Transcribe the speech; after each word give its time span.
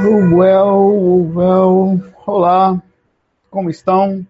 Well, 0.00 1.28
well, 1.34 2.00
olá, 2.24 2.80
como 3.50 3.68
estão? 3.68 4.24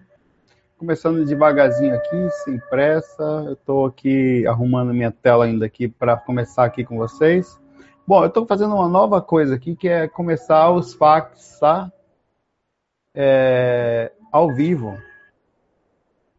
Começando 0.79 1.27
devagarzinho 1.27 1.95
aqui, 1.95 2.31
sem 2.43 2.59
pressa. 2.71 3.23
Eu 3.47 3.53
estou 3.53 3.85
aqui 3.85 4.47
arrumando 4.47 4.95
minha 4.95 5.11
tela 5.11 5.45
ainda 5.45 5.67
aqui 5.67 5.87
para 5.87 6.17
começar 6.17 6.65
aqui 6.65 6.85
com 6.85 6.97
vocês. 6.97 7.61
Bom, 8.07 8.23
eu 8.23 8.29
estou 8.29 8.47
fazendo 8.47 8.75
uma 8.75 8.89
nova 8.89 9.21
coisa 9.21 9.57
aqui 9.57 9.77
que 9.77 9.89
é 9.89 10.09
começar 10.09 10.71
os 10.71 10.95
fax, 10.95 11.59
tá? 11.61 11.93
É, 13.15 14.11
ao 14.33 14.51
vivo. 14.55 14.97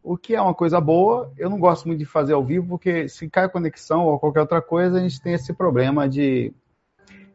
O 0.02 0.16
que 0.16 0.34
é 0.34 0.40
uma 0.40 0.54
coisa 0.54 0.80
boa, 0.80 1.32
eu 1.38 1.48
não 1.48 1.60
gosto 1.60 1.86
muito 1.86 2.00
de 2.00 2.04
fazer 2.04 2.32
ao 2.32 2.44
vivo, 2.44 2.66
porque 2.66 3.08
se 3.08 3.30
cai 3.30 3.44
a 3.44 3.48
conexão 3.48 4.06
ou 4.06 4.18
qualquer 4.18 4.40
outra 4.40 4.60
coisa, 4.60 4.98
a 4.98 5.00
gente 5.00 5.22
tem 5.22 5.34
esse 5.34 5.52
problema 5.52 6.08
de, 6.08 6.52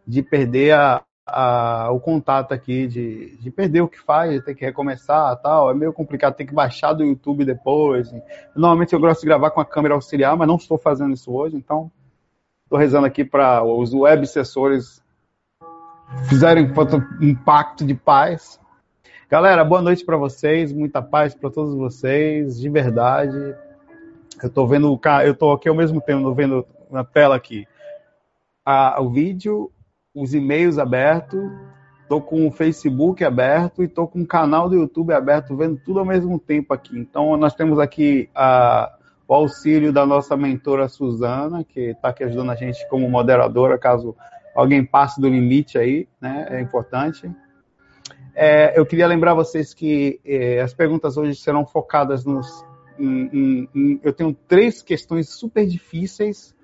de 0.06 0.22
perder 0.22 0.74
a, 0.74 1.05
a, 1.26 1.90
o 1.92 2.00
contato 2.00 2.54
aqui, 2.54 2.88
de, 2.88 3.38
de 3.38 3.52
perder 3.52 3.82
o 3.82 3.88
que 3.88 4.00
faz, 4.00 4.44
ter 4.44 4.56
que 4.56 4.66
recomeçar 4.66 5.36
tal. 5.38 5.72
É 5.72 5.74
meio 5.74 5.94
complicado 5.94 6.36
ter 6.36 6.46
que 6.46 6.54
baixar 6.54 6.94
do 6.94 7.04
YouTube 7.04 7.46
depois. 7.46 8.14
Normalmente 8.56 8.94
eu 8.94 9.00
gosto 9.00 9.22
de 9.22 9.28
gravar 9.28 9.52
com 9.52 9.62
a 9.62 9.66
câmera 9.66 9.96
auxiliar, 9.96 10.36
mas 10.38 10.48
não 10.48 10.56
estou 10.56 10.78
fazendo 10.78 11.14
isso 11.14 11.34
hoje, 11.34 11.56
então 11.56 11.92
estou 12.64 12.80
rezando 12.80 13.06
aqui 13.06 13.24
para 13.24 13.64
os 13.64 13.94
web 13.94 14.26
sensores 14.28 15.04
fizerem 16.30 16.72
um 17.22 17.36
pacto 17.36 17.86
de 17.86 17.96
paz 17.96 18.60
Galera, 19.28 19.66
boa 19.66 19.82
noite 19.82 20.06
para 20.06 20.18
vocês, 20.18 20.72
muita 20.72 21.02
paz 21.02 21.34
para 21.34 21.50
todos 21.50 21.74
vocês, 21.74 22.60
de 22.60 22.70
verdade. 22.70 23.56
Eu 24.42 24.48
estou 24.48 24.68
vendo, 24.68 25.00
eu 25.26 25.32
estou 25.32 25.52
aqui 25.52 25.68
ao 25.68 25.74
mesmo 25.74 26.00
tempo 26.00 26.32
vendo 26.32 26.64
na 26.92 27.04
tela 27.04 27.36
aqui 27.36 27.68
a, 28.64 29.02
o 29.02 29.10
vídeo, 29.10 29.72
os 30.16 30.34
e-mails 30.34 30.78
abertos, 30.78 31.52
estou 32.02 32.22
com 32.22 32.48
o 32.48 32.52
Facebook 32.52 33.24
aberto 33.24 33.84
e 33.84 33.86
estou 33.86 34.08
com 34.08 34.22
o 34.22 34.28
canal 34.28 34.70
do 34.70 34.76
YouTube 34.76 35.14
aberto, 35.14 35.56
vendo 35.56 35.80
tudo 35.84 36.00
ao 36.00 36.06
mesmo 36.06 36.40
tempo 36.40 36.74
aqui. 36.74 36.98
Então, 36.98 37.36
nós 37.36 37.54
temos 37.54 37.78
aqui 37.78 38.30
a, 38.34 38.96
o 39.28 39.34
auxílio 39.34 39.92
da 39.92 40.06
nossa 40.06 40.38
mentora 40.38 40.88
Suzana, 40.88 41.64
que 41.64 41.92
está 41.92 42.10
aqui 42.10 42.24
ajudando 42.24 42.52
a 42.52 42.56
gente 42.56 42.88
como 42.90 43.10
moderadora, 43.10 43.78
caso 43.78 44.16
alguém 44.56 44.86
passe 44.86 45.20
do 45.20 45.28
limite 45.28 45.78
aí, 45.78 46.08
né? 46.22 46.48
É 46.50 46.62
importante. 46.62 47.30
É, 48.34 48.80
eu 48.80 48.86
queria 48.86 49.08
lembrar 49.08 49.34
vocês 49.34 49.74
que 49.74 50.20
é, 50.26 50.62
as 50.62 50.74
perguntas 50.74 51.18
hoje 51.18 51.36
serão 51.36 51.66
focadas 51.66 52.26
nos. 52.26 52.66
Em, 52.98 53.30
em, 53.34 53.70
em, 53.76 54.00
eu 54.02 54.14
tenho 54.14 54.34
três 54.48 54.82
questões 54.82 55.30
super 55.30 55.66
difíceis. 55.66 56.55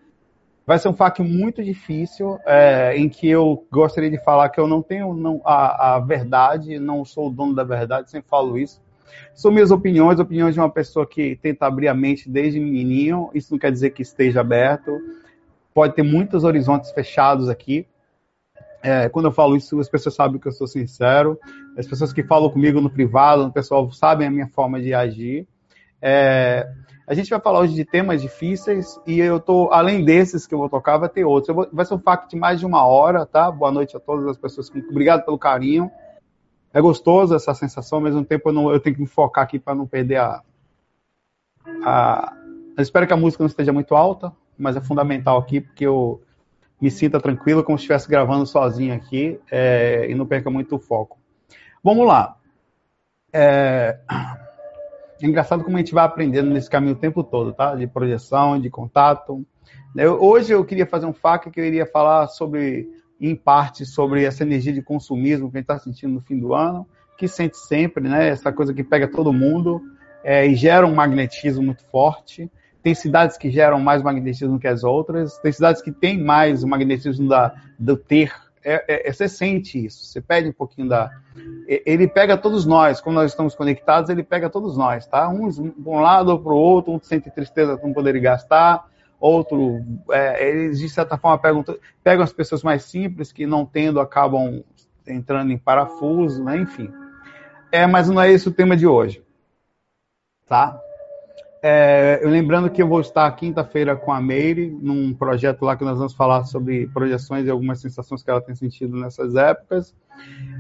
Vai 0.66 0.78
ser 0.78 0.90
um 0.90 0.94
FAQ 0.94 1.24
muito 1.24 1.64
difícil, 1.64 2.40
é, 2.46 2.96
em 2.96 3.10
que 3.10 3.28
eu 3.28 3.66
gostaria 3.72 4.10
de 4.10 4.24
falar 4.24 4.50
que 4.50 4.60
eu 4.60 4.68
não 4.68 4.82
tenho 4.82 5.14
não, 5.14 5.42
a, 5.44 5.96
a, 5.96 6.00
verdade, 6.00 6.80
não 6.80 7.04
sou 7.04 7.28
o 7.28 7.32
dono 7.32 7.54
da 7.54 7.64
verdade, 7.64 8.12
sempre 8.12 8.30
falo 8.30 8.58
isso. 8.58 8.82
São 9.34 9.52
minhas 9.52 9.72
opiniões, 9.72 10.20
opiniões 10.20 10.54
de 10.54 10.60
uma 10.60 10.70
pessoa 10.70 11.06
que 11.06 11.36
tenta 11.36 11.66
abrir 11.66 11.88
a 11.88 11.94
mente 11.94 12.30
desde 12.30 12.60
menininho. 12.60 13.30
Isso 13.34 13.52
não 13.52 13.60
quer 13.60 13.72
dizer 13.72 13.90
que 13.90 14.02
esteja 14.02 14.42
aberto. 14.42 14.98
Pode 15.74 15.96
ter 15.96 16.04
muitos 16.04 16.44
horizontes 16.44 16.92
fechados 16.92 17.50
aqui, 17.50 17.86
é, 18.84 19.08
quando 19.10 19.26
eu 19.26 19.32
falo 19.32 19.56
isso, 19.56 19.80
as 19.80 19.88
pessoas 19.88 20.16
sabem 20.16 20.40
que 20.40 20.48
eu 20.48 20.52
sou 20.52 20.68
sincero. 20.68 21.40
As 21.78 21.86
pessoas 21.86 22.12
que 22.12 22.24
falam 22.24 22.50
comigo 22.50 22.82
no 22.82 22.90
privado, 22.90 23.46
o 23.46 23.52
pessoal 23.52 23.92
sabem 23.92 24.28
a 24.28 24.32
minha 24.32 24.48
forma 24.48 24.82
de 24.82 24.94
agir. 24.94 25.48
É, 26.02 26.68
a 27.08 27.14
gente 27.14 27.30
vai 27.30 27.40
falar 27.40 27.60
hoje 27.60 27.74
de 27.74 27.86
temas 27.86 28.22
difíceis 28.22 29.00
e 29.06 29.20
eu 29.20 29.40
tô, 29.40 29.70
além 29.72 30.04
desses 30.04 30.48
que 30.48 30.54
eu 30.54 30.60
vou 30.60 30.70
tocar, 30.70 30.98
vai 30.98 31.10
ter 31.10 31.26
outros. 31.26 31.54
Vou, 31.56 31.68
vai 31.72 31.86
ser 31.86 31.94
um 31.94 32.00
fact 32.00 32.30
de 32.30 32.36
mais 32.38 32.60
de 32.60 32.66
uma 32.66 32.86
hora, 32.86 33.26
tá? 33.26 33.52
Boa 33.52 33.72
noite 33.72 33.96
a 33.96 34.00
todas 34.00 34.26
as 34.26 34.38
pessoas. 34.38 34.70
Obrigado 34.90 35.26
pelo 35.26 35.38
carinho. 35.38 35.92
É 36.74 36.80
gostoso 36.80 37.36
essa 37.36 37.54
sensação, 37.54 37.98
ao 37.98 38.04
mesmo 38.04 38.24
tempo 38.24 38.50
eu, 38.50 38.54
não, 38.54 38.72
eu 38.72 38.80
tenho 38.80 38.96
que 38.96 39.02
me 39.02 39.08
focar 39.08 39.44
aqui 39.44 39.60
para 39.60 39.76
não 39.76 39.86
perder 39.86 40.18
a, 40.18 40.42
a. 41.84 42.34
Eu 42.78 42.82
espero 42.82 43.06
que 43.06 43.14
a 43.14 43.18
música 43.18 43.44
não 43.44 43.50
esteja 43.50 43.74
muito 43.74 43.94
alta, 43.94 44.32
mas 44.58 44.78
é 44.78 44.82
fundamental 44.82 45.38
aqui 45.38 45.60
porque 45.60 45.86
eu 45.86 46.22
me 46.80 46.90
sinta 46.90 47.20
tranquilo, 47.20 47.64
como 47.64 47.78
se 47.78 47.84
estivesse 47.84 48.08
gravando 48.10 48.46
sozinho 48.46 48.96
aqui 48.96 49.40
é, 49.52 50.10
e 50.10 50.16
não 50.16 50.26
perca 50.26 50.50
muito 50.50 50.78
o 50.78 50.80
foco. 50.80 51.20
Vamos 51.84 52.08
lá. 52.08 52.38
É... 53.34 54.00
é... 55.26 55.30
engraçado 55.30 55.64
como 55.64 55.78
a 55.78 55.80
gente 55.80 55.94
vai 55.94 56.06
aprendendo 56.06 56.50
nesse 56.50 56.70
caminho 56.70 56.94
o 56.94 57.00
tempo 57.00 57.24
todo, 57.24 57.54
tá? 57.54 57.76
De 57.76 57.88
projeção, 57.88 58.60
de 58.60 58.70
contato. 58.70 59.46
Eu, 59.96 60.22
hoje 60.22 60.54
eu 60.54 60.64
queria 60.64 60.86
fazer 60.86 61.06
um 61.06 61.14
faca 61.14 61.50
que 61.50 61.60
eu 61.60 61.66
iria 61.66 61.86
falar 61.86 62.28
sobre, 62.28 62.90
em 63.20 63.36
parte, 63.36 63.86
sobre 63.86 64.24
essa 64.24 64.44
energia 64.44 64.74
de 64.74 64.82
consumismo 64.82 65.52
que 65.52 65.58
a 65.58 65.60
gente 65.60 65.70
está 65.70 65.80
sentindo 65.80 66.14
no 66.14 66.22
fim 66.22 66.40
do 66.40 66.54
ano, 66.54 66.88
que 67.18 67.28
sente 67.28 67.58
sempre, 67.58 68.08
né? 68.08 68.30
Essa 68.30 68.52
coisa 68.52 68.74
que 68.74 68.84
pega 68.84 69.08
todo 69.08 69.34
mundo 69.34 69.82
é, 70.24 70.46
e 70.46 70.56
gera 70.56 70.86
um 70.86 70.96
magnetismo 70.96 71.64
muito 71.64 71.84
forte. 71.86 72.50
Tem 72.82 72.96
cidades 72.96 73.38
que 73.38 73.52
geram 73.52 73.80
mais 73.80 74.02
magnetismo 74.02 74.60
que 74.60 74.68
as 74.68 74.84
outras, 74.84 75.38
tem 75.38 75.52
cidades 75.52 75.82
que 75.82 75.92
têm 75.92 76.22
mais 76.22 76.64
o 76.64 76.68
magnetismo 76.68 77.28
da, 77.28 77.54
do 77.78 77.96
ter. 77.96 78.34
É, 78.64 78.74
é, 78.88 79.10
é, 79.10 79.14
você 79.14 79.28
sente 79.28 79.84
isso, 79.84 80.06
você 80.06 80.22
pede 80.22 80.50
um 80.50 80.54
pouquinho 80.54 80.88
da. 80.88 81.10
Ele 81.68 82.08
pega 82.08 82.38
todos 82.38 82.66
nós, 82.66 83.02
como 83.02 83.16
nós 83.16 83.32
estamos 83.32 83.56
conectados, 83.56 84.10
ele 84.10 84.24
pega 84.24 84.50
todos 84.50 84.78
nós, 84.78 85.08
tá? 85.08 85.28
Uns 85.30 85.58
para 85.58 85.92
um 85.92 86.00
lado 86.00 86.30
ou 86.30 86.40
para 86.40 86.54
o 86.54 86.56
outro, 86.56 86.94
um 86.94 87.00
sente 87.02 87.32
tristeza 87.32 87.78
por 87.78 87.88
não 87.88 87.94
poder 87.94 88.20
gastar, 88.20 88.88
outro, 89.20 89.84
é, 90.12 90.48
eles 90.48 90.80
de 90.80 90.90
certa 90.90 91.18
forma 91.18 91.40
pegam, 91.40 91.64
pegam 92.04 92.24
as 92.24 92.34
pessoas 92.34 92.62
mais 92.62 92.84
simples 92.84 93.32
que 93.32 93.48
não 93.48 93.66
tendo 93.66 94.00
acabam 94.00 94.64
entrando 95.08 95.52
em 95.52 95.58
parafuso, 95.58 96.44
né? 96.44 96.58
Enfim. 96.58 96.92
É, 97.72 97.88
mas 97.88 98.10
não 98.10 98.22
é 98.22 98.32
esse 98.32 98.48
o 98.48 98.54
tema 98.54 98.78
de 98.78 98.86
hoje, 98.86 99.24
tá? 100.46 100.80
É, 101.64 102.20
eu 102.24 102.30
lembrando 102.30 102.72
que 102.72 102.82
eu 102.82 102.88
vou 102.88 103.00
estar 103.02 103.32
quinta-feira 103.34 103.96
com 103.96 104.12
a 104.12 104.20
Meire, 104.20 104.68
num 104.82 105.14
projeto 105.14 105.64
lá 105.64 105.78
que 105.78 105.84
nós 105.84 105.96
vamos 105.96 106.14
falar 106.14 106.44
sobre 106.46 106.88
projeções 106.88 107.46
e 107.46 107.52
algumas 107.52 107.80
sensações 107.80 108.24
que 108.24 108.32
ela 108.32 108.42
tem 108.42 108.56
sentido 108.56 108.98
nessas 108.98 109.36
épocas. 109.36 109.94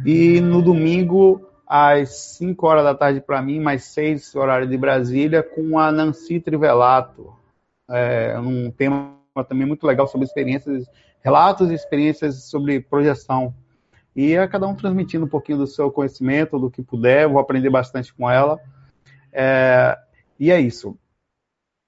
E 0.05 0.39
no 0.39 0.61
domingo, 0.61 1.41
às 1.65 2.35
5 2.37 2.67
horas 2.67 2.83
da 2.83 2.93
tarde 2.93 3.19
para 3.19 3.41
mim, 3.41 3.59
mais 3.59 3.85
6 3.85 4.35
horário 4.35 4.67
de 4.67 4.77
Brasília, 4.77 5.41
com 5.41 5.79
a 5.79 5.91
Nancy 5.91 6.39
Trivelato. 6.39 7.33
É, 7.89 8.37
um 8.37 8.69
tema 8.69 9.15
também 9.49 9.65
muito 9.65 9.87
legal 9.87 10.05
sobre 10.05 10.27
experiências, 10.27 10.85
relatos 11.23 11.71
e 11.71 11.73
experiências 11.73 12.43
sobre 12.43 12.79
projeção. 12.79 13.55
E 14.15 14.33
é 14.33 14.47
cada 14.47 14.67
um 14.67 14.75
transmitindo 14.75 15.25
um 15.25 15.29
pouquinho 15.29 15.57
do 15.57 15.67
seu 15.67 15.89
conhecimento, 15.89 16.59
do 16.59 16.69
que 16.69 16.83
puder, 16.83 17.27
vou 17.27 17.39
aprender 17.39 17.71
bastante 17.71 18.13
com 18.13 18.29
ela. 18.29 18.59
É, 19.33 19.97
e 20.41 20.49
é 20.49 20.59
isso. 20.59 20.97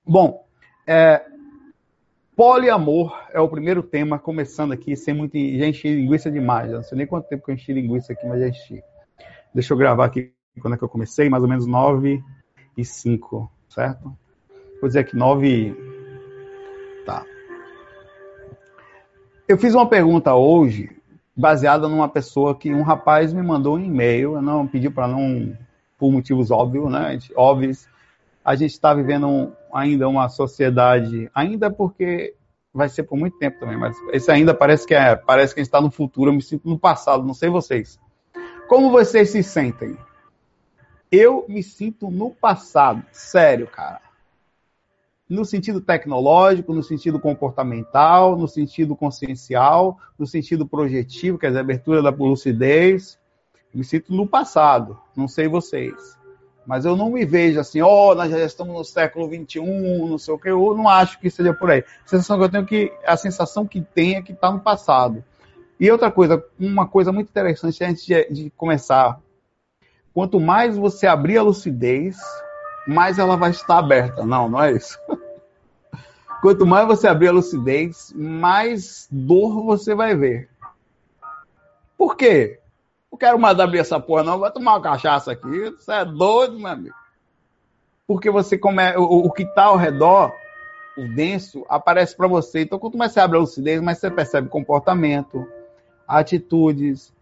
Bom, 0.06 0.46
é, 0.86 1.25
poliamor 2.36 3.19
é 3.31 3.40
o 3.40 3.50
primeiro 3.50 3.81
tema, 3.81 4.19
começando 4.19 4.72
aqui, 4.72 4.96
sem 4.96 5.12
muito. 5.12 5.36
Já 5.36 5.66
enchi 5.66 5.90
linguiça 5.90 6.30
demais. 6.30 6.72
não 6.72 6.84
sei 6.84 7.00
nem 7.00 7.08
quanto 7.08 7.28
tempo 7.28 7.44
que 7.44 7.50
eu 7.50 7.56
enchi 7.56 7.74
linguiça 7.74 8.13
aqui, 8.13 8.28
mas 8.28 8.40
já 8.40 8.47
enchi. 8.47 8.84
Deixa 9.56 9.74
eu 9.74 9.78
gravar 9.78 10.06
aqui 10.06 10.31
quando 10.62 10.75
é 10.75 10.78
que 10.78 10.84
eu 10.84 10.90
comecei, 10.90 11.30
mais 11.30 11.42
ou 11.42 11.50
menos 11.50 11.66
9 11.66 12.24
e 12.78 12.86
5, 12.86 13.52
certo? 13.69 14.16
Vou 14.80 14.88
dizer 14.88 15.00
aqui 15.00 15.16
9 15.16 15.47
e... 15.47 15.75
Tá. 17.08 17.25
Eu 19.47 19.58
fiz 19.58 19.74
uma 19.74 19.90
pergunta 19.90 20.36
hoje, 20.36 20.96
baseada 21.36 21.88
numa 21.88 22.08
pessoa 22.08 22.56
que 22.56 22.72
um 22.72 22.84
rapaz 22.84 23.34
me 23.34 23.42
mandou 23.42 23.78
um 23.78 23.84
e-mail, 23.84 24.36
eu 24.36 24.44
não 24.44 24.68
pedi 24.68 24.92
para 24.92 25.08
não, 25.08 25.58
por 25.97 26.12
motivos 26.12 26.52
óbvios, 26.52 26.92
né? 26.92 27.18
Óbvios, 27.36 27.92
a 28.44 28.56
gente 28.56 28.72
está 28.72 28.94
vivendo 28.94 29.28
um, 29.28 29.52
ainda 29.74 30.08
uma 30.08 30.28
sociedade, 30.30 31.30
ainda 31.34 31.72
porque 31.72 32.36
vai 32.74 32.90
ser 32.90 33.04
por 33.04 33.18
muito 33.18 33.38
tempo 33.38 33.59
também, 33.59 33.78
mas 33.78 33.96
esse 34.12 34.31
ainda 34.31 34.54
parece 34.54 34.86
que 34.86 34.96
é, 34.96 35.16
parece 35.16 35.54
que 35.54 35.59
a 35.59 35.64
gente 35.64 35.70
está 35.70 35.80
no 35.80 35.92
futuro, 35.92 36.31
eu 36.31 36.36
me 36.36 36.42
sinto 36.42 36.68
no 36.68 36.78
passado, 36.78 37.24
não 37.24 37.34
sei 37.34 37.50
vocês. 37.50 38.00
Como 38.68 38.90
vocês 38.90 39.30
se 39.30 39.44
sentem? 39.44 39.98
Eu 41.12 41.45
me 41.48 41.62
sinto 41.62 42.10
no 42.10 42.31
passado, 42.31 43.04
sério, 43.12 43.68
cara. 43.68 44.01
No 45.30 45.45
sentido 45.45 45.80
tecnológico, 45.80 46.74
no 46.74 46.84
sentido 46.84 47.19
comportamental, 47.19 48.36
no 48.36 48.48
sentido 48.48 48.95
consciencial, 48.95 49.98
no 50.18 50.25
sentido 50.25 50.68
projetivo, 50.68 51.38
quer 51.38 51.48
dizer, 51.48 51.60
abertura 51.60 52.01
da 52.01 52.10
lucidez. 52.10 53.19
Me 53.74 53.84
sinto 53.84 54.13
no 54.13 54.28
passado, 54.28 55.00
não 55.16 55.28
sei 55.28 55.48
vocês. 55.48 56.18
Mas 56.65 56.86
eu 56.86 56.95
não 56.95 57.12
me 57.12 57.25
vejo 57.25 57.60
assim, 57.60 57.81
ó, 57.81 58.12
oh, 58.12 58.15
nós 58.15 58.31
já 58.31 58.39
estamos 58.39 58.74
no 58.74 58.83
século 58.83 59.27
XXI, 59.27 59.62
não 59.62 60.18
sei 60.18 60.33
o 60.33 60.39
que, 60.39 60.50
eu 60.50 60.75
não 60.75 60.88
acho 60.88 61.19
que 61.19 61.30
seja 61.30 61.54
por 61.54 61.69
aí. 61.69 61.83
A 62.06 62.07
sensação 62.07 62.38
que 62.38 62.44
eu 62.44 62.50
tenho 62.50 62.63
é 62.63 62.68
que 62.68 62.94
a 63.06 63.18
sensação 63.18 63.68
que 63.68 63.81
tem 63.81 64.15
é 64.15 64.21
que 64.21 64.31
está 64.31 64.50
no 64.50 64.60
passado. 64.60 65.24
E 65.80 65.92
outra 65.92 66.10
coisa, 66.10 66.44
uma 66.60 66.88
coisa 66.88 67.12
muito 67.12 67.30
interessante 67.30 67.83
antes 67.83 68.06
de, 68.06 68.25
de 68.30 68.50
começar. 68.51 69.19
Quanto 70.13 70.39
mais 70.39 70.77
você 70.77 71.07
abrir 71.07 71.38
a 71.38 71.44
lucidez, 71.44 72.18
mais 72.88 73.19
ela 73.19 73.36
vai 73.36 73.51
estar 73.51 73.80
aberta. 73.80 74.25
Não, 74.25 74.48
não 74.48 74.63
é 74.63 74.71
isso. 74.71 74.98
Quanto 76.42 76.66
mais 76.66 76.88
você 76.88 77.07
abrir 77.07 77.30
a 77.30 77.31
lucidez, 77.31 78.13
mais 78.16 79.07
dor 79.12 79.63
você 79.63 79.95
vai 79.95 80.16
ver. 80.16 80.50
Por 81.98 82.16
quê? 82.16 82.59
Não 83.13 83.18
quero 83.19 83.38
mais 83.38 83.60
abrir 83.60 83.77
essa 83.77 84.00
porra, 84.00 84.24
não. 84.24 84.39
Vai 84.39 84.51
tomar 84.51 84.74
uma 84.74 84.81
cachaça 84.81 85.33
aqui. 85.33 85.69
Você 85.69 85.92
é 85.92 86.04
doido, 86.04 86.57
meu 86.57 86.68
amigo. 86.68 86.95
Porque 88.07 88.31
você 88.31 88.57
come... 88.57 88.81
o, 88.98 89.27
o 89.27 89.31
que 89.31 89.44
está 89.44 89.65
ao 89.65 89.77
redor, 89.77 90.33
o 90.98 91.07
denso, 91.07 91.63
aparece 91.69 92.18
para 92.18 92.27
você. 92.27 92.62
Então, 92.62 92.80
quanto 92.80 92.98
mais 92.98 93.12
você 93.12 93.19
abre 93.19 93.38
a 93.38 93.42
lucidez, 93.42 93.80
mais 93.83 94.00
você 94.00 94.10
percebe 94.10 94.50
comportamento, 94.50 95.48
atitudes, 96.07 97.13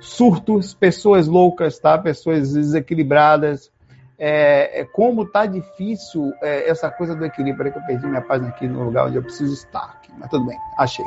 surtos, 0.00 0.72
pessoas 0.72 1.28
loucas, 1.28 1.78
tá? 1.78 1.98
Pessoas 1.98 2.54
desequilibradas. 2.54 3.70
É, 4.18 4.80
é 4.80 4.84
como 4.86 5.26
tá 5.26 5.44
difícil 5.44 6.32
é, 6.40 6.70
essa 6.70 6.90
coisa 6.90 7.14
do 7.14 7.26
equilíbrio. 7.26 7.58
Peraí 7.58 7.72
que 7.72 7.78
eu 7.78 7.86
perdi 7.86 8.06
minha 8.06 8.22
página 8.22 8.48
aqui 8.48 8.66
no 8.66 8.82
lugar 8.82 9.08
onde 9.08 9.16
eu 9.16 9.22
preciso 9.22 9.52
estar. 9.52 9.98
Aqui. 9.98 10.10
Mas 10.16 10.30
tudo 10.30 10.46
bem, 10.46 10.58
achei 10.78 11.04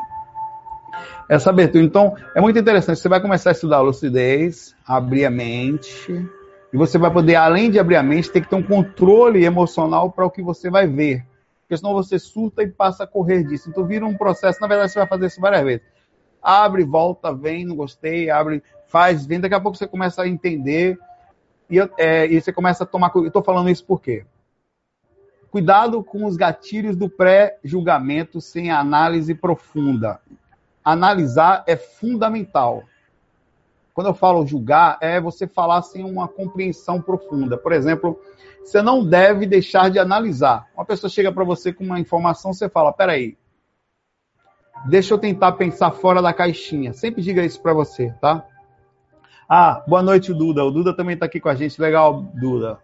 essa 1.27 1.49
abertura. 1.49 1.83
Então, 1.83 2.15
é 2.35 2.41
muito 2.41 2.59
interessante. 2.59 2.99
Você 2.99 3.09
vai 3.09 3.21
começar 3.21 3.51
a 3.51 3.53
estudar 3.53 3.77
a 3.77 3.81
lucidez, 3.81 4.75
abrir 4.85 5.25
a 5.25 5.29
mente, 5.29 6.11
e 6.73 6.77
você 6.77 6.97
vai 6.97 7.11
poder, 7.11 7.35
além 7.35 7.69
de 7.69 7.79
abrir 7.79 7.95
a 7.95 8.03
mente, 8.03 8.31
ter 8.31 8.41
que 8.41 8.49
ter 8.49 8.55
um 8.55 8.63
controle 8.63 9.43
emocional 9.43 10.11
para 10.11 10.25
o 10.25 10.31
que 10.31 10.41
você 10.41 10.69
vai 10.69 10.87
ver. 10.87 11.25
Porque 11.61 11.77
senão 11.77 11.93
você 11.93 12.19
surta 12.19 12.63
e 12.63 12.67
passa 12.67 13.03
a 13.03 13.07
correr 13.07 13.43
disso. 13.43 13.69
Então, 13.69 13.85
vira 13.85 14.05
um 14.05 14.15
processo. 14.15 14.59
Na 14.61 14.67
verdade, 14.67 14.91
você 14.91 14.99
vai 14.99 15.07
fazer 15.07 15.27
isso 15.27 15.41
várias 15.41 15.63
vezes. 15.63 15.85
Abre, 16.41 16.83
volta, 16.83 17.33
vem, 17.33 17.65
não 17.65 17.75
gostei, 17.75 18.29
abre, 18.29 18.63
faz, 18.87 19.25
vem. 19.25 19.39
Daqui 19.39 19.55
a 19.55 19.59
pouco 19.59 19.77
você 19.77 19.87
começa 19.87 20.21
a 20.21 20.27
entender 20.27 20.97
e, 21.69 21.79
é, 21.97 22.25
e 22.27 22.41
você 22.41 22.51
começa 22.51 22.83
a 22.83 22.87
tomar. 22.87 23.11
Eu 23.15 23.27
estou 23.27 23.43
falando 23.43 23.69
isso 23.69 23.85
por 23.85 24.01
quê? 24.01 24.25
Cuidado 25.49 26.01
com 26.03 26.25
os 26.25 26.37
gatilhos 26.37 26.95
do 26.95 27.09
pré-julgamento 27.09 28.39
sem 28.39 28.71
análise 28.71 29.35
profunda 29.35 30.19
analisar 30.83 31.63
é 31.67 31.75
fundamental. 31.75 32.83
Quando 33.93 34.07
eu 34.07 34.13
falo 34.13 34.45
julgar, 34.45 34.97
é 35.01 35.19
você 35.19 35.47
falar 35.47 35.81
sem 35.81 36.03
uma 36.03 36.27
compreensão 36.27 37.01
profunda. 37.01 37.57
Por 37.57 37.73
exemplo, 37.73 38.19
você 38.63 38.81
não 38.81 39.05
deve 39.05 39.45
deixar 39.45 39.89
de 39.89 39.99
analisar. 39.99 40.67
Uma 40.75 40.85
pessoa 40.85 41.09
chega 41.09 41.31
para 41.31 41.43
você 41.43 41.73
com 41.73 41.83
uma 41.83 41.99
informação, 41.99 42.53
você 42.53 42.69
fala: 42.69 42.93
peraí, 42.93 43.37
deixa 44.87 45.13
eu 45.13 45.17
tentar 45.17 45.53
pensar 45.53 45.91
fora 45.91 46.21
da 46.21 46.33
caixinha. 46.33 46.93
Sempre 46.93 47.21
diga 47.21 47.43
isso 47.43 47.61
para 47.61 47.73
você, 47.73 48.13
tá? 48.21 48.45
Ah, 49.47 49.83
boa 49.85 50.01
noite, 50.01 50.33
Duda. 50.33 50.63
O 50.63 50.71
Duda 50.71 50.95
também 50.95 51.15
está 51.15 51.25
aqui 51.25 51.39
com 51.39 51.49
a 51.49 51.55
gente. 51.55 51.81
Legal, 51.81 52.21
Duda. 52.21 52.79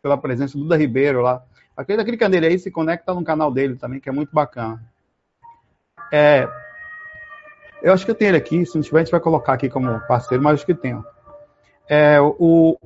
Pela 0.00 0.16
presença. 0.16 0.56
Duda 0.56 0.76
Ribeiro 0.76 1.20
lá. 1.20 1.44
Aquele 1.76 1.98
daquele 1.98 2.16
candeiro 2.16 2.46
aí 2.46 2.58
se 2.58 2.70
conecta 2.70 3.12
no 3.12 3.22
canal 3.22 3.52
dele 3.52 3.76
também, 3.76 4.00
que 4.00 4.08
é 4.08 4.12
muito 4.12 4.32
bacana. 4.32 4.82
É, 6.10 6.48
eu 7.86 7.92
acho 7.92 8.04
que 8.04 8.10
eu 8.10 8.16
tenho 8.16 8.30
ele 8.30 8.36
aqui. 8.36 8.66
Se 8.66 8.74
não 8.74 8.82
tiver, 8.82 8.98
a 8.98 9.04
gente 9.04 9.12
vai 9.12 9.20
colocar 9.20 9.52
aqui 9.52 9.70
como 9.70 10.00
parceiro, 10.08 10.42
mas 10.42 10.54
acho 10.54 10.66
que 10.66 10.74
tenho. 10.74 11.04
É, 11.88 12.20
o, 12.20 12.76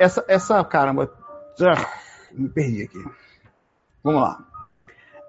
essa, 0.00 0.24
essa, 0.26 0.64
caramba. 0.64 1.08
Me 2.32 2.48
perdi 2.48 2.82
aqui. 2.82 3.04
Vamos 4.02 4.20
lá. 4.20 4.44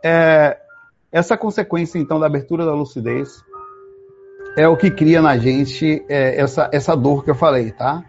É, 0.04 0.60
essa 1.12 1.38
consequência, 1.38 2.00
então, 2.00 2.20
da 2.20 2.26
abertura 2.26 2.66
da 2.66 2.74
lucidez 2.74 3.44
é 4.58 4.68
o 4.68 4.76
que 4.76 4.90
cria 4.90 5.22
na 5.22 5.38
gente 5.38 6.04
é, 6.10 6.42
essa, 6.42 6.72
essa 6.74 6.96
dor 6.96 7.24
que 7.24 7.30
eu 7.30 7.36
falei, 7.36 7.72
tá? 7.72 8.04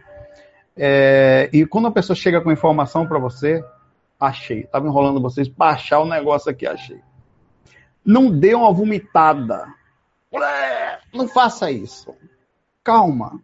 É, 0.75 1.51
e 1.53 1.67
quando 1.67 1.89
a 1.89 1.93
pessoa 1.93 2.17
chega 2.17 2.41
com 2.41 2.51
informação 2.51 3.07
para 3.07 3.19
você, 3.19 3.63
achei. 4.19 4.65
Tava 4.65 4.87
enrolando 4.87 5.21
vocês 5.21 5.51
para 5.51 5.75
achar 5.75 6.01
o 6.01 6.09
negócio 6.09 6.51
aqui, 6.51 6.67
achei. 6.67 6.99
Não 8.03 8.31
dê 8.31 8.55
uma 8.55 8.73
vomitada 8.73 9.79
não 11.13 11.29
faça 11.29 11.71
isso. 11.71 12.15
Calma. 12.85 13.41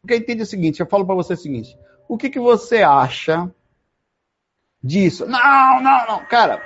Porque 0.00 0.16
entende 0.16 0.42
o 0.42 0.46
seguinte, 0.46 0.80
eu 0.80 0.86
falo 0.86 1.06
para 1.06 1.14
você 1.14 1.34
o 1.34 1.36
seguinte, 1.36 1.78
o 2.08 2.18
que, 2.18 2.28
que 2.28 2.38
você 2.38 2.82
acha 2.82 3.50
disso? 4.82 5.26
Não, 5.26 5.80
não, 5.80 6.06
não. 6.06 6.24
Cara, 6.26 6.60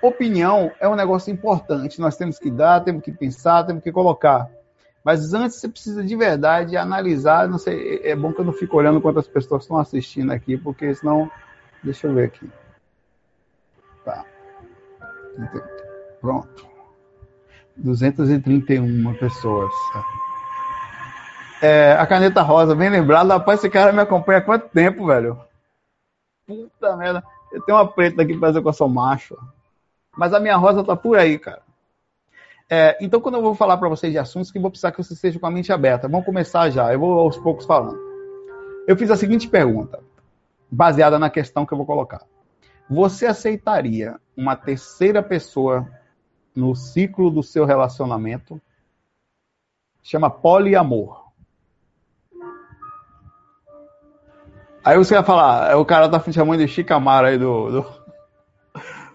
opinião 0.00 0.70
é 0.78 0.88
um 0.88 0.94
negócio 0.94 1.32
importante. 1.32 2.00
Nós 2.00 2.16
temos 2.16 2.38
que 2.38 2.50
dar, 2.50 2.80
temos 2.84 3.02
que 3.02 3.10
pensar, 3.10 3.64
temos 3.64 3.82
que 3.82 3.90
colocar. 3.90 4.48
Mas 5.02 5.32
antes 5.32 5.56
você 5.56 5.68
precisa 5.68 6.04
de 6.04 6.14
verdade 6.14 6.76
analisar. 6.76 7.48
Não 7.48 7.58
sei, 7.58 8.00
é 8.04 8.14
bom 8.14 8.32
que 8.32 8.40
eu 8.40 8.44
não 8.44 8.52
fique 8.52 8.74
olhando 8.76 9.00
quantas 9.00 9.26
pessoas 9.26 9.62
estão 9.62 9.78
assistindo 9.78 10.30
aqui, 10.32 10.56
porque 10.56 10.94
senão. 10.94 11.30
Deixa 11.82 12.08
eu 12.08 12.14
ver 12.14 12.26
aqui. 12.26 12.50
Tá. 14.04 14.24
Pronto. 16.20 16.68
231 17.78 19.14
pessoas. 19.14 19.72
É, 21.62 21.92
a 21.92 22.06
caneta 22.06 22.42
rosa, 22.42 22.74
bem 22.74 22.88
lembrado. 22.88 23.28
Rapaz, 23.28 23.58
esse 23.58 23.70
cara 23.70 23.92
me 23.92 24.00
acompanha 24.00 24.38
há 24.38 24.42
quanto 24.42 24.68
tempo, 24.68 25.06
velho? 25.06 25.40
Puta 26.46 26.96
merda. 26.96 27.22
Eu 27.52 27.62
tenho 27.62 27.78
uma 27.78 27.86
preta 27.86 28.22
aqui 28.22 28.36
pra 28.36 28.48
dizer 28.48 28.62
que 28.62 28.68
eu 28.68 28.72
sou 28.72 28.88
macho. 28.88 29.36
Mas 30.16 30.32
a 30.32 30.40
minha 30.40 30.56
rosa 30.56 30.84
tá 30.84 30.96
por 30.96 31.18
aí, 31.18 31.38
cara. 31.38 31.62
É, 32.70 32.98
então, 33.00 33.20
quando 33.20 33.36
eu 33.36 33.42
vou 33.42 33.54
falar 33.54 33.76
para 33.78 33.88
vocês 33.88 34.12
de 34.12 34.18
assuntos, 34.18 34.50
que 34.50 34.58
vou 34.58 34.70
precisar 34.70 34.90
que 34.90 34.98
vocês 34.98 35.16
estejam 35.16 35.40
com 35.40 35.46
a 35.46 35.50
mente 35.50 35.72
aberta. 35.72 36.08
Vamos 36.08 36.26
começar 36.26 36.68
já. 36.70 36.92
Eu 36.92 37.00
vou 37.00 37.18
aos 37.18 37.36
poucos 37.38 37.64
falando. 37.64 37.98
Eu 38.86 38.96
fiz 38.96 39.10
a 39.10 39.16
seguinte 39.16 39.48
pergunta, 39.48 40.00
baseada 40.70 41.18
na 41.18 41.30
questão 41.30 41.64
que 41.64 41.72
eu 41.72 41.78
vou 41.78 41.86
colocar. 41.86 42.22
Você 42.88 43.26
aceitaria 43.26 44.16
uma 44.36 44.56
terceira 44.56 45.22
pessoa 45.22 45.86
no 46.58 46.74
ciclo 46.74 47.30
do 47.30 47.42
seu 47.42 47.64
relacionamento 47.64 48.60
chama 50.02 50.28
poliamor. 50.28 51.28
Aí 54.84 54.96
você 54.96 55.14
vai 55.14 55.24
falar, 55.24 55.76
o 55.76 55.84
cara 55.84 56.08
tá 56.08 56.20
chamando 56.32 56.58
de 56.60 56.68
Shikamaru 56.68 57.26
aí 57.28 57.38
do, 57.38 57.70
do, 57.70 57.86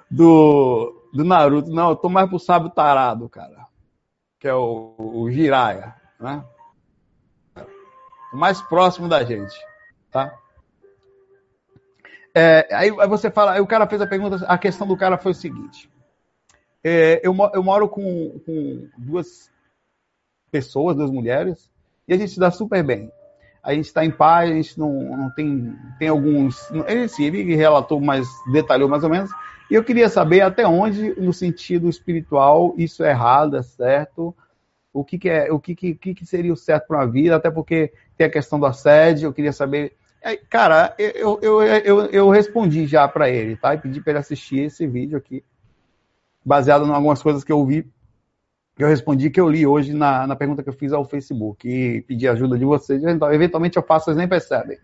do, 0.09 1.09
do 1.13 1.23
Naruto. 1.25 1.69
Não, 1.69 1.89
eu 1.89 1.95
tô 1.95 2.09
mais 2.09 2.29
pro 2.29 2.39
sábio 2.39 2.69
tarado, 2.69 3.27
cara. 3.27 3.67
Que 4.39 4.47
é 4.47 4.53
o, 4.53 4.95
o 4.97 5.31
Jiraiya, 5.31 5.95
né? 6.19 6.45
O 8.31 8.37
mais 8.37 8.61
próximo 8.61 9.09
da 9.09 9.23
gente, 9.23 9.59
tá? 10.11 10.33
É, 12.35 12.67
aí, 12.71 12.89
aí 12.99 13.07
você 13.07 13.29
fala, 13.29 13.53
aí 13.53 13.61
o 13.61 13.67
cara 13.67 13.87
fez 13.87 14.01
a 14.01 14.07
pergunta, 14.07 14.45
a 14.47 14.57
questão 14.57 14.87
do 14.87 14.97
cara 14.97 15.17
foi 15.17 15.31
o 15.33 15.35
seguinte. 15.35 15.92
É, 16.83 17.21
eu, 17.23 17.35
eu, 17.53 17.63
moro 17.63 17.87
com, 17.87 18.39
com, 18.45 18.87
duas 18.97 19.49
pessoas, 20.51 20.97
duas 20.97 21.09
mulheres, 21.09 21.71
e 22.07 22.13
a 22.13 22.17
gente 22.17 22.33
se 22.33 22.39
dá 22.39 22.51
super 22.51 22.83
bem. 22.83 23.09
A 23.63 23.73
gente 23.73 23.85
está 23.85 24.03
em 24.03 24.11
paz, 24.11 24.51
a 24.51 24.53
gente 24.53 24.77
não, 24.77 24.91
não 24.91 25.29
tem, 25.31 25.73
tem 25.97 26.09
alguns. 26.09 26.69
Ele, 26.85 27.07
sim, 27.07 27.23
ele 27.23 27.55
relatou 27.55 28.01
mais, 28.01 28.27
detalhou 28.51 28.89
mais 28.89 29.05
ou 29.05 29.09
menos. 29.09 29.31
E 29.71 29.75
eu 29.75 29.83
queria 29.83 30.09
saber 30.09 30.41
até 30.41 30.67
onde, 30.67 31.17
no 31.19 31.31
sentido 31.31 31.87
espiritual, 31.87 32.73
isso 32.77 33.03
é 33.05 33.11
errado, 33.11 33.55
é 33.55 33.63
certo. 33.63 34.35
O 34.91 35.05
que, 35.05 35.17
que 35.17 35.29
é, 35.29 35.51
o 35.51 35.59
que, 35.59 35.73
que, 35.73 36.13
que 36.13 36.25
seria 36.25 36.51
o 36.51 36.57
certo 36.57 36.87
para 36.87 36.99
uma 36.99 37.07
vida, 37.07 37.37
até 37.37 37.49
porque 37.49 37.93
tem 38.17 38.27
a 38.27 38.29
questão 38.29 38.59
do 38.59 38.65
assédio, 38.65 39.27
eu 39.27 39.33
queria 39.33 39.53
saber. 39.53 39.95
Cara, 40.49 40.93
eu, 40.99 41.39
eu, 41.41 41.61
eu, 41.63 42.05
eu 42.07 42.29
respondi 42.29 42.85
já 42.85 43.07
para 43.07 43.29
ele, 43.29 43.55
tá? 43.55 43.73
E 43.73 43.77
pedi 43.77 44.01
para 44.01 44.11
ele 44.11 44.19
assistir 44.19 44.59
esse 44.59 44.85
vídeo 44.85 45.17
aqui 45.17 45.43
baseado 46.45 46.85
em 46.85 46.91
algumas 46.91 47.21
coisas 47.21 47.43
que 47.43 47.51
eu 47.51 47.65
vi, 47.65 47.83
que 48.75 48.83
eu 48.83 48.87
respondi, 48.87 49.29
que 49.29 49.39
eu 49.39 49.49
li 49.49 49.65
hoje 49.65 49.93
na, 49.93 50.25
na 50.25 50.35
pergunta 50.35 50.63
que 50.63 50.69
eu 50.69 50.73
fiz 50.73 50.91
ao 50.91 51.05
Facebook 51.05 51.67
e 51.67 52.01
pedi 52.01 52.27
ajuda 52.27 52.57
de 52.57 52.65
vocês. 52.65 53.03
Eventualmente 53.03 53.77
eu 53.77 53.83
faço, 53.83 54.05
vocês 54.05 54.17
nem 54.17 54.27
percebem. 54.27 54.77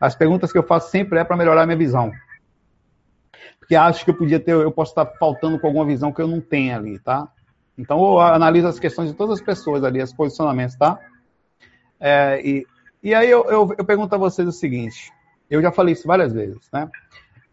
As 0.00 0.14
perguntas 0.14 0.52
que 0.52 0.58
eu 0.58 0.62
faço 0.62 0.90
sempre 0.90 1.18
é 1.18 1.24
para 1.24 1.36
melhorar 1.36 1.62
a 1.62 1.66
minha 1.66 1.78
visão. 1.78 2.12
Porque 3.58 3.74
acho 3.74 4.04
que 4.04 4.10
eu 4.10 4.16
podia 4.16 4.38
ter, 4.38 4.52
eu 4.52 4.70
posso 4.70 4.92
estar 4.92 5.06
faltando 5.18 5.58
com 5.58 5.66
alguma 5.66 5.84
visão 5.84 6.12
que 6.12 6.20
eu 6.20 6.28
não 6.28 6.40
tenho 6.40 6.76
ali, 6.76 6.98
tá? 6.98 7.26
Então 7.76 7.98
eu 7.98 8.20
analiso 8.20 8.68
as 8.68 8.78
questões 8.78 9.10
de 9.10 9.16
todas 9.16 9.40
as 9.40 9.44
pessoas 9.44 9.82
ali, 9.82 10.02
os 10.02 10.12
posicionamentos, 10.12 10.76
tá? 10.76 10.98
É, 11.98 12.40
e, 12.46 12.66
e 13.02 13.14
aí 13.14 13.30
eu, 13.30 13.44
eu, 13.46 13.74
eu 13.76 13.84
pergunto 13.84 14.14
a 14.14 14.18
vocês 14.18 14.46
o 14.46 14.52
seguinte, 14.52 15.10
eu 15.50 15.60
já 15.60 15.72
falei 15.72 15.94
isso 15.94 16.06
várias 16.06 16.32
vezes, 16.32 16.68
né? 16.72 16.88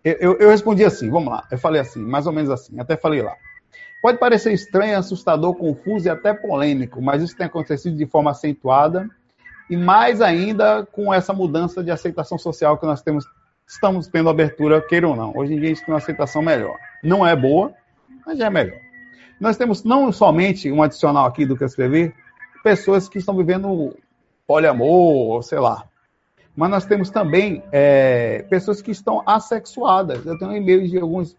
Eu, 0.04 0.38
eu 0.38 0.50
respondi 0.50 0.84
assim, 0.84 1.10
vamos 1.10 1.32
lá. 1.32 1.48
Eu 1.50 1.58
falei 1.58 1.80
assim, 1.80 2.00
mais 2.00 2.28
ou 2.28 2.34
menos 2.34 2.50
assim, 2.50 2.80
até 2.80 2.98
falei 2.98 3.22
lá. 3.22 3.36
Pode 4.02 4.18
parecer 4.18 4.52
estranho, 4.52 4.98
assustador, 4.98 5.56
confuso 5.56 6.08
e 6.08 6.10
até 6.10 6.34
polêmico, 6.34 7.02
mas 7.02 7.24
isso 7.24 7.38
tem 7.38 7.46
acontecido 7.46 7.96
de 7.96 8.06
forma 8.06 8.32
acentuada 8.32 9.10
e 9.70 9.78
mais 9.78 10.20
ainda 10.20 10.86
com 10.86 11.14
essa 11.14 11.32
mudança 11.32 11.82
de 11.82 11.90
aceitação 11.90 12.38
social 12.38 12.78
que 12.78 12.86
nós 12.86 13.02
temos, 13.02 13.26
estamos 13.66 14.08
tendo 14.08 14.28
abertura, 14.30 14.82
queira 14.82 15.08
ou 15.08 15.16
não. 15.16 15.32
Hoje 15.36 15.54
em 15.54 15.58
dia 15.58 15.68
a 15.68 15.74
gente 15.74 15.86
tem 15.86 15.94
uma 15.94 16.00
aceitação 16.00 16.42
melhor. 16.42 16.76
Não 17.02 17.26
é 17.26 17.34
boa, 17.34 17.74
mas 18.26 18.38
já 18.38 18.48
é 18.48 18.50
melhor. 18.50 18.78
Nós 19.40 19.56
temos 19.56 19.86
não 19.86 20.12
somente 20.12 20.70
um 20.70 20.84
adicional 20.84 21.26
aqui 21.26 21.46
do 21.46 21.56
que 21.56 21.64
eu 21.64 21.68
escrevi, 21.68 22.14
pessoas 22.62 23.08
que 23.08 23.20
estão 23.20 23.38
vivendo 23.38 23.96
poliamor, 24.46 25.42
sei 25.44 25.60
lá, 25.60 25.86
mas 26.56 26.70
nós 26.70 26.86
temos 26.86 27.10
também 27.10 27.64
é, 27.72 28.46
pessoas 28.50 28.82
que 28.82 28.92
estão 28.92 29.24
assexuadas. 29.26 30.26
Eu 30.26 30.38
tenho 30.38 30.52
um 30.52 30.56
e-mail 30.56 30.88
de 30.88 31.00
alguns, 31.00 31.36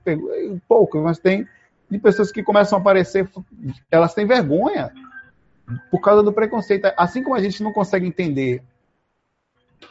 poucos, 0.66 1.00
mas 1.02 1.18
tem 1.18 1.46
de 1.88 1.98
pessoas 1.98 2.32
que 2.32 2.42
começam 2.42 2.78
a 2.78 2.80
aparecer, 2.80 3.28
elas 3.90 4.14
têm 4.14 4.26
vergonha 4.26 4.92
por 5.90 6.00
causa 6.00 6.22
do 6.22 6.32
preconceito. 6.32 6.90
Assim 6.96 7.22
como 7.22 7.36
a 7.36 7.40
gente 7.40 7.62
não 7.62 7.72
consegue 7.72 8.06
entender, 8.06 8.62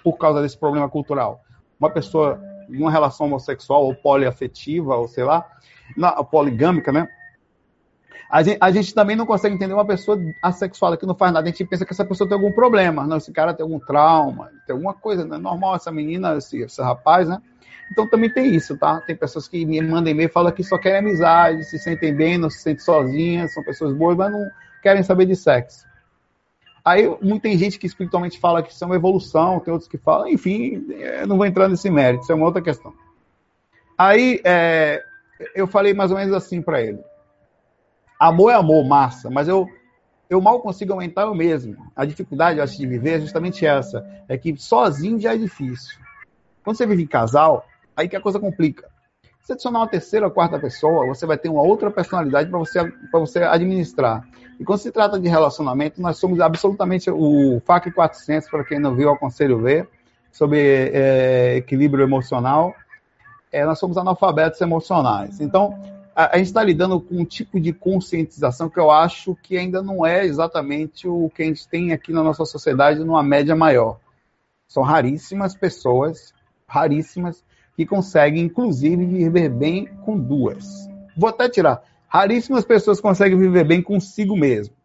por 0.04 0.18
causa 0.18 0.42
desse 0.42 0.58
problema 0.58 0.90
cultural, 0.90 1.42
uma 1.80 1.90
pessoa 1.90 2.42
em 2.70 2.78
uma 2.78 2.92
relação 2.92 3.28
homossexual 3.28 3.86
ou 3.86 3.96
poliafetiva, 3.96 4.96
ou 4.96 5.08
sei 5.08 5.24
lá, 5.24 5.46
na, 5.96 6.24
poligâmica, 6.24 6.92
né? 6.92 7.08
A 8.30 8.42
gente, 8.42 8.58
a 8.60 8.72
gente, 8.72 8.94
também 8.94 9.16
não 9.16 9.26
consegue 9.26 9.56
entender 9.56 9.74
uma 9.74 9.86
pessoa 9.86 10.20
assexuada 10.42 10.98
que 10.98 11.06
não 11.06 11.16
faz 11.16 11.32
nada. 11.32 11.48
A 11.48 11.52
gente 11.52 11.66
pensa 11.66 11.86
que 11.86 11.94
essa 11.94 12.06
pessoa 12.06 12.28
tem 12.28 12.36
algum 12.36 12.52
problema. 12.52 13.06
Não, 13.06 13.18
esse 13.18 13.32
cara 13.32 13.54
tem 13.54 13.64
algum 13.64 13.80
trauma, 13.80 14.50
tem 14.66 14.74
alguma 14.74 14.94
coisa. 14.94 15.24
Não 15.24 15.36
é 15.36 15.40
normal 15.40 15.76
essa 15.76 15.92
menina, 15.92 16.38
esse, 16.38 16.62
esse 16.62 16.82
rapaz, 16.82 17.28
né? 17.28 17.40
Então 17.92 18.08
também 18.10 18.30
tem 18.30 18.56
isso, 18.56 18.78
tá? 18.78 19.02
Tem 19.02 19.16
pessoas 19.16 19.48
que 19.48 19.66
me 19.66 19.80
mandam 19.82 20.12
e-mail 20.12 20.28
e 20.28 20.32
falam 20.32 20.52
que 20.52 20.64
só 20.64 20.78
querem 20.78 21.00
amizade, 21.00 21.64
se 21.64 21.78
sentem 21.78 22.14
bem, 22.14 22.38
não 22.38 22.50
se 22.50 22.60
sentem 22.60 22.84
sozinhas, 22.84 23.54
são 23.54 23.64
pessoas 23.64 23.94
boas, 23.96 24.18
mas 24.18 24.32
não 24.32 24.50
querem 24.82 25.04
saber 25.04 25.26
de 25.26 25.36
sexo. 25.36 25.86
Aí 26.84 27.08
muita 27.22 27.50
gente 27.56 27.80
que 27.80 27.88
espiritualmente 27.88 28.40
fala 28.40 28.62
que 28.62 28.72
isso 28.72 28.84
é 28.84 28.88
uma 28.88 28.96
evolução, 28.96 29.60
tem 29.60 29.72
outros 29.72 29.90
que 29.90 29.98
falam, 29.98 30.28
enfim, 30.28 30.86
não 31.28 31.38
vou 31.38 31.46
entrar 31.46 31.70
nesse 31.70 31.90
mérito, 31.90 32.24
isso 32.24 32.32
é 32.32 32.36
uma 32.36 32.46
outra 32.46 32.62
questão. 32.62 32.94
Aí 33.98 34.42
é, 34.44 35.02
eu 35.56 35.66
falei 35.68 35.94
mais 35.94 36.12
ou 36.12 36.18
menos 36.18 36.34
assim 36.34 36.62
para 36.62 36.82
ele. 36.82 37.00
Amor 38.24 38.52
é 38.52 38.54
amor, 38.54 38.86
massa, 38.86 39.30
mas 39.30 39.50
eu, 39.50 39.68
eu 40.30 40.40
mal 40.40 40.62
consigo 40.62 40.94
aumentar 40.94 41.24
eu 41.24 41.36
mesmo. 41.36 41.76
A 41.94 42.06
dificuldade, 42.06 42.58
eu 42.58 42.64
acho, 42.64 42.78
de 42.78 42.88
viver 42.88 43.18
é 43.18 43.20
justamente 43.20 43.66
essa. 43.66 44.02
É 44.30 44.38
que 44.38 44.56
sozinho 44.56 45.20
já 45.20 45.34
é 45.34 45.38
difícil. 45.38 46.00
Quando 46.64 46.78
você 46.78 46.86
vive 46.86 47.04
em 47.04 47.08
casal, 47.08 47.66
aí 47.94 48.08
que 48.08 48.16
a 48.16 48.22
coisa 48.22 48.40
complica. 48.40 48.88
Se 49.42 49.52
adicionar 49.52 49.80
uma 49.80 49.90
terceira 49.90 50.26
ou 50.26 50.32
quarta 50.32 50.58
pessoa, 50.58 51.06
você 51.06 51.26
vai 51.26 51.38
ter 51.38 51.50
uma 51.50 51.64
outra 51.64 51.92
personalidade 51.92 52.50
para 52.50 52.58
você, 52.58 52.94
você 53.12 53.40
administrar. 53.44 54.26
E 54.58 54.64
quando 54.64 54.80
se 54.80 54.90
trata 54.90 55.20
de 55.20 55.28
relacionamento, 55.28 56.02
nós 56.02 56.16
somos 56.16 56.40
absolutamente 56.40 57.12
o 57.12 57.62
FAC 57.66 57.92
400, 57.92 58.50
para 58.50 58.64
quem 58.64 58.80
não 58.80 58.96
viu, 58.96 59.10
aconselho 59.10 59.60
ver, 59.60 59.90
sobre 60.32 60.62
é, 60.94 61.58
equilíbrio 61.58 62.06
emocional. 62.06 62.74
É, 63.52 63.66
nós 63.66 63.78
somos 63.80 63.98
analfabetos 63.98 64.62
emocionais. 64.62 65.42
Então, 65.42 65.78
a, 66.16 66.36
a 66.36 66.38
gente 66.38 66.48
está 66.48 66.64
lidando 66.64 67.00
com 67.00 67.16
um 67.16 67.26
tipo 67.26 67.60
de 67.60 67.74
conscientização 67.74 68.70
que 68.70 68.80
eu 68.80 68.92
acho 68.92 69.36
que 69.36 69.58
ainda 69.58 69.82
não 69.82 70.06
é 70.06 70.26
exatamente 70.26 71.08
o 71.08 71.30
que 71.30 71.44
a 71.44 71.46
gente 71.46 71.68
tem 71.68 71.92
aqui 71.92 72.12
na 72.12 72.24
nossa 72.24 72.46
sociedade 72.46 73.04
numa 73.04 73.24
média 73.24 73.56
maior. 73.56 74.00
São 74.68 74.84
raríssimas 74.84 75.56
pessoas, 75.56 76.34
raríssimas, 76.68 77.44
que 77.76 77.86
conseguem, 77.86 78.44
inclusive, 78.44 79.06
viver 79.06 79.50
bem 79.50 79.86
com 80.06 80.18
duas. 80.18 80.88
Vou 81.18 81.30
até 81.30 81.50
tirar. 81.50 81.84
Raríssimas 82.08 82.64
pessoas 82.64 83.02
conseguem 83.02 83.38
viver 83.38 83.64
bem 83.64 83.82
consigo 83.82 84.36
mesmo. 84.36 84.76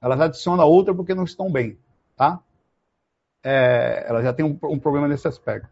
Elas 0.00 0.20
adicionam 0.20 0.66
outra 0.66 0.94
porque 0.94 1.14
não 1.14 1.24
estão 1.24 1.50
bem, 1.50 1.78
tá? 2.16 2.40
É, 3.42 4.04
ela 4.08 4.22
já 4.22 4.32
tem 4.32 4.44
um, 4.44 4.58
um, 4.64 4.78
problema 4.78 5.08
nesse 5.08 5.26
aspecto. 5.26 5.68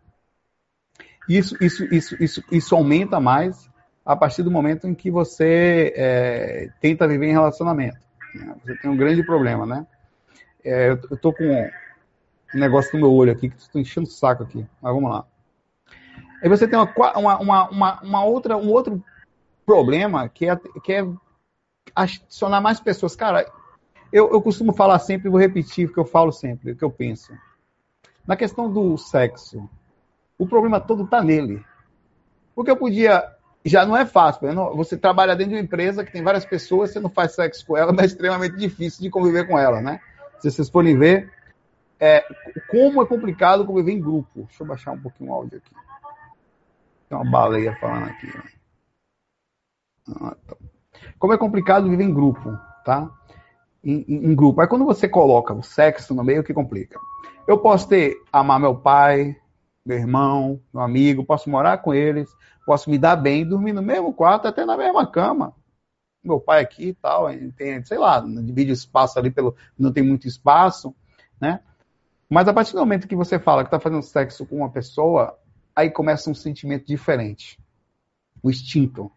Isso, 1.29 1.57
isso, 1.63 1.85
isso, 1.95 2.23
isso, 2.23 2.43
isso 2.51 2.75
aumenta 2.75 3.21
mais 3.21 3.71
a 4.05 4.15
partir 4.15 4.43
do 4.43 4.51
momento 4.51 4.87
em 4.87 4.95
que 4.95 5.11
você 5.11 5.93
é, 5.97 6.71
tenta 6.81 7.09
viver 7.09 7.27
em 7.27 7.33
relacionamento. 7.33 7.99
Né? 8.35 8.55
Você 8.63 8.77
tem 8.77 8.91
um 8.91 8.97
grande 8.97 9.23
problema, 9.23 9.65
né? 9.65 9.87
É, 10.63 10.91
eu, 10.91 11.17
tô 11.17 11.33
com 11.33 11.45
um 12.55 12.59
negócio 12.59 12.93
no 12.95 13.01
meu 13.01 13.13
olho 13.13 13.33
aqui 13.33 13.49
que 13.49 13.57
estou 13.57 13.81
enchendo 13.81 14.07
o 14.07 14.11
saco 14.11 14.43
aqui. 14.43 14.67
Mas 14.81 14.95
vamos 14.95 15.11
lá. 15.11 15.25
Aí 16.43 16.49
você 16.49 16.69
tem 16.69 16.79
uma, 16.79 16.93
uma, 17.17 17.71
uma, 17.71 18.01
uma, 18.03 18.25
outra, 18.25 18.57
um 18.57 18.71
outro 18.71 19.03
problema 19.65 20.29
que 20.29 20.49
é, 20.49 20.57
que 20.83 20.93
é 20.93 21.07
adicionar 21.95 22.61
mais 22.61 22.81
pessoas. 22.81 23.17
Cara, 23.17 23.47
eu, 24.13 24.31
eu 24.31 24.43
costumo 24.43 24.73
falar 24.73 24.99
sempre, 24.99 25.31
vou 25.31 25.41
repetir 25.41 25.89
o 25.89 25.93
que 25.93 25.99
eu 25.99 26.05
falo 26.05 26.33
sempre, 26.33 26.73
o 26.73 26.77
que 26.77 26.85
eu 26.85 26.91
penso. 26.91 27.33
Na 28.27 28.37
questão 28.37 28.73
do 28.73 28.97
sexo, 28.97 29.69
o 30.39 30.47
problema 30.47 30.81
todo 30.81 31.05
está 31.05 31.23
nele. 31.23 31.65
Porque 32.55 32.71
eu 32.71 32.77
podia. 32.77 33.34
Já 33.65 33.87
não 33.87 33.97
é 33.97 34.05
fácil. 34.05 34.53
Você 34.77 34.97
trabalha 34.97 35.35
dentro 35.35 35.53
de 35.53 35.59
uma 35.59 35.65
empresa 35.65 36.05
que 36.05 36.13
tem 36.13 36.23
várias 36.23 36.45
pessoas, 36.45 36.91
você 36.91 37.01
não 37.01 37.09
faz 37.09 37.35
sexo 37.35 37.65
com 37.67 37.77
ela, 37.77 37.91
mas 37.95 38.03
é 38.03 38.07
extremamente 38.07 38.57
difícil 38.57 39.03
de 39.03 39.11
conviver 39.11 39.47
com 39.47 39.59
ela, 39.59 39.81
né? 39.81 40.01
Se 40.39 40.51
vocês 40.51 40.69
forem 40.69 40.99
ver, 40.99 41.33
é, 41.99 42.23
como 42.71 43.03
é 43.03 43.07
complicado 43.07 43.65
conviver 43.65 43.93
em 43.93 44.01
grupo. 44.01 44.45
Deixa 44.45 44.63
eu 44.63 44.67
baixar 44.67 44.93
um 44.93 45.01
pouquinho 45.01 45.31
o 45.31 45.35
áudio 45.35 45.59
aqui. 45.59 45.75
Tem 47.09 47.17
uma 47.17 47.31
baleia 47.31 47.75
falando 47.81 48.11
aqui. 48.11 48.29
Ah, 50.21 50.37
tá. 50.47 50.57
Como 51.19 51.33
é 51.33 51.39
complicado 51.39 51.89
viver 51.89 52.05
em 52.05 52.13
grupo, 52.13 52.59
tá? 52.85 53.11
Em, 53.83 54.05
em, 54.07 54.27
em, 54.27 54.35
grupo. 54.35 54.61
Aí 54.61 54.67
quando 54.67 54.85
você 54.85 55.09
coloca 55.09 55.55
o 55.55 55.63
sexo 55.63 56.15
no 56.15 56.23
meio, 56.23 56.45
que 56.45 56.53
complica? 56.53 56.99
Eu 57.47 57.59
posso 57.59 57.89
ter, 57.89 58.17
amar 58.33 58.61
meu 58.61 58.75
pai, 58.75 59.37
meu 59.85 59.99
irmão, 59.99 60.61
meu 60.73 60.83
amigo, 60.83 61.25
posso 61.25 61.51
morar 61.51 61.79
com 61.79 61.95
eles, 61.95 62.29
posso 62.65 62.91
me 62.91 62.99
dar 62.99 63.17
bem, 63.17 63.47
dormir 63.47 63.73
no 63.73 63.83
mesmo 63.83 64.13
quarto, 64.13 64.49
até 64.49 64.65
na 64.65 64.77
mesma 64.77 65.07
cama. 65.07 65.55
Meu 66.23 66.41
pai 66.41 66.63
aqui 66.63 66.89
e 66.89 66.95
tal, 66.95 67.29
tem, 67.57 67.85
sei 67.85 67.99
lá, 67.99 68.21
divide 68.21 68.71
o 68.71 68.75
espaço 68.75 69.19
ali 69.19 69.31
pelo. 69.31 69.55
não 69.79 69.93
tem 69.93 70.03
muito 70.03 70.27
espaço, 70.27 70.95
né? 71.41 71.61
Mas 72.29 72.49
a 72.49 72.55
partir 72.55 72.73
do 72.73 72.79
momento 72.79 73.07
que 73.07 73.15
você 73.15 73.39
fala 73.39 73.63
que 73.63 73.69
está 73.69 73.79
fazendo 73.79 74.03
sexo 74.03 74.47
com 74.47 74.57
uma 74.57 74.71
pessoa, 74.71 75.39
aí 75.77 75.91
começa 75.91 76.31
um 76.31 76.35
sentimento 76.35 76.87
diferente. 76.87 77.59
O 78.43 78.51
instinto. 78.51 79.13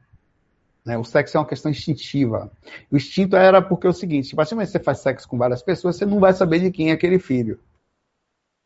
Né? 0.86 0.98
O 0.98 1.04
sexo 1.04 1.38
é 1.38 1.40
uma 1.40 1.48
questão 1.48 1.72
instintiva. 1.72 2.52
O 2.92 2.98
instinto 2.98 3.36
era 3.36 3.62
porque 3.62 3.88
é 3.88 3.90
o 3.90 3.94
seguinte: 3.94 4.34
a 4.34 4.36
partir 4.36 4.52
do 4.52 4.56
momento 4.56 4.68
que 4.68 4.78
você 4.78 4.84
faz 4.84 5.00
sexo 5.00 5.28
com 5.28 5.38
várias 5.38 5.62
pessoas, 5.62 5.96
você 5.96 6.06
não 6.06 6.20
vai 6.20 6.34
saber 6.34 6.60
de 6.60 6.72
quem 6.72 6.90
é 6.90 6.94
aquele 6.94 7.20
filho. 7.20 7.60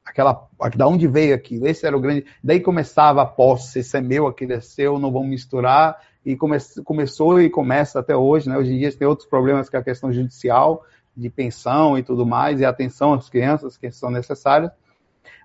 Aquela, 0.06 0.48
da 0.76 0.88
onde 0.88 1.08
veio 1.08 1.36
aquilo? 1.36 1.68
Esse 1.68 1.86
era 1.86 1.96
o 1.96 2.00
grande. 2.00 2.26
Daí 2.44 2.60
começava 2.60 3.22
a 3.22 3.26
posse: 3.26 3.80
esse 3.80 3.98
é 3.98 4.02
meu, 4.02 4.28
aquele 4.28 4.54
é 4.54 4.60
seu, 4.60 5.00
não 5.00 5.12
vão 5.12 5.24
misturar. 5.24 6.02
E 6.26 6.36
come... 6.36 6.58
começou 6.84 7.42
e 7.42 7.50
começa 7.50 8.00
até 8.00 8.16
hoje. 8.16 8.50
Né? 8.50 8.58
Hoje 8.58 8.74
em 8.74 8.80
dia 8.80 8.92
tem 8.92 9.08
outros 9.08 9.28
problemas 9.28 9.70
que 9.70 9.76
é 9.76 9.80
a 9.80 9.84
questão 9.84 10.12
judicial, 10.12 10.84
de 11.16 11.30
pensão 11.30 11.98
e 11.98 12.04
tudo 12.04 12.26
mais, 12.26 12.60
e 12.60 12.66
atenção 12.66 13.14
às 13.14 13.30
crianças 13.30 13.78
que 13.78 13.92
são 13.92 14.10
necessárias. 14.10 14.72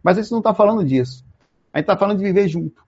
Mas 0.02 0.18
a 0.18 0.22
gente 0.22 0.32
não 0.32 0.38
está 0.38 0.54
falando 0.54 0.84
disso. 0.84 1.24
A 1.72 1.78
gente 1.78 1.84
está 1.84 1.96
falando 1.96 2.18
de 2.18 2.24
viver 2.24 2.48
junto, 2.48 2.82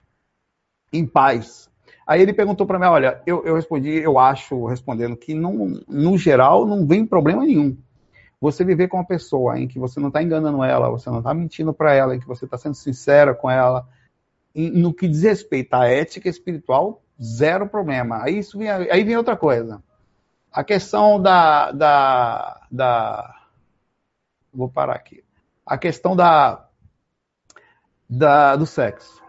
em 0.92 1.06
paz. 1.06 1.68
Aí 2.06 2.22
ele 2.22 2.32
perguntou 2.32 2.66
para 2.66 2.78
mim, 2.78 2.86
olha, 2.86 3.20
eu, 3.26 3.44
eu 3.44 3.54
respondi, 3.54 3.90
eu 3.90 4.18
acho, 4.18 4.64
respondendo 4.64 5.14
que 5.14 5.34
não, 5.34 5.78
no 5.86 6.16
geral 6.16 6.64
não 6.64 6.86
vem 6.86 7.04
problema 7.04 7.44
nenhum. 7.44 7.76
Você 8.40 8.64
viver 8.64 8.88
com 8.88 8.96
uma 8.96 9.06
pessoa 9.06 9.58
em 9.58 9.66
que 9.66 9.78
você 9.78 9.98
não 9.98 10.08
está 10.08 10.22
enganando 10.22 10.62
ela, 10.62 10.90
você 10.90 11.10
não 11.10 11.18
está 11.18 11.34
mentindo 11.34 11.74
para 11.74 11.92
ela, 11.92 12.14
em 12.14 12.20
que 12.20 12.26
você 12.26 12.44
está 12.44 12.56
sendo 12.56 12.74
sincera 12.74 13.34
com 13.34 13.50
ela, 13.50 13.88
em, 14.54 14.70
no 14.70 14.94
que 14.94 15.08
diz 15.08 15.22
respeito 15.22 15.74
à 15.74 15.86
ética 15.86 16.28
espiritual, 16.28 17.02
zero 17.20 17.68
problema. 17.68 18.22
Aí, 18.22 18.38
isso 18.38 18.56
vem, 18.56 18.70
aí 18.70 19.02
vem 19.02 19.16
outra 19.16 19.36
coisa. 19.36 19.82
A 20.52 20.62
questão 20.62 21.20
da, 21.20 21.72
da, 21.72 22.66
da. 22.70 23.34
Vou 24.52 24.68
parar 24.68 24.94
aqui. 24.94 25.24
A 25.66 25.76
questão 25.76 26.16
da, 26.16 26.66
da, 28.08 28.56
do 28.56 28.66
sexo. 28.66 29.22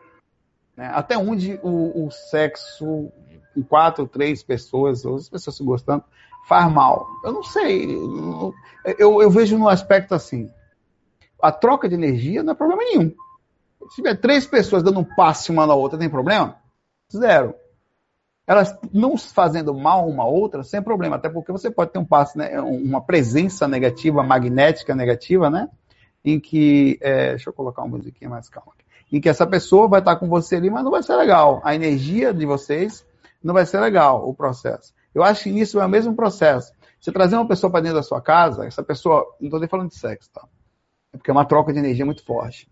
Né? 0.78 0.90
Até 0.94 1.18
onde 1.18 1.60
o, 1.62 2.06
o 2.06 2.12
sexo 2.12 3.12
com 3.54 3.64
quatro, 3.64 4.08
três 4.08 4.44
pessoas, 4.44 5.04
ou 5.04 5.16
as 5.16 5.30
pessoas 5.30 5.56
se 5.58 5.64
gostando, 5.64 6.04
faz 6.50 6.72
mal. 6.72 7.08
Eu 7.24 7.32
não 7.32 7.44
sei. 7.44 7.96
Eu, 8.98 9.22
eu 9.22 9.30
vejo 9.30 9.58
no 9.58 9.70
aspecto 9.70 10.14
assim. 10.14 10.50
A 11.42 11.52
troca 11.52 11.88
de 11.88 11.96
energia 11.96 12.44
não 12.44 12.52
é 12.52 12.56
problema 12.56 12.84
nenhum. 12.84 13.14
Se 13.90 13.96
tiver 13.96 14.16
três 14.16 14.46
pessoas 14.46 14.84
dando 14.84 15.00
um 15.00 15.06
passe 15.06 15.52
uma 15.52 15.66
na 15.66 15.74
outra, 15.74 15.98
tem 15.98 16.10
problema? 16.10 16.58
Zero. 17.16 17.56
Elas 18.46 18.76
não 18.92 19.16
fazendo 19.16 19.74
mal 19.74 20.10
uma 20.10 20.26
outra, 20.26 20.64
sem 20.64 20.82
problema. 20.82 21.16
Até 21.16 21.30
porque 21.30 21.52
você 21.52 21.70
pode 21.70 21.92
ter 21.92 22.00
um 22.00 22.06
passe, 22.06 22.38
né, 22.38 22.60
uma 22.60 23.00
presença 23.00 23.68
negativa, 23.68 24.24
magnética 24.24 24.96
negativa, 24.96 25.50
né? 25.50 25.70
em 26.24 26.40
que. 26.40 26.98
É, 27.02 27.32
deixa 27.32 27.50
eu 27.50 27.54
colocar 27.54 27.84
uma 27.84 27.98
musiquinha 27.98 28.30
mais 28.30 28.50
calma. 28.50 28.74
Aqui, 28.74 29.18
em 29.18 29.22
que 29.22 29.30
essa 29.30 29.48
pessoa 29.48 29.88
vai 29.88 30.00
estar 30.00 30.16
com 30.18 30.28
você 30.28 30.56
ali, 30.56 30.70
mas 30.70 30.84
não 30.84 30.92
vai 30.92 31.04
ser 31.04 31.16
legal. 31.16 31.62
A 31.64 31.74
energia 31.74 32.34
de 32.34 32.46
vocês 32.46 33.06
não 33.44 33.54
vai 33.54 33.66
ser 33.66 33.80
legal, 33.80 34.28
o 34.28 34.34
processo. 34.34 34.94
Eu 35.14 35.24
acho 35.24 35.44
que 35.44 35.50
isso 35.50 35.80
é 35.80 35.86
o 35.86 35.90
mesmo 35.90 36.16
processo. 36.16 36.72
Você 37.00 37.12
trazer 37.12 37.36
uma 37.36 37.48
pessoa 37.48 37.72
para 37.72 37.82
dentro 37.82 37.98
da 37.98 38.04
sua 38.04 38.22
casa, 38.22 38.66
essa 38.66 38.84
pessoa. 38.84 39.26
Não 39.40 39.48
estou 39.48 39.60
nem 39.60 39.70
falando 39.70 39.90
de 39.90 39.98
sexo, 39.98 40.30
tá? 40.32 40.48
É 41.14 41.18
porque 41.18 41.32
é 41.32 41.34
uma 41.34 41.46
troca 41.46 41.72
de 41.74 41.80
energia 41.80 42.06
muito 42.06 42.24
forte. 42.24 42.70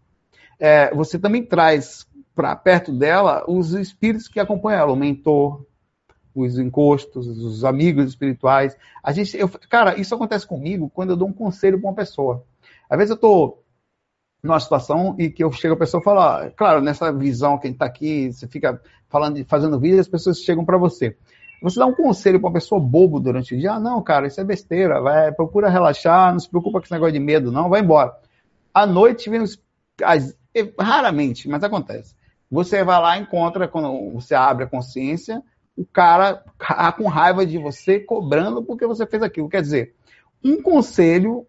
É, 0.60 0.94
você 0.94 1.18
também 1.18 1.46
traz 1.46 2.08
para 2.36 2.56
perto 2.56 2.92
dela 2.92 3.44
os 3.48 3.74
espíritos 3.74 4.28
que 4.28 4.40
acompanham 4.40 4.82
ela, 4.82 4.92
o 4.92 4.96
mentor, 4.96 5.66
os 6.36 6.60
encostos, 6.60 7.28
os 7.28 7.64
amigos 7.64 8.06
espirituais. 8.10 8.78
A 9.04 9.12
gente, 9.12 9.36
eu, 9.38 9.50
cara, 9.70 10.00
isso 10.00 10.14
acontece 10.14 10.46
comigo 10.46 10.90
quando 10.90 11.12
eu 11.12 11.18
dou 11.18 11.28
um 11.28 11.34
conselho 11.34 11.80
para 11.80 11.90
uma 11.90 11.96
pessoa. 11.96 12.44
Às 12.90 12.98
vezes 12.98 13.10
eu 13.10 13.16
estou 13.16 13.64
numa 14.44 14.60
situação 14.60 15.16
e 15.18 15.30
que 15.30 15.44
eu 15.44 15.52
chego 15.52 15.74
a 15.74 15.78
pessoa 15.78 16.04
falo, 16.04 16.20
ah, 16.20 16.52
claro, 16.56 16.82
nessa 16.82 17.12
visão 17.12 17.58
que 17.58 17.68
a 17.68 17.70
gente 17.70 17.76
está 17.76 17.86
aqui, 17.86 18.32
você 18.32 18.48
fica 18.48 18.80
falando, 19.10 19.44
fazendo 19.46 19.80
vídeo, 19.80 20.00
as 20.00 20.08
pessoas 20.08 20.40
chegam 20.40 20.64
para 20.64 20.78
você. 20.78 21.18
Você 21.62 21.80
dá 21.80 21.86
um 21.86 21.94
conselho 21.94 22.40
para 22.40 22.48
uma 22.48 22.54
pessoa 22.54 22.80
bobo 22.80 23.20
durante 23.20 23.56
o 23.56 23.58
dia, 23.58 23.74
ah, 23.74 23.80
não, 23.80 24.02
cara, 24.02 24.28
isso 24.28 24.40
é 24.40 24.44
besteira, 24.44 25.02
vai, 25.02 25.32
procura 25.32 25.70
relaxar, 25.70 26.32
não 26.32 26.40
se 26.40 26.50
preocupa 26.50 26.80
com 26.80 26.86
esse 26.86 26.94
negócio 26.94 27.14
de 27.14 27.20
medo, 27.20 27.52
não, 27.52 27.70
vai 27.70 27.82
embora. 27.82 28.16
À 28.74 28.86
noite 28.86 29.30
vem 29.30 29.42
os, 29.42 29.60
as, 30.04 30.38
raramente, 30.80 31.50
mas 31.50 31.64
acontece. 31.64 32.16
Você 32.50 32.84
vai 32.84 33.02
lá, 33.02 33.18
encontra, 33.18 33.68
quando 33.68 34.12
você 34.12 34.36
abre 34.36 34.64
a 34.64 34.68
consciência, 34.68 35.42
o 35.76 35.86
cara 35.86 36.44
com 36.98 37.08
raiva 37.08 37.46
de 37.46 37.58
você, 37.58 38.00
cobrando 38.00 38.64
porque 38.64 38.86
você 38.88 39.06
fez 39.06 39.22
aquilo. 39.22 39.50
Quer 39.50 39.62
dizer, 39.62 39.96
um 40.44 40.62
conselho 40.62 41.46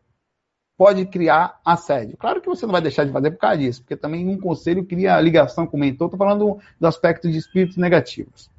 pode 0.76 1.06
criar 1.06 1.58
assédio. 1.64 2.16
Claro 2.16 2.40
que 2.40 2.48
você 2.48 2.66
não 2.66 2.72
vai 2.72 2.82
deixar 2.82 3.04
de 3.04 3.12
fazer 3.12 3.32
por 3.32 3.38
causa 3.38 3.58
disso, 3.58 3.82
porque 3.82 3.96
também 3.96 4.28
um 4.28 4.38
conselho 4.38 4.84
cria 4.84 5.20
ligação 5.20 5.66
com 5.66 5.76
o 5.76 5.80
mentor. 5.80 6.06
Estou 6.06 6.18
falando 6.18 6.58
do 6.78 6.86
aspecto 6.86 7.30
de 7.30 7.38
espíritos 7.38 7.76
negativos. 7.76 8.50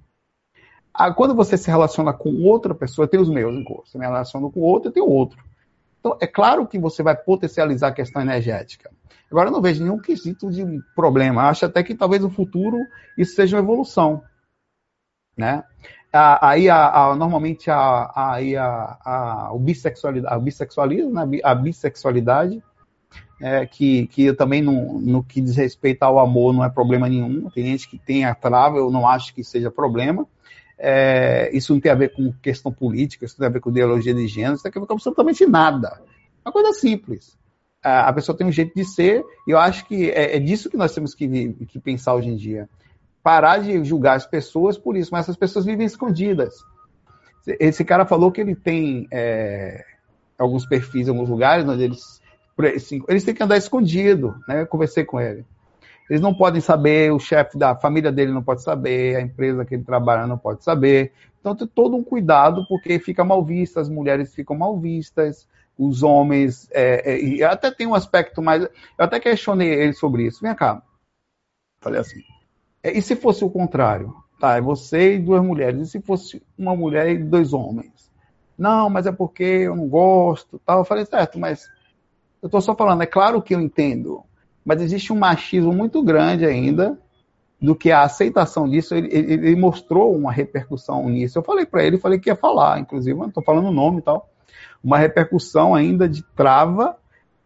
Ah, 0.99 1.13
quando 1.13 1.33
você 1.33 1.57
se 1.57 1.71
relaciona 1.71 2.11
com 2.11 2.43
outra 2.43 2.75
pessoa, 2.75 3.07
tem 3.07 3.17
os 3.17 3.29
meus. 3.29 3.63
Você 3.85 3.97
me 3.97 4.05
relaciona 4.05 4.49
com 4.49 4.59
outro, 4.59 4.89
eu 4.89 4.93
tenho 4.93 5.07
outro. 5.07 5.41
Então, 5.97 6.17
é 6.19 6.27
claro 6.27 6.67
que 6.67 6.77
você 6.77 7.01
vai 7.01 7.15
potencializar 7.15 7.87
a 7.87 7.93
questão 7.93 8.21
energética. 8.21 8.91
Agora, 9.31 9.47
eu 9.47 9.53
não 9.53 9.61
vejo 9.61 9.81
nenhum 9.81 9.97
quesito 9.97 10.51
de 10.51 10.65
problema. 10.93 11.43
Acho 11.47 11.67
até 11.67 11.81
que 11.83 11.95
talvez 11.95 12.21
no 12.21 12.29
futuro 12.29 12.77
isso 13.17 13.33
seja 13.33 13.55
uma 13.55 13.63
evolução. 13.63 14.21
Né? 15.37 15.63
Aí, 16.11 16.69
a, 16.69 16.89
a, 16.89 17.15
normalmente, 17.15 17.71
a, 17.71 18.11
a, 18.13 19.51
o 19.53 19.59
bissexualidade, 19.59 20.35
a 20.35 20.37
bissexualismo, 20.37 21.11
né? 21.13 21.39
a 21.45 21.55
bissexualidade, 21.55 22.61
é, 23.41 23.65
que, 23.65 24.05
que 24.07 24.33
também 24.33 24.61
no, 24.61 24.99
no 24.99 25.23
que 25.23 25.39
diz 25.39 25.55
respeito 25.55 26.03
ao 26.03 26.19
amor 26.19 26.51
não 26.51 26.65
é 26.65 26.69
problema 26.69 27.07
nenhum. 27.07 27.49
Tem 27.51 27.63
gente 27.67 27.87
que 27.87 27.97
tem 27.97 28.25
a 28.25 28.35
trava, 28.35 28.75
eu 28.75 28.91
não 28.91 29.07
acho 29.07 29.33
que 29.33 29.45
seja 29.45 29.71
problema. 29.71 30.27
É, 30.81 31.49
isso 31.51 31.73
não 31.73 31.81
tem 31.81 31.91
a 31.91 31.95
ver 31.95 32.13
com 32.13 32.31
questão 32.41 32.71
política, 32.71 33.25
isso 33.25 33.35
não 33.35 33.39
tem 33.39 33.47
a 33.47 33.53
ver 33.53 33.59
com 33.59 33.69
ideologia 33.69 34.13
de 34.13 34.27
gênero, 34.27 34.55
isso 34.55 34.63
não 34.63 34.71
tem 34.71 34.79
a 34.79 34.81
ver 34.81 34.87
com 34.87 34.93
absolutamente 34.93 35.45
nada. 35.45 36.01
Uma 36.43 36.53
coisa 36.53 36.71
simples. 36.73 37.37
A, 37.83 38.11
pessoa 38.13 38.37
tem 38.37 38.47
um 38.47 38.51
jeito 38.51 38.73
de 38.73 38.85
ser, 38.85 39.23
e 39.47 39.51
eu 39.51 39.57
acho 39.57 39.85
que 39.85 40.09
é, 40.09 40.37
é 40.37 40.39
disso 40.39 40.69
que 40.69 40.77
nós 40.77 40.93
temos 40.93 41.13
que, 41.13 41.53
que 41.67 41.79
pensar 41.79 42.13
hoje 42.13 42.29
em 42.29 42.35
dia. 42.35 42.69
Parar 43.21 43.57
de 43.57 43.83
julgar 43.83 44.15
as 44.15 44.25
pessoas 44.25 44.77
por 44.77 44.95
isso, 44.95 45.11
mas 45.11 45.25
essas 45.25 45.35
pessoas 45.35 45.65
vivem 45.65 45.85
escondidas. 45.85 46.55
Esse 47.45 47.83
cara 47.83 48.05
falou 48.05 48.31
que 48.31 48.41
ele 48.41 48.55
tem 48.55 49.07
é, 49.11 49.83
alguns 50.37 50.65
perfis 50.65 51.07
em 51.07 51.11
alguns 51.11 51.29
lugares 51.29 51.67
onde 51.67 51.83
eles, 51.83 52.21
eles 53.07 53.23
têm 53.23 53.33
que 53.33 53.43
andar 53.43 53.57
escondido, 53.57 54.35
né? 54.47 54.61
Eu 54.61 54.67
conversei 54.67 55.03
com 55.03 55.19
ele. 55.19 55.45
Eles 56.09 56.21
não 56.21 56.33
podem 56.33 56.59
saber, 56.59 57.13
o 57.13 57.19
chefe 57.19 57.57
da 57.57 57.75
família 57.75 58.11
dele 58.11 58.31
não 58.31 58.41
pode 58.41 58.63
saber, 58.63 59.15
a 59.15 59.21
empresa 59.21 59.63
que 59.63 59.75
ele 59.75 59.83
trabalha 59.83 60.25
não 60.25 60.37
pode 60.37 60.63
saber. 60.63 61.13
Então 61.39 61.55
tem 61.55 61.67
todo 61.67 61.95
um 61.95 62.03
cuidado, 62.03 62.65
porque 62.67 62.97
fica 62.97 63.23
mal 63.23 63.45
vista, 63.45 63.79
as 63.79 63.87
mulheres 63.87 64.33
ficam 64.33 64.57
mal 64.57 64.77
vistas, 64.79 65.47
os 65.77 66.01
homens. 66.01 66.67
É, 66.71 67.13
é, 67.13 67.21
e 67.21 67.43
até 67.43 67.69
tem 67.69 67.85
um 67.85 67.93
aspecto 67.93 68.41
mais. 68.41 68.63
Eu 68.63 68.69
até 68.97 69.19
questionei 69.19 69.69
ele 69.69 69.93
sobre 69.93 70.25
isso. 70.25 70.41
Vem 70.41 70.55
cá. 70.55 70.81
Falei 71.79 72.01
assim. 72.01 72.21
É, 72.81 72.97
e 72.97 73.01
se 73.01 73.15
fosse 73.15 73.45
o 73.45 73.49
contrário? 73.49 74.13
Tá, 74.39 74.57
é 74.57 74.61
você 74.61 75.15
e 75.15 75.19
duas 75.19 75.43
mulheres. 75.43 75.81
E 75.81 75.91
se 75.91 76.01
fosse 76.01 76.41
uma 76.57 76.75
mulher 76.75 77.09
e 77.09 77.17
dois 77.17 77.53
homens? 77.53 78.09
Não, 78.57 78.89
mas 78.89 79.05
é 79.05 79.11
porque 79.11 79.43
eu 79.43 79.75
não 79.75 79.87
gosto. 79.87 80.59
Tal. 80.65 80.79
Eu 80.79 80.85
falei, 80.85 81.05
certo, 81.05 81.37
mas 81.39 81.69
eu 82.41 82.47
estou 82.47 82.61
só 82.61 82.75
falando, 82.75 83.03
é 83.03 83.05
claro 83.05 83.41
que 83.41 83.53
eu 83.53 83.61
entendo 83.61 84.23
mas 84.69 84.83
existe 84.83 85.11
um 85.11 85.17
machismo 85.17 85.73
muito 85.73 86.03
grande 86.03 86.45
ainda 86.45 86.95
do 87.59 87.75
que 87.75 87.91
a 87.91 88.03
aceitação 88.03 88.69
disso. 88.69 88.93
Ele, 88.93 89.07
ele, 89.11 89.55
mostrou 89.55 90.15
uma 90.15 90.31
repercussão 90.31 91.09
nisso. 91.09 91.39
Eu 91.39 91.41
falei 91.41 91.65
para 91.65 91.83
ele, 91.83 91.97
falei 91.97 92.19
que 92.19 92.29
ia 92.29 92.35
falar, 92.35 92.79
inclusive, 92.79 93.19
estou 93.25 93.41
falando 93.41 93.69
o 93.69 93.71
nome 93.71 93.97
e 93.97 94.01
tal. 94.03 94.29
Uma 94.83 94.99
repercussão 94.99 95.73
ainda 95.73 96.07
de 96.07 96.21
trava, 96.35 96.95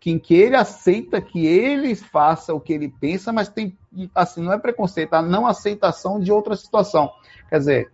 em 0.06 0.20
que 0.20 0.34
ele 0.34 0.58
aceita 0.58 1.22
que 1.22 1.46
ele 1.46 1.96
faça 1.96 2.54
o 2.54 2.60
que 2.60 2.74
ele 2.74 2.94
pensa, 3.00 3.32
mas 3.32 3.48
tem, 3.48 3.74
assim, 4.14 4.42
não 4.42 4.52
é 4.52 4.58
preconceito, 4.58 5.14
a 5.14 5.22
não 5.22 5.48
aceitação 5.48 6.20
de 6.20 6.30
outra 6.30 6.58
situação. 6.58 7.10
Quer 7.50 7.60
dizer, 7.60 7.92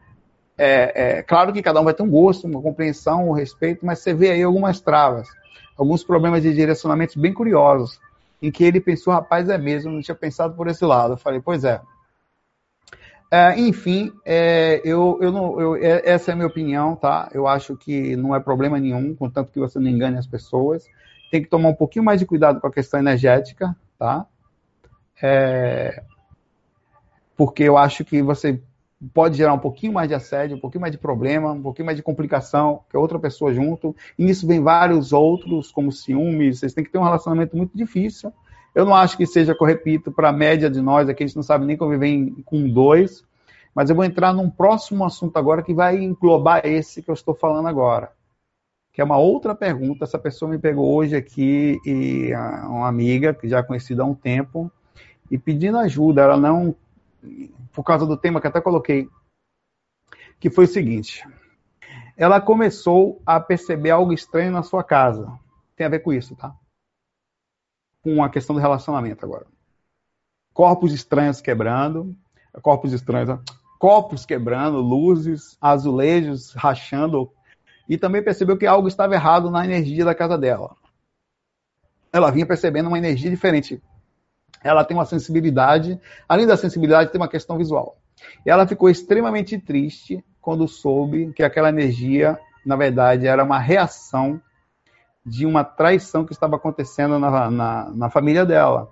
é, 0.57 1.19
é, 1.19 1.21
claro 1.21 1.53
que 1.53 1.61
cada 1.61 1.79
um 1.79 1.83
vai 1.83 1.93
ter 1.93 2.01
um 2.01 2.09
gosto, 2.09 2.47
uma 2.47 2.63
compreensão, 2.63 3.29
um 3.29 3.33
respeito, 3.33 3.85
mas 3.85 3.99
você 3.99 4.11
vê 4.11 4.31
aí 4.31 4.41
algumas 4.41 4.81
travas, 4.81 5.27
alguns 5.77 6.03
problemas 6.03 6.41
de 6.41 6.51
direcionamento 6.51 7.19
bem 7.19 7.31
curiosos 7.31 7.99
em 8.41 8.51
que 8.51 8.63
ele 8.63 8.79
pensou, 8.79 9.13
rapaz, 9.13 9.49
é 9.49 9.57
mesmo, 9.57 9.91
não 9.91 10.01
tinha 10.01 10.15
pensado 10.15 10.55
por 10.55 10.67
esse 10.67 10.85
lado. 10.85 11.13
Eu 11.13 11.17
falei, 11.17 11.41
pois 11.41 11.63
é. 11.63 11.81
é 13.31 13.59
enfim, 13.59 14.11
é, 14.25 14.81
eu, 14.83 15.17
eu 15.21 15.31
não, 15.31 15.59
eu, 15.59 15.75
é, 15.75 16.01
essa 16.09 16.31
é 16.31 16.33
a 16.33 16.35
minha 16.35 16.47
opinião, 16.47 16.95
tá? 16.95 17.29
Eu 17.33 17.47
acho 17.47 17.75
que 17.75 18.15
não 18.15 18.35
é 18.35 18.39
problema 18.39 18.79
nenhum, 18.79 19.13
contanto 19.15 19.51
que 19.51 19.59
você 19.59 19.79
não 19.79 19.87
engane 19.87 20.17
as 20.17 20.27
pessoas. 20.27 20.85
Tem 21.31 21.41
que 21.41 21.49
tomar 21.49 21.69
um 21.69 21.75
pouquinho 21.75 22.05
mais 22.05 22.19
de 22.19 22.25
cuidado 22.25 22.59
com 22.59 22.67
a 22.67 22.71
questão 22.71 22.99
energética, 22.99 23.75
tá? 23.97 24.25
É, 25.21 26.03
porque 27.35 27.63
eu 27.63 27.77
acho 27.77 28.03
que 28.03 28.21
você 28.21 28.61
pode 29.13 29.37
gerar 29.37 29.53
um 29.53 29.59
pouquinho 29.59 29.93
mais 29.93 30.09
de 30.09 30.13
assédio, 30.13 30.57
um 30.57 30.59
pouquinho 30.59 30.81
mais 30.81 30.91
de 30.91 30.97
problema, 30.97 31.51
um 31.51 31.61
pouquinho 31.61 31.85
mais 31.85 31.97
de 31.97 32.03
complicação, 32.03 32.81
que 32.89 32.95
é 32.95 32.99
outra 32.99 33.17
pessoa 33.17 33.53
junto. 33.53 33.95
E 34.17 34.25
nisso 34.25 34.45
vem 34.45 34.61
vários 34.61 35.13
outros, 35.13 35.71
como 35.71 35.91
ciúmes. 35.91 36.59
Vocês 36.59 36.73
têm 36.73 36.83
que 36.83 36.91
ter 36.91 36.97
um 36.97 37.03
relacionamento 37.03 37.55
muito 37.55 37.77
difícil. 37.77 38.33
Eu 38.75 38.85
não 38.85 38.93
acho 38.93 39.17
que 39.17 39.25
seja, 39.25 39.55
eu 39.59 39.65
repito, 39.65 40.11
para 40.11 40.29
a 40.29 40.33
média 40.33 40.69
de 40.69 40.81
nós, 40.81 41.07
aqui 41.07 41.23
a 41.23 41.27
gente 41.27 41.35
não 41.35 41.43
sabe 41.43 41.65
nem 41.65 41.77
conviver 41.77 42.33
com 42.45 42.69
dois. 42.69 43.23
Mas 43.73 43.89
eu 43.89 43.95
vou 43.95 44.03
entrar 44.03 44.33
num 44.33 44.49
próximo 44.49 45.05
assunto 45.05 45.37
agora 45.37 45.63
que 45.63 45.73
vai 45.73 45.97
englobar 45.97 46.65
esse 46.65 47.01
que 47.01 47.09
eu 47.09 47.13
estou 47.13 47.33
falando 47.33 47.67
agora. 47.67 48.11
Que 48.91 49.01
é 49.01 49.03
uma 49.03 49.17
outra 49.17 49.55
pergunta. 49.55 50.03
Essa 50.03 50.19
pessoa 50.19 50.51
me 50.51 50.57
pegou 50.57 50.93
hoje 50.93 51.15
aqui, 51.15 51.79
e 51.85 52.33
uma 52.67 52.87
amiga, 52.87 53.33
que 53.33 53.47
já 53.47 53.63
conhecida 53.63 54.03
há 54.03 54.05
um 54.05 54.15
tempo, 54.15 54.69
e 55.31 55.37
pedindo 55.37 55.77
ajuda. 55.77 56.23
Ela 56.23 56.37
não 56.37 56.75
por 57.73 57.83
causa 57.83 58.05
do 58.05 58.17
tema 58.17 58.41
que 58.41 58.47
até 58.47 58.61
coloquei, 58.61 59.09
que 60.39 60.49
foi 60.49 60.65
o 60.65 60.67
seguinte: 60.67 61.27
ela 62.17 62.41
começou 62.41 63.21
a 63.25 63.39
perceber 63.39 63.91
algo 63.91 64.13
estranho 64.13 64.51
na 64.51 64.63
sua 64.63 64.83
casa. 64.83 65.31
Tem 65.75 65.85
a 65.85 65.89
ver 65.89 65.99
com 65.99 66.11
isso, 66.11 66.35
tá? 66.35 66.53
Com 68.01 68.23
a 68.23 68.29
questão 68.29 68.55
do 68.55 68.61
relacionamento 68.61 69.25
agora. 69.25 69.47
Corpos 70.53 70.93
estranhos 70.93 71.39
quebrando, 71.39 72.15
corpos 72.61 72.91
estranhos, 72.91 73.39
copos 73.77 74.25
quebrando, 74.25 74.81
luzes, 74.81 75.57
azulejos 75.61 76.53
rachando, 76.53 77.31
e 77.87 77.97
também 77.97 78.23
percebeu 78.23 78.57
que 78.57 78.67
algo 78.67 78.87
estava 78.87 79.15
errado 79.15 79.49
na 79.49 79.63
energia 79.63 80.03
da 80.03 80.13
casa 80.13 80.37
dela. 80.37 80.75
Ela 82.11 82.31
vinha 82.31 82.45
percebendo 82.45 82.87
uma 82.87 82.97
energia 82.97 83.29
diferente 83.29 83.81
ela 84.63 84.83
tem 84.83 84.95
uma 84.95 85.05
sensibilidade, 85.05 85.99
além 86.27 86.45
da 86.45 86.57
sensibilidade, 86.57 87.11
tem 87.11 87.19
uma 87.19 87.27
questão 87.27 87.57
visual. 87.57 87.97
E 88.45 88.49
ela 88.49 88.67
ficou 88.67 88.89
extremamente 88.89 89.57
triste 89.57 90.23
quando 90.41 90.67
soube 90.67 91.31
que 91.33 91.43
aquela 91.43 91.69
energia, 91.69 92.37
na 92.65 92.75
verdade, 92.75 93.27
era 93.27 93.43
uma 93.43 93.59
reação 93.59 94.41
de 95.25 95.45
uma 95.45 95.63
traição 95.63 96.25
que 96.25 96.33
estava 96.33 96.55
acontecendo 96.55 97.19
na, 97.19 97.51
na, 97.51 97.91
na 97.93 98.09
família 98.09 98.45
dela. 98.45 98.89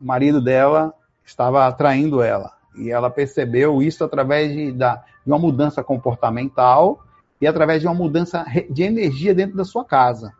O 0.00 0.04
marido 0.04 0.40
dela 0.40 0.92
estava 1.24 1.70
traindo 1.72 2.22
ela. 2.22 2.52
E 2.76 2.90
ela 2.90 3.10
percebeu 3.10 3.82
isso 3.82 4.04
através 4.04 4.52
de, 4.52 4.72
da, 4.72 4.96
de 4.96 5.32
uma 5.32 5.38
mudança 5.38 5.82
comportamental 5.82 7.02
e 7.40 7.46
através 7.46 7.80
de 7.80 7.86
uma 7.86 7.94
mudança 7.94 8.44
de 8.70 8.82
energia 8.82 9.34
dentro 9.34 9.56
da 9.56 9.64
sua 9.64 9.84
casa. 9.84 10.32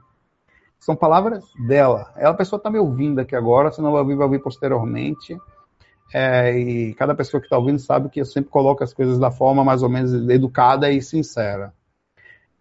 São 0.79 0.95
palavras 0.95 1.45
dela. 1.67 2.13
Ela, 2.17 2.31
a 2.31 2.37
pessoa 2.37 2.59
está 2.59 2.71
me 2.71 2.79
ouvindo 2.79 3.21
aqui 3.21 3.35
agora, 3.35 3.73
se 3.73 3.81
não 3.81 3.93
vai 3.93 4.01
ouvir, 4.03 4.15
vai 4.15 4.27
ouvir 4.27 4.39
posteriormente. 4.41 5.37
É, 6.15 6.57
e 6.57 6.95
cada 6.95 7.15
pessoa 7.15 7.41
que 7.41 7.47
está 7.47 7.59
ouvindo 7.59 7.79
sabe 7.79 8.09
que 8.09 8.21
eu 8.21 8.25
sempre 8.25 8.51
coloco 8.51 8.85
as 8.85 8.95
coisas 8.95 9.19
da 9.19 9.31
forma 9.31 9.65
mais 9.65 9.83
ou 9.83 9.89
menos 9.89 10.13
educada 10.31 10.91
e 10.91 11.03
sincera. 11.03 11.75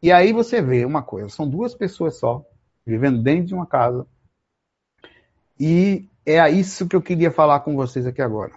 E 0.02 0.12
aí 0.12 0.34
você 0.34 0.62
vê 0.62 0.86
uma 0.86 1.04
coisa: 1.04 1.30
são 1.30 1.48
duas 1.48 1.76
pessoas 1.76 2.18
só, 2.18 2.44
vivendo 2.86 3.22
dentro 3.22 3.46
de 3.46 3.54
uma 3.54 3.66
casa. 3.66 4.06
E 5.60 6.08
é 6.26 6.50
isso 6.50 6.88
que 6.88 6.96
eu 6.96 7.02
queria 7.02 7.32
falar 7.32 7.60
com 7.62 7.76
vocês 7.76 8.06
aqui 8.06 8.22
agora. 8.22 8.52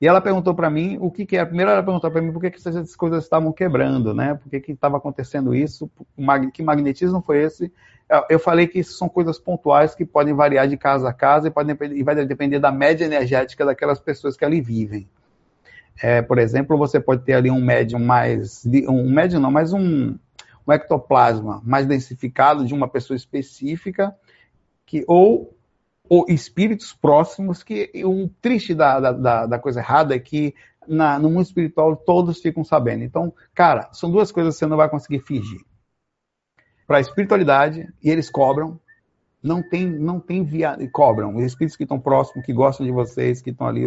E 0.00 0.08
ela 0.08 0.20
perguntou 0.20 0.54
para 0.54 0.68
mim 0.68 0.98
o 1.00 1.10
que, 1.10 1.24
que 1.24 1.36
era. 1.36 1.46
Primeiro, 1.46 1.70
ela 1.70 1.82
perguntou 1.82 2.10
para 2.10 2.20
mim 2.20 2.32
por 2.32 2.40
que, 2.40 2.50
que 2.50 2.58
essas 2.58 2.96
coisas 2.96 3.22
estavam 3.22 3.52
quebrando, 3.52 4.12
né? 4.12 4.34
Por 4.34 4.50
que 4.50 4.72
estava 4.72 4.96
acontecendo 4.96 5.54
isso? 5.54 5.90
Que 6.52 6.62
magnetismo 6.62 7.22
foi 7.22 7.44
esse? 7.44 7.72
Eu 8.28 8.38
falei 8.38 8.66
que 8.66 8.78
isso 8.78 8.94
são 8.94 9.08
coisas 9.08 9.38
pontuais 9.38 9.94
que 9.94 10.04
podem 10.04 10.32
variar 10.32 10.66
de 10.66 10.76
casa 10.76 11.08
a 11.08 11.12
casa 11.12 11.48
e, 11.48 11.50
podem, 11.50 11.76
e 11.92 12.02
vai 12.02 12.14
depender 12.24 12.58
da 12.58 12.72
média 12.72 13.04
energética 13.04 13.66
daquelas 13.66 14.00
pessoas 14.00 14.36
que 14.36 14.44
ali 14.44 14.60
vivem. 14.60 15.08
É, 16.00 16.22
por 16.22 16.38
exemplo, 16.38 16.78
você 16.78 16.98
pode 16.98 17.22
ter 17.22 17.34
ali 17.34 17.50
um 17.50 17.60
médium 17.60 18.00
mais. 18.00 18.64
Um 18.88 19.10
médium 19.10 19.40
não, 19.40 19.50
mas 19.50 19.72
um, 19.72 20.16
um 20.66 20.72
ectoplasma 20.72 21.60
mais 21.64 21.86
densificado 21.86 22.64
de 22.64 22.72
uma 22.72 22.88
pessoa 22.88 23.16
específica, 23.16 24.16
que, 24.86 25.04
ou 25.06 25.54
ou 26.08 26.24
espíritos 26.28 26.92
próximos, 26.94 27.62
que 27.62 27.90
o 28.04 28.30
triste 28.40 28.74
da, 28.74 28.98
da, 29.12 29.46
da 29.46 29.58
coisa 29.58 29.80
errada 29.80 30.14
é 30.14 30.18
que 30.18 30.54
na, 30.86 31.18
no 31.18 31.28
mundo 31.28 31.42
espiritual 31.42 31.94
todos 31.94 32.40
ficam 32.40 32.64
sabendo. 32.64 33.04
Então, 33.04 33.32
cara, 33.54 33.90
são 33.92 34.10
duas 34.10 34.32
coisas 34.32 34.54
que 34.54 34.60
você 34.60 34.66
não 34.66 34.76
vai 34.76 34.88
conseguir 34.88 35.20
fingir. 35.20 35.60
Para 36.88 36.96
a 36.96 37.00
espiritualidade, 37.00 37.86
e 38.02 38.08
eles 38.08 38.30
cobram, 38.30 38.80
não 39.42 39.62
tem, 39.62 39.86
não 39.86 40.18
tem 40.18 40.42
via, 40.42 40.74
cobram. 40.90 41.36
Os 41.36 41.44
espíritos 41.44 41.76
que 41.76 41.82
estão 41.82 42.00
próximos, 42.00 42.46
que 42.46 42.52
gostam 42.52 42.86
de 42.86 42.90
vocês, 42.90 43.42
que 43.42 43.50
estão 43.50 43.66
ali, 43.66 43.82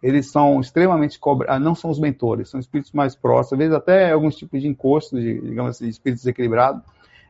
eles 0.00 0.30
são 0.30 0.60
extremamente 0.60 1.18
cobra, 1.18 1.52
ah, 1.52 1.58
não 1.58 1.74
são 1.74 1.90
os 1.90 1.98
mentores, 1.98 2.48
são 2.48 2.60
espíritos 2.60 2.92
mais 2.92 3.16
próximos, 3.16 3.54
às 3.54 3.58
vezes 3.58 3.74
até 3.74 4.12
alguns 4.12 4.36
tipos 4.36 4.62
de 4.62 4.68
encosto, 4.68 5.20
de, 5.20 5.40
digamos 5.40 5.72
assim, 5.72 5.86
de 5.86 5.90
espíritos 5.90 6.22
desequilibrados. 6.22 6.84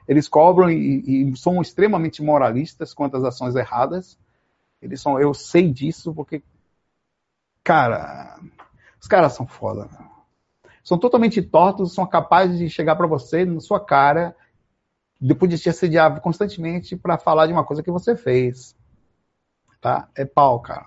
Eles 0.06 0.28
cobram 0.28 0.70
e, 0.70 1.30
e, 1.30 1.34
são 1.34 1.62
extremamente 1.62 2.22
moralistas 2.22 2.92
quanto 2.92 3.16
às 3.16 3.24
ações 3.24 3.56
erradas. 3.56 4.18
Eles 4.82 5.00
são, 5.00 5.18
eu 5.18 5.32
sei 5.32 5.72
disso 5.72 6.12
porque, 6.12 6.42
cara, 7.64 8.38
os 9.00 9.08
caras 9.08 9.32
são 9.32 9.46
foda. 9.46 9.88
São 10.84 10.98
totalmente 10.98 11.40
tortos, 11.40 11.94
são 11.94 12.06
capazes 12.06 12.58
de 12.58 12.68
chegar 12.68 12.96
para 12.96 13.06
você 13.06 13.46
na 13.46 13.60
sua 13.60 13.80
cara 13.80 14.36
depois 15.20 15.50
de 15.50 15.58
te 15.58 15.68
assediar 15.68 16.20
constantemente 16.20 16.96
para 16.96 17.18
falar 17.18 17.46
de 17.46 17.52
uma 17.52 17.64
coisa 17.64 17.82
que 17.82 17.90
você 17.90 18.16
fez. 18.16 18.76
Tá? 19.80 20.08
É 20.14 20.24
pau, 20.24 20.60
cara. 20.60 20.86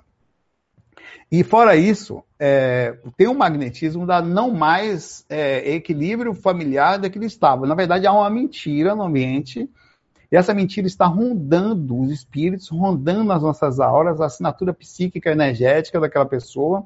E 1.31 1.43
fora 1.43 1.75
isso, 1.75 2.23
é, 2.39 2.97
tem 3.15 3.27
um 3.27 3.35
magnetismo 3.35 4.05
da 4.05 4.21
não 4.21 4.51
mais 4.51 5.25
é, 5.29 5.75
equilíbrio 5.75 6.33
familiar 6.33 6.97
daquele 6.97 7.25
estava. 7.25 7.67
Na 7.67 7.75
verdade, 7.75 8.07
há 8.07 8.11
uma 8.11 8.29
mentira 8.29 8.95
no 8.95 9.03
ambiente, 9.03 9.69
e 10.31 10.35
essa 10.35 10.53
mentira 10.53 10.87
está 10.87 11.05
rondando 11.05 11.99
os 11.99 12.11
espíritos, 12.11 12.69
rondando 12.69 13.31
as 13.31 13.41
nossas 13.41 13.79
auras, 13.79 14.21
a 14.21 14.25
assinatura 14.25 14.73
psíquica 14.73 15.31
energética 15.31 15.99
daquela 15.99 16.25
pessoa, 16.25 16.85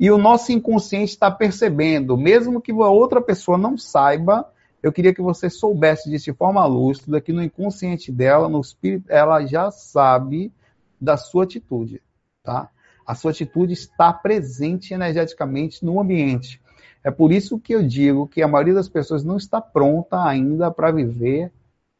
e 0.00 0.10
o 0.10 0.18
nosso 0.18 0.52
inconsciente 0.52 1.12
está 1.12 1.30
percebendo, 1.30 2.16
mesmo 2.16 2.60
que 2.60 2.72
a 2.72 2.88
outra 2.88 3.20
pessoa 3.20 3.58
não 3.58 3.76
saiba, 3.76 4.50
eu 4.82 4.92
queria 4.92 5.14
que 5.14 5.22
você 5.22 5.48
soubesse 5.48 6.10
disso 6.10 6.24
de 6.26 6.32
forma 6.32 6.64
lúcida, 6.66 7.20
que 7.20 7.32
no 7.32 7.42
inconsciente 7.42 8.10
dela, 8.10 8.48
no 8.48 8.60
espírito, 8.60 9.06
ela 9.08 9.46
já 9.46 9.70
sabe 9.70 10.52
da 11.00 11.16
sua 11.16 11.44
atitude, 11.44 12.02
tá? 12.42 12.68
A 13.06 13.14
sua 13.14 13.30
atitude 13.30 13.72
está 13.72 14.12
presente 14.12 14.92
energeticamente 14.94 15.84
no 15.84 16.00
ambiente. 16.00 16.60
É 17.04 17.10
por 17.10 17.32
isso 17.32 17.58
que 17.58 17.74
eu 17.74 17.82
digo 17.82 18.28
que 18.28 18.42
a 18.42 18.48
maioria 18.48 18.74
das 18.74 18.88
pessoas 18.88 19.24
não 19.24 19.36
está 19.36 19.60
pronta 19.60 20.24
ainda 20.24 20.70
para 20.70 20.90
viver 20.92 21.52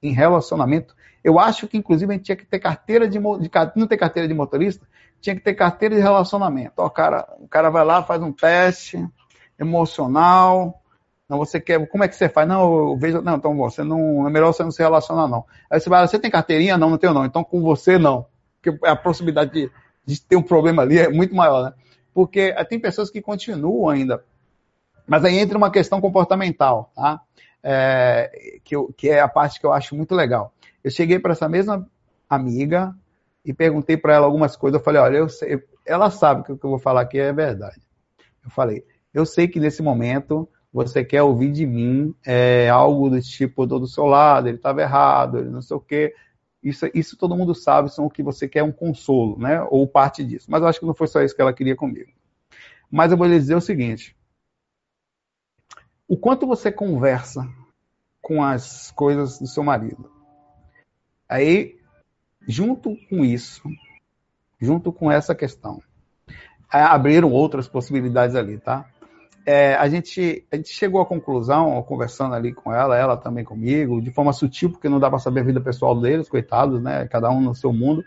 em 0.02 0.12
relacionamento. 0.12 0.94
Eu 1.22 1.38
acho 1.38 1.68
que, 1.68 1.76
inclusive, 1.76 2.12
a 2.12 2.16
gente 2.16 2.26
tinha 2.26 2.36
que 2.36 2.46
ter 2.46 2.58
carteira 2.58 3.08
de, 3.08 3.18
de 3.18 3.50
não 3.76 3.86
ter 3.86 3.96
carteira 3.96 4.28
de 4.28 4.34
motorista, 4.34 4.86
tinha 5.20 5.36
que 5.36 5.42
ter 5.42 5.54
carteira 5.54 5.94
de 5.94 6.00
relacionamento. 6.00 6.74
Ó, 6.78 6.88
cara, 6.88 7.28
o 7.38 7.46
cara 7.46 7.70
vai 7.70 7.84
lá, 7.84 8.02
faz 8.02 8.20
um 8.22 8.32
teste 8.32 9.04
emocional, 9.58 10.81
não, 11.28 11.38
você 11.38 11.60
quer. 11.60 11.86
Como 11.88 12.04
é 12.04 12.08
que 12.08 12.16
você 12.16 12.28
faz? 12.28 12.46
Não, 12.46 12.90
eu 12.90 12.96
vejo. 12.96 13.22
Não, 13.22 13.36
então 13.36 13.56
você 13.56 13.82
não. 13.82 14.26
É 14.26 14.30
melhor 14.30 14.52
você 14.52 14.62
não 14.62 14.70
se 14.70 14.82
relacionar, 14.82 15.26
não. 15.28 15.44
Aí 15.70 15.80
você 15.80 15.88
vai, 15.88 16.06
você 16.06 16.18
tem 16.18 16.30
carteirinha? 16.30 16.76
Não, 16.76 16.90
não 16.90 16.98
tenho, 16.98 17.14
não. 17.14 17.24
Então 17.24 17.42
com 17.42 17.60
você 17.62 17.98
não. 17.98 18.26
Porque 18.60 18.86
a 18.86 18.94
possibilidade 18.94 19.50
de, 19.52 19.70
de 20.04 20.20
ter 20.20 20.36
um 20.36 20.42
problema 20.42 20.82
ali 20.82 20.98
é 20.98 21.08
muito 21.08 21.34
maior, 21.34 21.64
né? 21.64 21.72
Porque 22.12 22.52
tem 22.68 22.78
pessoas 22.78 23.10
que 23.10 23.22
continuam 23.22 23.88
ainda. 23.88 24.22
Mas 25.06 25.24
aí 25.24 25.38
entra 25.38 25.56
uma 25.56 25.70
questão 25.70 26.00
comportamental, 26.00 26.92
tá? 26.94 27.20
É, 27.62 28.58
que, 28.64 28.76
eu, 28.76 28.92
que 28.96 29.08
é 29.08 29.20
a 29.20 29.28
parte 29.28 29.58
que 29.58 29.66
eu 29.66 29.72
acho 29.72 29.96
muito 29.96 30.14
legal. 30.14 30.52
Eu 30.82 30.90
cheguei 30.90 31.18
para 31.18 31.32
essa 31.32 31.48
mesma 31.48 31.88
amiga 32.28 32.94
e 33.44 33.52
perguntei 33.52 33.96
para 33.96 34.14
ela 34.14 34.26
algumas 34.26 34.56
coisas. 34.56 34.78
Eu 34.78 34.84
falei, 34.84 35.00
olha, 35.00 35.16
eu 35.16 35.28
sei, 35.28 35.62
ela 35.86 36.10
sabe 36.10 36.44
que 36.44 36.52
o 36.52 36.58
que 36.58 36.64
eu 36.64 36.70
vou 36.70 36.78
falar 36.78 37.02
aqui 37.02 37.18
é 37.18 37.32
verdade. 37.32 37.80
Eu 38.44 38.50
falei, 38.50 38.84
eu 39.14 39.24
sei 39.24 39.48
que 39.48 39.60
nesse 39.60 39.82
momento 39.82 40.48
você 40.72 41.04
quer 41.04 41.22
ouvir 41.22 41.52
de 41.52 41.66
mim 41.66 42.14
é, 42.24 42.68
algo 42.70 43.10
do 43.10 43.20
tipo, 43.20 43.66
do 43.66 43.86
seu 43.86 44.06
lado, 44.06 44.48
ele 44.48 44.56
estava 44.56 44.80
errado, 44.80 45.38
ele 45.38 45.50
não 45.50 45.60
sei 45.60 45.76
o 45.76 45.80
quê. 45.80 46.14
Isso, 46.62 46.88
isso 46.94 47.16
todo 47.16 47.36
mundo 47.36 47.54
sabe, 47.54 47.92
são 47.92 48.06
o 48.06 48.10
que 48.10 48.22
você 48.22 48.48
quer 48.48 48.62
um 48.62 48.72
consolo, 48.72 49.38
né? 49.38 49.62
Ou 49.68 49.86
parte 49.86 50.24
disso. 50.24 50.50
Mas 50.50 50.62
eu 50.62 50.68
acho 50.68 50.80
que 50.80 50.86
não 50.86 50.94
foi 50.94 51.08
só 51.08 51.20
isso 51.20 51.34
que 51.34 51.42
ela 51.42 51.52
queria 51.52 51.76
comigo. 51.76 52.10
Mas 52.90 53.10
eu 53.10 53.18
vou 53.18 53.26
lhe 53.26 53.38
dizer 53.38 53.56
o 53.56 53.60
seguinte: 53.60 54.16
o 56.08 56.16
quanto 56.16 56.46
você 56.46 56.70
conversa 56.70 57.46
com 58.22 58.42
as 58.42 58.92
coisas 58.92 59.38
do 59.40 59.46
seu 59.48 59.64
marido. 59.64 60.10
Aí, 61.28 61.76
junto 62.46 62.96
com 63.08 63.24
isso, 63.24 63.62
junto 64.60 64.92
com 64.92 65.10
essa 65.10 65.34
questão, 65.34 65.82
abriram 66.70 67.32
outras 67.32 67.68
possibilidades 67.68 68.36
ali, 68.36 68.58
tá? 68.58 68.88
É, 69.44 69.74
a, 69.74 69.88
gente, 69.88 70.46
a 70.52 70.56
gente 70.56 70.70
chegou 70.70 71.00
à 71.00 71.06
conclusão, 71.06 71.82
conversando 71.82 72.34
ali 72.34 72.52
com 72.52 72.72
ela, 72.72 72.96
ela 72.96 73.16
também 73.16 73.44
comigo, 73.44 74.00
de 74.00 74.12
forma 74.12 74.32
sutil, 74.32 74.70
porque 74.70 74.88
não 74.88 75.00
dá 75.00 75.10
para 75.10 75.18
saber 75.18 75.40
a 75.40 75.44
vida 75.44 75.60
pessoal 75.60 76.00
deles, 76.00 76.28
coitados, 76.28 76.80
né? 76.80 77.08
Cada 77.08 77.30
um 77.30 77.40
no 77.40 77.54
seu 77.54 77.72
mundo, 77.72 78.04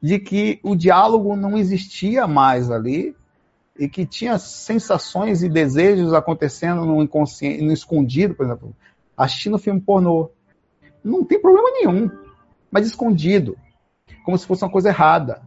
de 0.00 0.18
que 0.18 0.60
o 0.62 0.76
diálogo 0.76 1.34
não 1.34 1.58
existia 1.58 2.28
mais 2.28 2.70
ali 2.70 3.14
e 3.76 3.88
que 3.88 4.06
tinha 4.06 4.38
sensações 4.38 5.42
e 5.42 5.48
desejos 5.48 6.12
acontecendo 6.12 6.84
no 6.84 7.02
inconsciente, 7.02 7.62
no 7.62 7.72
escondido, 7.72 8.34
por 8.34 8.46
exemplo, 8.46 8.76
assistindo 9.16 9.58
filme 9.58 9.80
pornô. 9.80 10.30
Não 11.02 11.24
tem 11.24 11.40
problema 11.40 11.70
nenhum, 11.72 12.10
mas 12.70 12.86
escondido, 12.86 13.56
como 14.24 14.38
se 14.38 14.46
fosse 14.46 14.62
uma 14.62 14.70
coisa 14.70 14.90
errada, 14.90 15.42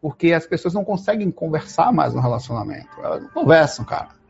porque 0.00 0.32
as 0.32 0.44
pessoas 0.44 0.74
não 0.74 0.84
conseguem 0.84 1.30
conversar 1.30 1.92
mais 1.92 2.14
no 2.14 2.20
relacionamento. 2.20 2.88
Elas 3.00 3.22
não 3.22 3.28
conversam, 3.28 3.84
cara 3.84 4.21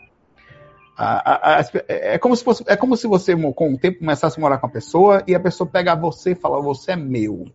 a, 1.05 1.33
a, 1.33 1.61
a, 1.61 1.65
é, 1.89 2.17
como 2.17 2.37
se 2.37 2.45
fosse, 2.45 2.63
é 2.69 2.77
como 2.77 2.97
se 2.97 3.09
você, 3.09 3.35
com 3.53 3.75
o 3.75 3.79
tempo, 3.79 3.99
começasse 3.99 4.39
a 4.39 4.41
morar 4.41 4.59
com 4.59 4.67
a 4.67 4.71
pessoa 4.71 5.25
e 5.27 5.35
a 5.35 5.41
pessoa 5.41 5.69
pega 5.69 5.97
você 5.97 6.31
e 6.31 6.37
fala: 6.37 6.63
Você 6.63 6.93
é 6.93 6.97
meu. 6.97 7.47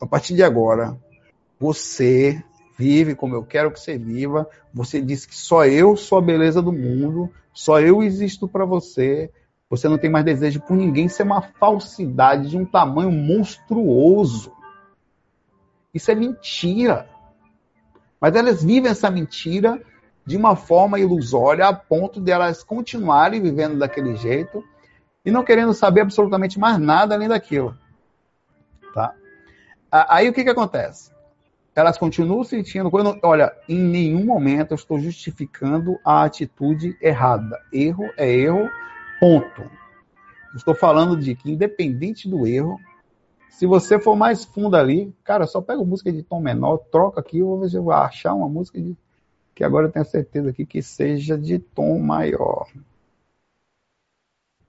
A 0.00 0.06
partir 0.06 0.36
de 0.36 0.44
agora, 0.44 0.96
você 1.58 2.40
vive 2.78 3.16
como 3.16 3.34
eu 3.34 3.42
quero 3.42 3.72
que 3.72 3.80
você 3.80 3.98
viva. 3.98 4.48
Você 4.72 5.00
diz 5.00 5.26
que 5.26 5.34
só 5.34 5.66
eu 5.66 5.96
sou 5.96 6.18
a 6.18 6.22
beleza 6.22 6.62
do 6.62 6.72
mundo, 6.72 7.28
só 7.52 7.80
eu 7.80 8.04
existo 8.04 8.46
para 8.46 8.64
você. 8.64 9.32
Você 9.68 9.88
não 9.88 9.98
tem 9.98 10.08
mais 10.08 10.24
desejo 10.24 10.60
por 10.60 10.76
ninguém. 10.76 11.06
Isso 11.06 11.20
é 11.20 11.24
uma 11.24 11.42
falsidade 11.42 12.50
de 12.50 12.56
um 12.56 12.64
tamanho 12.64 13.10
monstruoso. 13.10 14.52
Isso 15.92 16.08
é 16.12 16.14
mentira. 16.14 17.10
Mas 18.20 18.36
elas 18.36 18.62
vivem 18.62 18.92
essa 18.92 19.10
mentira 19.10 19.82
de 20.28 20.36
uma 20.36 20.54
forma 20.54 21.00
ilusória 21.00 21.66
a 21.66 21.72
ponto 21.72 22.20
de 22.20 22.30
elas 22.30 22.62
continuarem 22.62 23.40
vivendo 23.40 23.78
daquele 23.78 24.14
jeito 24.14 24.62
e 25.24 25.30
não 25.30 25.42
querendo 25.42 25.72
saber 25.72 26.02
absolutamente 26.02 26.58
mais 26.58 26.78
nada 26.78 27.14
além 27.14 27.28
daquilo. 27.28 27.74
Tá? 28.92 29.14
Aí 29.90 30.28
o 30.28 30.32
que, 30.34 30.44
que 30.44 30.50
acontece? 30.50 31.10
Elas 31.74 31.96
continuam 31.96 32.44
sentindo. 32.44 32.90
Quando, 32.90 33.18
olha, 33.22 33.56
em 33.66 33.78
nenhum 33.78 34.22
momento 34.22 34.72
eu 34.72 34.74
estou 34.74 34.98
justificando 34.98 35.98
a 36.04 36.24
atitude 36.24 36.94
errada. 37.00 37.58
Erro 37.72 38.04
é 38.18 38.30
erro, 38.30 38.68
ponto. 39.18 39.62
Estou 40.54 40.74
falando 40.74 41.16
de 41.16 41.34
que, 41.36 41.50
independente 41.50 42.28
do 42.28 42.46
erro, 42.46 42.78
se 43.48 43.64
você 43.64 43.98
for 43.98 44.14
mais 44.14 44.44
fundo 44.44 44.76
ali, 44.76 45.10
cara, 45.24 45.46
só 45.46 45.62
pega 45.62 45.82
música 45.82 46.12
de 46.12 46.22
tom 46.22 46.42
menor, 46.42 46.76
troca 46.92 47.20
aqui, 47.20 47.38
eu 47.38 47.46
vou 47.46 47.60
ver 47.60 47.70
se 47.70 47.76
eu 47.76 47.82
vou 47.82 47.94
achar 47.94 48.34
uma 48.34 48.48
música 48.48 48.78
de 48.78 48.94
que 49.58 49.64
agora 49.64 49.88
eu 49.88 49.90
tenho 49.90 50.04
certeza 50.04 50.50
aqui 50.50 50.64
que 50.64 50.80
seja 50.80 51.36
de 51.36 51.58
tom 51.58 51.98
maior. 51.98 52.70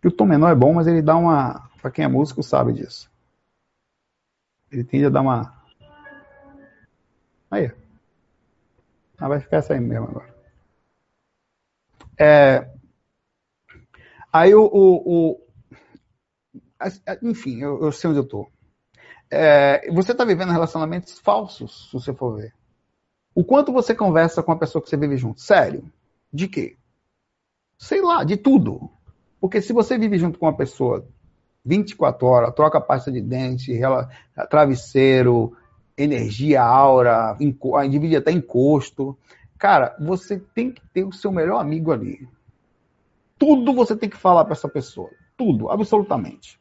Que 0.02 0.08
o 0.08 0.12
tom 0.12 0.26
menor 0.26 0.50
é 0.50 0.56
bom, 0.56 0.74
mas 0.74 0.88
ele 0.88 1.00
dá 1.00 1.16
uma. 1.16 1.70
Para 1.80 1.92
quem 1.92 2.06
é 2.06 2.08
músico 2.08 2.42
sabe 2.42 2.74
disso. 2.74 3.08
Ele 4.72 4.84
tende 4.84 5.06
a 5.06 5.10
dar 5.10 5.22
uma. 5.22 5.64
Aí. 7.52 7.72
Ah, 9.20 9.28
vai 9.28 9.40
ficar 9.40 9.58
essa 9.58 9.76
aí 9.76 9.80
mesmo 9.80 10.08
agora. 10.08 10.36
É, 12.18 12.68
aí 14.34 14.56
o. 14.56 14.64
o, 14.64 15.04
o 15.06 15.42
enfim, 17.22 17.62
eu, 17.62 17.80
eu, 17.84 17.92
sei 17.92 18.10
onde 18.10 18.22
eu 18.22 18.24
estou. 18.24 18.52
É, 19.30 19.88
você 19.92 20.14
está 20.14 20.26
vivendo 20.26 20.52
relacionamentos 20.52 21.20
falsos, 21.20 21.90
se 21.90 21.94
você 21.94 22.12
for 22.12 22.38
ver. 22.38 22.59
O 23.34 23.44
quanto 23.44 23.72
você 23.72 23.96
conversa 23.96 24.44
com 24.44 24.52
a 24.52 24.58
pessoa 24.58 24.82
que 24.82 24.90
você 24.90 24.98
vive 24.98 25.18
junto? 25.18 25.42
Sério. 25.42 25.84
De 26.32 26.48
quê? 26.48 26.78
Sei 27.78 28.02
lá, 28.02 28.24
de 28.24 28.38
tudo. 28.38 28.90
Porque 29.40 29.62
se 29.62 29.72
você 29.72 29.98
vive 29.98 30.18
junto 30.18 30.38
com 30.38 30.46
uma 30.46 30.58
pessoa 30.58 31.08
24 31.64 32.28
horas, 32.28 32.54
troca 32.54 32.82
pasta 32.82 33.12
de 33.12 33.22
dente, 33.22 33.80
travesseiro, 34.50 35.56
energia, 35.98 36.62
aura, 36.62 37.38
divide 37.90 38.16
até 38.16 38.32
encosto. 38.32 39.18
Cara, 39.58 39.96
você 40.00 40.40
tem 40.40 40.72
que 40.72 40.82
ter 40.90 41.04
o 41.04 41.12
seu 41.12 41.32
melhor 41.32 41.60
amigo 41.60 41.92
ali. 41.92 42.28
Tudo 43.38 43.74
você 43.74 43.96
tem 43.96 44.10
que 44.10 44.18
falar 44.18 44.44
para 44.44 44.54
essa 44.54 44.68
pessoa. 44.68 45.10
Tudo, 45.38 45.70
absolutamente. 45.70 46.60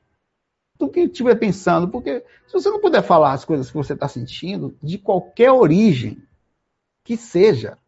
Tudo 0.79 0.93
que 0.93 1.01
estiver 1.01 1.35
pensando, 1.35 1.89
porque 1.89 2.25
se 2.47 2.53
você 2.53 2.71
não 2.71 2.81
puder 2.81 3.03
falar 3.03 3.33
as 3.33 3.45
coisas 3.45 3.69
que 3.69 3.77
você 3.77 3.95
está 3.95 4.07
sentindo, 4.07 4.77
de 4.81 4.99
qualquer 4.99 5.51
origem, 5.51 6.23
que 7.09 7.17
seja. 7.17 7.79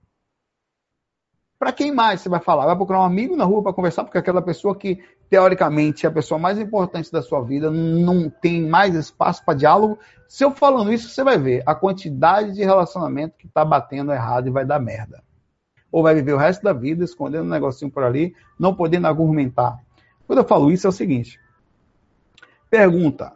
Para 1.58 1.74
quem 1.74 1.94
mais 1.94 2.22
você 2.22 2.28
vai 2.30 2.40
falar? 2.40 2.64
Vai 2.64 2.74
procurar 2.74 3.00
um 3.00 3.04
amigo 3.04 3.36
na 3.36 3.44
rua 3.44 3.62
para 3.62 3.74
conversar, 3.74 4.02
porque 4.02 4.16
aquela 4.16 4.40
pessoa 4.40 4.74
que, 4.74 4.98
teoricamente, 5.28 6.06
é 6.06 6.08
a 6.08 6.12
pessoa 6.12 6.38
mais 6.38 6.58
importante 6.58 7.12
da 7.12 7.20
sua 7.20 7.42
vida, 7.42 7.70
não 7.70 8.30
tem 8.30 8.66
mais 8.66 8.94
espaço 8.94 9.44
para 9.44 9.58
diálogo. 9.58 9.98
Se 10.26 10.42
eu 10.42 10.52
falando 10.52 10.90
isso, 10.90 11.10
você 11.10 11.22
vai 11.22 11.36
ver 11.36 11.62
a 11.66 11.74
quantidade 11.74 12.54
de 12.54 12.64
relacionamento 12.64 13.36
que 13.36 13.46
está 13.46 13.62
batendo 13.62 14.10
errado 14.10 14.48
e 14.48 14.50
vai 14.50 14.64
dar 14.64 14.80
merda. 14.80 15.22
Ou 15.92 16.02
vai 16.02 16.14
viver 16.14 16.32
o 16.32 16.38
resto 16.38 16.62
da 16.62 16.72
vida 16.72 17.04
escondendo 17.04 17.44
um 17.44 17.50
negocinho 17.50 17.90
por 17.90 18.02
ali, 18.02 18.34
não 18.58 18.74
podendo 18.74 19.06
argumentar. 19.06 19.78
Quando 20.26 20.38
eu 20.38 20.46
falo 20.46 20.72
isso, 20.72 20.86
é 20.86 20.88
o 20.88 20.92
seguinte: 20.92 21.38
pergunta, 22.70 23.34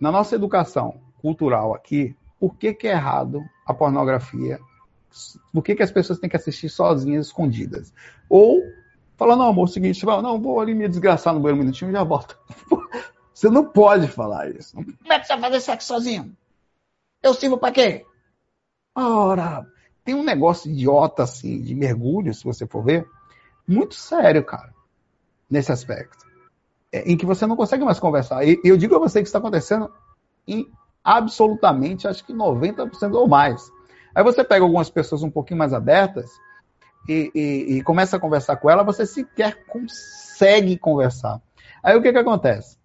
na 0.00 0.10
nossa 0.10 0.34
educação 0.34 1.00
cultural 1.20 1.76
aqui, 1.76 2.16
por 2.40 2.56
que, 2.56 2.74
que 2.74 2.88
é 2.88 2.90
errado 2.90 3.40
a 3.64 3.72
pornografia 3.72 4.58
por 5.52 5.62
que, 5.62 5.74
que 5.74 5.82
as 5.82 5.90
pessoas 5.90 6.18
têm 6.18 6.30
que 6.30 6.36
assistir 6.36 6.68
sozinhas, 6.68 7.26
escondidas? 7.26 7.92
Ou 8.28 8.62
falar, 9.16 9.36
não, 9.36 9.48
amor, 9.48 9.66
é 9.66 9.70
o 9.70 9.72
seguinte, 9.72 10.04
não, 10.04 10.40
vou 10.40 10.60
ali 10.60 10.74
me 10.74 10.88
desgraçar 10.88 11.34
no 11.34 11.40
banheiro 11.40 11.60
um 11.60 11.64
minutinho 11.64 11.90
e 11.90 11.92
já 11.92 12.02
volto. 12.02 12.38
Você 13.32 13.48
não 13.48 13.64
pode 13.64 14.08
falar 14.08 14.50
isso. 14.50 14.74
Como 14.74 15.12
é 15.12 15.18
que 15.18 15.26
você 15.26 15.32
vai 15.32 15.50
fazer 15.50 15.60
sexo 15.60 15.88
sozinho? 15.88 16.36
Eu 17.22 17.34
sirvo 17.34 17.58
para 17.58 17.72
quê? 17.72 18.06
Ora, 18.94 19.66
tem 20.04 20.14
um 20.14 20.22
negócio 20.22 20.70
idiota 20.70 21.22
assim, 21.22 21.60
de 21.60 21.74
mergulho, 21.74 22.32
se 22.34 22.44
você 22.44 22.66
for 22.66 22.84
ver, 22.84 23.08
muito 23.66 23.94
sério, 23.94 24.44
cara, 24.44 24.72
nesse 25.48 25.72
aspecto. 25.72 26.24
É, 26.92 27.10
em 27.10 27.16
que 27.16 27.24
você 27.24 27.46
não 27.46 27.56
consegue 27.56 27.84
mais 27.84 27.98
conversar. 27.98 28.46
E 28.46 28.60
eu 28.62 28.76
digo 28.76 28.94
a 28.94 28.98
você 28.98 29.20
que 29.20 29.28
está 29.28 29.38
acontecendo 29.38 29.90
em 30.46 30.70
absolutamente, 31.02 32.06
acho 32.06 32.24
que 32.24 32.32
90% 32.32 33.14
ou 33.14 33.26
mais. 33.26 33.72
Aí 34.14 34.22
você 34.22 34.44
pega 34.44 34.64
algumas 34.64 34.90
pessoas 34.90 35.22
um 35.22 35.30
pouquinho 35.30 35.58
mais 35.58 35.72
abertas 35.72 36.30
e, 37.08 37.30
e, 37.34 37.76
e 37.76 37.82
começa 37.82 38.16
a 38.16 38.20
conversar 38.20 38.56
com 38.56 38.70
ela, 38.70 38.82
você 38.82 39.06
sequer 39.06 39.64
consegue 39.66 40.78
conversar. 40.78 41.40
Aí 41.82 41.96
o 41.96 42.02
que, 42.02 42.12
que 42.12 42.18
acontece? 42.18 42.78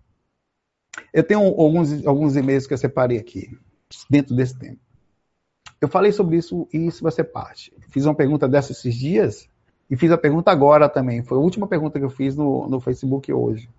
Eu 1.14 1.24
tenho 1.24 1.42
alguns, 1.42 2.06
alguns 2.06 2.36
e-mails 2.36 2.66
que 2.66 2.74
eu 2.74 2.78
separei 2.78 3.18
aqui, 3.18 3.58
dentro 4.10 4.36
desse 4.36 4.58
tempo. 4.58 4.80
Eu 5.80 5.88
falei 5.88 6.12
sobre 6.12 6.38
isso 6.38 6.68
e 6.74 6.88
isso 6.88 7.04
vai 7.04 7.12
ser 7.12 7.26
parte. 7.26 7.72
Fiz 7.92 8.06
uma 8.06 8.16
pergunta 8.16 8.48
dessa 8.48 8.72
esses 8.72 8.96
dias 8.96 9.48
e 9.90 9.96
fiz 9.96 10.12
a 10.12 10.18
pergunta 10.18 10.52
agora 10.52 10.90
também. 10.90 11.24
Foi 11.24 11.38
a 11.38 11.42
última 11.42 11.68
pergunta 11.68 12.00
que 12.00 12.06
eu 12.06 12.10
fiz 12.10 12.36
no, 12.36 12.68
no 12.68 12.80
Facebook 12.80 13.32
hoje. 13.32 13.70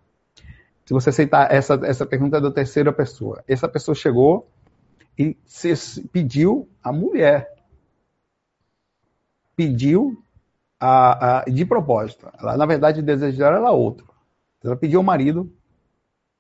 Se 0.86 0.94
você 0.94 1.10
aceitar 1.10 1.52
essa, 1.52 1.78
essa 1.84 2.06
pergunta 2.06 2.38
é 2.38 2.40
da 2.40 2.50
terceira 2.50 2.92
pessoa. 2.92 3.42
Essa 3.48 3.68
pessoa 3.68 3.94
chegou 3.94 4.48
e 5.18 5.36
pediu 6.12 6.68
a 6.82 6.92
mulher. 6.92 7.52
Pediu 9.56 10.22
a, 10.78 11.40
a, 11.40 11.44
de 11.44 11.64
propósito. 11.64 12.30
Ela, 12.38 12.56
na 12.56 12.64
verdade, 12.64 13.02
dela 13.02 13.56
era 13.56 13.70
outro. 13.72 14.08
Ela 14.62 14.76
pediu 14.76 15.00
ao 15.00 15.04
marido 15.04 15.52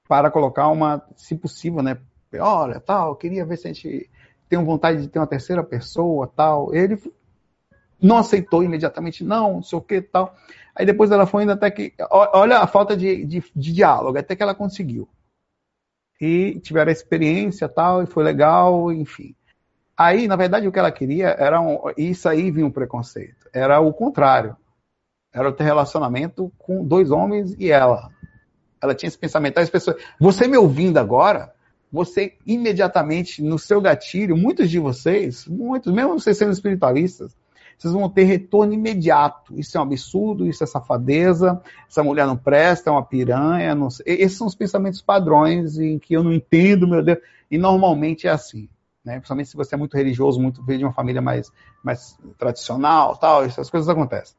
para 0.06 0.30
colocar 0.30 0.68
uma, 0.68 1.04
se 1.16 1.34
possível, 1.34 1.82
né? 1.82 1.98
Olha, 2.38 2.78
tal, 2.78 3.16
queria 3.16 3.44
ver 3.44 3.56
se 3.56 3.66
a 3.66 3.72
gente 3.72 4.08
tem 4.48 4.64
vontade 4.64 5.02
de 5.02 5.08
ter 5.08 5.18
uma 5.18 5.26
terceira 5.26 5.64
pessoa, 5.64 6.28
tal. 6.28 6.72
Ele 6.72 6.96
não 8.00 8.18
aceitou 8.18 8.62
imediatamente, 8.62 9.24
não, 9.24 9.54
não 9.54 9.62
sei 9.62 9.78
o 9.78 9.82
que, 9.82 10.00
tal. 10.00 10.36
Aí 10.72 10.86
depois 10.86 11.10
ela 11.10 11.26
foi 11.26 11.42
indo 11.42 11.52
até 11.52 11.68
que. 11.68 11.92
Olha 12.10 12.60
a 12.60 12.66
falta 12.68 12.96
de, 12.96 13.24
de, 13.24 13.42
de 13.54 13.72
diálogo, 13.72 14.18
até 14.18 14.36
que 14.36 14.42
ela 14.42 14.54
conseguiu 14.54 15.08
e 16.20 16.58
tiveram 16.60 16.90
a 16.90 16.92
experiência 16.92 17.68
tal, 17.68 18.02
e 18.02 18.06
foi 18.06 18.24
legal, 18.24 18.92
enfim. 18.92 19.34
Aí, 19.96 20.28
na 20.28 20.36
verdade, 20.36 20.68
o 20.68 20.72
que 20.72 20.78
ela 20.78 20.92
queria 20.92 21.28
era 21.38 21.60
um, 21.60 21.78
isso 21.96 22.28
aí 22.28 22.50
vinha 22.50 22.66
um 22.66 22.70
preconceito. 22.70 23.48
Era 23.52 23.80
o 23.80 23.92
contrário. 23.92 24.56
Era 25.32 25.52
ter 25.52 25.64
relacionamento 25.64 26.52
com 26.56 26.84
dois 26.84 27.10
homens 27.10 27.54
e 27.58 27.70
ela. 27.70 28.10
Ela 28.80 28.94
tinha 28.94 29.08
esse 29.08 29.18
pensamento. 29.18 29.58
As 29.58 29.68
pessoas, 29.68 29.96
você 30.18 30.46
me 30.46 30.56
ouvindo 30.56 30.98
agora, 30.98 31.52
você 31.90 32.34
imediatamente 32.46 33.42
no 33.42 33.58
seu 33.58 33.80
gatilho, 33.80 34.36
muitos 34.36 34.70
de 34.70 34.78
vocês, 34.78 35.46
muitos, 35.46 35.92
mesmo 35.92 36.18
vocês 36.18 36.36
sendo 36.36 36.52
espiritualistas, 36.52 37.36
vocês 37.78 37.94
vão 37.94 38.10
ter 38.10 38.24
retorno 38.24 38.74
imediato. 38.74 39.56
Isso 39.56 39.76
é 39.76 39.80
um 39.80 39.84
absurdo, 39.84 40.46
isso 40.46 40.64
é 40.64 40.66
safadeza, 40.66 41.62
essa 41.88 42.02
mulher 42.02 42.26
não 42.26 42.36
presta, 42.36 42.90
é 42.90 42.92
uma 42.92 43.04
piranha. 43.04 43.72
Não. 43.72 43.86
Esses 44.04 44.36
são 44.36 44.48
os 44.48 44.54
pensamentos 44.56 45.00
padrões 45.00 45.78
em 45.78 45.96
que 45.96 46.14
eu 46.14 46.24
não 46.24 46.32
entendo, 46.32 46.88
meu 46.88 47.02
Deus. 47.02 47.18
E 47.48 47.56
normalmente 47.56 48.26
é 48.26 48.30
assim. 48.30 48.68
Né? 49.04 49.14
Principalmente 49.14 49.50
se 49.50 49.56
você 49.56 49.76
é 49.76 49.78
muito 49.78 49.96
religioso, 49.96 50.40
muito 50.40 50.62
veio 50.64 50.80
de 50.80 50.84
uma 50.84 50.92
família 50.92 51.22
mais, 51.22 51.52
mais 51.82 52.18
tradicional, 52.36 53.16
tal, 53.16 53.44
essas 53.44 53.70
coisas 53.70 53.88
acontecem. 53.88 54.36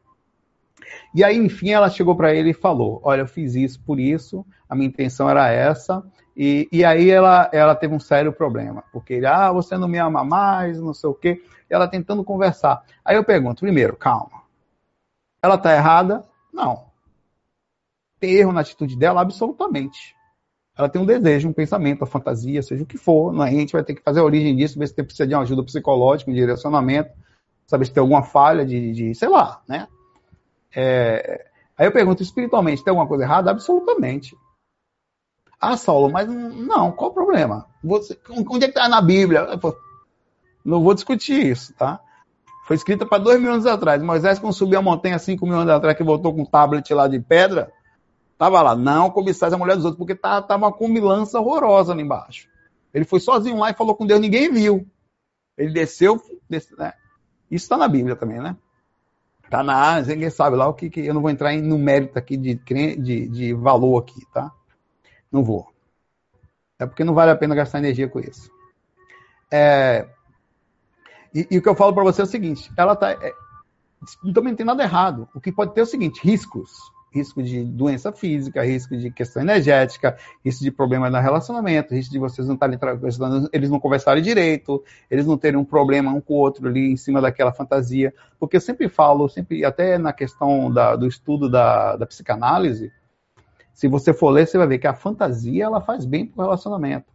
E 1.15 1.23
aí, 1.23 1.37
enfim, 1.37 1.69
ela 1.69 1.89
chegou 1.89 2.15
para 2.15 2.35
ele 2.35 2.49
e 2.49 2.53
falou: 2.53 2.99
Olha, 3.03 3.21
eu 3.21 3.27
fiz 3.27 3.55
isso 3.55 3.79
por 3.81 3.99
isso, 3.99 4.45
a 4.67 4.75
minha 4.75 4.87
intenção 4.87 5.29
era 5.29 5.49
essa. 5.49 6.03
E, 6.35 6.67
e 6.71 6.83
aí 6.85 7.09
ela, 7.09 7.49
ela 7.51 7.75
teve 7.75 7.93
um 7.93 7.99
sério 7.99 8.31
problema, 8.31 8.83
porque 8.93 9.13
ele, 9.13 9.25
ah, 9.25 9.51
você 9.51 9.77
não 9.77 9.87
me 9.87 9.97
ama 9.97 10.23
mais, 10.23 10.79
não 10.79 10.93
sei 10.93 11.09
o 11.09 11.13
quê 11.13 11.41
ela 11.69 11.87
tentando 11.87 12.23
conversar. 12.23 12.83
Aí 13.03 13.15
eu 13.15 13.23
pergunto, 13.23 13.61
primeiro, 13.61 13.95
calma. 13.95 14.43
Ela 15.41 15.55
está 15.55 15.73
errada? 15.73 16.25
Não. 16.53 16.85
Tem 18.19 18.31
erro 18.31 18.51
na 18.51 18.61
atitude 18.61 18.97
dela? 18.97 19.21
Absolutamente. 19.21 20.15
Ela 20.77 20.89
tem 20.89 21.01
um 21.01 21.05
desejo, 21.05 21.49
um 21.49 21.53
pensamento, 21.53 22.01
uma 22.01 22.07
fantasia, 22.07 22.61
seja 22.61 22.83
o 22.83 22.85
que 22.85 22.97
for. 22.97 23.33
Né? 23.33 23.43
A 23.43 23.51
gente 23.51 23.73
vai 23.73 23.83
ter 23.83 23.95
que 23.95 24.01
fazer 24.01 24.19
a 24.19 24.23
origem 24.23 24.55
disso, 24.55 24.79
ver 24.79 24.87
se 24.87 24.95
tem 24.95 25.03
precisa 25.03 25.27
de 25.27 25.33
uma 25.33 25.43
ajuda 25.43 25.63
psicológica, 25.63 26.31
um 26.31 26.33
direcionamento, 26.33 27.11
saber 27.67 27.85
se 27.85 27.91
tem 27.91 28.01
alguma 28.01 28.23
falha 28.23 28.65
de, 28.65 28.93
de 28.93 29.15
sei 29.15 29.29
lá, 29.29 29.61
né? 29.67 29.87
É... 30.75 31.45
Aí 31.77 31.87
eu 31.87 31.91
pergunto, 31.91 32.23
espiritualmente, 32.23 32.83
tem 32.83 32.91
alguma 32.91 33.07
coisa 33.07 33.23
errada? 33.23 33.51
Absolutamente. 33.51 34.35
Ah, 35.59 35.75
Saulo, 35.75 36.09
mas 36.09 36.27
não, 36.27 36.91
qual 36.91 37.11
o 37.11 37.13
problema? 37.13 37.65
Você, 37.83 38.17
onde 38.29 38.65
é 38.65 38.67
que 38.69 38.77
está 38.77 38.87
na 38.87 39.01
Bíblia? 39.01 39.47
Não 40.69 40.83
vou 40.83 40.93
discutir 40.93 41.45
isso, 41.45 41.73
tá? 41.73 41.99
Foi 42.67 42.75
escrita 42.75 43.05
para 43.05 43.17
dois 43.17 43.41
mil 43.41 43.51
anos 43.51 43.65
atrás. 43.65 44.01
Moisés, 44.01 44.37
quando 44.37 44.53
subiu 44.53 44.77
a 44.77 44.81
montanha 44.81 45.17
cinco 45.17 45.45
mil 45.47 45.57
anos 45.57 45.73
atrás, 45.73 45.97
que 45.97 46.03
voltou 46.03 46.33
com 46.33 46.43
um 46.43 46.45
tablet 46.45 46.93
lá 46.93 47.07
de 47.07 47.19
pedra, 47.19 47.71
tava 48.37 48.61
lá, 48.61 48.75
não 48.75 49.09
cobiçais 49.09 49.51
a 49.51 49.57
mulher 49.57 49.75
dos 49.75 49.85
outros, 49.85 49.97
porque 49.97 50.13
tava, 50.13 50.45
tava 50.45 50.67
uma 50.67 50.71
comilança 50.71 51.39
horrorosa 51.39 51.91
ali 51.91 52.03
embaixo. 52.03 52.47
Ele 52.93 53.03
foi 53.03 53.19
sozinho 53.19 53.57
lá 53.57 53.71
e 53.71 53.73
falou 53.73 53.95
com 53.95 54.05
Deus, 54.05 54.19
ninguém 54.19 54.51
viu. 54.51 54.87
Ele 55.57 55.73
desceu, 55.73 56.21
desceu 56.47 56.77
né? 56.77 56.93
Isso 57.49 57.65
está 57.65 57.75
na 57.75 57.87
Bíblia 57.87 58.15
também, 58.15 58.39
né? 58.39 58.55
Tá 59.49 59.63
na 59.63 60.01
ninguém 60.01 60.29
sabe 60.29 60.55
lá 60.55 60.67
o 60.67 60.73
que, 60.75 60.91
que 60.91 60.99
eu 60.99 61.13
não 61.15 61.21
vou 61.21 61.31
entrar 61.31 61.51
no 61.57 61.79
mérito 61.79 62.19
aqui 62.19 62.37
de, 62.37 62.53
de, 62.53 63.27
de 63.27 63.53
valor 63.55 64.03
aqui, 64.03 64.23
tá? 64.31 64.51
Não 65.31 65.43
vou. 65.43 65.67
É 66.77 66.85
porque 66.85 67.03
não 67.03 67.15
vale 67.15 67.31
a 67.31 67.35
pena 67.35 67.55
gastar 67.55 67.79
energia 67.79 68.07
com 68.07 68.19
isso. 68.19 68.51
É, 69.51 70.07
e, 71.33 71.47
e 71.51 71.57
o 71.57 71.61
que 71.61 71.69
eu 71.69 71.75
falo 71.75 71.93
para 71.93 72.03
você 72.03 72.21
é 72.21 72.23
o 72.23 72.27
seguinte: 72.27 72.71
ela 72.77 72.95
tá. 72.95 73.11
É, 73.11 73.33
também 74.33 74.51
não 74.51 74.57
tem 74.57 74.65
nada 74.65 74.83
errado. 74.83 75.27
O 75.33 75.41
que 75.41 75.51
pode 75.51 75.73
ter 75.73 75.81
é 75.81 75.83
o 75.83 75.87
seguinte: 75.87 76.21
riscos. 76.23 76.71
Risco 77.11 77.41
de 77.41 77.63
doença 77.63 78.11
física, 78.11 78.63
risco 78.63 78.95
de 78.95 79.09
questão 79.09 79.41
energética, 79.41 80.15
risco 80.45 80.63
de 80.63 80.69
problema 80.69 81.09
no 81.09 81.17
relacionamento, 81.17 81.95
risco 81.95 82.11
de 82.11 82.19
vocês 82.19 82.47
não 82.47 82.53
estarem 82.53 82.77
eles 83.51 83.67
não 83.67 83.79
conversarem 83.79 84.21
direito, 84.21 84.83
eles 85.09 85.25
não 85.25 85.35
terem 85.35 85.59
um 85.59 85.65
problema 85.65 86.13
um 86.13 86.21
com 86.21 86.35
o 86.35 86.37
outro 86.37 86.67
ali 86.67 86.91
em 86.91 86.95
cima 86.95 87.19
daquela 87.19 87.51
fantasia. 87.51 88.13
Porque 88.39 88.57
eu 88.57 88.61
sempre 88.61 88.87
falo, 88.87 89.27
sempre, 89.27 89.65
até 89.65 89.97
na 89.97 90.13
questão 90.13 90.71
da, 90.71 90.95
do 90.95 91.07
estudo 91.07 91.49
da, 91.49 91.95
da 91.95 92.05
psicanálise, 92.05 92.91
se 93.73 93.87
você 93.87 94.13
for 94.13 94.29
ler, 94.29 94.45
você 94.45 94.59
vai 94.59 94.67
ver 94.67 94.77
que 94.77 94.85
a 94.85 94.93
fantasia 94.93 95.63
ela 95.63 95.81
faz 95.81 96.05
bem 96.05 96.27
para 96.27 96.41
o 96.41 96.43
relacionamento. 96.43 97.11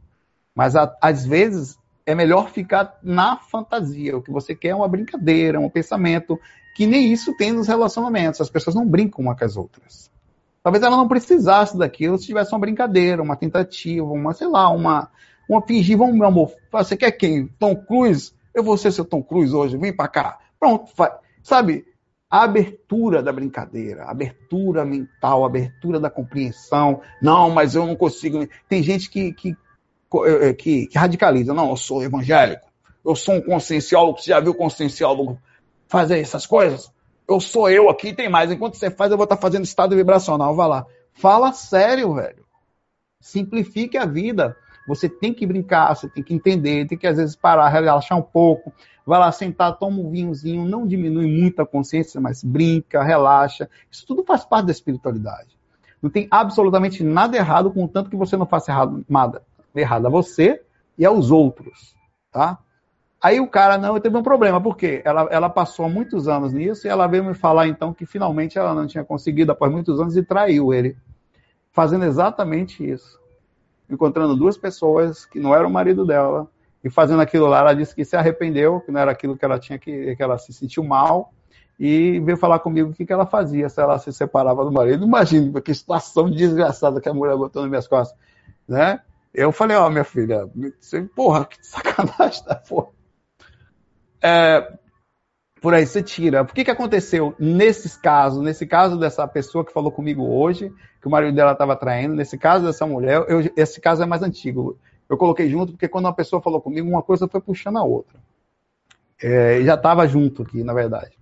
Mas 0.52 0.74
a, 0.74 0.92
às 1.00 1.24
vezes 1.24 1.78
é 2.06 2.14
melhor 2.14 2.50
ficar 2.50 2.98
na 3.02 3.38
fantasia. 3.38 4.16
O 4.16 4.22
que 4.22 4.30
você 4.30 4.54
quer 4.54 4.68
é 4.68 4.74
uma 4.74 4.88
brincadeira, 4.88 5.60
um 5.60 5.70
pensamento, 5.70 6.38
que 6.76 6.86
nem 6.86 7.12
isso 7.12 7.36
tem 7.36 7.52
nos 7.52 7.68
relacionamentos. 7.68 8.40
As 8.40 8.50
pessoas 8.50 8.76
não 8.76 8.86
brincam 8.86 9.24
umas 9.24 9.38
com 9.38 9.44
as 9.44 9.56
outras. 9.56 10.10
Talvez 10.62 10.82
ela 10.82 10.96
não 10.96 11.08
precisasse 11.08 11.76
daquilo 11.76 12.18
se 12.18 12.26
tivesse 12.26 12.52
uma 12.52 12.58
brincadeira, 12.58 13.22
uma 13.22 13.36
tentativa, 13.36 14.06
uma, 14.06 14.32
sei 14.32 14.46
lá, 14.46 14.70
uma, 14.70 15.10
uma 15.48 15.60
fingir, 15.60 15.96
vamos, 15.96 16.16
meu 16.16 16.26
amor, 16.26 16.52
você 16.72 16.96
quer 16.96 17.12
quem? 17.12 17.48
Tom 17.58 17.76
Cruise? 17.76 18.32
Eu 18.54 18.62
vou 18.62 18.76
ser 18.76 18.92
seu 18.92 19.04
Tom 19.04 19.22
Cruise 19.22 19.54
hoje, 19.54 19.76
vem 19.76 19.94
pra 19.94 20.08
cá. 20.08 20.38
Pronto, 20.58 20.90
vai. 20.96 21.10
sabe? 21.42 21.84
A 22.30 22.44
abertura 22.44 23.22
da 23.22 23.32
brincadeira, 23.32 24.04
a 24.04 24.10
abertura 24.10 24.84
mental, 24.84 25.44
a 25.44 25.46
abertura 25.46 26.00
da 26.00 26.08
compreensão. 26.10 27.00
Não, 27.20 27.50
mas 27.50 27.74
eu 27.74 27.86
não 27.86 27.94
consigo. 27.94 28.48
Tem 28.68 28.82
gente 28.82 29.10
que, 29.10 29.32
que 29.32 29.56
que, 30.56 30.86
que 30.86 30.98
radicaliza. 30.98 31.52
Não, 31.52 31.70
eu 31.70 31.76
sou 31.76 32.02
evangélico, 32.02 32.66
eu 33.04 33.14
sou 33.14 33.34
um 33.34 33.42
conscienciólogo, 33.42 34.18
você 34.18 34.30
já 34.30 34.40
viu 34.40 34.54
conscienciólogo 34.54 35.38
fazer 35.88 36.18
essas 36.18 36.46
coisas? 36.46 36.92
Eu 37.28 37.40
sou 37.40 37.70
eu 37.70 37.88
aqui 37.88 38.12
tem 38.12 38.28
mais. 38.28 38.50
Enquanto 38.50 38.76
você 38.76 38.90
faz, 38.90 39.10
eu 39.10 39.16
vou 39.16 39.24
estar 39.24 39.36
fazendo 39.36 39.64
estado 39.64 39.96
vibracional. 39.96 40.54
Vai 40.54 40.68
lá. 40.68 40.86
Fala 41.12 41.52
sério, 41.52 42.14
velho. 42.14 42.44
Simplifique 43.20 43.96
a 43.96 44.04
vida. 44.04 44.56
Você 44.86 45.08
tem 45.08 45.32
que 45.32 45.46
brincar, 45.46 45.94
você 45.94 46.08
tem 46.08 46.22
que 46.22 46.34
entender, 46.34 46.86
tem 46.86 46.98
que 46.98 47.06
às 47.06 47.16
vezes 47.16 47.34
parar, 47.34 47.70
relaxar 47.70 48.18
um 48.18 48.22
pouco, 48.22 48.70
vai 49.06 49.18
lá 49.18 49.32
sentar, 49.32 49.78
toma 49.78 49.98
um 49.98 50.10
vinhozinho, 50.10 50.68
não 50.68 50.86
diminui 50.86 51.26
muito 51.26 51.62
a 51.62 51.66
consciência, 51.66 52.20
mas 52.20 52.44
brinca, 52.44 53.02
relaxa. 53.02 53.70
Isso 53.90 54.06
tudo 54.06 54.22
faz 54.24 54.44
parte 54.44 54.66
da 54.66 54.72
espiritualidade. 54.72 55.56
Não 56.02 56.10
tem 56.10 56.28
absolutamente 56.30 57.02
nada 57.02 57.34
errado, 57.34 57.70
contanto 57.70 58.10
que 58.10 58.16
você 58.16 58.36
não 58.36 58.44
faça 58.44 58.70
errado, 58.70 59.02
nada 59.08 59.42
errado 59.74 60.06
a 60.06 60.10
você 60.10 60.62
e 60.96 61.04
aos 61.04 61.30
outros, 61.30 61.94
tá? 62.30 62.58
Aí 63.24 63.40
o 63.40 63.48
cara, 63.48 63.78
não, 63.78 63.98
teve 63.98 64.16
um 64.16 64.22
problema, 64.22 64.60
porque 64.60 65.00
ela, 65.02 65.26
ela 65.30 65.48
passou 65.48 65.88
muitos 65.88 66.28
anos 66.28 66.52
nisso 66.52 66.86
e 66.86 66.90
ela 66.90 67.06
veio 67.06 67.24
me 67.24 67.32
falar 67.32 67.66
então 67.66 67.94
que 67.94 68.04
finalmente 68.04 68.58
ela 68.58 68.74
não 68.74 68.86
tinha 68.86 69.02
conseguido 69.02 69.50
após 69.50 69.72
muitos 69.72 69.98
anos 69.98 70.14
e 70.14 70.22
traiu 70.22 70.74
ele, 70.74 70.94
fazendo 71.72 72.04
exatamente 72.04 72.86
isso. 72.86 73.18
Encontrando 73.88 74.36
duas 74.36 74.58
pessoas 74.58 75.24
que 75.24 75.40
não 75.40 75.54
eram 75.54 75.70
o 75.70 75.72
marido 75.72 76.04
dela 76.04 76.46
e 76.82 76.90
fazendo 76.90 77.22
aquilo 77.22 77.46
lá, 77.46 77.60
ela 77.60 77.72
disse 77.72 77.94
que 77.94 78.04
se 78.04 78.14
arrependeu, 78.14 78.80
que 78.80 78.92
não 78.92 79.00
era 79.00 79.12
aquilo 79.12 79.38
que 79.38 79.44
ela 79.44 79.58
tinha 79.58 79.78
que, 79.78 80.14
que 80.14 80.22
ela 80.22 80.36
se 80.36 80.52
sentiu 80.52 80.84
mal 80.84 81.32
e 81.80 82.20
veio 82.20 82.36
falar 82.36 82.58
comigo 82.58 82.90
o 82.90 82.92
que, 82.92 83.06
que 83.06 83.12
ela 83.12 83.24
fazia 83.26 83.68
se 83.70 83.80
ela 83.80 83.98
se 83.98 84.12
separava 84.12 84.64
do 84.64 84.70
marido. 84.70 85.04
Imagina 85.04 85.62
que 85.62 85.74
situação 85.74 86.30
desgraçada 86.30 87.00
que 87.00 87.08
a 87.08 87.14
mulher 87.14 87.36
botou 87.36 87.62
nas 87.62 87.70
minhas 87.70 87.88
costas, 87.88 88.18
né? 88.68 89.00
Eu 89.34 89.50
falei, 89.50 89.76
ó, 89.76 89.86
oh, 89.86 89.90
minha 89.90 90.04
filha, 90.04 90.48
você, 90.80 91.02
porra, 91.02 91.44
que 91.44 91.58
sacanagem, 91.66 92.44
tá, 92.44 92.54
porra 92.54 92.94
é, 94.24 94.78
por 95.60 95.74
aí 95.74 95.86
você 95.86 96.02
tira. 96.02 96.40
O 96.40 96.46
que, 96.46 96.64
que 96.64 96.70
aconteceu 96.70 97.34
nesses 97.38 97.94
casos? 97.94 98.42
Nesse 98.42 98.66
caso 98.66 98.98
dessa 98.98 99.28
pessoa 99.28 99.62
que 99.62 99.72
falou 99.72 99.92
comigo 99.92 100.24
hoje, 100.24 100.72
que 100.98 101.06
o 101.06 101.10
marido 101.10 101.36
dela 101.36 101.52
estava 101.52 101.76
traindo, 101.76 102.14
nesse 102.14 102.38
caso 102.38 102.64
dessa 102.64 102.86
mulher, 102.86 103.22
eu, 103.28 103.52
esse 103.54 103.82
caso 103.82 104.02
é 104.02 104.06
mais 104.06 104.22
antigo. 104.22 104.78
Eu 105.10 105.18
coloquei 105.18 105.50
junto 105.50 105.72
porque 105.72 105.88
quando 105.88 106.06
uma 106.06 106.14
pessoa 106.14 106.40
falou 106.40 106.58
comigo, 106.58 106.88
uma 106.88 107.02
coisa 107.02 107.28
foi 107.28 107.40
puxando 107.42 107.76
a 107.76 107.84
outra. 107.84 108.18
É, 109.22 109.62
já 109.62 109.74
estava 109.74 110.08
junto 110.08 110.42
aqui, 110.42 110.64
na 110.64 110.72
verdade. 110.72 111.18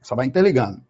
Só 0.00 0.16
vai 0.16 0.24
interligando. 0.24 0.80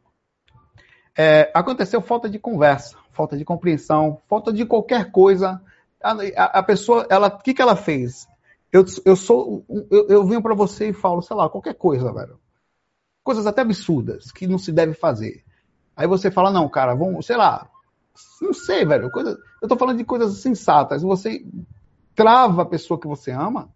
É, 1.18 1.50
aconteceu 1.52 2.00
falta 2.00 2.30
de 2.30 2.38
conversa, 2.38 2.96
falta 3.10 3.36
de 3.36 3.44
compreensão, 3.44 4.22
falta 4.28 4.52
de 4.52 4.64
qualquer 4.64 5.10
coisa. 5.10 5.60
A, 6.02 6.12
a, 6.12 6.44
a 6.58 6.62
pessoa, 6.62 7.06
ela, 7.08 7.28
o 7.28 7.38
que, 7.38 7.54
que 7.54 7.62
ela 7.62 7.76
fez? 7.76 8.26
Eu, 8.72 8.84
eu 9.04 9.14
sou. 9.14 9.64
Eu, 9.90 10.08
eu 10.08 10.24
venho 10.24 10.42
para 10.42 10.54
você 10.54 10.88
e 10.88 10.92
falo, 10.92 11.20
sei 11.20 11.36
lá, 11.36 11.48
qualquer 11.48 11.74
coisa, 11.74 12.12
velho. 12.12 12.38
Coisas 13.22 13.46
até 13.46 13.60
absurdas 13.60 14.32
que 14.32 14.46
não 14.46 14.58
se 14.58 14.72
deve 14.72 14.94
fazer. 14.94 15.44
Aí 15.94 16.06
você 16.06 16.30
fala, 16.30 16.50
não, 16.50 16.68
cara, 16.68 16.94
vamos, 16.94 17.26
sei 17.26 17.36
lá. 17.36 17.68
Não 18.40 18.52
sei, 18.52 18.84
velho. 18.84 19.10
Coisa, 19.10 19.38
eu 19.60 19.68
tô 19.68 19.76
falando 19.76 19.98
de 19.98 20.04
coisas 20.04 20.38
sensatas. 20.38 21.02
Você 21.02 21.44
trava 22.14 22.62
a 22.62 22.66
pessoa 22.66 22.98
que 22.98 23.06
você 23.06 23.30
ama. 23.30 23.72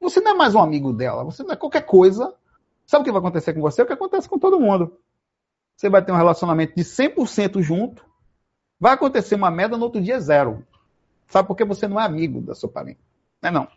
Você 0.00 0.20
não 0.20 0.32
é 0.32 0.34
mais 0.34 0.54
um 0.54 0.60
amigo 0.60 0.92
dela. 0.92 1.24
Você 1.24 1.42
não 1.42 1.52
é 1.52 1.56
qualquer 1.56 1.86
coisa. 1.86 2.34
Sabe 2.86 3.02
o 3.02 3.04
que 3.04 3.12
vai 3.12 3.20
acontecer 3.20 3.54
com 3.54 3.60
você? 3.60 3.82
O 3.82 3.86
que 3.86 3.92
acontece 3.92 4.28
com 4.28 4.38
todo 4.38 4.60
mundo. 4.60 4.98
Você 5.76 5.88
vai 5.88 6.04
ter 6.04 6.12
um 6.12 6.16
relacionamento 6.16 6.74
de 6.76 6.84
100% 6.84 7.60
junto. 7.62 8.04
Vai 8.78 8.92
acontecer 8.92 9.34
uma 9.34 9.50
merda 9.50 9.76
no 9.76 9.84
outro 9.84 10.00
dia 10.00 10.20
zero. 10.20 10.64
Sabe 11.28 11.48
por 11.48 11.56
que 11.56 11.64
você 11.64 11.88
não 11.88 12.00
é 12.00 12.04
amigo 12.04 12.40
da 12.40 12.54
sua 12.54 12.68
parente? 12.68 13.00
Não 13.42 13.48
é 13.48 13.52
não. 13.52 13.68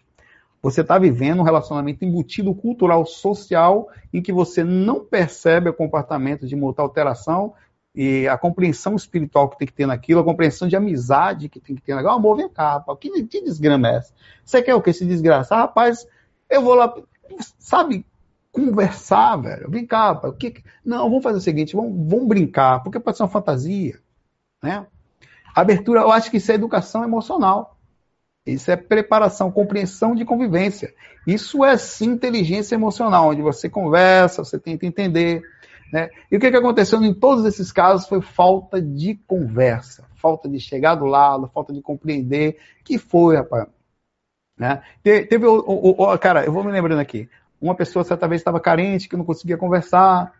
Você 0.61 0.81
está 0.81 0.97
vivendo 0.97 1.39
um 1.39 1.43
relacionamento 1.43 2.03
embutido 2.03 2.53
cultural, 2.53 3.05
social, 3.05 3.89
em 4.11 4.21
que 4.21 4.33
você 4.33 4.63
não 4.63 5.03
percebe 5.03 5.69
o 5.69 5.73
comportamento 5.73 6.47
de 6.47 6.55
muita 6.55 6.81
alteração 6.81 7.53
e 7.93 8.27
a 8.27 8.37
compreensão 8.37 8.95
espiritual 8.95 9.49
que 9.49 9.57
tem 9.57 9.67
que 9.67 9.73
ter 9.73 9.87
naquilo, 9.87 10.19
a 10.19 10.23
compreensão 10.23 10.67
de 10.67 10.75
amizade 10.75 11.49
que 11.49 11.59
tem 11.59 11.75
que 11.75 11.81
ter 11.81 11.95
naquilo. 11.95 12.13
Amor, 12.13 12.37
vem 12.37 12.49
cá, 12.49 12.73
rapaz, 12.73 12.97
que, 12.99 13.23
que 13.23 13.41
desgrama 13.41 13.87
é 13.87 13.95
essa? 13.95 14.13
Você 14.43 14.61
quer 14.61 14.75
o 14.75 14.81
que? 14.81 14.93
Se 14.93 15.05
desgraçar? 15.05 15.59
Rapaz, 15.59 16.07
eu 16.49 16.61
vou 16.61 16.75
lá, 16.75 16.93
sabe, 17.57 18.05
conversar, 18.51 19.37
velho. 19.37 19.69
Vem 19.69 19.85
cá, 19.85 20.11
o 20.11 20.33
que... 20.33 20.63
Não, 20.83 21.09
vamos 21.09 21.23
fazer 21.23 21.37
o 21.37 21.41
seguinte, 21.41 21.75
vamos, 21.75 22.09
vamos 22.09 22.27
brincar, 22.27 22.83
porque 22.83 22.99
pode 22.99 23.17
ser 23.17 23.23
uma 23.23 23.29
fantasia, 23.29 23.99
né? 24.61 24.85
Abertura, 25.55 26.01
eu 26.01 26.11
acho 26.11 26.29
que 26.29 26.37
isso 26.37 26.51
é 26.51 26.55
educação 26.55 27.03
emocional. 27.03 27.77
Isso 28.45 28.71
é 28.71 28.77
preparação, 28.77 29.51
compreensão 29.51 30.15
de 30.15 30.23
convivência. 30.23 30.93
Isso 31.25 31.65
é 31.65 31.75
sim 31.77 32.11
inteligência 32.11 32.75
emocional, 32.75 33.29
onde 33.29 33.41
você 33.41 33.69
conversa, 33.69 34.43
você 34.43 34.57
tenta 34.57 34.85
entender. 34.85 35.41
Né? 35.91 36.09
E 36.31 36.37
o 36.37 36.39
que, 36.39 36.49
que 36.49 36.57
aconteceu 36.57 37.03
em 37.03 37.13
todos 37.13 37.45
esses 37.45 37.71
casos 37.71 38.07
foi 38.07 38.21
falta 38.21 38.81
de 38.81 39.15
conversa, 39.27 40.05
falta 40.15 40.47
de 40.47 40.59
chegar 40.59 40.95
do 40.95 41.05
lado, 41.05 41.51
falta 41.53 41.73
de 41.73 41.81
compreender. 41.81 42.57
que 42.83 42.97
foi, 42.97 43.35
rapaz? 43.35 43.67
Né? 44.57 44.81
teve 45.03 45.45
o, 45.45 45.59
o, 45.59 46.03
o, 46.03 46.17
Cara, 46.17 46.43
eu 46.45 46.51
vou 46.51 46.63
me 46.63 46.71
lembrando 46.71 46.99
aqui. 46.99 47.29
Uma 47.59 47.75
pessoa 47.75 48.05
certa 48.05 48.27
vez 48.27 48.41
estava 48.41 48.59
carente, 48.59 49.09
que 49.09 49.17
não 49.17 49.25
conseguia 49.25 49.57
conversar. 49.57 50.31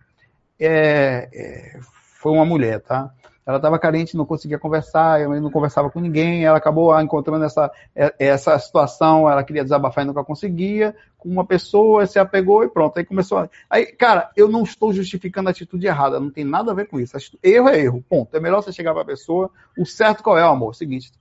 É, 0.59 1.29
é, 1.33 1.79
foi 1.81 2.31
uma 2.31 2.45
mulher, 2.45 2.79
tá? 2.81 3.11
Ela 3.47 3.55
estava 3.55 3.79
carente, 3.79 4.17
não 4.17 4.25
conseguia 4.25 4.59
conversar, 4.59 5.21
eu 5.21 5.39
não 5.39 5.49
conversava 5.49 5.89
com 5.89 6.01
ninguém, 6.01 6.43
ela 6.43 6.57
acabou 6.57 6.99
encontrando 6.99 7.45
essa, 7.45 7.71
é, 7.95 8.13
essa 8.19 8.59
situação, 8.59 9.29
ela 9.29 9.41
queria 9.41 9.63
desabafar 9.63 10.03
e 10.03 10.07
nunca 10.07 10.21
conseguia, 10.21 10.93
com 11.17 11.29
uma 11.29 11.45
pessoa, 11.45 12.05
se 12.05 12.19
apegou 12.19 12.65
e 12.65 12.69
pronto, 12.69 12.97
aí 12.97 13.05
começou 13.05 13.37
a... 13.37 13.49
Aí, 13.69 13.85
cara, 13.85 14.29
eu 14.35 14.49
não 14.49 14.63
estou 14.63 14.91
justificando 14.91 15.47
a 15.47 15.51
atitude 15.51 15.87
errada, 15.87 16.19
não 16.19 16.29
tem 16.29 16.43
nada 16.43 16.71
a 16.71 16.75
ver 16.75 16.89
com 16.89 16.99
isso, 16.99 17.15
erro 17.41 17.69
é 17.69 17.79
erro, 17.79 18.03
ponto, 18.09 18.35
é 18.35 18.39
melhor 18.41 18.61
você 18.61 18.73
chegar 18.73 18.91
para 18.91 19.03
a 19.03 19.05
pessoa, 19.05 19.49
o 19.77 19.85
certo 19.85 20.21
qual 20.21 20.37
é, 20.37 20.45
o 20.45 20.49
amor? 20.49 20.75
Seguinte, 20.75 21.13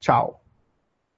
tchau. 0.00 0.40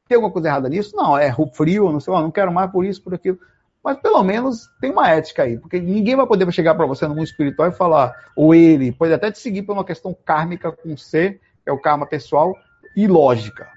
Tem 0.09 0.17
alguma 0.17 0.33
coisa 0.33 0.49
errada 0.49 0.69
nisso? 0.69 0.97
Não, 0.97 1.17
é 1.17 1.33
frio, 1.53 1.93
não 1.93 2.01
sei, 2.01 2.13
não 2.15 2.31
quero 2.33 2.53
mais 2.53 2.71
por 2.73 2.85
isso, 2.85 3.01
por 3.03 3.15
aquilo 3.15 3.39
mas 3.87 4.01
pelo 4.01 4.21
menos 4.25 4.69
tem 4.81 4.91
uma 4.91 5.09
ética 5.09 5.45
aí, 5.45 5.61
porque 5.61 5.79
ninguém 5.79 6.17
vai 6.17 6.27
poder 6.27 6.51
chegar 6.51 6.75
para 6.75 6.87
você 6.87 7.07
no 7.07 7.15
mundo 7.15 7.23
espiritual 7.23 7.69
e 7.69 7.73
falar, 7.73 8.33
ou 8.35 8.53
ele 8.53 8.91
pode 8.91 9.13
até 9.13 9.31
te 9.31 9.39
seguir 9.39 9.63
por 9.63 9.75
uma 9.75 9.85
questão 9.85 10.13
kármica 10.13 10.73
com 10.73 10.97
C, 10.97 11.39
que 11.63 11.71
é 11.71 11.73
o 11.73 11.81
karma 11.81 12.05
pessoal, 12.05 12.53
e 12.97 13.07
lógica. 13.07 13.71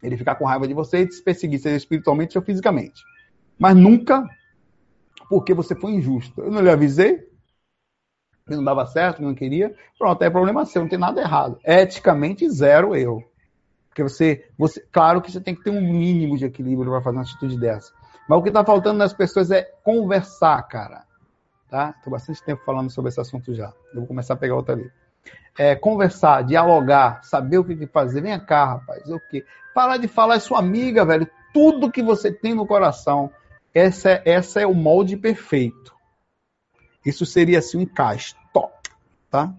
Ele 0.00 0.16
ficar 0.16 0.36
com 0.36 0.44
raiva 0.44 0.68
de 0.68 0.74
você 0.74 1.00
e 1.00 1.08
te 1.08 1.20
perseguir, 1.24 1.58
seja 1.58 1.76
espiritualmente 1.76 2.38
ou 2.38 2.44
fisicamente. 2.44 3.02
Mas 3.58 3.74
nunca 3.74 4.24
porque 5.28 5.52
você 5.54 5.74
foi 5.74 5.90
injusto. 5.90 6.40
Eu 6.42 6.52
não 6.52 6.62
lhe 6.62 6.70
avisei, 6.70 7.18
não 8.46 8.62
dava 8.62 8.86
certo, 8.86 9.20
não 9.20 9.34
queria, 9.34 9.74
pronto, 9.98 10.22
é 10.22 10.30
problema 10.30 10.64
seu, 10.64 10.82
não 10.82 10.88
tem 10.88 11.00
nada 11.00 11.20
errado. 11.20 11.58
Eticamente, 11.64 12.48
zero 12.48 12.94
erro. 12.94 13.24
Porque 13.88 14.04
você, 14.04 14.48
você, 14.56 14.80
claro 14.92 15.20
que 15.20 15.32
você 15.32 15.40
tem 15.40 15.56
que 15.56 15.64
ter 15.64 15.70
um 15.70 15.80
mínimo 15.80 16.38
de 16.38 16.44
equilíbrio 16.44 16.92
para 16.92 17.02
fazer 17.02 17.16
uma 17.16 17.24
atitude 17.24 17.58
dessa. 17.58 17.92
Mas 18.28 18.38
o 18.38 18.42
que 18.42 18.48
está 18.48 18.64
faltando 18.64 18.98
nas 18.98 19.12
pessoas 19.12 19.50
é 19.50 19.62
conversar, 19.82 20.62
cara. 20.64 21.04
Tá? 21.68 21.94
Estou 21.96 22.10
bastante 22.10 22.42
tempo 22.42 22.62
falando 22.64 22.90
sobre 22.90 23.10
esse 23.10 23.20
assunto 23.20 23.54
já. 23.54 23.72
Eu 23.92 24.00
vou 24.00 24.06
começar 24.06 24.34
a 24.34 24.36
pegar 24.36 24.56
outra 24.56 24.74
ali. 24.74 24.90
É, 25.58 25.74
conversar, 25.74 26.42
dialogar, 26.42 27.22
saber 27.22 27.58
o 27.58 27.64
que 27.64 27.86
fazer. 27.86 28.20
Vem 28.20 28.38
cá, 28.40 28.64
rapaz, 28.64 29.08
o 29.08 29.20
quê? 29.30 29.44
Parar 29.74 29.96
de 29.96 30.08
falar, 30.08 30.36
é 30.36 30.40
sua 30.40 30.58
amiga, 30.58 31.04
velho. 31.04 31.28
Tudo 31.52 31.90
que 31.90 32.02
você 32.02 32.32
tem 32.32 32.54
no 32.54 32.66
coração. 32.66 33.30
Essa 33.74 34.10
é, 34.10 34.22
essa 34.24 34.60
é 34.60 34.66
o 34.66 34.74
molde 34.74 35.16
perfeito. 35.16 35.94
Isso 37.04 37.24
seria 37.24 37.60
assim 37.60 37.78
um 37.78 37.82
encaixe. 37.82 38.34
Top, 38.52 38.74
tá? 39.30 39.54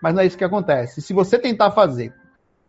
Mas 0.00 0.14
não 0.14 0.22
é 0.22 0.26
isso 0.26 0.38
que 0.38 0.44
acontece. 0.44 1.02
Se 1.02 1.12
você 1.12 1.38
tentar 1.38 1.72
fazer, 1.72 2.14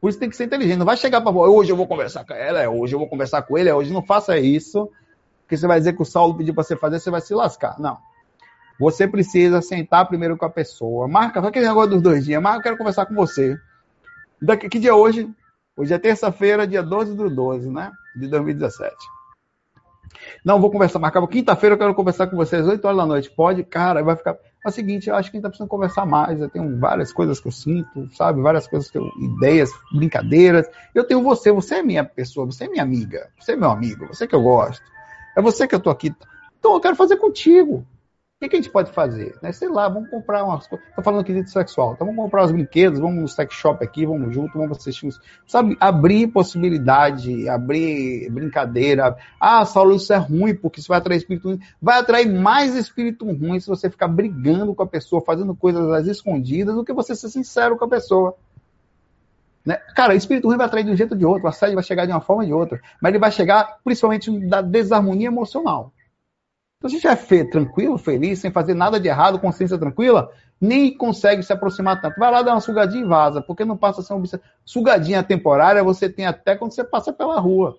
por 0.02 0.10
isso 0.10 0.20
tem 0.20 0.30
que 0.30 0.36
ser 0.36 0.46
inteligente. 0.46 0.78
Não 0.78 0.86
vai 0.86 0.98
chegar 0.98 1.22
para 1.22 1.32
hoje 1.32 1.72
eu 1.72 1.78
vou 1.78 1.88
conversar 1.88 2.26
com 2.26 2.34
ela, 2.34 2.60
é 2.60 2.68
hoje 2.68 2.96
eu 2.96 3.00
vou 3.00 3.08
conversar 3.08 3.42
com 3.44 3.58
ele, 3.58 3.70
é 3.70 3.76
hoje. 3.76 3.94
Não 3.94 4.02
faça 4.02 4.38
isso 4.38 4.90
porque 5.48 5.56
você 5.56 5.66
vai 5.66 5.80
dizer 5.80 5.94
que 5.94 6.02
o 6.02 6.06
Saulo 6.06 6.36
pediu 6.36 6.54
para 6.54 6.62
você 6.62 6.76
fazer, 6.76 7.00
você 7.00 7.10
vai 7.10 7.22
se 7.22 7.34
lascar. 7.34 7.80
Não. 7.80 7.98
Você 8.78 9.08
precisa 9.08 9.62
sentar 9.62 10.06
primeiro 10.06 10.36
com 10.36 10.46
a 10.46 10.50
pessoa. 10.50 11.08
Marca, 11.08 11.42
só 11.42 11.48
aquele 11.48 11.66
negócio 11.66 11.92
dos 11.92 12.02
dois 12.02 12.26
dias. 12.26 12.42
Marca, 12.42 12.60
eu 12.60 12.64
quero 12.64 12.78
conversar 12.78 13.06
com 13.06 13.16
você. 13.16 13.58
Daqui, 14.42 14.68
que 14.68 14.78
dia 14.78 14.90
é 14.90 14.94
hoje? 14.94 15.34
Hoje 15.78 15.94
é 15.94 15.98
terça-feira, 15.98 16.68
dia 16.68 16.84
12 16.84 17.16
do 17.16 17.30
12, 17.30 17.70
né? 17.70 17.90
De 18.14 18.28
2017. 18.28 18.94
Não, 20.44 20.60
vou 20.60 20.70
conversar, 20.70 21.00
marcava 21.00 21.28
quinta-feira, 21.30 21.76
eu 21.76 21.80
quero 21.80 21.96
conversar 21.96 22.28
com 22.28 22.36
vocês, 22.36 22.68
8 22.68 22.84
horas 22.84 22.98
da 22.98 23.06
noite. 23.06 23.32
Pode, 23.32 23.64
cara, 23.64 24.04
vai 24.04 24.18
ficar. 24.18 24.34
É 24.66 24.70
o 24.70 24.72
seguinte, 24.72 25.10
eu 25.10 25.16
acho 25.16 25.32
que 25.32 25.38
a 25.38 25.40
gente 25.40 25.44
tá 25.44 25.50
precisando 25.50 25.70
conversar 25.70 26.06
mais. 26.06 26.42
Eu 26.42 26.50
tenho 26.50 26.78
várias 26.78 27.14
coisas 27.14 27.40
que 27.40 27.48
eu 27.48 27.54
sinto, 27.54 28.10
sabe? 28.14 28.42
Várias 28.42 28.68
coisas 28.68 28.92
que 28.92 28.98
eu. 28.98 29.10
ideias, 29.18 29.72
brincadeiras. 29.94 30.68
Eu 30.94 31.06
tenho 31.06 31.24
você, 31.24 31.54
você 31.54 31.76
é 31.76 31.84
minha 31.84 32.04
pessoa, 32.04 32.46
você 32.46 32.66
é 32.66 32.68
minha 32.68 32.84
amiga, 32.84 33.30
você 33.40 33.54
é 33.54 33.56
meu 33.56 33.70
amigo, 33.70 34.08
você 34.08 34.28
que 34.28 34.36
eu 34.36 34.42
gosto. 34.42 34.97
É 35.38 35.42
você 35.42 35.68
que 35.68 35.76
eu 35.76 35.80
tô 35.80 35.92
aqui. 35.92 36.12
Então 36.58 36.74
eu 36.74 36.80
quero 36.80 36.96
fazer 36.96 37.18
contigo. 37.18 37.76
O 37.76 38.40
que, 38.40 38.50
que 38.50 38.56
a 38.56 38.60
gente 38.60 38.72
pode 38.72 38.92
fazer? 38.92 39.36
Né? 39.42 39.52
Sei 39.52 39.70
lá, 39.70 39.88
vamos 39.88 40.10
comprar 40.10 40.44
umas 40.44 40.66
coisas. 40.66 40.88
Estou 40.90 41.04
falando 41.04 41.24
quesito 41.24 41.52
sexual. 41.52 41.94
Então 41.94 42.08
vamos 42.08 42.24
comprar 42.24 42.44
os 42.46 42.52
brinquedos, 42.52 43.00
vamos 43.00 43.22
no 43.22 43.28
sex 43.28 43.54
shop 43.54 43.84
aqui, 43.84 44.06
vamos 44.06 44.34
junto, 44.34 44.58
vamos 44.58 44.80
assistir 44.80 45.06
uns. 45.06 45.20
Sabe, 45.46 45.78
abrir 45.80 46.28
possibilidade, 46.28 47.48
abrir 47.48 48.32
brincadeira. 48.32 49.16
Ah, 49.40 49.64
Saulo, 49.64 49.96
isso 49.96 50.12
é 50.12 50.18
ruim, 50.18 50.56
porque 50.56 50.80
isso 50.80 50.90
vai 50.90 50.98
atrair 50.98 51.18
espírito 51.18 51.50
ruim. 51.50 51.60
Vai 51.80 52.00
atrair 52.00 52.28
mais 52.28 52.76
espírito 52.76 53.26
ruim 53.26 53.60
se 53.60 53.68
você 53.68 53.92
ficar 53.92 54.08
brigando 54.08 54.74
com 54.74 54.82
a 54.82 54.88
pessoa, 54.88 55.24
fazendo 55.24 55.56
coisas 55.56 55.88
às 55.92 56.08
escondidas, 56.08 56.76
do 56.76 56.84
que 56.84 56.94
você 56.94 57.16
ser 57.16 57.30
sincero 57.30 57.78
com 57.78 57.86
a 57.86 57.90
pessoa. 57.90 58.36
Né? 59.68 59.76
Cara, 59.94 60.14
o 60.14 60.16
espírito 60.16 60.48
ruim 60.48 60.56
vai 60.56 60.66
atrair 60.66 60.86
de 60.86 60.92
um 60.92 60.96
jeito 60.96 61.12
ou 61.12 61.18
de 61.18 61.26
outro, 61.26 61.44
o 61.44 61.50
assédio 61.50 61.76
vai 61.76 61.84
chegar 61.84 62.06
de 62.06 62.14
uma 62.14 62.22
forma 62.22 62.44
ou 62.44 62.48
de 62.48 62.54
outra, 62.54 62.80
mas 63.02 63.10
ele 63.10 63.20
vai 63.20 63.30
chegar 63.30 63.80
principalmente 63.84 64.32
da 64.48 64.62
desarmonia 64.62 65.28
emocional. 65.28 65.92
Então, 66.78 66.90
se 66.90 66.96
a 67.06 67.12
gente 67.14 67.34
é 67.38 67.44
tranquilo, 67.44 67.98
feliz, 67.98 68.40
sem 68.40 68.50
fazer 68.50 68.74
nada 68.74 68.98
de 68.98 69.10
errado, 69.10 69.38
consciência 69.38 69.78
tranquila, 69.78 70.32
nem 70.62 70.96
consegue 70.96 71.44
se 71.44 71.52
aproximar 71.52 72.00
tanto. 72.00 72.18
Vai 72.18 72.32
lá 72.32 72.42
dar 72.42 72.54
uma 72.54 72.62
sugadinha 72.62 73.04
e 73.04 73.08
vaza, 73.08 73.42
porque 73.42 73.66
não 73.66 73.76
passa 73.76 74.00
a 74.00 74.04
ser 74.06 74.14
um 74.14 74.24
Sugadinha 74.64 75.22
temporária 75.22 75.84
você 75.84 76.08
tem 76.08 76.26
até 76.26 76.56
quando 76.56 76.72
você 76.72 76.86
passa 76.86 77.12
pela 77.12 77.38
rua. 77.38 77.78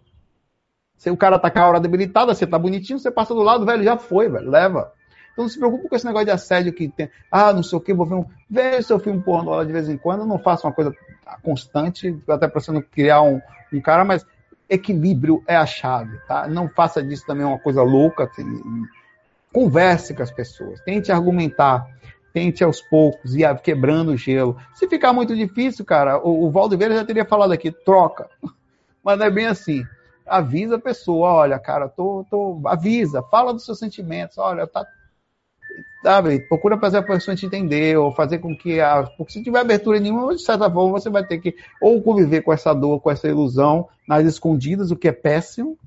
Se 0.98 1.10
o 1.10 1.16
cara 1.16 1.38
tá 1.38 1.50
com 1.50 1.58
a 1.58 1.68
hora 1.68 1.80
debilitada, 1.80 2.34
você 2.34 2.46
tá 2.46 2.58
bonitinho, 2.58 2.98
você 2.98 3.10
passa 3.10 3.32
do 3.32 3.40
lado, 3.40 3.64
velho, 3.64 3.82
já 3.82 3.96
foi, 3.96 4.28
velho, 4.28 4.50
leva. 4.50 4.92
Então 5.32 5.44
não 5.44 5.48
se 5.48 5.58
preocupe 5.58 5.88
com 5.88 5.96
esse 5.96 6.04
negócio 6.04 6.26
de 6.26 6.32
assédio 6.32 6.72
que 6.72 6.88
tem. 6.88 7.08
Ah, 7.30 7.52
não 7.52 7.62
sei 7.62 7.78
o 7.78 7.80
que, 7.80 7.94
vou 7.94 8.04
ver 8.04 8.16
um. 8.16 8.26
Veja 8.50 8.82
seu 8.82 8.98
filme 8.98 9.22
pornô 9.22 9.54
lá 9.54 9.64
de 9.64 9.72
vez 9.72 9.88
em 9.88 9.96
quando, 9.96 10.26
não 10.26 10.38
faça 10.38 10.66
uma 10.66 10.72
coisa 10.72 10.92
constante, 11.42 12.16
até 12.28 12.48
para 12.48 12.60
você 12.60 12.72
não 12.72 12.82
criar 12.82 13.22
um, 13.22 13.40
um 13.72 13.80
cara, 13.80 14.04
mas 14.04 14.24
equilíbrio 14.68 15.42
é 15.46 15.56
a 15.56 15.66
chave, 15.66 16.18
tá? 16.26 16.46
Não 16.46 16.68
faça 16.68 17.02
disso 17.02 17.24
também 17.26 17.44
uma 17.44 17.58
coisa 17.58 17.82
louca. 17.82 18.24
Assim, 18.24 18.44
converse 19.52 20.14
com 20.14 20.22
as 20.22 20.30
pessoas, 20.30 20.80
tente 20.82 21.10
argumentar, 21.10 21.86
tente 22.32 22.62
aos 22.62 22.80
poucos 22.80 23.34
ir 23.34 23.58
quebrando 23.60 24.12
o 24.12 24.16
gelo. 24.16 24.56
Se 24.74 24.88
ficar 24.88 25.12
muito 25.12 25.34
difícil, 25.34 25.84
cara, 25.84 26.18
o, 26.18 26.46
o 26.46 26.50
Valdo 26.50 26.76
Vieira 26.76 26.94
já 26.94 27.04
teria 27.04 27.24
falado 27.24 27.52
aqui, 27.52 27.70
troca. 27.70 28.28
Mas 29.02 29.18
não 29.18 29.26
é 29.26 29.30
bem 29.30 29.46
assim 29.46 29.84
avisa 30.28 30.76
a 30.76 30.80
pessoa, 30.80 31.32
olha, 31.32 31.58
cara, 31.58 31.88
tô, 31.88 32.24
tô, 32.30 32.60
avisa, 32.66 33.22
fala 33.22 33.52
dos 33.52 33.64
seus 33.64 33.78
sentimentos, 33.78 34.38
olha, 34.38 34.66
tá, 34.66 34.86
sabe, 36.02 36.40
procura 36.40 36.78
fazer 36.78 36.98
a 36.98 37.02
pessoa 37.02 37.36
te 37.36 37.46
entender, 37.46 37.96
ou 37.96 38.14
fazer 38.14 38.38
com 38.38 38.56
que 38.56 38.80
a, 38.80 39.02
porque 39.16 39.32
se 39.32 39.42
tiver 39.42 39.60
abertura 39.60 39.98
nenhuma, 40.00 40.34
de 40.34 40.42
certa 40.42 40.70
forma, 40.70 40.92
você 40.92 41.10
vai 41.10 41.26
ter 41.26 41.38
que 41.38 41.54
ou 41.80 42.00
conviver 42.02 42.42
com 42.42 42.52
essa 42.52 42.72
dor, 42.72 43.00
com 43.00 43.10
essa 43.10 43.28
ilusão, 43.28 43.88
nas 44.06 44.24
escondidas, 44.24 44.90
o 44.90 44.96
que 44.96 45.08
é 45.08 45.12
péssimo, 45.12 45.78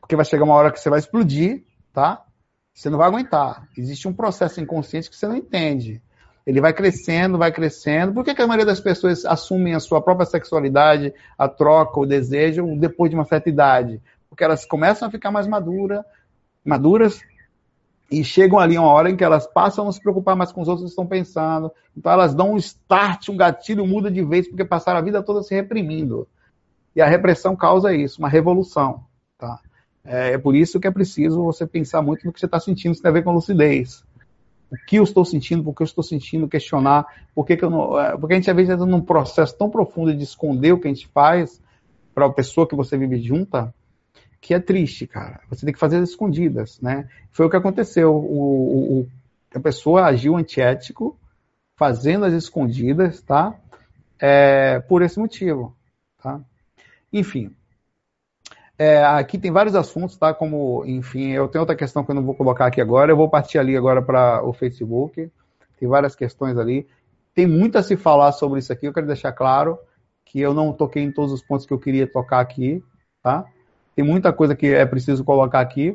porque 0.00 0.16
vai 0.16 0.24
chegar 0.24 0.44
uma 0.44 0.54
hora 0.54 0.70
que 0.70 0.80
você 0.80 0.90
vai 0.90 0.98
explodir, 0.98 1.62
tá? 1.92 2.24
Você 2.74 2.88
não 2.90 2.98
vai 2.98 3.08
aguentar. 3.08 3.68
Existe 3.76 4.08
um 4.08 4.12
processo 4.12 4.60
inconsciente 4.60 5.10
que 5.10 5.16
você 5.16 5.26
não 5.26 5.36
entende. 5.36 6.02
Ele 6.46 6.60
vai 6.60 6.72
crescendo, 6.72 7.38
vai 7.38 7.52
crescendo. 7.52 8.12
Por 8.12 8.24
que, 8.24 8.34
que 8.34 8.42
a 8.42 8.46
maioria 8.46 8.66
das 8.66 8.80
pessoas 8.80 9.24
assumem 9.24 9.74
a 9.74 9.80
sua 9.80 10.00
própria 10.00 10.26
sexualidade, 10.26 11.12
a 11.38 11.48
troca, 11.48 12.00
o 12.00 12.06
desejo, 12.06 12.66
depois 12.76 13.10
de 13.10 13.16
uma 13.16 13.24
certa 13.24 13.48
idade? 13.48 14.00
Porque 14.28 14.42
elas 14.42 14.64
começam 14.64 15.06
a 15.06 15.10
ficar 15.10 15.30
mais 15.30 15.46
madura, 15.46 16.04
maduras 16.64 17.20
e 18.10 18.24
chegam 18.24 18.58
ali 18.58 18.76
uma 18.76 18.88
hora 18.88 19.10
em 19.10 19.16
que 19.16 19.22
elas 19.22 19.46
passam 19.46 19.84
a 19.84 19.86
não 19.86 19.92
se 19.92 20.00
preocupar 20.00 20.34
mais 20.34 20.50
com 20.50 20.60
os 20.60 20.68
outros 20.68 20.84
que 20.84 20.90
estão 20.90 21.06
pensando. 21.06 21.70
Então 21.96 22.10
elas 22.10 22.34
dão 22.34 22.52
um 22.52 22.56
start, 22.56 23.28
um 23.28 23.36
gatilho, 23.36 23.86
muda 23.86 24.10
de 24.10 24.24
vez, 24.24 24.48
porque 24.48 24.64
passaram 24.64 24.98
a 24.98 25.02
vida 25.02 25.22
toda 25.22 25.42
se 25.42 25.54
reprimindo. 25.54 26.26
E 26.94 27.00
a 27.00 27.06
repressão 27.06 27.54
causa 27.54 27.94
isso, 27.94 28.18
uma 28.18 28.28
revolução. 28.28 29.04
Tá? 29.38 29.60
É, 30.04 30.32
é 30.32 30.38
por 30.38 30.56
isso 30.56 30.80
que 30.80 30.88
é 30.88 30.90
preciso 30.90 31.44
você 31.44 31.66
pensar 31.66 32.02
muito 32.02 32.26
no 32.26 32.32
que 32.32 32.40
você 32.40 32.46
está 32.46 32.58
sentindo, 32.58 32.92
isso 32.92 33.02
tem 33.02 33.10
a 33.10 33.14
ver 33.14 33.22
com 33.22 33.32
lucidez 33.32 34.04
o 34.70 34.76
que 34.86 34.96
eu 34.96 35.02
estou 35.02 35.24
sentindo, 35.24 35.64
por 35.64 35.74
que 35.74 35.82
eu 35.82 35.86
estou 35.86 36.04
sentindo, 36.04 36.48
questionar, 36.48 37.04
por 37.34 37.44
que, 37.44 37.56
que 37.56 37.64
eu 37.64 37.70
não. 37.70 37.98
É, 37.98 38.16
porque 38.16 38.34
a 38.34 38.36
gente 38.36 38.50
às 38.50 38.56
vezes 38.56 38.72
entra 38.72 38.86
num 38.86 39.00
processo 39.00 39.56
tão 39.56 39.68
profundo 39.68 40.14
de 40.14 40.22
esconder 40.22 40.72
o 40.72 40.78
que 40.78 40.86
a 40.86 40.92
gente 40.92 41.08
faz 41.08 41.60
para 42.14 42.26
a 42.26 42.32
pessoa 42.32 42.66
que 42.66 42.76
você 42.76 42.96
vive 42.96 43.20
junta, 43.20 43.74
que 44.40 44.54
é 44.54 44.58
triste, 44.60 45.06
cara. 45.06 45.40
Você 45.50 45.64
tem 45.64 45.72
que 45.72 45.80
fazer 45.80 45.98
as 45.98 46.10
escondidas, 46.10 46.80
né? 46.80 47.08
Foi 47.30 47.46
o 47.46 47.50
que 47.50 47.56
aconteceu. 47.56 48.14
O, 48.14 49.00
o, 49.00 49.08
a 49.54 49.60
pessoa 49.60 50.04
agiu 50.06 50.36
antiético, 50.36 51.18
fazendo 51.76 52.24
as 52.24 52.32
escondidas, 52.32 53.20
tá? 53.20 53.54
É, 54.18 54.80
por 54.80 55.02
esse 55.02 55.18
motivo, 55.18 55.76
tá? 56.22 56.40
Enfim, 57.12 57.54
é, 58.82 59.04
aqui 59.04 59.36
tem 59.36 59.50
vários 59.50 59.74
assuntos, 59.74 60.16
tá? 60.16 60.32
Como, 60.32 60.82
enfim, 60.86 61.32
eu 61.32 61.48
tenho 61.48 61.60
outra 61.60 61.76
questão 61.76 62.02
que 62.02 62.10
eu 62.10 62.14
não 62.14 62.22
vou 62.22 62.34
colocar 62.34 62.64
aqui 62.64 62.80
agora. 62.80 63.12
Eu 63.12 63.16
vou 63.16 63.28
partir 63.28 63.58
ali 63.58 63.76
agora 63.76 64.00
para 64.00 64.42
o 64.42 64.54
Facebook. 64.54 65.30
Tem 65.78 65.86
várias 65.86 66.16
questões 66.16 66.56
ali. 66.56 66.88
Tem 67.34 67.46
muito 67.46 67.76
a 67.76 67.82
se 67.82 67.94
falar 67.94 68.32
sobre 68.32 68.58
isso 68.58 68.72
aqui. 68.72 68.86
Eu 68.86 68.94
quero 68.94 69.06
deixar 69.06 69.32
claro 69.32 69.78
que 70.24 70.40
eu 70.40 70.54
não 70.54 70.72
toquei 70.72 71.02
em 71.02 71.12
todos 71.12 71.30
os 71.30 71.42
pontos 71.42 71.66
que 71.66 71.74
eu 71.74 71.78
queria 71.78 72.10
tocar 72.10 72.40
aqui, 72.40 72.82
tá? 73.22 73.44
Tem 74.00 74.08
muita 74.08 74.32
coisa 74.32 74.56
que 74.56 74.66
é 74.66 74.86
preciso 74.86 75.22
colocar 75.22 75.60
aqui, 75.60 75.94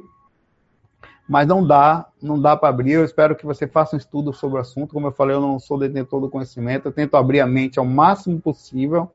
mas 1.27 1.47
não 1.47 1.65
dá, 1.65 2.05
não 2.21 2.39
dá 2.39 2.55
para 2.55 2.69
abrir. 2.69 2.91
Eu 2.91 3.03
espero 3.03 3.35
que 3.35 3.47
você 3.47 3.65
faça 3.65 3.95
um 3.95 3.97
estudo 3.97 4.31
sobre 4.31 4.59
o 4.59 4.61
assunto. 4.61 4.93
Como 4.93 5.07
eu 5.07 5.11
falei, 5.11 5.35
eu 5.35 5.41
não 5.41 5.57
sou 5.57 5.79
detentor 5.79 6.21
do 6.21 6.29
conhecimento. 6.29 6.87
Eu 6.87 6.91
tento 6.91 7.17
abrir 7.17 7.39
a 7.39 7.47
mente 7.47 7.79
ao 7.79 7.85
máximo 7.85 8.39
possível 8.39 9.11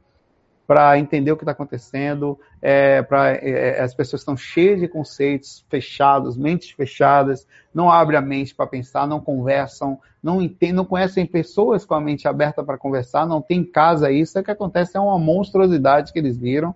para 0.66 0.99
entender 0.99 1.30
o 1.30 1.36
que 1.36 1.45
está 1.45 1.53
acontecendo, 1.53 2.36
é, 2.61 3.01
para 3.01 3.30
é, 3.34 3.78
é, 3.78 3.80
as 3.80 3.95
pessoas 3.95 4.22
estão 4.22 4.36
cheias 4.36 4.80
de 4.80 4.88
conceitos 4.88 5.64
fechados, 5.68 6.36
mentes 6.36 6.70
fechadas, 6.70 7.47
não 7.72 7.93
abrem 7.93 8.18
a 8.18 8.20
mente 8.20 8.57
para 8.57 8.66
pensar, 8.66 9.07
não 9.07 9.20
conversam, 9.20 10.01
não 10.20 10.43
entendem, 10.43 10.74
não 10.74 10.84
conhecem 10.84 11.24
pessoas 11.26 11.84
com 11.84 11.95
a 11.95 12.01
mente 12.01 12.26
aberta 12.26 12.64
para 12.64 12.76
conversar, 12.76 13.24
não 13.24 13.41
tem 13.41 13.62
casa 13.62 14.11
isso, 14.11 14.36
é 14.36 14.43
que 14.43 14.51
acontece 14.51 14.97
é 14.97 15.01
uma 15.01 15.18
monstruosidade 15.18 16.12
que 16.12 16.18
eles 16.18 16.36
viram, 16.36 16.74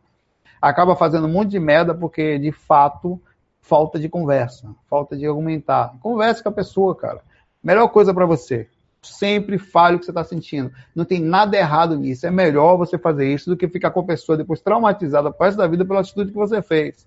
acaba 0.69 0.97
fazendo 0.97 1.27
um 1.27 1.33
monte 1.33 1.51
de 1.51 1.61
merda 1.61 1.95
porque 1.95 2.39
de 2.39 2.53
fato 2.53 3.21
falta 3.61 3.99
de 3.99 4.09
conversa, 4.09 4.75
falta 4.89 5.17
de 5.17 5.27
argumentar. 5.27 5.95
Converse 6.01 6.43
com 6.43 6.49
a 6.49 6.53
pessoa, 6.53 6.95
cara. 6.95 7.23
Melhor 7.62 7.89
coisa 7.89 8.12
para 8.12 8.27
você 8.27 8.69
sempre 9.03 9.59
fale 9.59 9.97
o 9.97 9.99
que 9.99 10.07
você 10.07 10.11
está 10.11 10.25
sentindo. 10.25 10.73
Não 10.95 11.05
tem 11.05 11.21
nada 11.21 11.57
errado 11.57 11.97
nisso. 11.97 12.27
É 12.27 12.31
melhor 12.31 12.77
você 12.77 12.99
fazer 12.99 13.33
isso 13.33 13.51
do 13.51 13.57
que 13.57 13.69
ficar 13.69 13.91
com 13.91 14.01
a 14.01 14.05
pessoa 14.05 14.39
depois 14.39 14.61
traumatizada 14.61 15.31
por 15.31 15.45
resto 15.45 15.59
da 15.59 15.67
vida 15.67 15.85
pela 15.85 16.01
atitude 16.01 16.31
que 16.31 16.37
você 16.37 16.62
fez. 16.62 17.07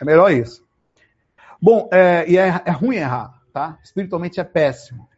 É 0.00 0.04
melhor 0.04 0.32
isso. 0.32 0.64
Bom, 1.62 1.88
é, 1.92 2.28
e 2.28 2.36
é, 2.36 2.60
é 2.64 2.70
ruim 2.70 2.96
errar, 2.96 3.40
tá? 3.52 3.78
Espiritualmente 3.82 4.40
é 4.40 4.44
péssimo. 4.44 5.08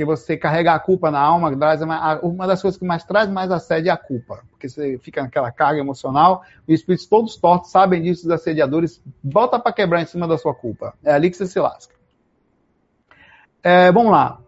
Porque 0.00 0.04
você 0.06 0.34
carregar 0.34 0.76
a 0.76 0.80
culpa 0.80 1.10
na 1.10 1.20
alma, 1.20 1.54
traz 1.54 1.82
uma, 1.82 2.46
das 2.46 2.62
coisas 2.62 2.78
que 2.78 2.86
mais 2.86 3.04
traz 3.04 3.28
mais 3.28 3.50
assédio 3.50 3.90
é 3.90 3.92
a 3.92 3.98
culpa. 3.98 4.42
Porque 4.48 4.66
você 4.66 4.96
fica 4.96 5.20
naquela 5.20 5.52
carga 5.52 5.78
emocional, 5.78 6.42
os 6.66 6.72
espíritos 6.72 7.06
todos 7.06 7.36
tortos 7.36 7.70
sabem 7.70 8.00
disso, 8.00 8.26
os 8.26 8.30
assediadores, 8.30 9.02
volta 9.22 9.58
para 9.58 9.74
quebrar 9.74 10.00
em 10.00 10.06
cima 10.06 10.26
da 10.26 10.38
sua 10.38 10.54
culpa. 10.54 10.94
É 11.04 11.12
ali 11.12 11.28
que 11.28 11.36
você 11.36 11.46
se 11.46 11.60
lasca. 11.60 11.94
É, 13.62 13.92
vamos 13.92 14.10
lá. 14.10 14.40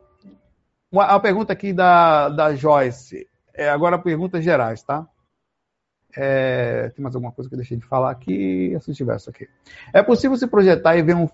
Uma 0.90 1.20
pergunta 1.20 1.53
aqui 1.53 1.74
da, 1.74 2.30
da 2.30 2.55
Joyce. 2.55 3.28
É, 3.53 3.68
agora 3.68 3.98
perguntas 3.98 4.42
gerais, 4.42 4.82
tá? 4.82 5.07
É, 6.16 6.88
tem 6.96 7.03
mais 7.03 7.14
alguma 7.14 7.32
coisa 7.32 7.50
que 7.50 7.55
eu 7.55 7.59
deixei 7.59 7.76
de 7.76 7.84
falar 7.84 8.11
aqui? 8.11 8.74
Se 8.80 8.94
tiver 8.94 9.16
isso 9.16 9.28
aqui. 9.28 9.46
É 9.92 10.03
possível 10.03 10.36
se 10.38 10.46
projetar 10.46 10.96
e 10.96 11.03
ver 11.03 11.14
um 11.14 11.28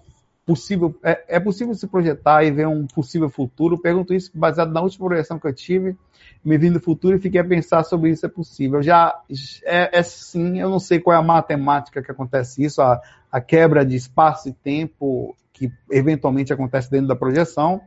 possível. 0.48 0.98
É, 1.02 1.36
é, 1.36 1.38
possível 1.38 1.74
se 1.74 1.86
projetar 1.86 2.42
e 2.42 2.50
ver 2.50 2.66
um 2.66 2.86
possível 2.86 3.28
futuro? 3.28 3.76
Pergunto 3.76 4.14
isso 4.14 4.30
baseado 4.34 4.72
na 4.72 4.80
última 4.80 5.06
projeção 5.06 5.38
que 5.38 5.46
eu 5.46 5.52
tive, 5.52 5.94
me 6.42 6.56
vindo 6.56 6.78
do 6.78 6.80
futuro 6.80 7.14
e 7.14 7.20
fiquei 7.20 7.38
a 7.38 7.44
pensar 7.44 7.84
sobre 7.84 8.08
isso 8.08 8.24
é 8.24 8.28
possível. 8.30 8.82
Já 8.82 9.14
é, 9.62 9.98
é 9.98 10.02
sim, 10.02 10.58
eu 10.58 10.70
não 10.70 10.80
sei 10.80 11.00
qual 11.00 11.14
é 11.14 11.18
a 11.18 11.22
matemática 11.22 12.02
que 12.02 12.10
acontece 12.10 12.64
isso, 12.64 12.80
a, 12.80 12.98
a 13.30 13.40
quebra 13.42 13.84
de 13.84 13.94
espaço 13.94 14.48
e 14.48 14.52
tempo 14.54 15.36
que 15.52 15.70
eventualmente 15.90 16.50
acontece 16.50 16.90
dentro 16.90 17.08
da 17.08 17.16
projeção 17.16 17.82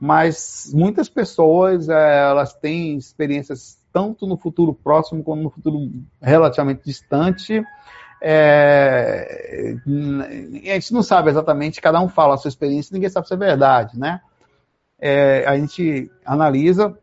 mas 0.00 0.70
muitas 0.72 1.10
pessoas 1.10 1.90
é, 1.90 2.20
elas 2.30 2.54
têm 2.54 2.96
experiências 2.96 3.78
tanto 3.92 4.26
no 4.26 4.38
futuro 4.38 4.72
próximo 4.72 5.22
como 5.22 5.42
no 5.42 5.50
futuro 5.50 5.90
relativamente 6.22 6.82
distante. 6.84 7.62
É, 8.22 9.76
a 10.66 10.74
gente 10.74 10.92
não 10.92 11.02
sabe 11.02 11.30
exatamente, 11.30 11.80
cada 11.80 12.00
um 12.00 12.08
fala 12.08 12.34
a 12.34 12.36
sua 12.36 12.48
experiência, 12.48 12.92
ninguém 12.92 13.08
sabe 13.08 13.26
se 13.26 13.34
é 13.34 13.36
verdade, 13.36 13.98
né? 13.98 14.20
É, 14.98 15.44
a 15.46 15.56
gente 15.56 16.10
analisa, 16.24 16.96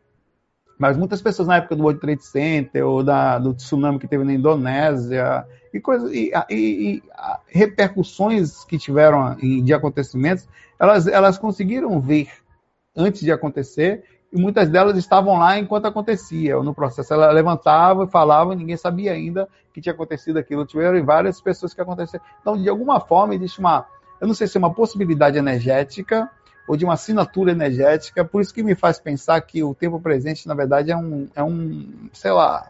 mas 0.78 0.96
muitas 0.96 1.22
pessoas 1.22 1.48
na 1.48 1.58
época 1.58 1.76
do 1.76 1.82
World 1.82 2.00
Trade 2.00 2.24
Center 2.24 2.86
ou 2.86 3.04
da, 3.04 3.40
do 3.40 3.54
tsunami 3.54 3.98
que 3.98 4.08
teve 4.08 4.24
na 4.24 4.34
Indonésia 4.34 5.46
e, 5.74 5.80
coisa, 5.80 6.14
e, 6.14 6.32
e, 6.50 6.56
e 6.56 7.04
repercussões 7.48 8.64
que 8.64 8.78
tiveram 8.78 9.36
de 9.36 9.74
acontecimentos, 9.74 10.48
elas, 10.80 11.08
elas 11.08 11.38
conseguiram 11.40 12.00
ver 12.00 12.30
antes 12.96 13.22
de 13.22 13.32
acontecer, 13.32 14.04
e 14.32 14.40
muitas 14.40 14.70
delas 14.70 14.98
estavam 14.98 15.38
lá 15.38 15.58
enquanto 15.58 15.86
acontecia, 15.86 16.58
no 16.62 16.74
processo. 16.74 17.14
Ela 17.14 17.32
levantava 17.32 18.04
e 18.04 18.08
falava, 18.08 18.54
e 18.54 18.58
ninguém 18.58 18.78
sabia 18.78 19.14
ainda 19.14 19.48
que 19.74 19.82
tinha 19.82 19.94
acontecido 19.94 20.38
aquilo. 20.38 20.66
Tiveram 20.66 21.04
várias 21.06 21.40
pessoas 21.40 21.74
que 21.74 21.82
aconteceram. 21.82 22.24
Então, 22.42 22.62
de 22.62 22.68
alguma 22.68 23.00
forma, 23.00 23.36
existe 23.36 23.60
uma, 23.60 23.86
eu 24.20 24.28
não 24.28 24.34
sei 24.34 24.48
se 24.48 24.58
é 24.58 24.60
uma 24.60 24.74
possibilidade 24.74 25.38
energética 25.38 26.30
ou 26.68 26.76
de 26.76 26.84
uma 26.84 26.96
assinatura 26.96 27.52
energética, 27.52 28.26
por 28.26 28.42
isso 28.42 28.54
que 28.54 28.62
me 28.62 28.76
faz 28.76 29.00
pensar 29.00 29.40
que 29.40 29.64
o 29.64 29.74
tempo 29.74 30.02
presente, 30.02 30.48
na 30.48 30.54
verdade, 30.54 30.92
é 30.92 30.98
um, 30.98 31.28
é 31.34 31.42
um 31.42 32.10
sei 32.12 32.32
lá, 32.32 32.70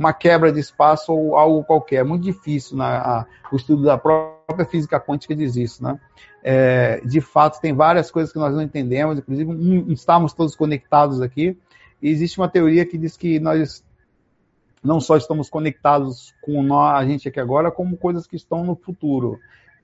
uma 0.00 0.14
quebra 0.14 0.50
de 0.50 0.58
espaço 0.58 1.12
ou 1.12 1.36
algo 1.36 1.62
qualquer. 1.62 1.96
É 1.96 2.02
muito 2.02 2.22
difícil, 2.22 2.74
na, 2.74 2.98
a, 2.98 3.26
o 3.52 3.56
estudo 3.56 3.82
da 3.82 3.98
própria 3.98 4.64
física 4.64 4.98
quântica 4.98 5.36
diz 5.36 5.56
isso, 5.56 5.84
né? 5.84 6.00
É, 6.42 7.02
de 7.04 7.20
fato, 7.20 7.60
tem 7.60 7.74
várias 7.74 8.10
coisas 8.10 8.32
que 8.32 8.38
nós 8.38 8.54
não 8.54 8.62
entendemos, 8.62 9.18
inclusive 9.18 9.50
um, 9.50 9.92
estamos 9.92 10.32
todos 10.32 10.56
conectados 10.56 11.20
aqui. 11.20 11.54
E 12.00 12.08
existe 12.08 12.40
uma 12.40 12.48
teoria 12.48 12.86
que 12.86 12.96
diz 12.96 13.14
que 13.14 13.38
nós 13.38 13.84
não 14.82 15.02
só 15.02 15.18
estamos 15.18 15.50
conectados 15.50 16.34
com 16.40 16.62
nós, 16.62 16.98
a 16.98 17.04
gente 17.04 17.28
aqui 17.28 17.38
agora, 17.38 17.70
como 17.70 17.94
coisas 17.98 18.26
que 18.26 18.36
estão 18.36 18.64
no 18.64 18.74
futuro. 18.74 19.38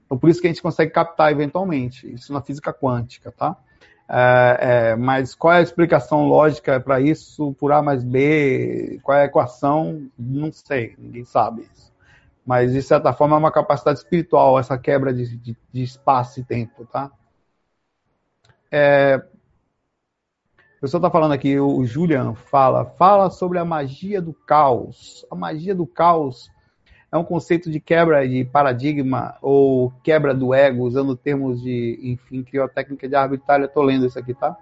Então, 0.06 0.16
por 0.16 0.30
isso 0.30 0.40
que 0.40 0.46
a 0.46 0.50
gente 0.50 0.62
consegue 0.62 0.92
captar 0.92 1.30
eventualmente, 1.30 2.10
isso 2.10 2.32
na 2.32 2.40
física 2.40 2.72
quântica, 2.72 3.30
tá? 3.30 3.54
É, 4.08 4.58
é, 4.60 4.96
mas 4.96 5.34
qual 5.34 5.54
é 5.54 5.58
a 5.58 5.62
explicação 5.62 6.26
lógica 6.26 6.78
para 6.80 7.00
isso, 7.00 7.52
por 7.54 7.72
A 7.72 7.82
mais 7.82 8.04
B, 8.04 9.00
qual 9.02 9.18
é 9.18 9.22
a 9.22 9.24
equação, 9.26 10.08
não 10.16 10.52
sei, 10.52 10.94
ninguém 10.96 11.24
sabe 11.24 11.68
isso. 11.74 11.92
Mas, 12.44 12.72
de 12.72 12.80
certa 12.80 13.12
forma, 13.12 13.34
é 13.34 13.38
uma 13.38 13.50
capacidade 13.50 13.98
espiritual, 13.98 14.58
essa 14.58 14.78
quebra 14.78 15.12
de, 15.12 15.36
de, 15.36 15.56
de 15.72 15.82
espaço 15.82 16.38
e 16.38 16.44
tempo, 16.44 16.86
tá? 16.86 17.10
É, 18.70 19.20
o 20.76 20.80
pessoal 20.80 21.00
está 21.00 21.10
falando 21.10 21.32
aqui, 21.32 21.58
o 21.58 21.84
Julian 21.84 22.34
fala, 22.34 22.84
fala 22.84 23.30
sobre 23.30 23.58
a 23.58 23.64
magia 23.64 24.22
do 24.22 24.32
caos. 24.32 25.26
A 25.30 25.34
magia 25.34 25.74
do 25.74 25.86
caos 25.86 26.50
é 27.10 27.16
um 27.16 27.24
conceito 27.24 27.70
de 27.70 27.80
quebra 27.80 28.26
de 28.26 28.44
paradigma 28.44 29.36
ou 29.40 29.92
quebra 30.02 30.34
do 30.34 30.52
ego, 30.52 30.84
usando 30.84 31.16
termos 31.16 31.62
de, 31.62 31.98
enfim, 32.02 32.42
criou 32.42 32.64
a 32.64 32.68
técnica 32.68 33.08
de 33.08 33.14
arbitrário. 33.14 33.66
Estou 33.66 33.82
lendo 33.82 34.06
isso 34.06 34.18
aqui, 34.18 34.34
tá? 34.34 34.56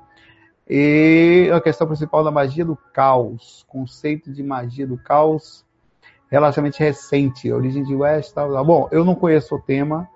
E 0.68 1.50
a 1.52 1.60
questão 1.60 1.86
principal 1.86 2.24
da 2.24 2.30
magia 2.30 2.64
do 2.64 2.76
caos, 2.92 3.64
conceito 3.68 4.32
de 4.32 4.42
magia 4.42 4.86
do 4.86 4.96
caos 4.96 5.64
relativamente 6.30 6.80
recente, 6.80 7.52
origem 7.52 7.84
de 7.84 7.94
West, 7.94 8.32
tal, 8.32 8.52
tal. 8.52 8.64
Bom, 8.64 8.88
eu 8.90 9.04
não 9.04 9.14
conheço 9.14 9.54
o 9.54 9.60
tema, 9.60 10.08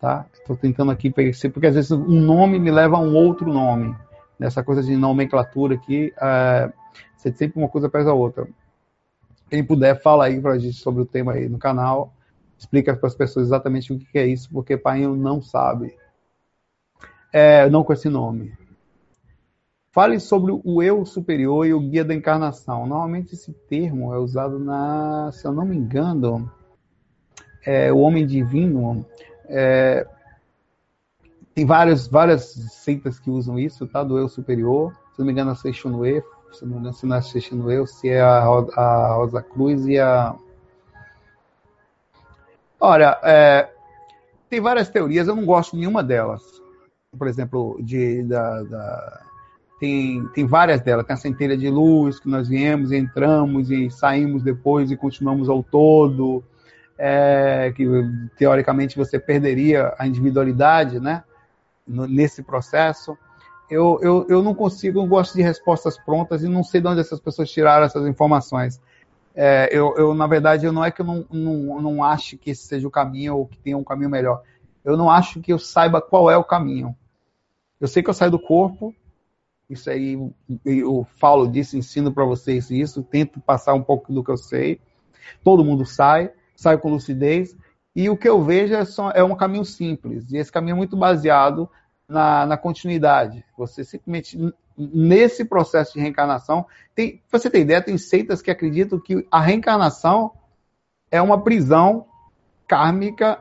tá? 0.00 0.24
Estou 0.32 0.56
tentando 0.56 0.90
aqui 0.90 1.10
perceber, 1.10 1.52
porque 1.52 1.66
às 1.66 1.74
vezes 1.74 1.90
um 1.90 2.20
nome 2.20 2.58
me 2.58 2.70
leva 2.70 2.96
a 2.96 3.00
um 3.00 3.14
outro 3.14 3.52
nome. 3.52 3.94
Nessa 4.38 4.62
coisa 4.62 4.82
de 4.82 4.96
nomenclatura 4.96 5.74
aqui, 5.74 6.12
é, 6.20 6.72
você 7.16 7.32
sempre 7.32 7.60
uma 7.60 7.68
coisa 7.68 7.88
pesa 7.88 8.10
a 8.10 8.14
outra. 8.14 8.48
Quem 9.48 9.64
puder, 9.64 10.00
fala 10.00 10.26
aí 10.26 10.40
para 10.40 10.52
a 10.52 10.58
gente 10.58 10.76
sobre 10.76 11.02
o 11.02 11.06
tema 11.06 11.32
aí 11.32 11.48
no 11.48 11.58
canal. 11.58 12.12
Explica 12.58 12.94
para 12.96 13.06
as 13.06 13.14
pessoas 13.14 13.46
exatamente 13.46 13.92
o 13.92 13.98
que 13.98 14.18
é 14.18 14.26
isso, 14.26 14.48
porque 14.52 14.76
pai 14.76 15.06
não 15.06 15.40
sabe. 15.40 15.96
É, 17.32 17.68
não 17.70 17.84
com 17.84 17.92
esse 17.92 18.08
nome. 18.08 18.52
Fale 19.90 20.20
sobre 20.20 20.52
o 20.64 20.82
eu 20.82 21.04
superior 21.04 21.66
e 21.66 21.72
o 21.72 21.80
guia 21.80 22.04
da 22.04 22.14
encarnação. 22.14 22.86
Normalmente 22.86 23.34
esse 23.34 23.52
termo 23.52 24.12
é 24.12 24.18
usado 24.18 24.58
na, 24.58 25.30
se 25.32 25.46
eu 25.46 25.52
não 25.52 25.64
me 25.64 25.76
engano, 25.76 26.50
é, 27.64 27.92
o 27.92 27.98
homem 27.98 28.26
divino. 28.26 29.04
É, 29.46 30.06
tem 31.54 31.64
várias, 31.64 32.06
várias 32.06 32.44
seitas 32.70 33.18
que 33.18 33.30
usam 33.30 33.58
isso, 33.58 33.86
tá? 33.86 34.04
Do 34.04 34.18
eu 34.18 34.28
superior. 34.28 34.92
Se 35.12 35.18
não 35.18 35.26
me 35.26 35.32
engano, 35.32 35.50
a 35.50 35.54
Seixonue, 35.54 36.22
se 36.52 36.64
não 36.64 36.74
me 36.74 36.78
engano, 36.80 36.94
se 36.94 37.06
não 37.06 37.16
é 37.16 37.18
a 37.18 37.22
Seixonue, 37.22 37.86
se 37.86 38.08
é 38.08 38.20
a, 38.20 38.42
a 38.42 39.14
Rosa 39.14 39.42
Cruz 39.42 39.86
e 39.86 39.98
a. 39.98 40.34
Olha, 42.80 43.18
é, 43.22 43.68
tem 44.48 44.60
várias 44.60 44.88
teorias, 44.88 45.28
eu 45.28 45.36
não 45.36 45.44
gosto 45.44 45.72
de 45.72 45.78
nenhuma 45.78 46.02
delas. 46.02 46.42
Por 47.16 47.26
exemplo, 47.26 47.78
de, 47.82 48.22
da, 48.22 48.62
da 48.62 49.22
tem, 49.78 50.26
tem 50.34 50.46
várias 50.46 50.80
delas. 50.80 51.06
Tem 51.06 51.14
a 51.14 51.16
centelha 51.16 51.56
de 51.56 51.68
luz, 51.70 52.18
que 52.18 52.28
nós 52.28 52.48
viemos, 52.48 52.92
entramos 52.92 53.70
e 53.70 53.90
saímos 53.90 54.42
depois 54.42 54.90
e 54.90 54.96
continuamos 54.96 55.48
ao 55.48 55.62
todo. 55.62 56.42
É, 57.00 57.72
que 57.76 57.86
teoricamente 58.36 58.96
você 58.96 59.20
perderia 59.20 59.94
a 59.96 60.06
individualidade, 60.06 60.98
né? 60.98 61.22
Nesse 61.86 62.42
processo. 62.42 63.16
Eu, 63.70 63.98
eu, 64.02 64.26
eu 64.28 64.42
não 64.42 64.54
consigo, 64.54 65.00
eu 65.00 65.06
gosto 65.06 65.34
de 65.34 65.42
respostas 65.42 65.98
prontas 65.98 66.42
e 66.42 66.48
não 66.48 66.64
sei 66.64 66.80
de 66.80 66.88
onde 66.88 67.00
essas 67.00 67.20
pessoas 67.20 67.50
tiraram 67.50 67.84
essas 67.84 68.06
informações. 68.06 68.80
É, 69.34 69.68
eu, 69.70 69.94
eu, 69.96 70.14
na 70.14 70.26
verdade, 70.26 70.66
eu 70.66 70.72
não 70.72 70.84
é 70.84 70.90
que 70.90 71.00
eu 71.00 71.06
não, 71.06 71.24
não, 71.30 71.80
não 71.80 72.04
acho 72.04 72.36
que 72.38 72.50
esse 72.50 72.66
seja 72.66 72.88
o 72.88 72.90
caminho 72.90 73.36
ou 73.36 73.46
que 73.46 73.58
tenha 73.58 73.76
um 73.76 73.84
caminho 73.84 74.10
melhor. 74.10 74.42
Eu 74.84 74.96
não 74.96 75.10
acho 75.10 75.40
que 75.40 75.52
eu 75.52 75.58
saiba 75.58 76.00
qual 76.00 76.30
é 76.30 76.36
o 76.36 76.44
caminho. 76.44 76.96
Eu 77.80 77.86
sei 77.86 78.02
que 78.02 78.10
eu 78.10 78.14
saio 78.14 78.30
do 78.30 78.38
corpo, 78.38 78.94
isso 79.68 79.90
aí 79.90 80.18
eu 80.64 81.06
falo 81.16 81.46
disso, 81.46 81.76
ensino 81.76 82.10
para 82.12 82.24
vocês 82.24 82.70
isso, 82.70 83.02
tento 83.02 83.38
passar 83.38 83.74
um 83.74 83.82
pouco 83.82 84.12
do 84.12 84.24
que 84.24 84.30
eu 84.30 84.36
sei. 84.36 84.80
Todo 85.44 85.64
mundo 85.64 85.84
sai, 85.84 86.32
sai 86.56 86.78
com 86.78 86.90
lucidez. 86.90 87.54
E 87.94 88.08
o 88.08 88.16
que 88.16 88.28
eu 88.28 88.42
vejo 88.42 88.74
é, 88.74 88.84
só, 88.84 89.10
é 89.10 89.22
um 89.22 89.36
caminho 89.36 89.64
simples. 89.64 90.30
E 90.32 90.38
esse 90.38 90.50
caminho 90.50 90.74
é 90.74 90.76
muito 90.76 90.96
baseado 90.96 91.68
na, 92.08 92.46
na 92.46 92.56
continuidade. 92.56 93.44
Você 93.56 93.84
simplesmente, 93.84 94.38
nesse 94.76 95.44
processo 95.44 95.94
de 95.94 96.00
reencarnação, 96.00 96.66
tem, 96.94 97.22
você 97.30 97.50
tem 97.50 97.62
ideia, 97.62 97.82
tem 97.82 97.98
seitas 97.98 98.40
que 98.40 98.50
acreditam 98.50 98.98
que 98.98 99.26
a 99.30 99.40
reencarnação 99.40 100.32
é 101.10 101.20
uma 101.20 101.40
prisão 101.40 102.06
kármica 102.66 103.38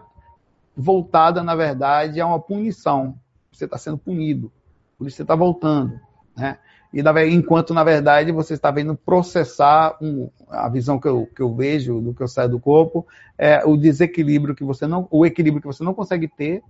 voltada, 0.76 1.42
na 1.42 1.56
verdade, 1.56 2.20
a 2.20 2.28
uma 2.28 2.40
punição. 2.40 3.18
Você 3.52 3.66
está 3.66 3.78
sendo 3.78 3.98
punido. 3.98 4.52
Por 4.98 5.08
isso 5.08 5.18
você 5.18 5.22
está 5.24 5.36
voltando. 5.36 6.00
Né? 6.36 6.58
E 6.94 7.02
enquanto, 7.30 7.74
na 7.74 7.84
verdade, 7.84 8.32
você 8.32 8.54
está 8.54 8.72
vendo 8.72 8.96
processar 8.96 9.98
um, 10.02 10.30
a 10.50 10.70
visão 10.70 11.00
que 11.00 11.08
eu, 11.08 11.28
que 11.28 11.42
eu 11.42 11.54
vejo 11.54 12.00
do 12.00 12.14
que 12.14 12.22
eu 12.22 12.28
saio 12.28 12.50
do 12.50 12.60
corpo, 12.60 13.06
é 13.38 13.66
o 13.66 13.76
desequilíbrio 13.76 14.56
que 14.56 14.64
você 14.64 14.88
não, 14.88 15.08
o 15.12 15.26
equilíbrio 15.26 15.62
que 15.62 15.68
você 15.68 15.84
não 15.84 15.94
consegue 15.94 16.28
ter 16.28 16.64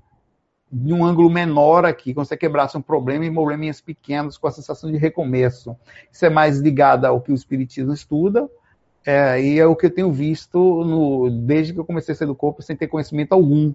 de 0.71 0.93
um 0.93 1.05
ângulo 1.05 1.29
menor 1.29 1.85
aqui, 1.85 2.13
quando 2.13 2.27
você 2.27 2.35
quebrasse 2.35 2.77
um 2.77 2.81
problema 2.81 3.25
em 3.25 3.33
probleminhas 3.33 3.79
pequenos 3.79 4.37
com 4.37 4.47
a 4.47 4.51
sensação 4.51 4.91
de 4.91 4.97
recomeço. 4.97 5.75
Isso 6.11 6.25
é 6.25 6.29
mais 6.29 6.59
ligado 6.59 7.05
ao 7.05 7.21
que 7.21 7.31
o 7.31 7.35
Espiritismo 7.35 7.93
estuda, 7.93 8.49
é, 9.05 9.41
e 9.41 9.59
é 9.59 9.65
o 9.65 9.75
que 9.75 9.85
eu 9.85 9.93
tenho 9.93 10.11
visto 10.11 10.57
no, 10.83 11.29
desde 11.29 11.73
que 11.73 11.79
eu 11.79 11.85
comecei 11.85 12.13
a 12.13 12.15
sair 12.15 12.27
do 12.27 12.35
corpo 12.35 12.61
sem 12.61 12.75
ter 12.75 12.87
conhecimento 12.87 13.31
algum. 13.31 13.73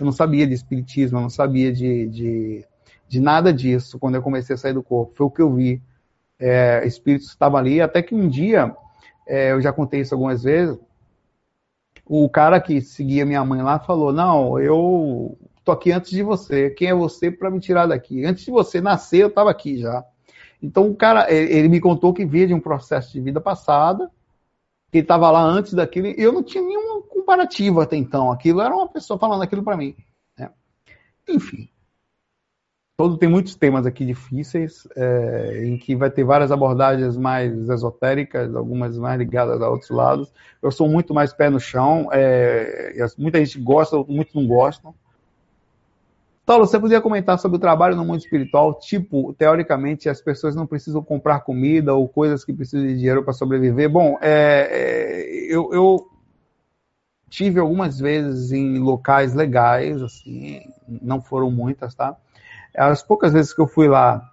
Eu 0.00 0.06
não 0.06 0.12
sabia 0.12 0.46
de 0.46 0.54
Espiritismo, 0.54 1.18
eu 1.18 1.22
não 1.22 1.30
sabia 1.30 1.72
de, 1.72 2.08
de 2.08 2.66
de 3.12 3.20
nada 3.20 3.52
disso 3.52 3.98
quando 3.98 4.14
eu 4.14 4.22
comecei 4.22 4.54
a 4.54 4.56
sair 4.56 4.72
do 4.72 4.82
corpo. 4.82 5.12
Foi 5.14 5.26
o 5.26 5.30
que 5.30 5.42
eu 5.42 5.52
vi. 5.52 5.82
É, 6.38 6.82
espíritos 6.86 7.28
estavam 7.28 7.58
ali, 7.58 7.78
até 7.78 8.00
que 8.00 8.14
um 8.14 8.26
dia, 8.26 8.74
é, 9.28 9.52
eu 9.52 9.60
já 9.60 9.70
contei 9.70 10.00
isso 10.00 10.14
algumas 10.14 10.42
vezes, 10.42 10.78
o 12.06 12.26
cara 12.30 12.58
que 12.58 12.80
seguia 12.80 13.26
minha 13.26 13.44
mãe 13.44 13.60
lá 13.60 13.78
falou: 13.78 14.14
Não, 14.14 14.58
eu 14.58 15.36
tô 15.64 15.72
aqui 15.72 15.92
antes 15.92 16.10
de 16.10 16.22
você. 16.22 16.70
Quem 16.70 16.88
é 16.88 16.94
você 16.94 17.30
para 17.30 17.50
me 17.50 17.60
tirar 17.60 17.86
daqui? 17.86 18.24
Antes 18.24 18.44
de 18.44 18.50
você 18.50 18.80
nascer, 18.80 19.22
eu 19.22 19.28
estava 19.28 19.50
aqui 19.50 19.78
já. 19.78 20.04
Então 20.62 20.88
o 20.88 20.94
cara, 20.94 21.32
ele 21.32 21.68
me 21.68 21.80
contou 21.80 22.14
que 22.14 22.24
via 22.24 22.46
de 22.46 22.54
um 22.54 22.60
processo 22.60 23.12
de 23.12 23.20
vida 23.20 23.40
passada, 23.40 24.10
que 24.90 24.98
estava 24.98 25.30
lá 25.30 25.42
antes 25.42 25.74
daquilo, 25.74 26.06
e 26.08 26.14
eu 26.18 26.32
não 26.32 26.42
tinha 26.42 26.62
nenhum 26.62 27.02
comparativo 27.02 27.80
até 27.80 27.96
então. 27.96 28.30
Aquilo 28.30 28.60
era 28.60 28.74
uma 28.74 28.88
pessoa 28.88 29.18
falando 29.18 29.42
aquilo 29.42 29.64
para 29.64 29.76
mim. 29.76 29.96
Né? 30.38 30.50
Enfim, 31.28 31.68
todo 32.96 33.16
tem 33.16 33.28
muitos 33.28 33.56
temas 33.56 33.86
aqui 33.86 34.04
difíceis, 34.04 34.86
é, 34.94 35.64
em 35.64 35.76
que 35.76 35.96
vai 35.96 36.10
ter 36.10 36.22
várias 36.22 36.52
abordagens 36.52 37.16
mais 37.16 37.68
esotéricas, 37.68 38.54
algumas 38.54 38.96
mais 38.96 39.18
ligadas 39.18 39.60
a 39.60 39.68
outros 39.68 39.90
lados. 39.90 40.32
Eu 40.62 40.70
sou 40.70 40.88
muito 40.88 41.12
mais 41.12 41.32
pé 41.32 41.50
no 41.50 41.58
chão, 41.58 42.08
é, 42.12 42.94
muita 43.18 43.44
gente 43.44 43.58
gosta, 43.58 43.96
muitos 44.04 44.34
não 44.34 44.46
gostam. 44.46 44.94
Paulo, 46.44 46.66
você 46.66 46.78
podia 46.78 47.00
comentar 47.00 47.38
sobre 47.38 47.56
o 47.56 47.60
trabalho 47.60 47.94
no 47.94 48.04
mundo 48.04 48.18
espiritual? 48.18 48.78
Tipo, 48.78 49.32
teoricamente, 49.34 50.08
as 50.08 50.20
pessoas 50.20 50.56
não 50.56 50.66
precisam 50.66 51.02
comprar 51.02 51.40
comida 51.40 51.94
ou 51.94 52.08
coisas 52.08 52.44
que 52.44 52.52
precisam 52.52 52.86
de 52.86 52.96
dinheiro 52.96 53.22
para 53.22 53.32
sobreviver. 53.32 53.88
Bom, 53.88 54.18
é, 54.20 54.68
é, 54.70 55.54
eu, 55.54 55.72
eu 55.72 56.08
tive 57.30 57.60
algumas 57.60 57.98
vezes 57.98 58.50
em 58.50 58.78
locais 58.78 59.34
legais, 59.34 60.02
assim, 60.02 60.62
não 60.86 61.22
foram 61.22 61.50
muitas, 61.50 61.94
tá? 61.94 62.16
As 62.76 63.02
poucas 63.02 63.32
vezes 63.32 63.54
que 63.54 63.60
eu 63.60 63.66
fui 63.66 63.86
lá, 63.86 64.28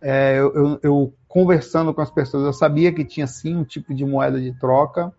é, 0.00 0.38
eu, 0.38 0.54
eu, 0.54 0.80
eu, 0.82 1.14
conversando 1.26 1.94
com 1.94 2.02
as 2.02 2.10
pessoas, 2.10 2.44
eu 2.44 2.52
sabia 2.52 2.92
que 2.92 3.04
tinha 3.04 3.26
sim 3.26 3.56
um 3.56 3.64
tipo 3.64 3.94
de 3.94 4.04
moeda 4.04 4.40
de 4.40 4.52
troca 4.58 5.12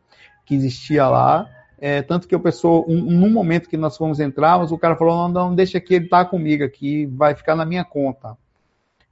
que 0.46 0.56
existia 0.56 1.08
lá. 1.08 1.50
É, 1.80 2.02
tanto 2.02 2.28
que 2.28 2.34
a 2.34 2.40
pessoa, 2.40 2.84
um, 2.88 3.02
num 3.02 3.30
momento 3.30 3.70
que 3.70 3.78
nós 3.78 3.96
fomos 3.96 4.20
entrar, 4.20 4.58
o 4.58 4.78
cara 4.78 4.96
falou: 4.96 5.16
não, 5.16 5.30
não, 5.30 5.56
deixa 5.56 5.78
aqui, 5.78 5.96
ele 5.96 6.08
tá 6.08 6.26
comigo 6.26 6.64
aqui, 6.64 7.06
vai 7.06 7.36
ficar 7.36 7.56
na 7.56 7.66
minha 7.66 7.86
conta. 7.86 8.38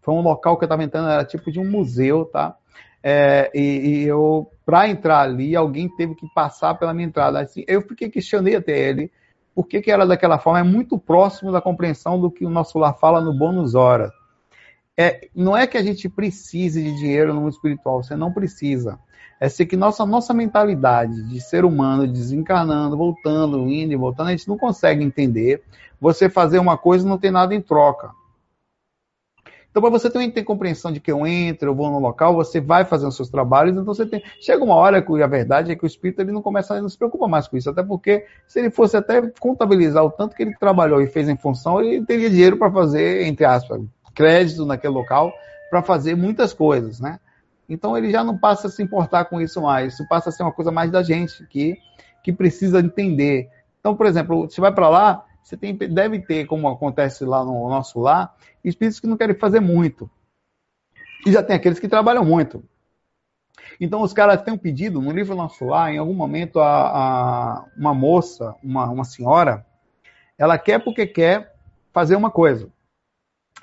Foi 0.01 0.13
um 0.13 0.21
local 0.21 0.57
que 0.57 0.63
eu 0.63 0.67
estava 0.67 0.83
entrando, 0.83 1.09
era 1.09 1.25
tipo 1.25 1.51
de 1.51 1.59
um 1.59 1.69
museu, 1.69 2.25
tá? 2.25 2.55
É, 3.03 3.51
e, 3.53 3.61
e, 3.61 4.03
eu, 4.03 4.49
para 4.65 4.87
entrar 4.87 5.21
ali, 5.21 5.55
alguém 5.55 5.87
teve 5.87 6.15
que 6.15 6.27
passar 6.33 6.75
pela 6.75 6.93
minha 6.93 7.07
entrada. 7.07 7.39
Assim, 7.39 7.63
eu 7.67 7.81
fiquei 7.81 8.09
questionei 8.09 8.55
até 8.55 8.77
ele 8.77 9.11
por 9.55 9.65
que, 9.65 9.81
que 9.81 9.89
era 9.89 10.05
daquela 10.05 10.37
forma? 10.37 10.59
É 10.59 10.63
muito 10.63 10.99
próximo 10.99 11.49
da 11.49 11.61
compreensão 11.61 12.19
do 12.19 12.29
que 12.29 12.45
o 12.45 12.49
nosso 12.49 12.77
lar 12.77 12.93
fala 12.99 13.21
no 13.21 13.33
bônus 13.33 13.73
hora. 13.73 14.11
É, 14.97 15.29
não 15.33 15.55
é 15.55 15.65
que 15.65 15.77
a 15.77 15.81
gente 15.81 16.09
precise 16.09 16.83
de 16.83 16.93
dinheiro 16.97 17.33
no 17.33 17.39
mundo 17.39 17.53
espiritual, 17.53 18.03
você 18.03 18.17
não 18.17 18.33
precisa. 18.33 18.99
É 19.39 19.49
ser 19.49 19.65
que 19.65 19.75
nossa, 19.75 20.05
nossa 20.05 20.33
mentalidade 20.33 21.23
de 21.23 21.41
ser 21.41 21.65
humano, 21.65 22.07
desencarnando, 22.07 22.95
voltando, 22.95 23.69
indo 23.69 23.91
e 23.91 23.97
voltando, 23.97 24.27
a 24.27 24.31
gente 24.31 24.47
não 24.47 24.57
consegue 24.57 25.03
entender. 25.03 25.61
Você 25.99 26.29
fazer 26.29 26.59
uma 26.59 26.77
coisa 26.77 27.07
não 27.07 27.17
tem 27.17 27.31
nada 27.31 27.53
em 27.53 27.61
troca. 27.61 28.11
Então, 29.75 29.81
para 29.81 29.91
você 29.91 30.09
também 30.09 30.31
ter 30.31 30.41
compreensão 30.43 30.89
de 30.89 31.01
que 31.01 31.11
eu 31.11 31.27
entro, 31.27 31.69
eu 31.69 31.75
vou 31.75 31.91
no 31.91 31.99
local, 31.99 32.33
você 32.33 32.61
vai 32.61 32.85
fazendo 32.85 33.11
seus 33.11 33.27
trabalhos, 33.27 33.73
então 33.73 33.83
você 33.83 34.05
tem. 34.05 34.23
Chega 34.39 34.63
uma 34.63 34.75
hora 34.75 35.01
que 35.01 35.21
a 35.21 35.27
verdade 35.27 35.69
é 35.69 35.75
que 35.75 35.83
o 35.83 35.85
espírito 35.85 36.21
ele 36.21 36.31
não 36.31 36.41
começa, 36.41 36.81
não 36.81 36.87
se 36.87 36.97
preocupa 36.97 37.27
mais 37.27 37.45
com 37.45 37.57
isso, 37.57 37.69
até 37.69 37.83
porque 37.83 38.25
se 38.47 38.59
ele 38.59 38.71
fosse 38.71 38.95
até 38.95 39.21
contabilizar 39.37 40.01
o 40.01 40.09
tanto 40.09 40.33
que 40.33 40.43
ele 40.43 40.55
trabalhou 40.57 41.01
e 41.01 41.07
fez 41.07 41.27
em 41.27 41.35
função, 41.35 41.81
ele 41.81 42.05
teria 42.05 42.29
dinheiro 42.29 42.55
para 42.55 42.71
fazer, 42.71 43.27
entre 43.27 43.43
aspas, 43.43 43.81
crédito 44.13 44.65
naquele 44.65 44.93
local, 44.93 45.33
para 45.69 45.81
fazer 45.81 46.15
muitas 46.15 46.53
coisas, 46.53 47.01
né? 47.01 47.19
Então 47.67 47.97
ele 47.97 48.11
já 48.11 48.23
não 48.23 48.37
passa 48.37 48.67
a 48.67 48.69
se 48.69 48.81
importar 48.83 49.25
com 49.25 49.41
isso 49.41 49.61
mais, 49.61 49.93
isso 49.93 50.07
passa 50.07 50.29
a 50.29 50.31
ser 50.31 50.43
uma 50.43 50.51
coisa 50.51 50.71
mais 50.71 50.91
da 50.91 51.01
gente, 51.01 51.45
que, 51.47 51.77
que 52.23 52.31
precisa 52.31 52.79
entender. 52.79 53.49
Então, 53.79 53.95
por 53.95 54.05
exemplo, 54.05 54.49
você 54.49 54.61
vai 54.61 54.73
para 54.73 54.89
lá, 54.89 55.25
você 55.43 55.57
tem, 55.57 55.75
deve 55.75 56.19
ter, 56.19 56.45
como 56.45 56.67
acontece 56.67 57.25
lá 57.25 57.43
no 57.43 57.69
nosso 57.69 57.99
lar, 57.99 58.35
espíritos 58.63 58.99
que 58.99 59.07
não 59.07 59.17
querem 59.17 59.35
fazer 59.35 59.59
muito. 59.59 60.09
E 61.25 61.31
já 61.31 61.41
tem 61.41 61.55
aqueles 61.55 61.79
que 61.79 61.87
trabalham 61.87 62.23
muito. 62.23 62.63
Então 63.79 64.01
os 64.01 64.13
caras 64.13 64.41
têm 64.41 64.53
um 64.53 64.57
pedido, 64.57 65.01
no 65.01 65.11
livro 65.11 65.35
nosso 65.35 65.65
lar, 65.65 65.93
em 65.93 65.97
algum 65.97 66.13
momento, 66.13 66.59
a, 66.59 66.67
a, 66.67 67.65
uma 67.77 67.93
moça, 67.93 68.55
uma, 68.63 68.89
uma 68.89 69.03
senhora, 69.03 69.65
ela 70.37 70.57
quer 70.57 70.83
porque 70.83 71.05
quer 71.05 71.55
fazer 71.91 72.15
uma 72.15 72.29
coisa. 72.29 72.69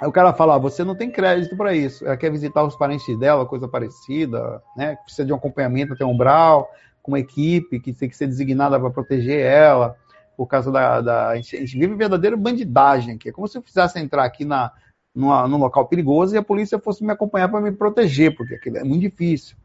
Aí 0.01 0.09
o 0.09 0.13
cara 0.13 0.33
fala, 0.33 0.57
ah, 0.57 0.59
você 0.59 0.83
não 0.83 0.95
tem 0.95 1.11
crédito 1.11 1.57
para 1.57 1.75
isso. 1.75 2.05
Ela 2.05 2.17
quer 2.17 2.31
visitar 2.31 2.65
os 2.65 2.75
parentes 2.75 3.17
dela, 3.19 3.47
coisa 3.47 3.69
parecida, 3.69 4.63
né? 4.77 4.97
Precisa 5.05 5.25
de 5.25 5.33
um 5.33 5.37
acompanhamento 5.37 5.93
até 5.93 6.05
umbral, 6.05 6.71
com 7.03 7.13
uma 7.13 7.21
equipe 7.21 7.79
que 7.79 7.93
tem 7.93 8.09
que 8.09 8.17
ser 8.17 8.27
designada 8.27 8.79
para 8.81 8.91
proteger 8.91 9.41
ela 9.41 9.97
por 10.37 10.47
causa 10.47 10.71
da. 10.73 11.01
da 11.01 11.29
a, 11.29 11.37
gente, 11.37 11.79
vive 11.79 11.95
verdadeira 11.95 12.37
bandidagem 12.37 13.15
aqui. 13.15 13.29
É 13.29 13.33
como 13.33 13.47
se 13.47 13.59
eu 13.59 13.63
fizesse 13.63 13.99
entrar 13.99 14.25
aqui 14.25 14.45
na, 14.45 14.73
numa, 15.15 15.47
num 15.47 15.59
local 15.59 15.87
perigoso 15.87 16.35
e 16.35 16.39
a 16.39 16.43
polícia 16.43 16.79
fosse 16.79 17.05
me 17.05 17.13
acompanhar 17.13 17.49
para 17.49 17.61
me 17.61 17.73
proteger, 17.73 18.35
porque 18.37 18.55
aquilo 18.55 18.79
é 18.79 18.85
muito 18.85 19.03
difícil. 19.03 19.57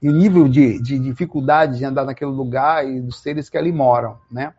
E 0.00 0.08
o 0.08 0.12
nível 0.12 0.48
de, 0.48 0.80
de 0.82 0.98
dificuldade 0.98 1.78
de 1.78 1.84
andar 1.84 2.04
naquele 2.04 2.30
lugar 2.30 2.88
e 2.88 3.00
dos 3.00 3.20
seres 3.20 3.48
que 3.48 3.58
ali 3.58 3.72
moram, 3.72 4.18
né? 4.30 4.52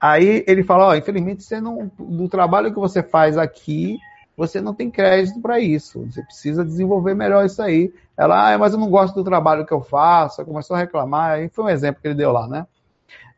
Aí 0.00 0.44
ele 0.46 0.62
fala, 0.62 0.88
ó, 0.88 0.94
infelizmente 0.94 1.42
você 1.42 1.60
não, 1.60 1.90
do 1.98 2.28
trabalho 2.28 2.72
que 2.72 2.78
você 2.78 3.02
faz 3.02 3.38
aqui, 3.38 3.98
você 4.36 4.60
não 4.60 4.74
tem 4.74 4.90
crédito 4.90 5.40
para 5.40 5.60
isso. 5.60 6.04
Você 6.06 6.22
precisa 6.22 6.64
desenvolver 6.64 7.14
melhor 7.14 7.44
isso 7.46 7.62
aí. 7.62 7.92
Ela, 8.16 8.54
ah, 8.54 8.58
mas 8.58 8.72
eu 8.72 8.78
não 8.78 8.90
gosto 8.90 9.14
do 9.14 9.24
trabalho 9.24 9.64
que 9.64 9.72
eu 9.72 9.80
faço. 9.80 10.44
Começou 10.44 10.76
a 10.76 10.80
reclamar. 10.80 11.32
Aí 11.32 11.48
foi 11.48 11.64
um 11.64 11.68
exemplo 11.68 12.02
que 12.02 12.08
ele 12.08 12.16
deu 12.16 12.32
lá, 12.32 12.48
né? 12.48 12.66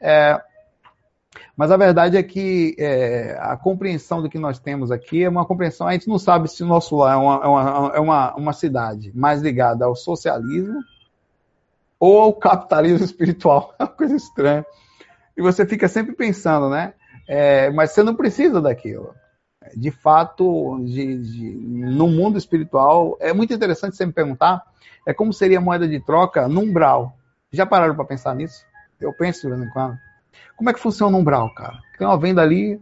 É, 0.00 0.40
mas 1.56 1.70
a 1.70 1.76
verdade 1.76 2.16
é 2.16 2.22
que 2.22 2.74
é, 2.78 3.36
a 3.40 3.56
compreensão 3.56 4.22
do 4.22 4.28
que 4.28 4.38
nós 4.38 4.58
temos 4.58 4.90
aqui 4.90 5.24
é 5.24 5.28
uma 5.28 5.46
compreensão. 5.46 5.86
A 5.86 5.92
gente 5.92 6.08
não 6.08 6.18
sabe 6.18 6.48
se 6.48 6.62
o 6.62 6.66
nosso 6.66 6.96
lar 6.96 7.14
é 7.14 7.16
uma, 7.16 7.34
é 7.42 7.46
uma, 7.46 7.92
é 7.96 8.00
uma, 8.00 8.34
uma 8.34 8.52
cidade 8.52 9.12
mais 9.14 9.40
ligada 9.40 9.84
ao 9.84 9.96
socialismo 9.96 10.80
ou 11.98 12.20
ao 12.20 12.32
capitalismo 12.32 13.04
espiritual. 13.04 13.74
É 13.78 13.84
uma 13.84 13.90
coisa 13.90 14.16
estranha. 14.16 14.64
E 15.36 15.42
você 15.42 15.66
fica 15.66 15.88
sempre 15.88 16.14
pensando, 16.14 16.70
né? 16.70 16.94
É, 17.28 17.70
mas 17.70 17.90
você 17.92 18.02
não 18.02 18.14
precisa 18.14 18.60
daquilo. 18.60 19.14
De 19.74 19.90
fato, 19.90 20.78
de, 20.84 21.16
de, 21.18 21.50
no 21.50 22.08
mundo 22.08 22.38
espiritual, 22.38 23.16
é 23.20 23.32
muito 23.32 23.52
interessante 23.54 23.96
você 23.96 24.06
me 24.06 24.12
perguntar, 24.12 24.62
é 25.06 25.14
como 25.14 25.32
seria 25.32 25.58
a 25.58 25.60
moeda 25.60 25.86
de 25.88 26.00
troca 26.00 26.48
no 26.48 26.60
umbral. 26.60 27.16
Já 27.52 27.64
pararam 27.64 27.94
para 27.94 28.04
pensar 28.04 28.34
nisso? 28.34 28.64
Eu 29.00 29.12
penso 29.12 29.42
de 29.42 29.48
vez 29.48 29.62
em 29.62 29.70
quando. 29.70 29.98
Como 30.56 30.70
é 30.70 30.72
que 30.72 30.80
funciona 30.80 31.16
o 31.16 31.20
umbral, 31.20 31.52
cara? 31.54 31.78
Tem 31.98 32.06
uma 32.06 32.18
venda 32.18 32.42
ali, 32.42 32.80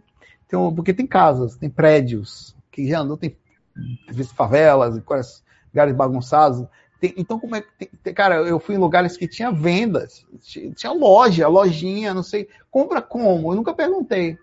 tem 0.49 0.59
um, 0.59 0.75
porque 0.75 0.95
tem 0.95 1.07
casas, 1.07 1.57
tem 1.57 1.69
prédios, 1.69 2.57
que 2.71 2.89
já 2.89 3.01
andam, 3.01 3.17
tem 3.17 3.37
favelas, 4.35 5.01
lugares 5.73 5.95
bagunçados. 5.95 6.67
Tem, 7.01 7.13
então, 7.17 7.39
como 7.39 7.57
é 7.57 7.61
que. 7.61 7.87
Tem, 8.03 8.15
cara, 8.15 8.37
eu 8.37 8.59
fui 8.59 8.75
em 8.75 8.79
lugares 8.79 9.17
que 9.17 9.29
tinha 9.29 9.51
vendas, 9.51 10.25
tinha 10.77 10.93
loja, 10.93 11.49
lojinha, 11.49 12.15
não 12.15 12.23
sei. 12.23 12.49
Compra 12.71 13.03
como? 13.03 13.53
Eu 13.53 13.57
nunca 13.57 13.75
perguntei. 13.75 14.39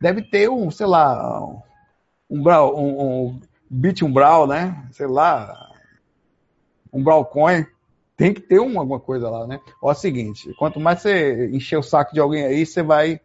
Deve 0.00 0.22
ter 0.22 0.48
um, 0.48 0.70
sei 0.70 0.86
lá, 0.86 1.60
um, 2.28 2.40
um, 2.40 3.26
um 3.26 3.40
bit 3.70 4.04
umbral, 4.04 4.46
né? 4.46 4.86
Sei 4.92 5.06
lá, 5.06 5.68
um 6.92 7.02
coin 7.24 7.66
tem 8.16 8.34
que 8.34 8.40
ter 8.40 8.58
uma, 8.58 8.80
alguma 8.80 8.98
coisa 8.98 9.30
lá, 9.30 9.46
né? 9.46 9.60
Ó, 9.80 9.90
é 9.90 9.92
o 9.92 9.96
seguinte, 9.96 10.52
quanto 10.58 10.80
mais 10.80 11.00
você 11.00 11.48
encher 11.52 11.78
o 11.78 11.82
saco 11.82 12.12
de 12.12 12.20
alguém 12.20 12.44
aí, 12.44 12.66
você 12.66 12.82
vai 12.82 13.20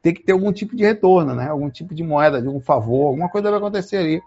ter 0.00 0.14
que 0.14 0.22
ter 0.22 0.32
algum 0.32 0.52
tipo 0.52 0.74
de 0.74 0.82
retorno, 0.82 1.34
né? 1.34 1.48
Algum 1.48 1.68
tipo 1.68 1.94
de 1.94 2.02
moeda, 2.02 2.40
de 2.40 2.46
algum 2.46 2.60
favor, 2.60 3.08
alguma 3.08 3.28
coisa 3.28 3.50
vai 3.50 3.58
acontecer 3.58 3.98
ali. 3.98 4.22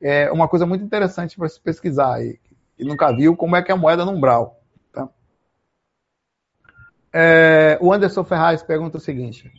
É 0.00 0.30
uma 0.30 0.48
coisa 0.48 0.64
muito 0.64 0.84
interessante 0.84 1.36
para 1.36 1.48
se 1.48 1.60
pesquisar 1.60 2.14
aí. 2.14 2.38
E 2.78 2.84
nunca 2.84 3.12
viu 3.14 3.36
como 3.36 3.56
é 3.56 3.62
que 3.62 3.70
é 3.70 3.74
a 3.74 3.78
moeda 3.78 4.04
no 4.04 4.12
umbral. 4.12 4.60
Tá? 4.92 5.08
É, 7.12 7.78
o 7.80 7.92
Anderson 7.92 8.24
Ferraz 8.24 8.62
pergunta 8.62 8.96
o 8.96 9.00
seguinte: 9.00 9.52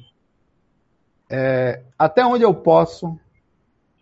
é, 1.29 1.83
até 1.99 2.25
onde 2.25 2.43
eu 2.43 2.53
posso 2.53 3.19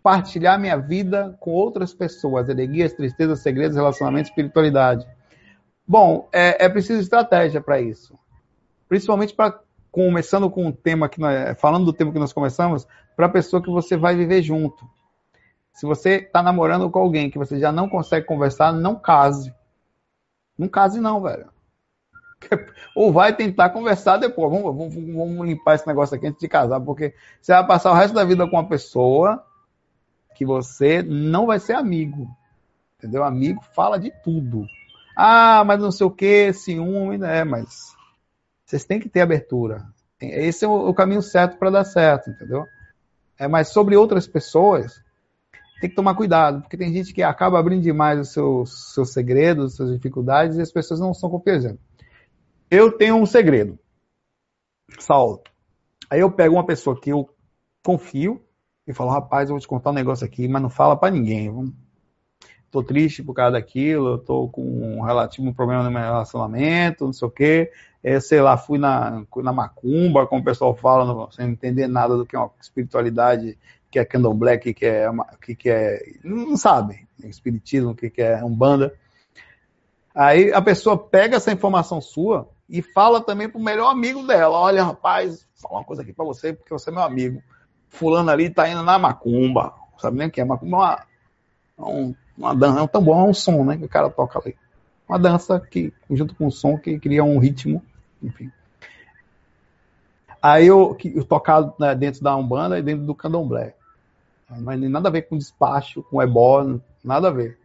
partilhar 0.02 0.58
minha 0.58 0.76
vida 0.76 1.36
com 1.38 1.52
outras 1.52 1.94
pessoas, 1.94 2.50
alegrias, 2.50 2.92
tristezas, 2.92 3.40
segredos, 3.40 3.76
relacionamentos, 3.76 4.30
espiritualidade? 4.30 5.06
Bom, 5.86 6.28
é, 6.32 6.64
é 6.64 6.68
preciso 6.68 7.00
estratégia 7.00 7.60
para 7.60 7.80
isso. 7.80 8.18
Principalmente 8.88 9.34
para 9.34 9.60
começando 9.90 10.50
com 10.50 10.66
o 10.66 10.72
tema 10.72 11.08
que 11.08 11.20
nós, 11.20 11.60
falando 11.60 11.84
do 11.84 11.92
tema 11.92 12.12
que 12.12 12.18
nós 12.18 12.32
começamos, 12.32 12.88
para 13.14 13.26
a 13.26 13.28
pessoa 13.28 13.62
que 13.62 13.70
você 13.70 13.96
vai 13.96 14.16
viver 14.16 14.42
junto. 14.42 14.88
Se 15.72 15.86
você 15.86 16.16
está 16.16 16.42
namorando 16.42 16.90
com 16.90 16.98
alguém 16.98 17.30
que 17.30 17.38
você 17.38 17.58
já 17.58 17.70
não 17.70 17.88
consegue 17.88 18.26
conversar, 18.26 18.72
não 18.72 18.96
case. 18.96 19.54
Não 20.58 20.68
case 20.68 21.00
não, 21.00 21.20
velho. 21.20 21.50
Ou 22.96 23.12
vai 23.12 23.34
tentar 23.34 23.70
conversar 23.70 24.16
depois. 24.16 24.50
Vamos, 24.50 24.76
vamos, 24.76 25.14
vamos, 25.14 25.46
limpar 25.46 25.74
esse 25.74 25.86
negócio 25.86 26.16
aqui 26.16 26.26
antes 26.26 26.40
de 26.40 26.48
casar, 26.48 26.80
porque 26.80 27.14
você 27.40 27.52
vai 27.52 27.66
passar 27.66 27.90
o 27.90 27.94
resto 27.94 28.14
da 28.14 28.24
vida 28.24 28.48
com 28.48 28.56
uma 28.56 28.68
pessoa 28.68 29.44
que 30.42 30.46
você 30.46 31.02
não 31.02 31.46
vai 31.46 31.60
ser 31.60 31.74
amigo. 31.74 32.28
Entendeu? 32.98 33.22
Amigo 33.22 33.62
fala 33.74 33.98
de 33.98 34.10
tudo. 34.22 34.66
Ah, 35.16 35.62
mas 35.64 35.80
não 35.80 35.90
sei 35.90 36.06
o 36.06 36.10
que, 36.10 36.52
ciúme, 36.52 37.18
né? 37.18 37.44
Mas 37.44 37.94
vocês 38.64 38.84
têm 38.84 38.98
que 38.98 39.08
ter 39.08 39.20
abertura. 39.20 39.84
Esse 40.20 40.64
é 40.64 40.68
o, 40.68 40.94
caminho 40.94 41.22
certo 41.22 41.58
para 41.58 41.70
dar 41.70 41.84
certo, 41.84 42.30
entendeu? 42.30 42.64
É, 43.38 43.48
mas 43.48 43.68
sobre 43.68 43.96
outras 43.96 44.26
pessoas, 44.26 45.02
tem 45.80 45.90
que 45.90 45.96
tomar 45.96 46.14
cuidado, 46.14 46.62
porque 46.62 46.76
tem 46.76 46.92
gente 46.92 47.12
que 47.12 47.22
acaba 47.22 47.58
abrindo 47.58 47.82
demais 47.82 48.20
os 48.20 48.32
seus, 48.32 48.94
seus 48.94 49.12
segredos, 49.12 49.74
suas 49.74 49.92
dificuldades, 49.92 50.56
e 50.56 50.62
as 50.62 50.70
pessoas 50.70 51.00
não 51.00 51.12
são 51.12 51.28
confiantes. 51.28 51.76
Eu 52.70 52.92
tenho 52.92 53.16
um 53.16 53.26
segredo, 53.26 53.78
Saulo. 54.98 55.42
Aí 56.08 56.20
eu 56.20 56.30
pego 56.30 56.54
uma 56.54 56.66
pessoa 56.66 56.98
que 56.98 57.10
eu 57.10 57.28
confio 57.82 58.40
e 58.86 58.92
falo, 58.92 59.10
rapaz, 59.10 59.48
eu 59.48 59.54
vou 59.54 59.60
te 59.60 59.68
contar 59.68 59.90
um 59.90 59.94
negócio 59.94 60.24
aqui, 60.24 60.48
mas 60.48 60.62
não 60.62 60.70
fala 60.70 60.96
para 60.96 61.12
ninguém. 61.12 61.72
Tô 62.70 62.82
triste 62.82 63.22
por 63.22 63.34
causa 63.34 63.52
daquilo, 63.52 64.12
eu 64.12 64.18
tô 64.18 64.48
com 64.48 64.62
um 64.62 65.02
relativo 65.02 65.52
problema 65.54 65.82
no 65.82 65.90
meu 65.90 66.00
relacionamento, 66.00 67.04
não 67.04 67.12
sei 67.12 67.28
o 67.28 67.30
quê. 67.30 67.70
É, 68.02 68.18
sei 68.18 68.40
lá, 68.40 68.56
fui 68.56 68.78
na, 68.78 69.22
na 69.36 69.52
macumba, 69.52 70.26
como 70.26 70.40
o 70.40 70.44
pessoal 70.44 70.74
fala, 70.74 71.04
não, 71.04 71.30
sem 71.30 71.50
entender 71.50 71.86
nada 71.86 72.16
do 72.16 72.26
que 72.26 72.34
é 72.34 72.38
uma 72.38 72.50
espiritualidade, 72.60 73.56
que 73.90 73.98
é 73.98 74.04
candomblé, 74.04 74.56
que, 74.56 74.74
que 74.74 74.86
é, 74.86 75.08
que, 75.40 75.54
que 75.54 75.70
é. 75.70 76.02
Não 76.24 76.56
sabe, 76.56 77.06
espiritismo, 77.22 77.94
que, 77.94 78.10
que 78.10 78.22
é 78.22 78.42
umbanda. 78.42 78.92
Aí 80.14 80.52
a 80.52 80.60
pessoa 80.60 80.98
pega 80.98 81.36
essa 81.36 81.52
informação 81.52 82.00
sua 82.00 82.48
e 82.68 82.82
fala 82.82 83.20
também 83.20 83.48
pro 83.48 83.60
melhor 83.60 83.90
amigo 83.90 84.26
dela: 84.26 84.58
olha, 84.58 84.82
rapaz, 84.82 85.46
vou 85.60 85.68
falar 85.68 85.80
uma 85.80 85.86
coisa 85.86 86.02
aqui 86.02 86.12
para 86.12 86.24
você, 86.24 86.52
porque 86.52 86.72
você 86.72 86.90
é 86.90 86.92
meu 86.92 87.02
amigo. 87.02 87.42
Fulano 87.92 88.30
ali 88.30 88.50
tá 88.50 88.68
indo 88.68 88.82
na 88.82 88.98
macumba, 88.98 89.74
sabe 89.98 90.18
nem 90.18 90.28
o 90.28 90.30
que 90.30 90.40
é? 90.40 90.44
Macumba 90.44 91.06
é 91.78 91.82
um 91.82 92.14
uma 92.36 92.54
dança, 92.54 92.80
é 92.80 92.82
um 92.82 92.88
tambor, 92.88 93.18
é 93.18 93.22
um 93.22 93.34
som, 93.34 93.64
né? 93.64 93.76
Que 93.76 93.84
o 93.84 93.88
cara 93.88 94.10
toca 94.10 94.38
ali. 94.38 94.56
Uma 95.08 95.18
dança 95.18 95.60
que, 95.60 95.92
junto 96.10 96.34
com 96.34 96.46
o 96.46 96.50
som, 96.50 96.78
que 96.78 96.98
cria 96.98 97.22
um 97.22 97.38
ritmo, 97.38 97.82
enfim. 98.22 98.50
Aí 100.40 100.66
eu, 100.66 100.96
eu 101.04 101.24
tocado 101.24 101.74
né, 101.78 101.94
dentro 101.94 102.22
da 102.22 102.34
Umbanda 102.34 102.78
e 102.78 102.82
dentro 102.82 103.04
do 103.04 103.14
Candomblé. 103.14 103.76
Não 104.50 104.64
tem 104.64 104.88
nada 104.88 105.08
a 105.08 105.12
ver 105.12 105.22
com 105.22 105.38
despacho, 105.38 106.02
com 106.02 106.20
ebó, 106.20 106.78
nada 107.04 107.28
a 107.28 107.30
ver. 107.30 107.58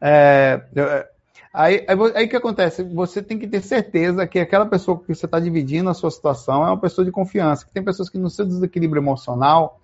É, 0.00 0.62
é 0.76 1.10
aí, 1.56 1.86
aí 2.14 2.26
o 2.26 2.28
que 2.28 2.36
acontece? 2.36 2.82
Você 2.82 3.22
tem 3.22 3.38
que 3.38 3.46
ter 3.46 3.62
certeza 3.62 4.26
que 4.26 4.38
aquela 4.38 4.66
pessoa 4.66 4.98
que 4.98 5.14
você 5.14 5.26
está 5.26 5.40
dividindo 5.40 5.88
a 5.88 5.94
sua 5.94 6.10
situação 6.10 6.62
é 6.62 6.66
uma 6.66 6.78
pessoa 6.78 7.04
de 7.04 7.10
confiança. 7.10 7.66
Tem 7.72 7.82
pessoas 7.82 8.08
que 8.08 8.18
no 8.18 8.28
seu 8.28 8.44
desequilíbrio 8.44 9.00
emocional, 9.00 9.80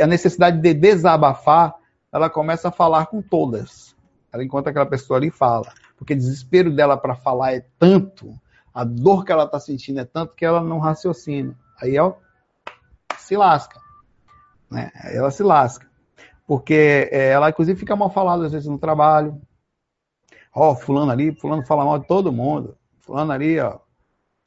a 0.00 0.06
necessidade 0.06 0.60
de 0.60 0.74
desabafar, 0.74 1.74
ela 2.12 2.30
começa 2.30 2.68
a 2.68 2.72
falar 2.72 3.06
com 3.06 3.20
todas. 3.20 3.96
Ela 4.32 4.44
encontra 4.44 4.70
aquela 4.70 4.86
pessoa 4.86 5.18
ali 5.18 5.28
e 5.28 5.30
fala. 5.30 5.72
Porque 5.96 6.12
o 6.14 6.16
desespero 6.16 6.74
dela 6.74 6.96
para 6.96 7.14
falar 7.14 7.54
é 7.54 7.64
tanto, 7.78 8.38
a 8.72 8.84
dor 8.84 9.24
que 9.24 9.32
ela 9.32 9.44
está 9.44 9.58
sentindo 9.58 10.00
é 10.00 10.04
tanto 10.04 10.34
que 10.34 10.44
ela 10.44 10.62
não 10.62 10.78
raciocina. 10.78 11.56
Aí 11.80 11.96
ela 11.96 12.16
se 13.16 13.36
lasca. 13.36 13.80
Né? 14.70 14.90
Ela 15.04 15.30
se 15.30 15.42
lasca. 15.42 15.86
Porque 16.46 17.08
é, 17.10 17.30
ela, 17.30 17.50
inclusive, 17.50 17.78
fica 17.78 17.96
mal 17.96 18.10
falada 18.10 18.46
às 18.46 18.52
vezes 18.52 18.68
no 18.68 18.78
trabalho. 18.78 19.40
Ó, 20.58 20.74
fulano 20.74 21.12
ali, 21.12 21.34
fulano 21.38 21.62
fala 21.66 21.84
mal 21.84 21.98
de 21.98 22.06
todo 22.06 22.32
mundo. 22.32 22.78
Fulano 23.00 23.30
ali, 23.30 23.60
ó, 23.60 23.78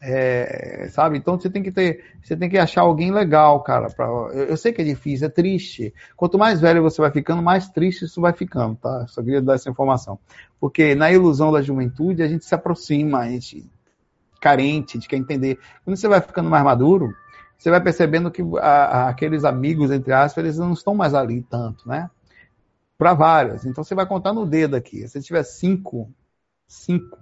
é, 0.02 0.88
sabe? 0.92 1.20
Então 1.20 1.40
você 1.40 1.52
tem 1.52 1.62
que 1.62 1.72
ter, 1.72 2.04
você 2.24 2.36
tem 2.36 2.50
que 2.50 2.58
achar 2.58 2.82
alguém 2.82 3.12
legal, 3.12 3.62
cara. 3.62 3.92
Pra, 3.92 4.08
eu, 4.08 4.46
eu, 4.46 4.58
sei 4.58 4.74
que 4.74 4.82
é 4.82 4.86
difícil, 4.86 5.28
é 5.28 5.30
triste. 5.30 5.94
Quanto 6.18 6.36
mais 6.36 6.60
velho 6.60 6.82
você 6.82 7.00
vai 7.00 7.12
ficando, 7.12 7.44
mais 7.44 7.70
triste 7.70 8.06
isso 8.06 8.20
vai 8.20 8.34
ficando, 8.34 8.76
tá? 8.76 9.06
Só 9.08 9.22
queria 9.22 9.40
dar 9.40 9.54
essa 9.54 9.70
informação. 9.70 10.18
Porque 10.60 10.96
na 10.96 11.12
ilusão 11.12 11.52
da 11.52 11.62
juventude 11.62 12.24
a 12.24 12.28
gente 12.28 12.44
se 12.44 12.56
aproxima, 12.56 13.20
a 13.20 13.30
gente 13.30 13.70
carente, 14.42 14.94
gente 14.94 15.08
quer 15.08 15.18
entender. 15.18 15.60
Quando 15.86 15.96
você 15.96 16.08
vai 16.08 16.22
ficando 16.22 16.50
mais 16.50 16.64
maduro, 16.64 17.14
você 17.56 17.70
vai 17.70 17.82
percebendo 17.82 18.32
que 18.32 18.42
a, 18.60 18.68
a, 18.68 19.10
aqueles 19.10 19.44
amigos, 19.44 19.92
entre 19.92 20.12
aspas, 20.12 20.44
eles 20.44 20.58
não 20.58 20.74
estão 20.74 20.96
mais 20.96 21.14
ali 21.14 21.44
tanto, 21.44 21.88
né? 21.88 22.10
Para 23.00 23.14
vários. 23.14 23.66
Então 23.66 23.82
você 23.82 23.96
vai 23.96 24.06
contar 24.06 24.34
no 24.34 24.46
dedo 24.46 24.76
aqui. 24.76 25.08
Se 25.08 25.22
tiver 25.22 25.44
cinco, 25.44 26.14
cinco 26.68 27.18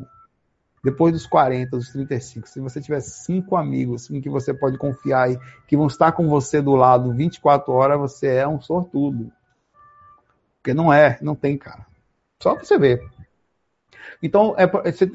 depois 0.84 1.13
dos 1.13 1.28
40, 1.28 1.78
dos 1.78 1.89
35, 1.89 2.47
se 2.47 2.59
você 2.59 2.82
tiver 2.82 2.99
cinco 3.01 3.55
amigos 3.55 4.09
em 4.09 4.19
que 4.19 4.30
você 4.30 4.53
pode 4.53 4.78
confiar 4.78 5.32
e 5.32 5.39
que 5.67 5.78
vão 5.78 5.86
estar 5.86 6.13
com 6.13 6.28
você 6.28 6.61
do 6.61 6.75
lado 6.75 7.13
24 7.13 7.71
horas, 7.71 7.99
você 7.99 8.28
é 8.28 8.47
um 8.47 8.59
sortudo. 8.59 9.32
Porque 10.57 10.73
não 10.73 10.91
é, 10.91 11.19
não 11.21 11.36
tem, 11.36 11.57
cara. 11.57 11.86
Só 12.41 12.55
pra 12.55 12.63
você 12.63 12.78
ver. 12.80 13.07
Então, 14.23 14.55
é, 14.57 14.65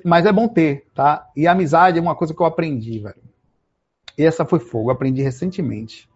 mas 0.05 0.27
é 0.27 0.33
bom 0.33 0.47
ter, 0.47 0.87
tá? 0.95 1.29
E 1.35 1.49
amizade 1.49 1.99
é 1.99 2.03
uma 2.03 2.15
coisa 2.15 2.33
que 2.33 2.41
eu 2.41 2.47
aprendi, 2.47 3.01
velho. 3.01 3.23
E 4.17 4.25
essa 4.25 4.45
foi 4.45 4.61
fogo, 4.61 4.91
aprendi 4.91 5.23
recentemente. 5.23 6.09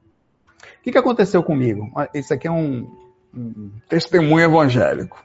O 0.79 0.83
que, 0.83 0.93
que 0.93 0.99
aconteceu 0.99 1.43
comigo? 1.43 1.91
Esse 2.15 2.33
aqui 2.33 2.47
é 2.47 2.51
um 2.51 3.06
testemunho 3.89 4.45
evangélico. 4.45 5.25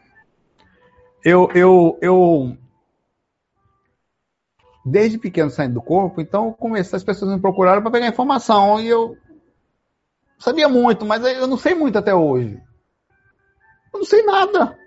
Eu, 1.24 1.50
eu, 1.54 1.98
eu 2.02 2.58
desde 4.86 5.18
pequeno 5.18 5.50
saindo 5.50 5.76
do 5.76 5.82
corpo, 5.82 6.20
então 6.20 6.52
comecei, 6.54 6.98
as 6.98 7.04
pessoas 7.04 7.34
me 7.34 7.40
procuraram 7.40 7.82
para 7.82 7.92
pegar 7.92 8.08
informação 8.08 8.82
e 8.82 8.88
eu 8.88 9.16
sabia 10.40 10.68
muito, 10.68 11.06
mas 11.06 11.24
eu 11.24 11.48
não 11.48 11.58
sei 11.58 11.76
muito 11.76 11.98
até 11.98 12.14
hoje. 12.14 12.60
Eu 13.94 14.00
não 14.00 14.06
sei 14.06 14.24
nada. 14.24 14.78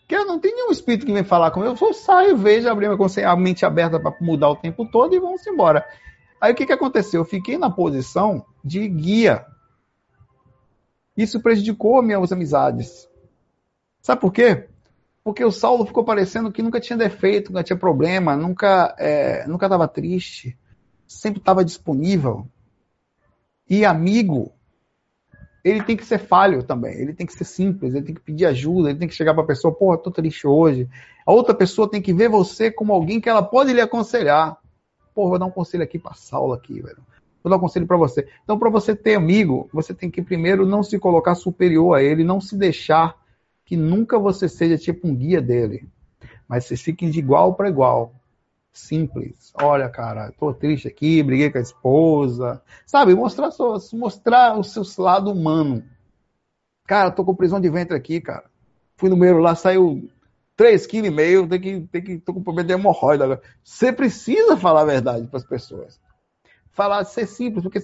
Porque 0.00 0.14
eu 0.14 0.26
não 0.26 0.38
tenho 0.40 0.56
nenhum 0.56 0.72
espírito 0.72 1.06
que 1.06 1.12
vem 1.12 1.24
falar 1.24 1.50
comigo. 1.50 1.72
Eu 1.72 1.76
só 1.76 1.92
saio, 1.92 2.36
vejo, 2.36 2.68
abri 2.68 2.86
a 2.86 3.36
mente 3.36 3.64
aberta 3.64 3.98
para 3.98 4.14
mudar 4.20 4.50
o 4.50 4.56
tempo 4.56 4.84
todo 4.90 5.14
e 5.14 5.20
vamos 5.20 5.46
embora. 5.46 5.86
Aí 6.40 6.52
o 6.52 6.56
que, 6.56 6.66
que 6.66 6.72
aconteceu? 6.72 7.20
Eu 7.20 7.24
fiquei 7.24 7.56
na 7.56 7.70
posição 7.70 8.44
de 8.64 8.88
guia. 8.88 9.44
Isso 11.16 11.40
prejudicou 11.40 12.02
minhas 12.02 12.32
amizades. 12.32 13.08
Sabe 14.00 14.20
por 14.20 14.32
quê? 14.32 14.68
Porque 15.22 15.44
o 15.44 15.52
Saulo 15.52 15.84
ficou 15.84 16.04
parecendo 16.04 16.50
que 16.50 16.62
nunca 16.62 16.80
tinha 16.80 16.96
defeito, 16.96 17.52
nunca 17.52 17.62
tinha 17.62 17.78
problema, 17.78 18.34
nunca 18.36 18.94
é, 18.98 19.46
nunca 19.46 19.66
estava 19.66 19.86
triste, 19.86 20.58
sempre 21.06 21.40
estava 21.40 21.64
disponível. 21.64 22.46
E 23.68 23.84
amigo, 23.84 24.52
ele 25.62 25.82
tem 25.82 25.96
que 25.96 26.04
ser 26.04 26.18
falho 26.18 26.62
também, 26.62 26.94
ele 26.94 27.12
tem 27.12 27.26
que 27.26 27.34
ser 27.34 27.44
simples, 27.44 27.94
ele 27.94 28.04
tem 28.04 28.14
que 28.14 28.20
pedir 28.20 28.46
ajuda, 28.46 28.90
ele 28.90 28.98
tem 28.98 29.08
que 29.08 29.14
chegar 29.14 29.34
para 29.34 29.42
a 29.42 29.46
pessoa, 29.46 29.74
porra, 29.74 29.98
tô 29.98 30.10
triste 30.10 30.46
hoje. 30.46 30.88
A 31.26 31.32
outra 31.32 31.54
pessoa 31.54 31.88
tem 31.88 32.00
que 32.00 32.14
ver 32.14 32.28
você 32.28 32.70
como 32.70 32.92
alguém 32.92 33.20
que 33.20 33.28
ela 33.28 33.42
pode 33.42 33.72
lhe 33.72 33.80
aconselhar. 33.80 34.56
Porra, 35.14 35.30
vou 35.30 35.38
dar 35.38 35.46
um 35.46 35.50
conselho 35.50 35.84
aqui 35.84 35.98
para 35.98 36.14
Saulo 36.14 36.54
aqui, 36.54 36.80
velho. 36.80 37.04
Vou 37.42 37.50
dar 37.50 37.56
um 37.56 37.60
conselho 37.60 37.86
para 37.86 37.96
você. 37.96 38.28
Então, 38.44 38.58
para 38.58 38.70
você 38.70 38.94
ter 38.94 39.14
amigo, 39.14 39.68
você 39.72 39.94
tem 39.94 40.10
que 40.10 40.22
primeiro 40.22 40.66
não 40.66 40.82
se 40.82 40.98
colocar 40.98 41.34
superior 41.34 41.96
a 41.96 42.02
ele, 42.02 42.22
não 42.22 42.40
se 42.40 42.56
deixar 42.56 43.16
que 43.64 43.76
nunca 43.76 44.18
você 44.18 44.48
seja 44.48 44.76
tipo 44.76 45.06
um 45.06 45.14
guia 45.14 45.40
dele, 45.40 45.88
mas 46.48 46.64
vocês 46.64 46.82
fiquem 46.82 47.10
de 47.10 47.18
igual 47.18 47.54
para 47.54 47.68
igual. 47.68 48.14
Simples. 48.72 49.52
Olha, 49.60 49.88
cara, 49.88 50.32
tô 50.38 50.52
triste 50.54 50.86
aqui, 50.86 51.22
briguei 51.22 51.50
com 51.50 51.58
a 51.58 51.62
esposa. 51.62 52.62
Sabe, 52.86 53.14
mostrar, 53.14 53.50
mostrar 53.92 54.58
o 54.58 54.62
seu 54.62 54.82
lado 54.98 55.30
humano. 55.30 55.84
Cara, 56.86 57.10
tô 57.10 57.24
com 57.24 57.34
prisão 57.34 57.60
de 57.60 57.68
ventre 57.68 57.96
aqui, 57.96 58.20
cara. 58.20 58.44
Fui 58.96 59.08
no 59.08 59.16
meio 59.16 59.38
lá, 59.38 59.54
saiu 59.54 60.08
3,5 60.58 60.88
kg, 60.88 61.48
tem 61.48 61.60
que, 61.60 61.80
tem 61.88 62.02
que, 62.02 62.18
tô 62.18 62.34
com 62.34 62.42
problema 62.42 62.66
de 62.66 62.74
hemorroida 62.74 63.24
agora. 63.24 63.42
Você 63.64 63.92
precisa 63.92 64.56
falar 64.56 64.82
a 64.82 64.84
verdade 64.84 65.26
para 65.26 65.38
as 65.38 65.46
pessoas. 65.46 66.00
Falar, 66.72 67.04
ser 67.04 67.26
simples, 67.26 67.62
porque 67.62 67.78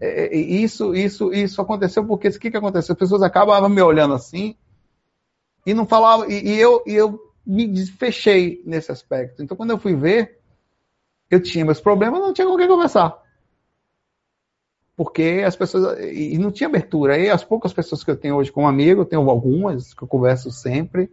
é, 0.00 0.26
é, 0.26 0.36
isso, 0.36 0.94
isso, 0.94 1.32
isso 1.32 1.60
aconteceu 1.60 2.06
porque 2.06 2.28
o 2.28 2.38
que, 2.38 2.50
que 2.50 2.56
aconteceu? 2.56 2.92
As 2.92 2.98
pessoas 2.98 3.22
acabavam 3.22 3.68
me 3.68 3.82
olhando 3.82 4.14
assim, 4.14 4.56
e 5.66 5.74
não 5.74 5.86
falava, 5.86 6.26
e, 6.30 6.46
e, 6.46 6.60
eu, 6.60 6.82
e 6.86 6.94
eu 6.94 7.20
me 7.46 7.86
fechei 7.86 8.62
nesse 8.64 8.92
aspecto. 8.92 9.42
Então, 9.42 9.56
quando 9.56 9.70
eu 9.70 9.78
fui 9.78 9.94
ver, 9.94 10.40
eu 11.30 11.42
tinha 11.42 11.64
meus 11.64 11.80
problemas, 11.80 12.20
não 12.20 12.32
tinha 12.32 12.46
com 12.46 12.56
quem 12.56 12.68
conversar. 12.68 13.20
Porque 14.96 15.42
as 15.46 15.56
pessoas. 15.56 15.98
E 16.00 16.36
não 16.36 16.50
tinha 16.50 16.68
abertura. 16.68 17.18
E 17.18 17.30
as 17.30 17.42
poucas 17.42 17.72
pessoas 17.72 18.04
que 18.04 18.10
eu 18.10 18.16
tenho 18.16 18.36
hoje 18.36 18.52
como 18.52 18.68
amigo, 18.68 19.02
eu 19.02 19.06
tenho 19.06 19.30
algumas 19.30 19.94
que 19.94 20.02
eu 20.02 20.08
converso 20.08 20.50
sempre, 20.50 21.10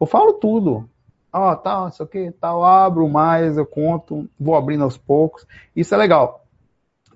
eu 0.00 0.06
falo 0.06 0.32
tudo. 0.34 0.88
Ó, 1.32 1.52
oh, 1.52 1.56
tal, 1.56 1.88
isso 1.88 2.02
aqui, 2.02 2.32
tal, 2.40 2.64
abro 2.64 3.08
mais, 3.08 3.56
eu 3.56 3.64
conto, 3.64 4.28
vou 4.38 4.56
abrindo 4.56 4.82
aos 4.82 4.98
poucos. 4.98 5.46
Isso 5.76 5.94
é 5.94 5.98
legal. 5.98 6.44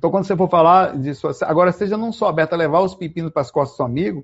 Então, 0.05 0.11
quando 0.11 0.27
você 0.27 0.37
for 0.37 0.51
falar 0.51 0.99
disso, 0.99 1.31
agora 1.47 1.73
seja 1.73 1.97
não 1.97 2.13
só 2.13 2.29
aberto 2.29 2.53
a 2.53 2.57
levar 2.57 2.81
os 2.81 2.95
pepinos 2.95 3.33
para 3.33 3.41
as 3.41 3.51
costas 3.51 3.73
do 3.73 3.77
seu 3.79 3.87
amigo, 3.87 4.23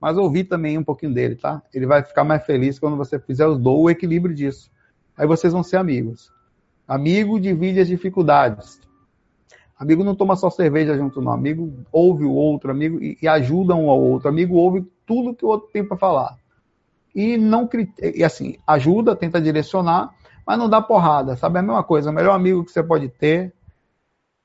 mas 0.00 0.16
ouvir 0.16 0.44
também 0.44 0.78
um 0.78 0.82
pouquinho 0.82 1.12
dele, 1.12 1.36
tá? 1.36 1.60
Ele 1.74 1.84
vai 1.84 2.02
ficar 2.02 2.24
mais 2.24 2.46
feliz 2.46 2.78
quando 2.78 2.96
você 2.96 3.18
fizer 3.18 3.46
o 3.46 3.90
equilíbrio 3.90 4.34
disso. 4.34 4.70
Aí 5.14 5.26
vocês 5.26 5.52
vão 5.52 5.62
ser 5.62 5.76
amigos. 5.76 6.32
Amigo 6.88 7.38
divide 7.38 7.78
as 7.78 7.88
dificuldades. 7.88 8.80
Amigo 9.78 10.02
não 10.02 10.14
toma 10.14 10.34
só 10.34 10.48
cerveja 10.48 10.96
junto, 10.96 11.20
não. 11.20 11.32
Amigo 11.32 11.74
ouve 11.92 12.24
o 12.24 12.32
outro, 12.32 12.70
amigo 12.70 12.98
e, 12.98 13.18
e 13.20 13.28
ajuda 13.28 13.74
um 13.74 13.90
ao 13.90 14.00
outro. 14.00 14.30
Amigo 14.30 14.54
ouve 14.54 14.90
tudo 15.04 15.34
que 15.34 15.44
o 15.44 15.48
outro 15.48 15.68
tem 15.70 15.84
para 15.86 15.98
falar. 15.98 16.38
E 17.14 17.36
não 17.36 17.68
e 18.02 18.24
assim, 18.24 18.56
ajuda, 18.66 19.14
tenta 19.14 19.38
direcionar, 19.38 20.10
mas 20.46 20.58
não 20.58 20.70
dá 20.70 20.80
porrada, 20.80 21.36
sabe? 21.36 21.56
É 21.56 21.58
a 21.58 21.62
mesma 21.62 21.84
coisa. 21.84 22.10
O 22.10 22.14
melhor 22.14 22.34
amigo 22.34 22.64
que 22.64 22.70
você 22.70 22.82
pode 22.82 23.10
ter 23.10 23.52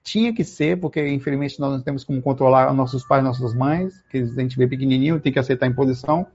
tinha 0.04 0.34
que 0.34 0.44
ser, 0.44 0.80
porque 0.80 1.08
infelizmente 1.08 1.60
nós 1.60 1.72
não 1.72 1.82
temos 1.82 2.04
como 2.04 2.22
controlar 2.22 2.74
nossos 2.74 3.06
pais, 3.06 3.24
nossas 3.24 3.56
mães, 3.56 4.04
que 4.10 4.18
a 4.18 4.26
gente 4.26 4.58
vê 4.58 4.68
pequenininho, 4.68 5.20
tem 5.20 5.32
que 5.32 5.40
aceitar 5.40 5.66
a 5.66 5.70
imposição, 5.70 6.28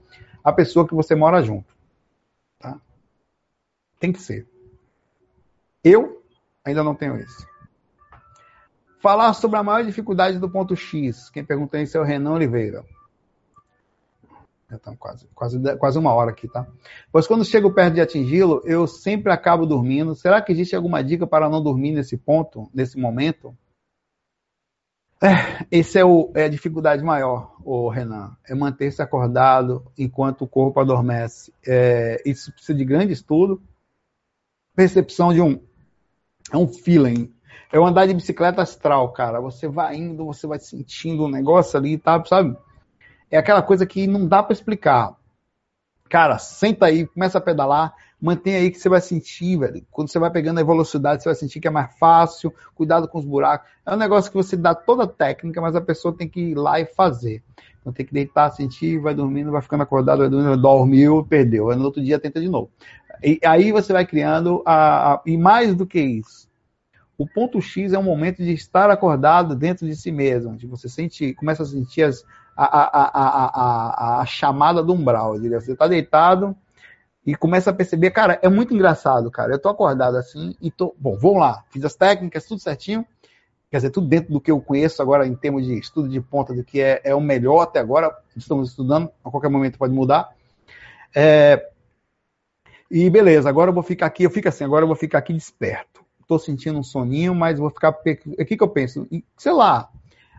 a 0.43 0.51
pessoa 0.51 0.87
que 0.87 0.95
você 0.95 1.13
mora 1.13 1.43
junto. 1.43 1.71
Tá? 2.57 2.79
Tem 3.99 4.11
que 4.11 4.19
ser. 4.21 4.47
Eu 5.83 6.23
ainda 6.65 6.83
não 6.83 6.95
tenho 6.95 7.17
isso. 7.17 7.47
Falar 8.99 9.33
sobre 9.33 9.57
a 9.57 9.63
maior 9.63 9.85
dificuldade 9.85 10.39
do 10.39 10.49
ponto 10.49 10.75
X. 10.75 11.29
Quem 11.29 11.45
perguntou 11.45 11.79
isso 11.79 11.95
é 11.95 12.01
o 12.01 12.03
Renan 12.03 12.33
Oliveira. 12.33 12.83
Já 14.69 14.75
estamos 14.75 14.99
quase, 14.99 15.27
quase, 15.33 15.77
quase 15.77 15.97
uma 15.97 16.13
hora 16.13 16.29
aqui, 16.29 16.47
tá? 16.47 16.67
Pois 17.11 17.25
quando 17.25 17.43
chego 17.43 17.73
perto 17.73 17.95
de 17.95 18.01
atingi-lo, 18.01 18.61
eu 18.65 18.85
sempre 18.85 19.31
acabo 19.31 19.65
dormindo. 19.65 20.13
Será 20.13 20.41
que 20.41 20.51
existe 20.51 20.75
alguma 20.75 21.03
dica 21.03 21.25
para 21.25 21.49
não 21.49 21.63
dormir 21.63 21.91
nesse 21.91 22.15
ponto, 22.15 22.69
nesse 22.73 22.97
momento? 22.97 23.57
É, 25.21 25.65
esse 25.71 25.97
é, 25.97 26.05
o, 26.05 26.31
é 26.35 26.43
a 26.43 26.49
dificuldade 26.49 27.03
maior, 27.03 27.55
o 27.65 27.89
Renan. 27.89 28.37
É 28.47 28.53
manter-se 28.53 29.01
acordado 29.01 29.91
enquanto 29.97 30.43
o 30.43 30.47
corpo 30.47 30.79
adormece. 30.79 31.51
É, 31.67 32.21
isso 32.23 32.53
precisa 32.53 32.77
de 32.77 32.85
grande 32.85 33.11
estudo, 33.11 33.61
percepção 34.75 35.33
de 35.33 35.41
um, 35.41 35.59
é 36.53 36.57
um 36.57 36.67
feeling. 36.67 37.33
É 37.71 37.79
o 37.79 37.85
andar 37.85 38.05
de 38.05 38.13
bicicleta 38.13 38.61
astral, 38.61 39.11
cara. 39.11 39.41
Você 39.41 39.67
vai 39.67 39.95
indo, 39.95 40.25
você 40.25 40.47
vai 40.47 40.59
sentindo 40.59 41.25
um 41.25 41.29
negócio 41.29 41.77
ali, 41.77 41.97
tá, 41.97 42.23
sabe? 42.25 42.55
É 43.31 43.37
aquela 43.37 43.61
coisa 43.61 43.85
que 43.85 44.07
não 44.07 44.27
dá 44.27 44.41
para 44.41 44.53
explicar. 44.53 45.15
Cara, 46.09 46.39
senta 46.39 46.87
aí, 46.87 47.05
começa 47.05 47.37
a 47.37 47.41
pedalar, 47.41 47.93
mantém 48.19 48.55
aí 48.55 48.71
que 48.71 48.79
você 48.79 48.89
vai 48.89 48.99
sentir, 48.99 49.57
velho. 49.57 49.85
Quando 49.91 50.09
você 50.09 50.17
vai 50.17 50.31
pegando 50.31 50.59
a 50.59 50.63
velocidade, 50.63 51.21
você 51.21 51.29
vai 51.29 51.35
sentir 51.35 51.59
que 51.59 51.67
é 51.67 51.71
mais 51.71 51.95
fácil, 51.99 52.53
cuidado 52.73 53.07
com 53.07 53.19
os 53.19 53.25
buracos. 53.25 53.69
É 53.85 53.93
um 53.93 53.97
negócio 53.97 54.31
que 54.31 54.37
você 54.37 54.57
dá 54.57 54.73
toda 54.73 55.03
a 55.03 55.07
técnica, 55.07 55.61
mas 55.61 55.75
a 55.75 55.81
pessoa 55.81 56.15
tem 56.15 56.27
que 56.27 56.39
ir 56.39 56.55
lá 56.55 56.79
e 56.79 56.85
fazer. 56.85 57.43
Então 57.79 57.93
tem 57.93 58.05
que 58.05 58.13
deitar, 58.13 58.49
sentir, 58.51 58.99
vai 58.99 59.13
dormindo, 59.13 59.51
vai 59.51 59.61
ficando 59.61 59.83
acordado, 59.83 60.19
vai 60.19 60.29
dormindo, 60.29 60.57
dormiu, 60.57 61.25
perdeu. 61.25 61.69
Aí 61.69 61.77
no 61.77 61.85
outro 61.85 62.03
dia 62.03 62.19
tenta 62.19 62.41
de 62.41 62.49
novo. 62.49 62.71
E 63.23 63.39
aí 63.45 63.71
você 63.71 63.93
vai 63.93 64.05
criando, 64.05 64.63
a, 64.65 65.21
e 65.25 65.37
mais 65.37 65.75
do 65.75 65.85
que 65.85 65.99
isso, 65.99 66.49
o 67.17 67.27
ponto 67.27 67.61
X 67.61 67.91
é 67.91 67.99
um 67.99 68.03
momento 68.03 68.37
de 68.37 68.53
estar 68.53 68.89
acordado 68.89 69.55
dentro 69.55 69.85
de 69.85 69.95
si 69.95 70.11
mesmo, 70.11 70.55
de 70.55 70.65
você 70.65 70.87
sentir, 70.87 71.35
começa 71.35 71.63
a 71.63 71.65
sentir 71.65 72.03
as, 72.03 72.23
a, 72.65 72.81
a, 72.83 74.17
a, 74.17 74.21
a, 74.21 74.25
chamada 74.25 74.83
do 74.83 74.93
umbral. 74.93 75.37
Você 75.37 75.71
está 75.71 75.87
deitado 75.87 76.55
e 77.25 77.35
começa 77.35 77.69
a 77.69 77.73
perceber, 77.73 78.11
cara, 78.11 78.37
é 78.41 78.49
muito 78.49 78.73
engraçado, 78.73 79.31
cara. 79.31 79.53
Eu 79.53 79.59
tô 79.59 79.69
acordado 79.69 80.17
assim 80.17 80.55
e 80.61 80.69
tô. 80.69 80.93
Bom, 80.97 81.15
vamos 81.15 81.39
lá, 81.39 81.63
fiz 81.69 81.83
as 81.85 81.95
técnicas, 81.95 82.45
tudo 82.45 82.59
certinho. 82.59 83.05
quer 83.71 83.77
dizer, 83.77 83.91
tudo 83.91 84.07
dentro 84.07 84.33
do 84.33 84.41
que 84.41 84.51
eu 84.51 84.59
conheço 84.59 85.01
agora 85.01 85.25
em 85.25 85.35
termos 85.35 85.65
de 85.65 85.79
estudo 85.79 86.09
de 86.09 86.19
ponta, 86.19 86.53
do 86.53 86.63
que 86.63 86.81
é, 86.81 87.01
é 87.03 87.15
o 87.15 87.21
melhor 87.21 87.61
até 87.61 87.79
agora, 87.79 88.13
estamos 88.35 88.69
estudando, 88.71 89.09
a 89.23 89.31
qualquer 89.31 89.49
momento 89.49 89.77
pode 89.77 89.93
mudar. 89.93 90.29
É, 91.15 91.69
e 92.91 93.09
beleza, 93.09 93.47
agora 93.47 93.69
eu 93.69 93.73
vou 93.73 93.83
ficar 93.83 94.07
aqui, 94.07 94.23
eu 94.23 94.29
fico 94.29 94.49
assim, 94.49 94.63
agora 94.65 94.83
eu 94.83 94.87
vou 94.87 94.97
ficar 94.97 95.19
aqui 95.19 95.31
desperto. 95.31 96.03
Estou 96.21 96.37
sentindo 96.37 96.77
um 96.77 96.83
soninho, 96.83 97.33
mas 97.33 97.57
vou 97.57 97.69
ficar. 97.69 97.89
O 97.89 98.45
que, 98.45 98.57
que 98.57 98.63
eu 98.63 98.69
penso? 98.69 99.07
Sei 99.37 99.51
lá. 99.51 99.89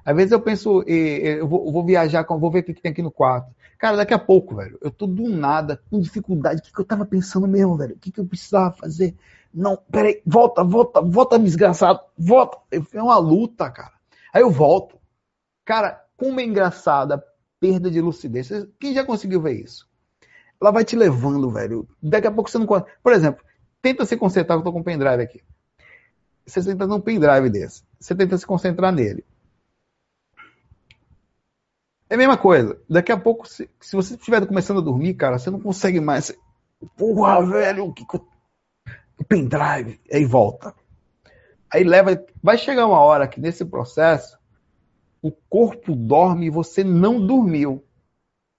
Às 0.05 0.17
vezes 0.17 0.33
eu 0.33 0.41
penso, 0.41 0.83
eu 0.83 1.47
vou, 1.47 1.85
viajar, 1.85 2.25
vou 2.25 2.51
ver 2.51 2.61
o 2.61 2.63
que, 2.63 2.75
que 2.75 2.83
tem 2.83 2.93
aqui 2.93 3.03
no 3.03 3.11
quarto. 3.11 3.55
Cara, 3.79 3.97
daqui 3.97 4.13
a 4.13 4.19
pouco, 4.19 4.57
velho, 4.57 4.79
eu 4.83 4.91
tô 4.91 5.07
do 5.07 5.29
nada, 5.29 5.81
com 5.91 6.01
dificuldade. 6.01 6.61
O 6.61 6.63
que, 6.65 6.73
que 6.73 6.81
eu 6.81 6.85
tava 6.85 7.07
pensando 7.07 7.49
mesmo, 7.49 7.77
velho? 7.77 7.95
O 7.95 7.99
que, 7.99 8.13
que 8.13 8.21
eu 8.21 8.27
precisava 8.27 8.73
fazer? 8.73 9.15
Não, 9.53 9.77
peraí, 9.91 10.21
volta, 10.25 10.63
volta, 10.63 11.01
volta, 11.01 11.39
desgraçado, 11.39 12.01
volta. 12.17 12.59
É 12.71 13.03
uma 13.03 13.19
luta, 13.19 13.71
cara. 13.71 13.93
Aí 14.33 14.43
eu 14.43 14.51
volto. 14.51 14.99
Cara, 15.65 16.05
como 16.17 16.41
é 16.41 16.45
engraçada 16.45 17.25
perda 17.59 17.91
de 17.91 18.01
lucidez. 18.01 18.51
Quem 18.79 18.95
já 18.95 19.05
conseguiu 19.05 19.41
ver 19.41 19.53
isso? 19.53 19.91
ela 20.61 20.71
vai 20.71 20.85
te 20.85 20.95
levando, 20.95 21.51
velho. 21.51 21.89
Daqui 22.03 22.27
a 22.27 22.31
pouco 22.31 22.51
você 22.51 22.59
não. 22.59 22.67
Por 22.67 23.13
exemplo, 23.13 23.43
tenta 23.81 24.05
se 24.05 24.17
concentrar, 24.17 24.59
eu 24.59 24.63
tô 24.63 24.73
com 24.73 24.81
um 24.81 24.83
pendrive 24.83 25.23
aqui. 25.23 25.43
Você 26.47 26.63
tenta 26.63 26.87
num 26.87 27.01
pendrive 27.01 27.49
desse. 27.49 27.83
Você 27.99 28.15
tenta 28.15 28.37
se 28.37 28.47
concentrar 28.47 28.93
nele. 28.93 29.25
É 32.11 32.15
a 32.15 32.19
mesma 32.19 32.37
coisa. 32.37 32.79
Daqui 32.89 33.13
a 33.13 33.17
pouco, 33.17 33.49
se, 33.49 33.71
se 33.81 33.95
você 33.95 34.15
estiver 34.15 34.45
começando 34.47 34.79
a 34.79 34.85
dormir, 34.85 35.15
cara, 35.15 35.39
você 35.39 35.49
não 35.49 35.61
consegue 35.61 36.01
mais. 36.01 36.37
Porra, 36.97 37.47
velho, 37.47 37.87
o 37.87 37.93
que, 37.95 38.05
que 38.05 38.17
o 38.17 39.25
pendrive. 39.29 40.01
Aí 40.13 40.25
volta. 40.25 40.75
Aí 41.73 41.85
leva. 41.85 42.23
Vai 42.43 42.59
chegar 42.59 42.87
uma 42.87 42.99
hora 42.99 43.29
que 43.29 43.41
nesse 43.41 43.65
processo 43.65 44.37
o 45.23 45.31
corpo 45.31 45.95
dorme 45.95 46.47
e 46.47 46.51
você 46.51 46.83
não 46.83 47.25
dormiu. 47.25 47.85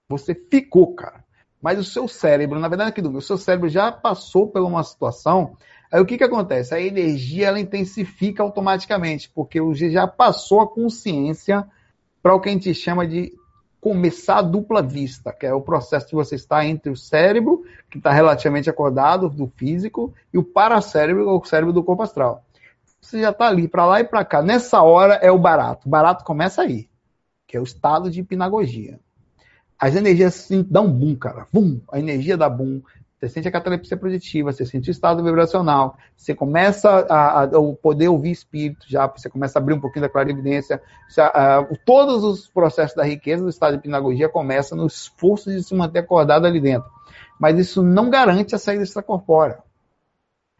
Você 0.08 0.34
ficou, 0.34 0.94
cara 0.94 1.22
mas 1.62 1.78
o 1.78 1.84
seu 1.84 2.08
cérebro, 2.08 2.58
na 2.58 2.66
verdade, 2.66 2.90
aqui 2.90 3.00
do 3.00 3.16
o 3.16 3.22
seu 3.22 3.38
cérebro 3.38 3.68
já 3.68 3.92
passou 3.92 4.48
por 4.48 4.60
uma 4.62 4.82
situação. 4.82 5.56
Aí 5.92 6.00
o 6.00 6.04
que, 6.04 6.18
que 6.18 6.24
acontece? 6.24 6.74
A 6.74 6.80
energia 6.80 7.46
ela 7.46 7.60
intensifica 7.60 8.42
automaticamente, 8.42 9.30
porque 9.32 9.60
já 9.88 10.08
passou 10.08 10.60
a 10.60 10.66
consciência 10.66 11.64
para 12.20 12.34
o 12.34 12.40
que 12.40 12.48
a 12.48 12.52
gente 12.52 12.74
chama 12.74 13.06
de 13.06 13.32
começar 13.82 14.38
a 14.38 14.42
dupla 14.42 14.80
vista, 14.80 15.30
que 15.30 15.44
é 15.44 15.52
o 15.52 15.60
processo 15.60 16.06
de 16.06 16.14
você 16.14 16.36
estar 16.36 16.64
entre 16.64 16.90
o 16.90 16.96
cérebro, 16.96 17.64
que 17.90 17.98
está 17.98 18.10
relativamente 18.10 18.70
acordado, 18.70 19.28
do 19.28 19.46
físico, 19.56 20.14
e 20.32 20.38
o 20.38 20.44
paracérebro, 20.44 21.28
o 21.28 21.44
cérebro 21.44 21.74
do 21.74 21.84
corpo 21.84 22.02
astral. 22.02 22.42
Você 23.00 23.20
já 23.20 23.30
está 23.30 23.48
ali, 23.48 23.68
para 23.68 23.84
lá 23.84 24.00
e 24.00 24.04
para 24.04 24.24
cá. 24.24 24.40
Nessa 24.40 24.80
hora 24.80 25.14
é 25.16 25.30
o 25.30 25.38
barato. 25.38 25.86
O 25.86 25.90
barato 25.90 26.24
começa 26.24 26.62
aí, 26.62 26.88
que 27.46 27.56
é 27.56 27.60
o 27.60 27.64
estado 27.64 28.10
de 28.10 28.20
hipnagogia 28.20 28.98
as 29.82 29.96
energias 29.96 30.36
assim, 30.36 30.64
dão 30.70 30.88
boom, 30.88 31.16
cara. 31.16 31.48
Boom, 31.52 31.80
a 31.90 31.98
energia 31.98 32.36
dá 32.36 32.48
boom. 32.48 32.80
Você 33.22 33.28
sente 33.28 33.46
a 33.46 33.52
catalepsia 33.52 33.96
projetiva, 33.96 34.52
você 34.52 34.66
sente 34.66 34.90
o 34.90 34.90
estado 34.90 35.22
vibracional, 35.22 35.96
você 36.16 36.34
começa 36.34 36.90
a, 37.08 37.14
a, 37.14 37.44
a 37.44 37.48
poder 37.80 38.08
ouvir 38.08 38.32
espírito 38.32 38.84
já, 38.88 39.06
você 39.06 39.30
começa 39.30 39.56
a 39.56 39.62
abrir 39.62 39.74
um 39.74 39.80
pouquinho 39.80 40.02
da 40.02 40.08
clarividência. 40.08 40.82
Você, 41.08 41.20
a, 41.20 41.64
todos 41.86 42.24
os 42.24 42.48
processos 42.48 42.96
da 42.96 43.04
riqueza 43.04 43.44
do 43.44 43.48
estado 43.48 43.74
de 43.74 43.78
hipnagogia 43.78 44.28
começam 44.28 44.76
no 44.76 44.88
esforço 44.88 45.52
de 45.52 45.62
se 45.62 45.72
manter 45.72 46.00
acordado 46.00 46.48
ali 46.48 46.60
dentro. 46.60 46.90
Mas 47.38 47.56
isso 47.60 47.80
não 47.80 48.10
garante 48.10 48.56
a 48.56 48.58
saída 48.58 48.82
extracorpórea. 48.82 49.58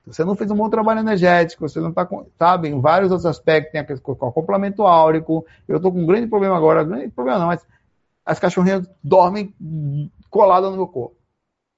Você 0.07 0.25
não 0.25 0.37
fez 0.37 0.49
um 0.53 0.57
bom 0.57 0.71
trabalho 0.71 1.01
energético, 1.01 1.69
você 1.69 1.81
não 1.81 1.89
está, 1.89 2.09
sabe, 2.39 2.69
em 2.69 2.81
vários 2.81 3.11
outros 3.11 3.27
aspectos, 3.27 3.73
tem 3.73 3.83
o 3.83 4.13
acoplamento 4.13 4.85
áurico. 4.85 5.45
Eu 5.67 5.79
estou 5.79 5.91
com 5.91 5.99
um 5.99 6.07
grande 6.07 6.29
problema 6.29 6.57
agora, 6.57 6.85
grande 6.85 7.09
problema 7.09 7.41
não, 7.41 7.47
mas 7.49 7.67
as 8.25 8.39
cachorrinhas 8.39 8.89
dormem 9.03 9.53
coladas 10.31 10.71
no 10.71 10.77
meu 10.77 10.87
corpo. 10.87 11.22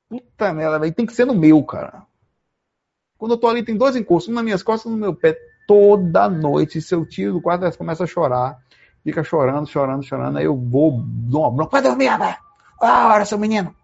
Puta 0.09 0.53
merda, 0.53 0.79
velho. 0.79 0.95
Tem 0.95 1.07
que 1.07 1.13
ser 1.13 1.25
no 1.25 1.35
meu, 1.35 1.63
cara. 1.65 2.07
Quando 3.19 3.33
eu 3.33 3.39
tô 3.39 3.49
ali, 3.49 3.65
tem 3.65 3.77
dois 3.77 3.97
encostos, 3.97 4.31
um 4.31 4.35
nas 4.35 4.45
minhas 4.45 4.63
costas 4.63 4.91
e 4.91 4.95
um 4.95 4.97
no 4.97 5.01
meu 5.01 5.15
pé. 5.15 5.39
Toda 5.67 6.29
noite, 6.29 6.81
se 6.81 6.95
eu 6.95 7.07
tiro 7.07 7.33
do 7.35 7.41
quarto, 7.41 7.63
elas 7.63 7.77
começam 7.77 8.05
a 8.05 8.07
chorar. 8.07 8.63
Fica 9.03 9.25
chorando, 9.25 9.67
chorando, 9.67 10.03
chorando. 10.03 10.39
Aí 10.39 10.45
eu 10.45 10.57
vou, 10.57 11.01
dou 11.03 11.43
uma 11.43 11.51
bronca. 11.51 11.73
Vai 11.73 11.83
dormir, 11.83 12.19
velho. 12.19 12.37
Ah, 12.81 13.15
olha, 13.15 13.25
seu 13.25 13.39
menino. 13.39 13.75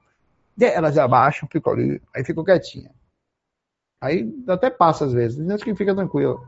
Elas 0.61 0.99
abaixam, 0.99 1.49
ficam 1.51 1.73
ali. 1.73 2.03
Aí 2.15 2.25
ficam 2.25 2.45
quietinha. 2.45 2.91
Aí 4.01 4.31
até 4.49 4.71
passa 4.71 5.05
às 5.05 5.13
vezes. 5.13 5.49
Acho 5.49 5.65
que 5.65 5.75
fica 5.75 5.95
tranquilo. 5.95 6.45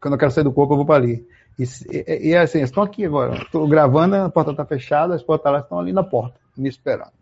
Quando 0.00 0.14
eu 0.14 0.18
quero 0.18 0.30
sair 0.30 0.44
do 0.44 0.52
corpo, 0.52 0.74
eu 0.74 0.78
vou 0.78 0.86
para 0.86 0.96
ali. 0.96 1.26
E, 1.58 1.64
e, 1.90 2.28
e 2.28 2.36
assim, 2.36 2.60
estão 2.60 2.82
aqui 2.82 3.04
agora. 3.04 3.36
Estou 3.36 3.66
gravando, 3.66 4.16
a 4.16 4.30
porta 4.30 4.50
está 4.50 4.64
fechada, 4.64 5.14
as 5.14 5.22
portas 5.22 5.62
estão 5.62 5.78
ali 5.78 5.92
na 5.92 6.04
porta, 6.04 6.38
me 6.56 6.68
esperando. 6.68 7.12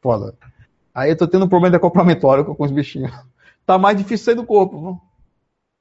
Foda. 0.00 0.34
Aí 0.94 1.10
eu 1.10 1.16
tô 1.16 1.26
tendo 1.26 1.44
um 1.44 1.48
problema 1.48 1.70
de 1.70 1.76
acoplamento 1.76 2.26
com 2.56 2.64
os 2.64 2.70
bichinhos. 2.70 3.12
Tá 3.66 3.78
mais 3.78 3.96
difícil 3.96 4.24
sair 4.24 4.34
do 4.34 4.44
corpo, 4.44 4.80
viu? 4.80 5.00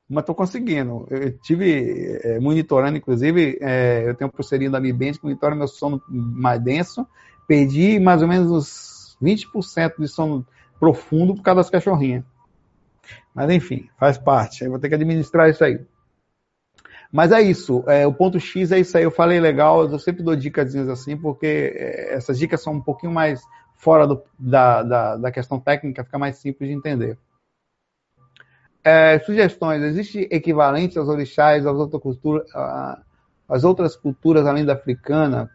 mas 0.09 0.23
estou 0.23 0.33
conseguindo. 0.33 1.07
Eu 1.11 1.37
tive 1.37 2.19
é, 2.23 2.39
monitorando, 2.39 2.97
inclusive, 2.97 3.59
é, 3.61 4.03
eu 4.07 4.15
tenho 4.15 4.27
um 4.27 4.31
pulseirinho 4.31 4.71
da 4.71 4.79
Mi 4.79 4.91
Band 4.91 5.13
que 5.13 5.23
monitora 5.23 5.55
meu 5.55 5.67
sono 5.67 6.01
mais 6.09 6.59
denso. 6.59 7.07
Perdi 7.47 7.99
mais 7.99 8.23
ou 8.23 8.27
menos 8.27 8.51
uns 8.51 9.17
20% 9.21 9.99
de 9.99 10.07
sono 10.07 10.45
profundo 10.79 11.35
por 11.35 11.43
causa 11.43 11.59
das 11.59 11.69
cachorrinhas. 11.69 12.23
Mas 13.35 13.51
enfim, 13.51 13.87
faz 13.99 14.17
parte. 14.17 14.63
Eu 14.63 14.71
vou 14.71 14.79
ter 14.79 14.89
que 14.89 14.95
administrar 14.95 15.47
isso 15.47 15.63
aí. 15.63 15.79
Mas 17.11 17.31
é 17.31 17.41
isso, 17.41 17.83
é, 17.87 18.05
o 18.05 18.13
ponto 18.13 18.39
X 18.39 18.71
é 18.71 18.79
isso 18.79 18.95
aí. 18.97 19.03
Eu 19.03 19.11
falei 19.11 19.39
legal, 19.39 19.89
eu 19.89 19.97
sempre 19.97 20.21
dou 20.21 20.35
dicas 20.35 20.75
assim, 20.75 21.17
porque 21.17 21.73
é, 21.75 22.13
essas 22.13 22.37
dicas 22.37 22.61
são 22.61 22.73
um 22.73 22.81
pouquinho 22.81 23.11
mais 23.11 23.41
fora 23.79 24.05
do, 24.05 24.21
da, 24.37 24.83
da, 24.83 25.17
da, 25.17 25.31
questão 25.31 25.59
técnica, 25.59 26.03
fica 26.03 26.19
mais 26.19 26.37
simples 26.37 26.69
de 26.69 26.75
entender. 26.75 27.17
É, 28.83 29.17
sugestões: 29.19 29.81
existe 29.81 30.27
equivalente 30.29 30.99
aos 30.99 31.07
orixás, 31.07 31.65
às 31.65 31.75
outras 31.77 32.01
culturas, 32.01 32.47
às 33.47 33.63
outras 33.63 33.95
culturas 33.95 34.45
além 34.45 34.65
da 34.65 34.73
africana? 34.73 35.49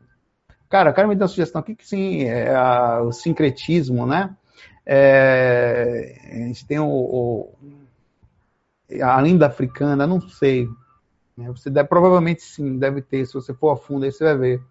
Cara, 0.69 0.91
eu 0.91 0.95
quero 0.95 1.07
me 1.07 1.15
dar 1.15 1.27
uma 1.27 1.29
sugestão 1.29 1.61
aqui 1.61 1.77
que 1.77 1.87
sim, 1.87 2.25
é 2.25 2.59
o 3.01 3.13
sincretismo, 3.13 4.07
né? 4.07 4.35
É, 4.87 6.19
a 6.33 6.35
gente 6.47 6.67
tem 6.67 6.79
o, 6.79 6.89
o 6.89 7.55
além 9.03 9.37
da 9.37 9.47
africana, 9.47 10.07
não 10.07 10.21
sei, 10.21 10.67
né? 11.37 11.49
Você 11.49 11.69
deve, 11.69 11.89
provavelmente 11.89 12.43
sim, 12.43 12.79
deve 12.79 13.03
ter. 13.03 13.27
Se 13.27 13.35
você 13.35 13.53
for 13.53 13.71
a 13.71 13.77
fundo, 13.77 14.05
aí 14.05 14.13
você 14.13 14.25
vai 14.25 14.37
ver. 14.37 14.63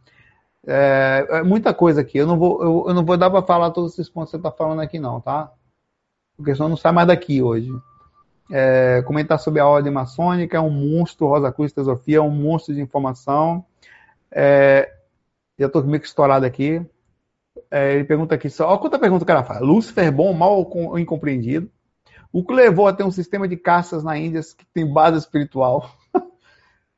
É, 0.66 1.28
é 1.30 1.44
muita 1.44 1.74
coisa 1.74 2.02
aqui. 2.02 2.18
Eu 2.18 2.28
não 2.28 2.38
vou, 2.38 2.64
eu, 2.64 2.86
eu 2.88 2.94
não 2.94 3.06
vou 3.06 3.18
dar 3.18 3.30
para 3.30 3.42
falar 3.42 3.72
todos 3.72 3.94
esses 3.94 4.10
pontos 4.10 4.30
que 4.30 4.38
você 4.38 4.38
está 4.38 4.52
falando 4.52 4.82
aqui, 4.82 5.00
não, 5.00 5.20
tá? 5.20 5.52
Porque 6.38 6.56
senão 6.56 6.70
não 6.70 6.78
sai 6.78 6.92
mais 6.92 7.08
daqui 7.08 7.42
hoje. 7.42 7.70
É, 8.52 9.02
comentar 9.04 9.40
sobre 9.40 9.60
a 9.60 9.68
ordem 9.68 9.92
maçônica 9.92 10.58
é 10.58 10.60
um 10.60 10.70
monstro, 10.70 11.28
Rosa 11.28 11.52
Cruz 11.52 11.72
Teosofia 11.72 12.18
é 12.18 12.22
um 12.22 12.30
monstro 12.30 12.74
de 12.74 12.82
informação. 12.82 13.66
É, 14.32 14.92
já 15.58 15.68
estou 15.68 15.84
meio 15.84 16.00
que 16.00 16.08
estourado 16.08 16.46
aqui. 16.46 16.86
É, 17.70 17.94
ele 17.94 18.04
pergunta 18.04 18.36
aqui 18.36 18.50
só. 18.50 18.68
Olha 18.70 18.80
quanta 18.80 19.00
pergunta 19.00 19.24
o 19.24 19.28
cara 19.28 19.44
faz. 19.44 19.62
Lúcifer 19.62 20.12
bom, 20.12 20.34
mal 20.34 20.68
ou 20.70 21.00
incompreendido? 21.00 21.70
O 22.32 22.44
que 22.44 22.54
levou 22.54 22.88
a 22.88 22.94
ter 22.94 23.04
um 23.04 23.12
sistema 23.12 23.48
de 23.48 23.56
caças 23.56 24.04
na 24.04 24.18
Índia 24.18 24.42
que 24.42 24.66
tem 24.74 24.92
base 24.92 25.18
espiritual? 25.18 25.90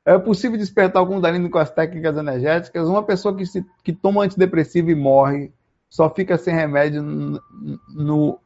É 0.05 0.19
possível 0.19 0.57
despertar 0.57 0.99
algum 0.99 1.15
Kundalini 1.15 1.49
com 1.49 1.57
as 1.57 1.71
técnicas 1.71 2.15
energéticas? 2.15 2.87
Uma 2.87 3.01
pessoa 3.01 3.35
que, 3.35 3.43
se, 3.43 3.65
que 3.83 3.91
toma 3.91 4.23
antidepressivo 4.23 4.91
e 4.91 4.95
morre, 4.95 5.51
só 5.89 6.09
fica 6.11 6.37
sem 6.37 6.53
remédio 6.53 7.01
no, 7.01 7.41
no 7.89 8.39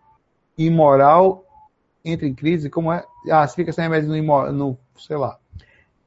imoral, 0.57 1.45
entra 2.03 2.25
em 2.25 2.33
crise? 2.33 2.69
Como 2.69 2.93
é? 2.93 3.03
Ah, 3.29 3.45
se 3.45 3.57
fica 3.57 3.73
sem 3.73 3.83
remédio 3.83 4.07
no, 4.07 4.15
imoral, 4.15 4.53
no 4.53 4.77
sei 4.97 5.17
lá, 5.17 5.37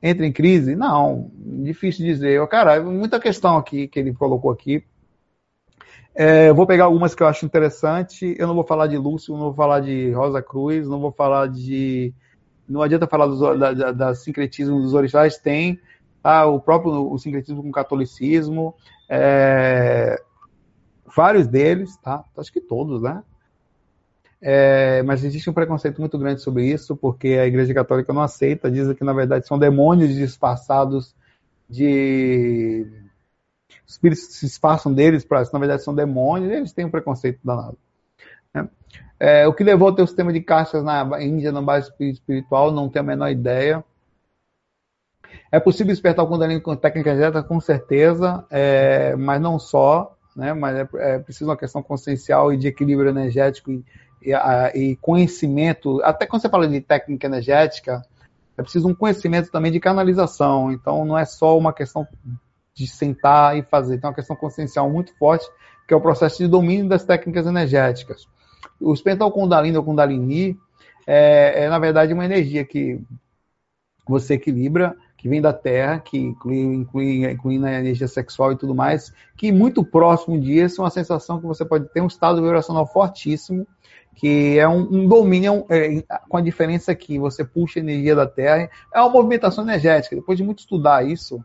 entra 0.03 0.25
em 0.25 0.33
crise? 0.33 0.75
Não, 0.75 1.31
difícil 1.37 2.07
dizer. 2.07 2.47
Cara, 2.49 2.83
muita 2.83 3.21
questão 3.21 3.59
aqui 3.59 3.87
que 3.87 4.01
ele 4.01 4.15
colocou 4.15 4.51
aqui. 4.51 4.83
É, 6.15 6.49
eu 6.49 6.55
vou 6.55 6.67
pegar 6.67 6.85
algumas 6.85 7.15
que 7.15 7.23
eu 7.23 7.27
acho 7.27 7.45
interessante. 7.45 8.35
Eu 8.39 8.47
não 8.47 8.55
vou 8.55 8.65
falar 8.65 8.87
de 8.87 8.97
Lúcio, 8.97 9.35
não 9.35 9.45
vou 9.45 9.55
falar 9.55 9.81
de 9.81 10.13
Rosa 10.13 10.41
Cruz, 10.41 10.89
não 10.89 10.99
vou 10.99 11.13
falar 11.13 11.49
de 11.49 12.15
não 12.73 12.83
adianta 12.83 13.07
falar 13.07 13.27
do 13.27 13.59
da, 13.59 13.73
da, 13.73 13.93
da, 13.93 14.15
sincretismo 14.15 14.81
dos 14.81 14.95
orixás, 14.95 15.37
tem 15.39 15.79
tá, 16.23 16.47
o 16.47 16.61
próprio 16.61 17.13
o 17.13 17.19
sincretismo 17.19 17.63
com 17.63 17.69
o 17.69 17.73
catolicismo, 17.73 18.75
é, 19.09 20.21
vários 21.15 21.47
deles, 21.47 21.97
tá? 21.99 22.25
Acho 22.37 22.53
que 22.53 22.61
todos, 22.61 23.03
né? 23.03 23.23
É, 24.41 25.03
mas 25.05 25.23
existe 25.23 25.49
um 25.49 25.53
preconceito 25.53 26.01
muito 26.01 26.19
grande 26.19 26.41
sobre 26.41 26.67
isso, 26.67 26.97
porque 26.97 27.29
a 27.29 27.47
Igreja 27.47 27.73
Católica 27.73 28.13
não 28.13 28.23
aceita, 28.23 28.71
diz 28.71 28.93
que 28.95 29.05
na 29.05 29.13
verdade 29.13 29.47
são 29.47 29.59
demônios 29.59 30.15
disfarçados 30.15 31.15
de. 31.69 32.87
Os 33.87 33.93
espíritos 33.93 34.25
se 34.35 34.47
disfarçam 34.47 34.93
deles, 34.93 35.25
para 35.25 35.45
na 35.53 35.59
verdade 35.59 35.85
são 35.85 35.95
demônios, 35.95 36.51
eles 36.51 36.73
têm 36.73 36.85
um 36.85 36.91
preconceito 36.91 37.39
danado. 37.45 37.79
Né? 38.55 38.69
É, 39.19 39.47
o 39.47 39.55
que 39.55 39.63
levou 39.63 39.89
a 39.89 39.95
ter 39.95 40.03
o 40.03 40.07
sistema 40.07 40.33
de 40.33 40.41
castas 40.41 40.83
na 40.83 41.23
Índia 41.23 41.53
na 41.53 41.63
base 41.63 41.93
espiritual, 42.01 42.73
não 42.73 42.89
tenho 42.89 43.05
a 43.05 43.07
menor 43.07 43.29
ideia. 43.31 43.85
É 45.51 45.61
possível 45.61 45.93
despertar 45.93 46.25
o 46.25 46.29
Kundalini 46.29 46.61
com 46.61 46.75
técnica 46.77 47.11
energética, 47.11 47.43
com 47.43 47.61
certeza, 47.61 48.45
é, 48.51 49.15
mas 49.17 49.41
não 49.41 49.59
só, 49.59 50.17
né? 50.35 50.53
Mas 50.53 50.77
é, 50.77 50.89
é 50.95 51.19
preciso 51.19 51.51
uma 51.51 51.57
questão 51.57 51.83
consciencial 51.83 52.53
e 52.53 52.57
de 52.57 52.69
equilíbrio 52.69 53.11
energético 53.11 53.71
e, 53.71 53.85
e, 54.23 54.35
a, 54.35 54.73
e, 54.75 54.97
conhecimento. 54.97 56.03
Até 56.03 56.27
quando 56.27 56.43
você 56.43 56.49
fala 56.49 56.67
de 56.67 56.81
técnica 56.81 57.27
energética, 57.27 58.03
é 58.57 58.63
preciso 58.63 58.89
um 58.89 58.95
conhecimento 58.95 59.51
também 59.51 59.73
de 59.73 59.81
canalização. 59.81 60.73
Então, 60.73 61.05
não 61.05 61.19
é 61.19 61.25
só 61.25 61.57
uma 61.57 61.73
questão 61.73 62.07
de 62.75 62.87
sentar 62.87 63.57
e 63.57 63.63
fazer, 63.63 63.99
tem 63.99 64.09
uma 64.09 64.17
questão 64.17 64.35
consciencial 64.35 64.91
muito 64.91 65.15
forte, 65.19 65.47
que 65.87 65.93
é 65.93 65.97
o 65.97 66.01
processo 66.01 66.39
de 66.39 66.49
domínio 66.49 66.89
das 66.89 67.05
técnicas 67.05 67.47
energéticas. 67.47 68.27
O 68.81 68.95
Spental 68.95 69.31
Kundalini 69.31 69.77
ou 69.77 69.85
Kundalini 69.85 70.59
é, 71.07 71.65
é, 71.65 71.69
na 71.69 71.79
verdade, 71.79 72.13
uma 72.13 72.25
energia 72.25 72.65
que 72.65 73.01
você 74.07 74.35
equilibra, 74.35 74.97
que 75.17 75.29
vem 75.29 75.41
da 75.41 75.53
Terra, 75.53 76.01
que 76.01 76.19
inclui, 76.19 76.59
inclui, 76.59 77.31
inclui 77.31 77.59
na 77.59 77.73
energia 77.73 78.09
sexual 78.09 78.53
e 78.53 78.57
tudo 78.57 78.75
mais, 78.75 79.13
que 79.37 79.53
muito 79.53 79.85
próximo 79.85 80.41
disso 80.41 80.81
é 80.81 80.85
uma 80.85 80.91
sensação 80.91 81.41
que 81.41 81.47
você 81.47 81.65
pode 81.65 81.89
ter 81.91 82.01
um 82.01 82.09
estado 82.09 82.43
vibracional 82.43 82.87
fortíssimo, 82.87 83.67
que 84.17 84.59
é 84.59 84.69
um, 84.69 84.81
um 84.81 85.09
domínio, 85.09 85.65
é, 85.69 86.03
com 86.29 86.37
a 86.37 86.41
diferença 86.41 86.95
que 86.95 87.19
você 87.19 87.45
puxa 87.45 87.79
a 87.79 87.83
energia 87.83 88.15
da 88.15 88.27
Terra, 88.27 88.69
é 88.93 89.01
uma 89.01 89.11
movimentação 89.11 89.65
energética. 89.65 90.17
Depois 90.17 90.37
de 90.37 90.45
muito 90.45 90.59
estudar 90.59 91.07
isso, 91.07 91.43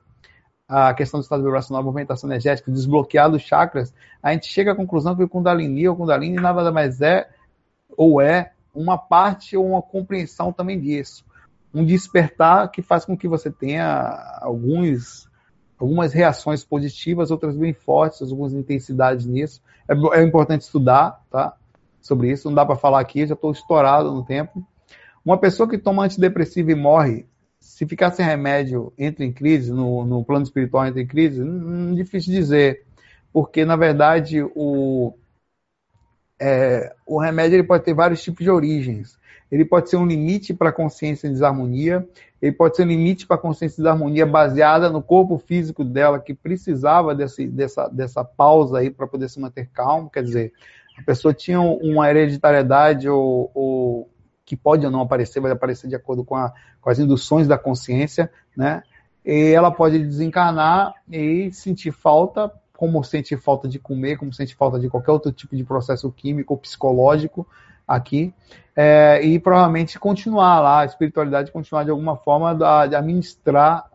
a 0.67 0.93
questão 0.93 1.19
do 1.19 1.23
estado 1.23 1.43
vibracional, 1.43 1.81
a 1.81 1.85
movimentação 1.85 2.29
energética, 2.29 2.71
desbloquear 2.71 3.31
os 3.31 3.41
chakras, 3.41 3.93
a 4.21 4.33
gente 4.33 4.47
chega 4.47 4.71
à 4.71 4.75
conclusão 4.75 5.15
que 5.15 5.23
o 5.23 5.29
Kundalini 5.29 5.87
ou 5.87 5.95
Kundalini 5.95 6.35
nada 6.35 6.71
mais 6.71 7.01
é, 7.01 7.29
ou 7.95 8.21
é, 8.21 8.51
uma 8.73 8.97
parte 8.97 9.55
ou 9.55 9.65
uma 9.65 9.81
compreensão 9.81 10.51
também 10.51 10.79
disso 10.79 11.25
um 11.73 11.85
despertar 11.85 12.69
que 12.71 12.81
faz 12.81 13.05
com 13.05 13.17
que 13.17 13.27
você 13.27 13.51
tenha 13.51 14.39
alguns, 14.41 15.29
algumas 15.77 16.13
reações 16.13 16.63
positivas, 16.63 17.31
outras 17.31 17.55
bem 17.55 17.73
fortes, 17.73 18.21
algumas 18.21 18.53
intensidades 18.53 19.25
nisso. 19.25 19.61
É, 19.87 20.19
é 20.19 20.23
importante 20.23 20.61
estudar 20.61 21.21
tá, 21.29 21.55
sobre 22.01 22.31
isso, 22.31 22.47
não 22.47 22.55
dá 22.55 22.65
para 22.65 22.75
falar 22.75 22.99
aqui, 22.99 23.25
já 23.25 23.33
estou 23.33 23.51
estourado 23.51 24.11
no 24.11 24.23
tempo. 24.23 24.65
Uma 25.23 25.37
pessoa 25.37 25.69
que 25.69 25.77
toma 25.77 26.03
antidepressivo 26.03 26.71
e 26.71 26.75
morre, 26.75 27.27
se 27.77 27.85
ficar 27.85 28.09
sem 28.09 28.25
remédio, 28.25 28.91
entra 28.97 29.23
em 29.23 29.31
crise, 29.31 29.71
no, 29.71 30.03
no 30.03 30.25
plano 30.25 30.43
espiritual 30.43 30.87
entra 30.87 30.99
em 30.99 31.05
crise, 31.05 31.43
não, 31.43 31.93
difícil 31.93 32.33
dizer, 32.33 32.83
porque 33.31 33.63
na 33.63 33.75
verdade 33.75 34.41
o, 34.55 35.13
é, 36.39 36.91
o 37.05 37.19
remédio 37.19 37.55
ele 37.57 37.67
pode 37.67 37.83
ter 37.83 37.93
vários 37.93 38.23
tipos 38.23 38.43
de 38.43 38.49
origens. 38.49 39.15
Ele 39.51 39.63
pode 39.63 39.91
ser 39.91 39.97
um 39.97 40.07
limite 40.07 40.55
para 40.55 40.69
a 40.69 40.73
consciência 40.73 41.27
em 41.27 41.31
desarmonia, 41.31 42.03
ele 42.41 42.51
pode 42.51 42.75
ser 42.75 42.81
um 42.81 42.87
limite 42.87 43.27
para 43.27 43.35
a 43.35 43.39
consciência 43.39 43.79
em 43.79 43.83
desarmonia 43.83 44.25
baseada 44.25 44.89
no 44.89 45.03
corpo 45.03 45.37
físico 45.37 45.83
dela, 45.83 46.19
que 46.19 46.33
precisava 46.33 47.13
desse, 47.13 47.45
dessa, 47.47 47.87
dessa 47.89 48.25
pausa 48.25 48.79
aí 48.79 48.89
para 48.89 49.05
poder 49.05 49.29
se 49.29 49.39
manter 49.39 49.69
calmo, 49.71 50.09
quer 50.09 50.23
dizer, 50.23 50.51
a 50.97 51.03
pessoa 51.03 51.31
tinha 51.31 51.61
uma 51.61 52.09
hereditariedade 52.09 53.07
ou, 53.07 53.51
ou 53.53 54.09
que 54.47 54.55
pode 54.55 54.85
ou 54.85 54.91
não 54.91 55.01
aparecer, 55.01 55.41
vai 55.41 55.51
aparecer 55.51 55.89
de 55.89 55.95
acordo 55.95 56.23
com, 56.23 56.33
a, 56.33 56.53
com 56.79 56.89
as 56.89 56.97
induções 56.97 57.49
da 57.49 57.57
consciência, 57.57 58.31
né? 58.55 58.81
E 59.23 59.51
ela 59.51 59.69
pode 59.69 59.99
desencarnar 59.99 60.93
e 61.11 61.51
sentir 61.51 61.91
falta, 61.91 62.49
como 62.77 63.03
sentir 63.03 63.37
falta 63.37 63.67
de 63.67 63.77
comer, 63.77 64.15
como 64.15 64.33
sentir 64.33 64.55
falta 64.55 64.79
de 64.79 64.89
qualquer 64.89 65.11
outro 65.11 65.33
tipo 65.33 65.53
de 65.53 65.65
processo 65.65 66.09
químico 66.09 66.53
ou 66.53 66.57
psicológico, 66.57 67.45
aqui, 67.85 68.33
é, 68.73 69.21
e 69.21 69.37
provavelmente 69.37 69.99
continuar 69.99 70.61
lá, 70.61 70.81
a 70.81 70.85
espiritualidade 70.85 71.51
continuar 71.51 71.83
de 71.83 71.91
alguma 71.91 72.15
forma 72.15 72.51
a, 72.65 72.87
de 72.87 72.95
administrar, 72.95 73.89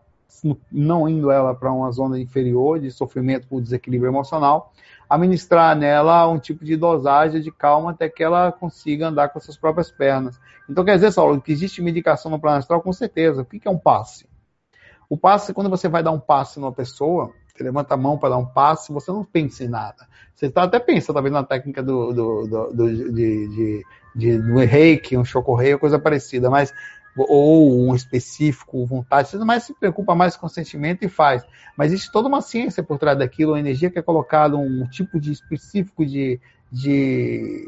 não 0.71 1.07
indo 1.07 1.31
ela 1.31 1.53
para 1.53 1.71
uma 1.71 1.91
zona 1.91 2.19
inferior 2.19 2.79
de 2.79 2.91
sofrimento 2.91 3.47
por 3.47 3.61
desequilíbrio 3.61 4.09
emocional, 4.09 4.73
administrar 5.09 5.75
nela 5.75 6.27
um 6.27 6.39
tipo 6.39 6.65
de 6.65 6.75
dosagem 6.75 7.41
de 7.41 7.51
calma 7.51 7.91
até 7.91 8.09
que 8.09 8.23
ela 8.23 8.51
consiga 8.51 9.07
andar 9.07 9.29
com 9.29 9.37
as 9.37 9.45
suas 9.45 9.57
próprias 9.57 9.91
pernas. 9.91 10.39
Então 10.69 10.83
quer 10.83 10.95
dizer, 10.95 11.11
Saulo, 11.11 11.41
que 11.41 11.51
existe 11.51 11.81
medicação 11.81 12.31
no 12.31 12.39
plano 12.39 12.57
astral? 12.57 12.81
Com 12.81 12.93
certeza. 12.93 13.41
O 13.41 13.45
que 13.45 13.67
é 13.67 13.71
um 13.71 13.77
passe? 13.77 14.27
O 15.09 15.17
passe, 15.17 15.53
quando 15.53 15.69
você 15.69 15.87
vai 15.87 16.01
dar 16.01 16.11
um 16.11 16.19
passe 16.19 16.59
numa 16.59 16.71
pessoa, 16.71 17.31
você 17.53 17.63
levanta 17.63 17.93
a 17.93 17.97
mão 17.97 18.17
para 18.17 18.29
dar 18.29 18.37
um 18.37 18.45
passe, 18.45 18.91
você 18.91 19.11
não 19.11 19.23
pensa 19.23 19.63
em 19.63 19.67
nada. 19.67 20.07
Você 20.33 20.49
tá, 20.49 20.63
até 20.63 20.79
pensa, 20.79 21.13
talvez, 21.13 21.31
na 21.31 21.43
técnica 21.43 21.83
do, 21.83 22.11
do, 22.11 22.47
do, 22.47 22.73
do 22.73 23.13
de, 23.13 23.47
de, 23.47 23.85
de, 24.15 24.37
do 24.39 24.57
reiki, 24.57 25.15
um 25.15 25.23
chocorreio, 25.23 25.77
coisa 25.77 25.99
parecida, 25.99 26.49
mas 26.49 26.73
ou 27.15 27.87
um 27.87 27.95
específico, 27.95 28.85
vontade, 28.85 29.29
você 29.29 29.37
mais 29.37 29.63
se 29.63 29.73
preocupa 29.73 30.15
mais 30.15 30.35
com 30.35 30.47
o 30.47 30.49
sentimento 30.49 31.03
e 31.03 31.09
faz. 31.09 31.43
Mas 31.77 31.91
existe 31.91 32.11
toda 32.11 32.27
uma 32.27 32.41
ciência 32.41 32.81
por 32.81 32.97
trás 32.97 33.17
daquilo, 33.17 33.51
uma 33.51 33.59
energia 33.59 33.89
que 33.89 33.99
é 33.99 34.01
colocada, 34.01 34.57
um 34.57 34.87
tipo 34.87 35.19
de 35.19 35.31
específico 35.31 36.05
de, 36.05 36.39
de 36.71 37.67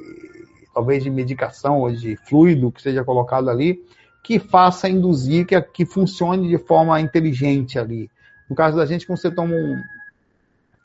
talvez 0.74 1.04
de 1.04 1.10
medicação 1.10 1.80
ou 1.80 1.92
de 1.92 2.16
fluido 2.16 2.72
que 2.72 2.82
seja 2.82 3.04
colocado 3.04 3.50
ali, 3.50 3.80
que 4.24 4.40
faça 4.40 4.90
induzir 4.90 5.46
que, 5.46 5.60
que 5.62 5.86
funcione 5.86 6.50
de 6.50 6.58
forma 6.58 7.00
inteligente 7.00 7.78
ali. 7.78 8.10
No 8.50 8.56
caso 8.56 8.76
da 8.78 8.86
gente, 8.86 9.06
quando 9.06 9.20
você 9.20 9.32
toma 9.32 9.54
um. 9.54 9.82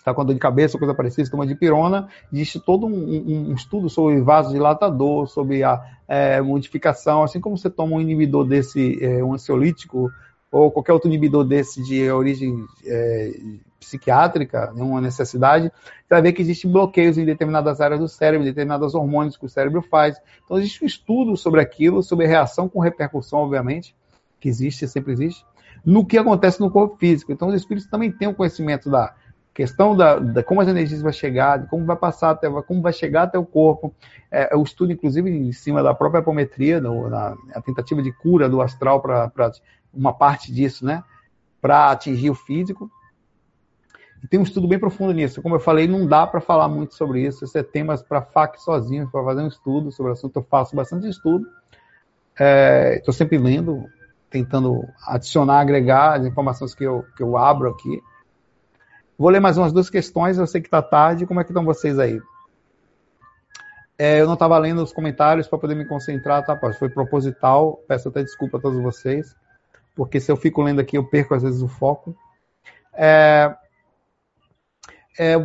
Está 0.01 0.15
com 0.15 0.25
dor 0.25 0.33
de 0.33 0.41
cabeça, 0.41 0.79
coisa 0.79 0.95
parecida, 0.95 1.31
toma 1.31 1.47
de 1.47 1.55
pirona, 1.55 2.09
existe 2.33 2.59
todo 2.59 2.87
um, 2.87 3.51
um, 3.51 3.53
estudo 3.53 3.91
sobre 3.91 4.19
vasodilatador, 4.23 5.27
sobre 5.27 5.63
a 5.63 5.79
é, 6.09 6.41
modificação, 6.41 7.23
assim 7.23 7.39
como 7.39 7.59
você 7.59 7.69
toma 7.69 7.97
um 7.97 8.01
inibidor 8.01 8.47
desse, 8.47 8.99
é, 9.05 9.23
um 9.23 9.35
ansiolítico, 9.35 10.11
ou 10.51 10.71
qualquer 10.71 10.95
outro 10.95 11.07
inibidor 11.07 11.45
desse 11.45 11.83
de 11.83 12.11
origem 12.11 12.65
é, 12.87 13.31
psiquiátrica, 13.79 14.73
nenhuma 14.75 15.03
necessidade, 15.03 15.69
você 15.69 16.09
vai 16.09 16.23
ver 16.23 16.33
que 16.33 16.41
existem 16.41 16.73
bloqueios 16.73 17.19
em 17.19 17.27
determinadas 17.27 17.79
áreas 17.79 18.01
do 18.01 18.09
cérebro, 18.09 18.47
em 18.47 18.51
determinados 18.51 18.95
hormônios 18.95 19.37
que 19.37 19.45
o 19.45 19.51
cérebro 19.51 19.83
faz. 19.83 20.17
Então, 20.43 20.59
existe 20.59 20.83
um 20.83 20.87
estudo 20.87 21.37
sobre 21.37 21.61
aquilo, 21.61 22.03
sobre 22.03 22.27
reação 22.27 22.71
com 22.71 22.81
repercussão, 22.81 23.41
obviamente, 23.41 23.95
que 24.41 24.49
existe, 24.49 24.89
sempre 24.89 25.13
existe 25.13 25.45
no 25.85 26.05
que 26.05 26.19
acontece 26.19 26.61
no 26.61 26.71
corpo 26.71 26.97
físico. 26.97 27.33
Então, 27.33 27.49
os 27.49 27.55
espíritos 27.55 27.89
também 27.89 28.11
têm 28.11 28.29
o 28.29 28.33
um 28.33 28.35
conhecimento 28.35 28.91
da 28.91 29.15
questão 29.55 29.97
da, 29.97 30.19
da, 30.19 30.43
como 30.43 30.61
as 30.61 30.69
energias 30.69 31.03
vão 31.03 31.13
chegar, 31.13 31.59
de 31.59 31.69
como 31.69 31.85
vai 31.85 31.97
passar 31.97 32.31
até, 32.31 32.49
como 32.63 32.81
vai 32.81 32.93
chegar 32.93 33.25
até 33.25 33.39
o 33.39 33.45
corpo. 33.45 33.95
É, 34.31 34.55
o 34.57 34.63
estudo, 34.63 34.93
inclusive, 34.93 35.31
em 35.31 35.53
cima 35.53 35.83
da 35.83 35.95
própria 35.95 36.21
apometria, 36.21 36.81
no, 36.81 37.09
na, 37.09 37.37
a 37.55 37.61
tentativa 37.61 38.03
de 38.03 38.13
cura 38.13 38.49
do 38.49 38.63
astral 38.63 39.01
para 39.01 39.31
uma 39.93 40.13
parte 40.13 40.53
disso, 40.53 40.85
né? 40.85 41.03
Para 41.61 41.91
atingir 41.91 42.31
o 42.31 42.35
físico. 42.35 42.91
E 44.23 44.29
tem 44.29 44.39
um 44.39 44.45
estudo 44.45 44.69
bem 44.69 44.79
profundo 44.79 45.13
nisso. 45.13 45.41
Como 45.43 45.55
eu 45.55 45.61
falei, 45.61 45.89
não 45.89 46.07
dá 46.07 46.27
para 46.27 46.41
falar 46.41 46.69
muito 46.69 46.95
sobre 46.95 47.27
isso. 47.27 47.45
Isso 47.45 47.57
é 47.57 47.63
temas 47.63 48.03
para 48.03 48.23
FAC 48.23 48.61
sozinho, 48.61 49.11
para 49.11 49.25
fazer 49.25 49.43
um 49.43 49.49
estudo 49.49 49.91
sobre 49.91 50.11
o 50.11 50.13
assunto. 50.13 50.37
Eu 50.37 50.43
faço 50.43 50.77
bastante 50.77 51.09
estudo. 51.09 51.47
Estou 52.33 53.13
é, 53.13 53.17
sempre 53.17 53.39
lendo, 53.39 53.85
tentando 54.29 54.87
adicionar, 55.07 55.61
agregar 55.61 56.21
as 56.21 56.27
informações 56.27 56.75
que 56.75 56.85
eu, 56.85 57.05
que 57.17 57.23
eu 57.23 57.37
abro 57.37 57.71
aqui. 57.71 58.01
Vou 59.21 59.29
ler 59.29 59.39
mais 59.39 59.59
umas 59.59 59.71
duas 59.71 59.91
questões, 59.91 60.39
eu 60.39 60.47
sei 60.47 60.63
que 60.63 60.67
está 60.67 60.81
tarde, 60.81 61.27
como 61.27 61.39
é 61.39 61.45
que 61.45 61.51
estão 61.51 61.63
vocês 61.63 61.99
aí? 61.99 62.19
É, 63.99 64.19
eu 64.19 64.25
não 64.25 64.33
estava 64.33 64.57
lendo 64.57 64.83
os 64.83 64.95
comentários 64.95 65.47
para 65.47 65.59
poder 65.59 65.75
me 65.75 65.85
concentrar, 65.85 66.43
tá? 66.43 66.59
Foi 66.73 66.89
proposital, 66.89 67.85
peço 67.87 68.09
até 68.09 68.23
desculpa 68.23 68.57
a 68.57 68.61
todos 68.63 68.83
vocês, 68.83 69.37
porque 69.95 70.19
se 70.19 70.33
eu 70.33 70.39
fico 70.39 70.63
lendo 70.63 70.81
aqui 70.81 70.97
eu 70.97 71.05
perco 71.05 71.35
às 71.35 71.43
vezes 71.43 71.61
o 71.61 71.69
foco. 71.69 72.17
É, 72.95 73.55
é, 75.19 75.37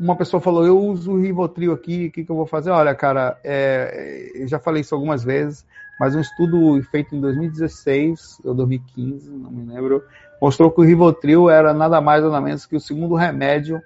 uma 0.00 0.16
pessoa 0.16 0.40
falou, 0.40 0.66
eu 0.66 0.76
uso 0.76 1.12
o 1.12 1.20
Rivotril 1.20 1.72
aqui, 1.72 2.08
o 2.08 2.10
que, 2.10 2.24
que 2.24 2.32
eu 2.32 2.34
vou 2.34 2.46
fazer? 2.46 2.70
Olha, 2.70 2.92
cara, 2.92 3.38
é, 3.44 4.32
eu 4.34 4.48
já 4.48 4.58
falei 4.58 4.80
isso 4.80 4.96
algumas 4.96 5.22
vezes, 5.22 5.64
mas 6.02 6.16
um 6.16 6.20
estudo 6.20 6.82
feito 6.90 7.14
em 7.14 7.20
2016 7.20 8.40
ou 8.44 8.52
2015, 8.54 9.30
não 9.30 9.52
me 9.52 9.72
lembro, 9.72 10.02
mostrou 10.40 10.68
que 10.68 10.80
o 10.80 10.84
Rivotril 10.84 11.48
era 11.48 11.72
nada 11.72 12.00
mais 12.00 12.24
nada 12.24 12.40
menos 12.40 12.66
que 12.66 12.74
o 12.74 12.80
segundo 12.80 13.14
remédio 13.14 13.80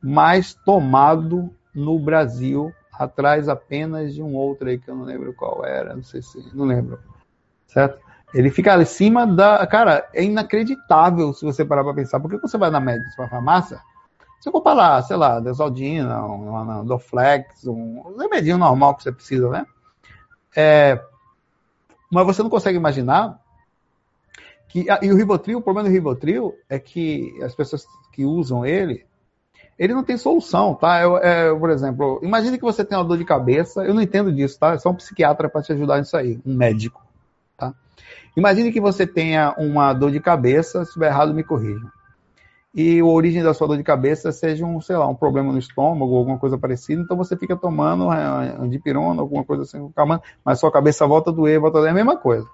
mais 0.00 0.54
tomado 0.54 1.54
no 1.74 1.98
Brasil, 1.98 2.72
atrás 2.90 3.50
apenas 3.50 4.14
de 4.14 4.22
um 4.22 4.34
outro 4.34 4.66
aí 4.66 4.78
que 4.78 4.90
eu 4.90 4.96
não 4.96 5.04
lembro 5.04 5.34
qual 5.34 5.62
era, 5.62 5.94
não 5.94 6.02
sei 6.02 6.22
se, 6.22 6.42
não 6.56 6.64
lembro, 6.64 6.98
certo? 7.66 7.98
Ele 8.32 8.48
fica 8.48 8.72
acima 8.74 9.26
da, 9.26 9.66
cara, 9.66 10.08
é 10.14 10.24
inacreditável 10.24 11.34
se 11.34 11.44
você 11.44 11.66
parar 11.66 11.84
para 11.84 11.92
pensar, 11.92 12.18
porque 12.18 12.38
você 12.38 12.56
vai 12.56 12.70
na 12.70 12.80
médica, 12.80 13.10
vai 13.18 13.28
farmácia, 13.28 13.78
você 14.40 14.50
compra 14.50 14.72
lá, 14.72 15.02
sei 15.02 15.18
lá, 15.18 15.38
Desaldina, 15.38 16.24
um, 16.24 16.80
um 16.80 16.84
Doflex, 16.86 17.66
um, 17.66 18.04
um 18.06 18.16
remedinho 18.16 18.56
normal 18.56 18.94
que 18.94 19.02
você 19.02 19.12
precisa, 19.12 19.50
né? 19.50 19.66
É, 20.56 20.98
mas 22.10 22.26
você 22.26 22.42
não 22.42 22.50
consegue 22.50 22.76
imaginar 22.76 23.40
que. 24.68 24.86
E 25.02 25.12
o 25.12 25.16
Rivotril, 25.16 25.58
o 25.58 25.62
problema 25.62 25.88
do 25.88 25.92
Rivotril 25.92 26.54
é 26.68 26.78
que 26.78 27.32
as 27.42 27.54
pessoas 27.54 27.86
que 28.12 28.24
usam 28.24 28.64
ele, 28.64 29.06
ele 29.78 29.94
não 29.94 30.02
tem 30.02 30.16
solução, 30.16 30.74
tá? 30.74 31.00
Eu, 31.00 31.16
é, 31.18 31.54
por 31.54 31.70
exemplo, 31.70 32.20
imagine 32.22 32.58
que 32.58 32.64
você 32.64 32.84
tem 32.84 32.98
uma 32.98 33.04
dor 33.04 33.18
de 33.18 33.24
cabeça, 33.24 33.84
eu 33.84 33.94
não 33.94 34.02
entendo 34.02 34.32
disso, 34.32 34.58
tá? 34.58 34.74
É 34.74 34.78
só 34.78 34.90
um 34.90 34.94
psiquiatra 34.94 35.48
para 35.48 35.62
te 35.62 35.72
ajudar 35.72 35.98
nisso 35.98 36.16
aí, 36.16 36.40
um 36.44 36.54
médico, 36.54 37.00
tá? 37.56 37.72
Imagine 38.36 38.72
que 38.72 38.80
você 38.80 39.06
tenha 39.06 39.54
uma 39.56 39.92
dor 39.92 40.10
de 40.10 40.20
cabeça, 40.20 40.80
se 40.80 40.88
estiver 40.88 41.08
errado, 41.08 41.32
me 41.32 41.44
corrija. 41.44 41.86
E 42.74 43.00
a 43.00 43.04
origem 43.04 43.42
da 43.42 43.54
sua 43.54 43.66
dor 43.66 43.76
de 43.76 43.82
cabeça 43.82 44.30
seja 44.30 44.64
um, 44.64 44.80
sei 44.80 44.96
lá, 44.96 45.06
um 45.08 45.14
problema 45.14 45.52
no 45.52 45.58
estômago, 45.58 46.16
alguma 46.16 46.38
coisa 46.38 46.58
parecida, 46.58 47.02
então 47.02 47.16
você 47.16 47.36
fica 47.36 47.56
tomando 47.56 48.10
andipirona, 48.10 49.22
alguma 49.22 49.42
coisa 49.42 49.62
assim, 49.62 49.90
mas 50.44 50.60
sua 50.60 50.70
cabeça 50.70 51.06
volta 51.06 51.30
a 51.30 51.32
doer, 51.32 51.58
volta 51.58 51.78
a 51.78 51.80
doer, 51.80 51.88
é 51.88 51.92
a 51.92 51.94
mesma 51.94 52.16
coisa. 52.16 52.46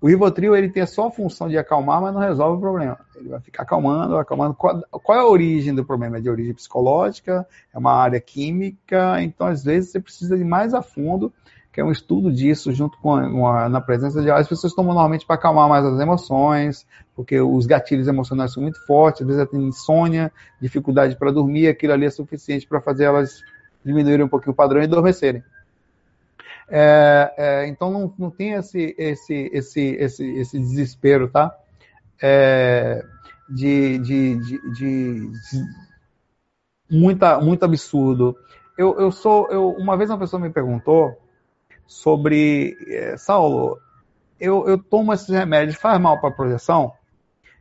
O 0.00 0.08
Rivotril, 0.08 0.54
ele 0.54 0.68
tem 0.68 0.84
só 0.84 1.06
a 1.06 1.10
função 1.10 1.48
de 1.48 1.56
acalmar, 1.56 2.02
mas 2.02 2.12
não 2.12 2.20
resolve 2.20 2.58
o 2.58 2.60
problema. 2.60 2.98
Ele 3.16 3.30
vai 3.30 3.40
ficar 3.40 3.62
acalmando, 3.62 4.18
acalmando. 4.18 4.52
Qual, 4.52 4.82
qual 4.90 5.18
é 5.18 5.22
a 5.22 5.26
origem 5.26 5.74
do 5.74 5.82
problema? 5.82 6.18
É 6.18 6.20
de 6.20 6.28
origem 6.28 6.52
psicológica, 6.52 7.46
é 7.72 7.78
uma 7.78 7.92
área 7.92 8.20
química, 8.20 9.22
então 9.22 9.46
às 9.46 9.64
vezes 9.64 9.92
você 9.92 10.00
precisa 10.00 10.36
ir 10.36 10.44
mais 10.44 10.74
a 10.74 10.82
fundo 10.82 11.32
que 11.74 11.80
é 11.80 11.84
um 11.84 11.90
estudo 11.90 12.32
disso 12.32 12.72
junto 12.72 12.96
com 12.98 13.48
a, 13.48 13.68
na 13.68 13.80
presença 13.80 14.22
de 14.22 14.30
as 14.30 14.46
pessoas 14.46 14.72
tomam 14.72 14.94
normalmente 14.94 15.26
para 15.26 15.34
acalmar 15.34 15.68
mais 15.68 15.84
as 15.84 15.98
emoções, 15.98 16.86
porque 17.16 17.40
os 17.40 17.66
gatilhos 17.66 18.06
emocionais 18.06 18.52
são 18.52 18.62
muito 18.62 18.78
fortes, 18.86 19.22
às 19.22 19.26
vezes 19.26 19.40
ela 19.40 19.50
tem 19.50 19.60
insônia, 19.60 20.32
dificuldade 20.60 21.16
para 21.16 21.32
dormir, 21.32 21.66
aquilo 21.66 21.92
ali 21.92 22.06
é 22.06 22.10
suficiente 22.10 22.64
para 22.64 22.80
fazer 22.80 23.04
elas 23.06 23.42
diminuírem 23.84 24.24
um 24.24 24.28
pouquinho 24.28 24.52
o 24.52 24.54
padrão 24.54 24.80
e 24.80 24.84
adormecerem. 24.84 25.42
É, 26.68 27.34
é, 27.36 27.66
então 27.66 27.90
não, 27.90 28.14
não 28.16 28.30
tem 28.30 28.52
esse, 28.52 28.94
esse, 28.96 29.50
esse, 29.52 29.80
esse, 29.80 30.24
esse 30.24 30.58
desespero, 30.60 31.28
tá? 31.28 31.52
É, 32.22 33.04
de, 33.48 33.98
de, 33.98 34.36
de, 34.36 34.72
de, 34.72 35.32
muita, 36.88 37.40
muito 37.40 37.64
absurdo. 37.64 38.36
Eu, 38.78 38.96
eu 39.00 39.10
sou, 39.10 39.48
eu, 39.50 39.70
uma 39.70 39.96
vez 39.96 40.08
uma 40.08 40.18
pessoa 40.18 40.40
me 40.40 40.50
perguntou 40.50 41.23
sobre 41.86 42.76
é, 42.88 43.16
Saulo, 43.16 43.80
eu, 44.40 44.66
eu 44.68 44.78
tomo 44.78 45.12
esses 45.12 45.28
remédios, 45.28 45.76
faz 45.76 46.00
mal 46.00 46.20
para 46.20 46.30
a 46.30 46.32
projeção? 46.32 46.92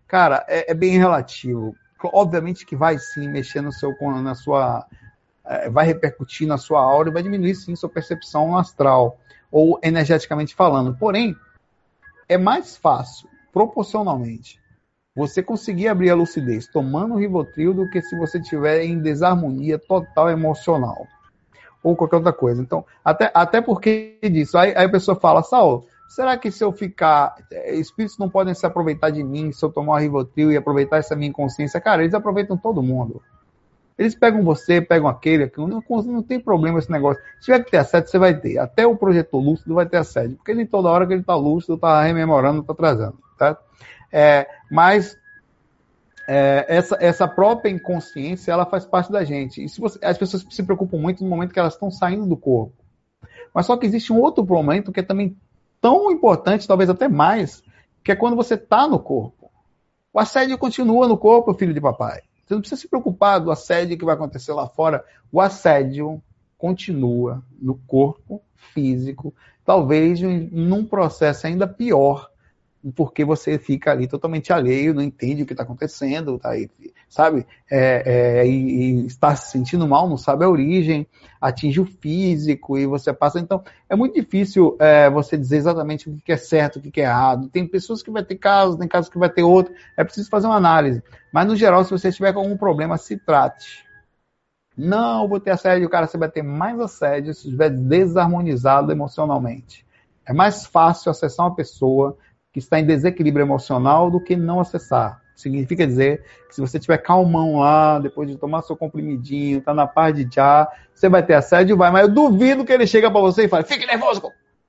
Cara, 0.08 0.46
é, 0.48 0.72
é, 0.72 0.74
bem 0.74 0.98
relativo. 0.98 1.76
Obviamente 2.04 2.66
que 2.66 2.76
vai 2.76 3.00
sim 3.00 3.30
mexer 3.30 3.62
no 3.62 3.72
seu, 3.72 3.96
na 4.22 4.36
sua, 4.36 4.86
é, 5.46 5.70
vai 5.70 5.86
repercutir 5.86 6.48
na 6.48 6.58
sua 6.58 6.82
aura 6.82 7.10
e 7.10 7.14
vai 7.14 7.24
diminuir 7.24 7.56
sim 7.56 7.76
sua 7.76 7.90
percepção 7.90 8.58
astral 8.58 9.18
ou 9.52 9.80
energeticamente 9.82 10.54
falando. 10.56 10.96
Porém, 10.98 11.36
é 12.28 12.38
mais 12.38 12.76
fácil, 12.76 13.30
proporcionalmente, 13.52 14.60
você 15.16 15.44
conseguir 15.44 15.88
abrir 15.88 16.10
a 16.10 16.16
lucidez 16.16 16.68
tomando 16.68 17.16
Rivotril 17.16 17.74
do 17.74 17.90
que 17.90 18.02
se 18.02 18.18
você 18.18 18.42
tiver 18.42 18.84
em 18.84 19.00
desarmonia 19.00 19.78
total 19.78 20.30
emocional 20.30 21.08
ou 21.84 21.96
qualquer 21.96 22.16
outra 22.16 22.34
coisa. 22.34 22.62
Então, 22.62 22.86
até, 23.04 23.30
até 23.34 23.62
porque 23.62 24.18
disso. 24.24 24.58
Aí, 24.58 24.74
aí 24.76 24.86
a 24.86 24.90
pessoa 24.90 25.20
fala, 25.20 25.44
Saulo, 25.44 25.86
será 26.08 26.38
que 26.38 26.50
se 26.50 26.64
eu 26.64 26.72
ficar. 26.72 27.36
Eh, 27.52 27.76
espíritos 27.76 28.18
não 28.18 28.30
podem 28.30 28.54
se 28.54 28.66
aproveitar 28.66 29.10
de 29.10 29.24
mim 29.24 29.52
se 29.52 29.64
eu 29.64 29.70
tomar 29.70 30.00
Rivotril 30.00 30.52
e 30.52 30.58
aproveitar 30.58 30.98
essa 30.98 31.16
minha 31.16 31.30
inconsciência? 31.30 31.82
Cara, 31.82 32.02
eles 32.02 32.14
aproveitam 32.14 32.58
todo 32.58 32.82
mundo. 32.82 33.22
Eles 33.98 34.16
pegam 34.16 34.44
você, 34.44 34.82
pegam 34.82 35.08
aquele, 35.08 35.44
aquele 35.44 35.68
não, 35.68 35.84
não 35.88 36.24
tem 36.24 36.40
problema 36.40 36.80
esse 36.80 36.92
negócio. 36.92 37.22
Se 37.40 37.46
tiver 37.46 37.64
que 37.64 37.72
ter 37.72 37.78
assédio, 37.78 38.10
você 38.10 38.18
vai 38.18 38.34
ter. 38.34 38.58
Até 38.58 38.88
o 38.88 38.96
projetor 38.96 39.40
lúcido 39.40 39.76
vai 39.76 39.86
ter 39.86 39.98
assédio. 39.98 40.38
Porque 40.38 40.54
nem 40.54 40.66
toda 40.66 40.90
hora 40.90 41.06
que 41.06 41.14
ele 41.14 41.22
está 41.22 41.36
lúcido, 41.36 41.76
está 41.76 42.02
rememorando, 42.02 42.62
está 42.62 42.74
trazendo. 42.74 43.18
Tá? 43.38 43.56
É, 44.12 44.48
mas 44.72 45.16
é, 46.28 46.66
essa, 46.68 46.98
essa 47.00 47.28
própria 47.28 47.70
inconsciência 47.70 48.52
ela 48.52 48.66
faz 48.66 48.86
parte 48.86 49.12
da 49.12 49.24
gente. 49.24 49.64
E 49.64 49.70
se 49.70 49.80
você, 49.80 50.00
as 50.04 50.18
pessoas 50.18 50.46
se 50.50 50.64
preocupam 50.64 50.98
muito 50.98 51.24
no 51.24 51.30
momento 51.30 51.54
que 51.54 51.60
elas 51.60 51.74
estão 51.74 51.92
saindo 51.92 52.26
do 52.26 52.38
corpo. 52.38 52.84
Mas 53.54 53.66
só 53.66 53.78
que 53.78 53.86
existe 53.86 54.12
um 54.12 54.20
outro 54.20 54.46
momento 54.46 54.92
que 54.92 55.00
é 55.00 55.04
também 55.04 55.38
tão 55.80 56.12
importante, 56.12 56.68
talvez 56.68 56.90
até 56.90 57.08
mais, 57.08 57.64
que 58.04 58.12
é 58.12 58.16
quando 58.16 58.36
você 58.36 58.56
está 58.56 58.88
no 58.88 59.00
corpo. 59.00 59.52
O 60.14 60.20
assédio 60.20 60.58
continua 60.58 61.08
no 61.08 61.18
corpo, 61.18 61.54
filho 61.54 61.74
de 61.74 61.82
papai. 61.82 62.22
Você 62.46 62.54
não 62.54 62.62
precisa 62.62 62.82
se 62.82 62.88
preocupar 62.88 63.40
do 63.40 63.52
assédio 63.52 63.98
que 63.98 64.06
vai 64.06 64.16
acontecer 64.16 64.54
lá 64.54 64.68
fora. 64.68 65.04
O 65.32 65.42
assédio 65.42 66.22
continua 66.58 67.44
no 67.62 67.76
corpo 67.76 68.42
físico, 68.74 69.34
talvez 69.66 70.22
num 70.22 70.86
processo 70.86 71.48
ainda 71.48 71.68
pior, 71.68 72.30
porque 72.92 73.24
você 73.24 73.58
fica 73.58 73.92
ali 73.92 74.08
totalmente 74.08 74.52
alheio, 74.52 74.94
não 74.94 75.02
entende 75.02 75.44
o 75.44 75.46
que 75.46 75.54
está 75.54 75.64
acontecendo, 75.64 76.38
tá 76.38 76.50
aí, 76.50 76.70
sabe? 77.08 77.48
É, 77.72 78.42
é, 78.42 78.48
e, 78.48 79.04
e, 79.04 79.06
está 79.06 79.36
se 79.36 79.52
sentindo 79.52 79.88
mal, 79.88 80.10
não 80.10 80.18
sabe 80.18 80.44
a 80.44 80.50
origem, 80.50 81.08
atinge 81.40 81.80
o 81.80 81.86
físico 81.86 82.78
e 82.78 82.86
você 82.86 83.14
passa. 83.14 83.40
Então, 83.40 83.64
é 83.88 83.96
muito 83.96 84.16
difícil 84.16 84.76
é, 84.80 85.10
você 85.10 85.38
dizer 85.38 85.58
exatamente 85.58 86.10
o 86.10 86.18
que 86.18 86.32
é 86.34 86.38
certo, 86.38 86.78
o 86.78 86.82
que 86.82 87.00
é 87.00 87.06
errado. 87.06 87.48
Tem 87.50 87.66
pessoas 87.66 88.04
que 88.04 88.12
vai 88.12 88.24
ter 88.24 88.36
casos, 88.36 88.76
tem 88.76 88.88
casos 88.88 89.10
que 89.10 89.18
vai 89.18 89.30
ter 89.30 89.44
outro. 89.44 89.74
É 89.96 90.04
preciso 90.04 90.30
fazer 90.30 90.48
uma 90.48 90.58
análise. 90.58 91.02
Mas, 91.32 91.48
no 91.48 91.56
geral, 91.56 91.84
se 91.86 91.92
você 91.92 92.12
tiver 92.12 92.36
algum 92.36 92.58
problema, 92.58 92.98
se 92.98 93.18
trate. 93.18 93.86
Não 94.76 95.28
vou 95.28 95.40
ter 95.40 95.52
assédio, 95.52 95.90
cara, 95.90 96.08
você 96.08 96.18
vai 96.18 96.30
ter 96.30 96.42
mais 96.42 96.80
assédio 96.80 97.34
se 97.34 97.46
estiver 97.46 97.70
desarmonizado 97.70 98.92
emocionalmente. 98.92 99.86
É 100.26 100.34
mais 100.34 100.66
fácil 100.66 101.12
acessar 101.12 101.46
uma 101.46 101.56
pessoa 101.56 102.18
que 102.54 102.60
está 102.60 102.80
em 102.80 102.86
desequilíbrio 102.86 103.44
emocional 103.44 104.12
do 104.12 104.22
que 104.22 104.36
não 104.36 104.60
acessar. 104.60 105.22
Significa 105.36 105.88
dizer 105.88 106.24
que 106.48 106.54
se 106.54 106.62
você 106.62 106.80
tiver 106.80 107.00
calmão 107.00 107.58
lá, 107.58 107.98
depois 107.98 108.30
de 108.30 108.38
tomar 108.38 108.62
seu 108.62 108.78
comprimidinho, 108.78 109.60
tá 109.60 109.74
na 109.74 109.88
paz 109.88 110.16
de 110.16 110.28
já, 110.34 110.72
você 110.94 111.10
vai 111.10 111.26
ter 111.26 111.34
assédio, 111.34 111.76
vai, 111.76 111.92
mas 111.92 112.04
eu 112.04 112.14
duvido 112.14 112.64
que 112.64 112.72
ele 112.72 112.86
chega 112.86 113.10
para 113.10 113.20
você 113.20 113.46
e 113.46 113.48
fale, 113.48 113.66
fique 113.66 113.88
nervoso, 113.88 114.22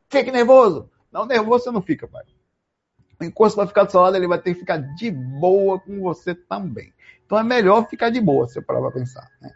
fique 0.08 0.32
nervoso. 0.32 0.88
Não, 1.12 1.26
nervoso 1.26 1.64
você 1.64 1.70
não 1.70 1.82
fica, 1.82 2.08
pai. 2.08 2.24
Enquanto 3.20 3.50
você 3.50 3.56
vai 3.56 3.66
ficar 3.66 3.84
do 3.84 3.90
seu 3.90 4.00
lado, 4.00 4.16
ele 4.16 4.26
vai 4.26 4.38
ter 4.38 4.54
que 4.54 4.60
ficar 4.60 4.78
de 4.78 5.10
boa 5.10 5.78
com 5.78 6.00
você 6.00 6.34
também. 6.34 6.92
Então 7.24 7.38
é 7.38 7.44
melhor 7.44 7.86
ficar 7.86 8.10
de 8.10 8.20
boa, 8.20 8.48
se 8.48 8.58
eu 8.58 8.62
parar 8.62 8.80
para 8.80 8.90
pensar. 8.92 9.28
Né? 9.40 9.50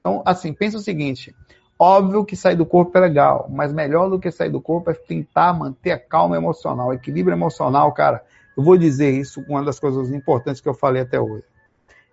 Então, 0.00 0.22
assim, 0.26 0.52
pensa 0.52 0.78
o 0.78 0.80
seguinte, 0.80 1.34
Óbvio 1.78 2.24
que 2.24 2.36
sair 2.36 2.56
do 2.56 2.64
corpo 2.64 2.96
é 2.96 3.00
legal, 3.00 3.48
mas 3.50 3.72
melhor 3.72 4.08
do 4.08 4.18
que 4.18 4.30
sair 4.30 4.50
do 4.50 4.60
corpo 4.60 4.90
é 4.90 4.94
tentar 4.94 5.52
manter 5.52 5.90
a 5.90 5.98
calma 5.98 6.36
emocional, 6.36 6.92
equilíbrio 6.92 7.34
emocional, 7.34 7.92
cara. 7.92 8.24
Eu 8.56 8.62
vou 8.62 8.76
dizer 8.76 9.10
isso 9.10 9.44
uma 9.48 9.62
das 9.62 9.80
coisas 9.80 10.10
importantes 10.12 10.60
que 10.60 10.68
eu 10.68 10.74
falei 10.74 11.02
até 11.02 11.20
hoje. 11.20 11.44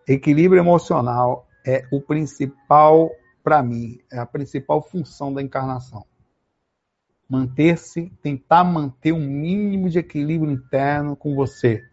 Equilíbrio 0.07 0.59
emocional 0.59 1.47
é 1.65 1.85
o 1.91 2.01
principal, 2.01 3.11
para 3.43 3.61
mim, 3.61 3.99
é 4.11 4.17
a 4.17 4.25
principal 4.25 4.81
função 4.81 5.31
da 5.31 5.43
encarnação. 5.43 6.05
Manter-se, 7.29 8.11
tentar 8.21 8.63
manter 8.63 9.13
um 9.13 9.25
mínimo 9.25 9.89
de 9.89 9.99
equilíbrio 9.99 10.51
interno 10.51 11.15
com 11.15 11.35
você, 11.35 11.83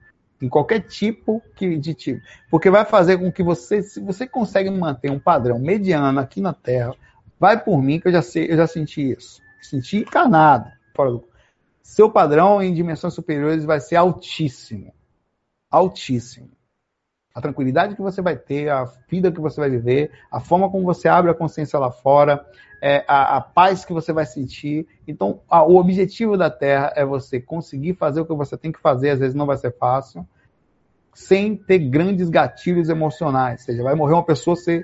em 0.40 0.48
qualquer 0.48 0.80
tipo 0.80 1.42
de 1.60 1.94
tipo, 1.94 2.20
porque 2.50 2.70
vai 2.70 2.84
fazer 2.84 3.18
com 3.18 3.30
que 3.30 3.42
você, 3.42 3.82
se 3.82 4.00
você 4.00 4.26
consegue 4.26 4.70
manter 4.70 5.10
um 5.10 5.18
padrão 5.18 5.58
mediano 5.58 6.18
aqui 6.18 6.40
na 6.40 6.54
Terra, 6.54 6.94
Vai 7.38 7.62
por 7.62 7.82
mim 7.82 8.00
que 8.00 8.08
eu 8.08 8.12
já 8.12 8.22
sei, 8.22 8.50
eu 8.50 8.56
já 8.56 8.66
senti 8.66 9.12
isso. 9.12 9.40
Senti 9.62 9.98
encarnado. 9.98 10.70
Fora 10.94 11.12
do... 11.12 11.28
Seu 11.82 12.10
padrão 12.10 12.62
em 12.62 12.74
dimensões 12.74 13.14
superiores 13.14 13.64
vai 13.64 13.80
ser 13.80 13.96
altíssimo. 13.96 14.92
Altíssimo. 15.70 16.50
A 17.34 17.40
tranquilidade 17.40 17.94
que 17.94 18.02
você 18.02 18.20
vai 18.20 18.36
ter, 18.36 18.68
a 18.68 18.84
vida 19.08 19.30
que 19.30 19.40
você 19.40 19.60
vai 19.60 19.70
viver, 19.70 20.10
a 20.30 20.40
forma 20.40 20.70
como 20.70 20.84
você 20.84 21.08
abre 21.08 21.30
a 21.30 21.34
consciência 21.34 21.78
lá 21.78 21.90
fora, 21.90 22.44
é, 22.82 23.04
a, 23.06 23.36
a, 23.36 23.40
paz 23.40 23.84
que 23.84 23.92
você 23.92 24.12
vai 24.12 24.26
sentir. 24.26 24.86
Então, 25.06 25.40
a, 25.48 25.62
o 25.62 25.76
objetivo 25.76 26.36
da 26.36 26.50
Terra 26.50 26.92
é 26.96 27.04
você 27.04 27.40
conseguir 27.40 27.94
fazer 27.94 28.20
o 28.20 28.26
que 28.26 28.34
você 28.34 28.56
tem 28.56 28.72
que 28.72 28.80
fazer, 28.80 29.10
às 29.10 29.20
vezes 29.20 29.34
não 29.34 29.46
vai 29.46 29.56
ser 29.56 29.72
fácil, 29.76 30.26
sem 31.14 31.56
ter 31.56 31.78
grandes 31.78 32.28
gatilhos 32.28 32.88
emocionais. 32.88 33.60
Ou 33.60 33.66
seja, 33.66 33.82
vai 33.82 33.94
morrer 33.94 34.14
uma 34.14 34.24
pessoa, 34.24 34.56
você 34.56 34.82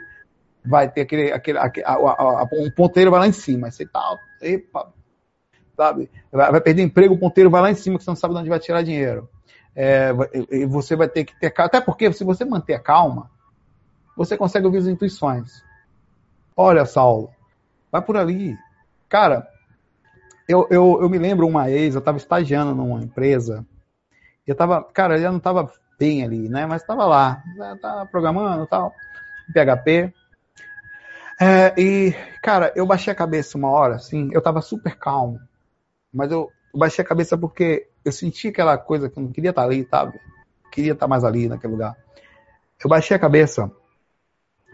vai 0.65 0.91
ter 0.91 1.03
aquele, 1.03 1.33
aquele, 1.33 1.59
aquele 1.59 1.87
a, 1.87 1.93
a, 1.93 2.43
a, 2.43 2.49
um 2.53 2.71
ponteiro 2.71 3.11
vai 3.11 3.21
lá 3.21 3.29
em 3.29 3.33
cima, 3.33 3.71
você 3.71 3.87
tá, 3.87 4.19
epa, 4.41 4.93
sabe? 5.77 6.11
Vai, 6.33 6.51
vai, 6.51 6.61
perder 6.61 6.83
emprego, 6.83 7.15
o 7.15 7.19
ponteiro 7.19 7.51
vai 7.51 7.61
lá 7.61 7.71
em 7.71 7.75
cima, 7.75 7.99
que 7.99 8.05
você 8.05 8.11
não 8.11 8.17
sabe 8.17 8.35
de 8.35 8.41
onde 8.41 8.49
vai 8.49 8.59
tirar 8.59 8.83
dinheiro. 8.83 9.29
É, 9.77 10.11
e 10.51 10.65
você 10.65 10.95
vai 10.95 11.09
ter 11.09 11.25
que 11.25 11.39
ter 11.39 11.53
até 11.59 11.81
porque 11.81 12.13
se 12.13 12.23
você 12.23 12.45
manter 12.45 12.75
a 12.75 12.79
calma, 12.79 13.31
você 14.17 14.37
consegue 14.37 14.67
ouvir 14.67 14.79
as 14.79 14.87
intuições. 14.87 15.63
Olha, 16.57 16.87
Saulo, 16.87 17.31
vai 17.91 18.01
por 18.01 18.17
ali. 18.17 18.57
Cara, 19.09 19.49
eu, 20.49 20.67
eu, 20.71 20.99
eu 21.03 21.11
me 21.11 21.19
lembro 21.19 21.47
uma 21.47 21.71
ex, 21.71 21.95
eu 21.95 21.99
estava 21.99 22.17
estagiando 22.17 22.75
numa 22.75 23.03
empresa, 23.03 23.67
eu 24.47 24.55
tava, 24.55 24.83
cara, 24.83 25.19
eu 25.19 25.31
não 25.31 25.39
estava 25.39 25.71
bem 25.99 26.23
ali, 26.23 26.49
né? 26.49 26.67
Mas 26.67 26.83
estava 26.83 27.05
lá, 27.05 27.43
estava 27.75 28.07
programando 28.07 28.67
tal, 28.67 28.95
PHP. 29.53 30.13
É, 31.41 31.75
e, 31.81 32.13
cara, 32.43 32.73
eu 32.77 32.87
baixei 32.87 33.13
a 33.13 33.17
cabeça 33.17 33.59
uma 33.59 33.71
hora, 33.71 33.97
assim, 33.97 34.31
eu 34.33 34.41
tava 34.41 34.61
super 34.61 34.97
calmo. 34.97 35.41
Mas 36.13 36.31
eu, 36.31 36.51
baixei 36.75 37.05
a 37.05 37.09
cabeça 37.09 37.37
porque 37.37 37.89
eu 38.05 38.13
senti 38.13 38.49
aquela 38.49 38.79
coisa 38.79 39.09
que 39.09 39.19
eu 39.19 39.23
não 39.23 39.33
queria 39.33 39.51
estar 39.51 39.65
ali, 39.65 39.87
sabe? 39.89 40.21
Queria 40.71 40.93
estar 40.93 41.09
mais 41.09 41.25
ali 41.25 41.49
naquele 41.49 41.73
lugar. 41.73 41.97
Eu 42.83 42.89
baixei 42.89 43.17
a 43.17 43.21
cabeça, 43.21 43.71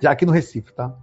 já 0.01 0.11
aqui 0.11 0.27
no 0.27 0.33
Recife, 0.33 0.73
tá? 0.73 0.95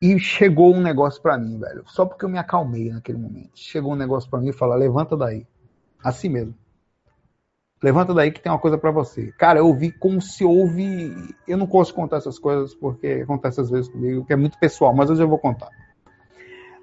E 0.00 0.18
chegou 0.18 0.74
um 0.74 0.80
negócio 0.80 1.20
para 1.20 1.36
mim, 1.36 1.58
velho. 1.58 1.84
Só 1.86 2.06
porque 2.06 2.24
eu 2.24 2.28
me 2.28 2.38
acalmei 2.38 2.90
naquele 2.90 3.18
momento. 3.18 3.50
Chegou 3.54 3.92
um 3.92 3.96
negócio 3.96 4.30
para 4.30 4.40
mim 4.40 4.48
e 4.48 4.52
falou: 4.52 4.74
levanta 4.74 5.14
daí. 5.14 5.46
Assim 6.02 6.30
mesmo. 6.30 6.54
Levanta 7.82 8.12
daí 8.12 8.30
que 8.30 8.40
tem 8.40 8.52
uma 8.52 8.58
coisa 8.58 8.76
para 8.76 8.90
você. 8.90 9.32
Cara, 9.38 9.58
eu 9.58 9.66
ouvi 9.66 9.90
como 9.90 10.20
se 10.20 10.44
ouve. 10.44 11.34
Eu 11.48 11.56
não 11.56 11.66
posso 11.66 11.94
contar 11.94 12.18
essas 12.18 12.38
coisas 12.38 12.74
porque 12.74 13.22
acontece 13.22 13.60
às 13.60 13.70
vezes 13.70 13.88
comigo, 13.88 14.24
que 14.24 14.32
é 14.32 14.36
muito 14.36 14.58
pessoal, 14.58 14.94
mas 14.94 15.08
hoje 15.08 15.22
eu 15.22 15.28
vou 15.28 15.38
contar. 15.38 15.70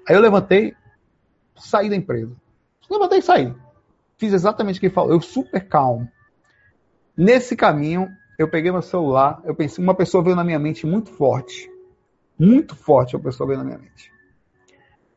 Aí 0.08 0.16
eu 0.16 0.20
levantei, 0.20 0.74
saí 1.56 1.88
da 1.88 1.94
empresa. 1.94 2.34
Levantei 2.90 3.18
e 3.18 3.22
saí. 3.22 3.54
Fiz 4.16 4.32
exatamente 4.32 4.78
o 4.78 4.80
que 4.80 4.86
ele 4.86 4.94
falou. 4.94 5.12
Eu 5.12 5.20
super 5.20 5.68
calmo. 5.68 6.08
Nesse 7.16 7.54
caminho, 7.54 8.08
eu 8.38 8.48
peguei 8.48 8.72
meu 8.72 8.82
celular, 8.82 9.40
eu 9.44 9.54
pensei, 9.54 9.82
uma 9.82 9.94
pessoa 9.94 10.22
veio 10.22 10.34
na 10.34 10.44
minha 10.44 10.58
mente 10.58 10.86
muito 10.86 11.10
forte. 11.10 11.70
Muito 12.38 12.74
forte 12.74 13.14
uma 13.14 13.22
pessoa 13.22 13.46
veio 13.46 13.58
na 13.58 13.64
minha 13.64 13.78
mente. 13.78 14.12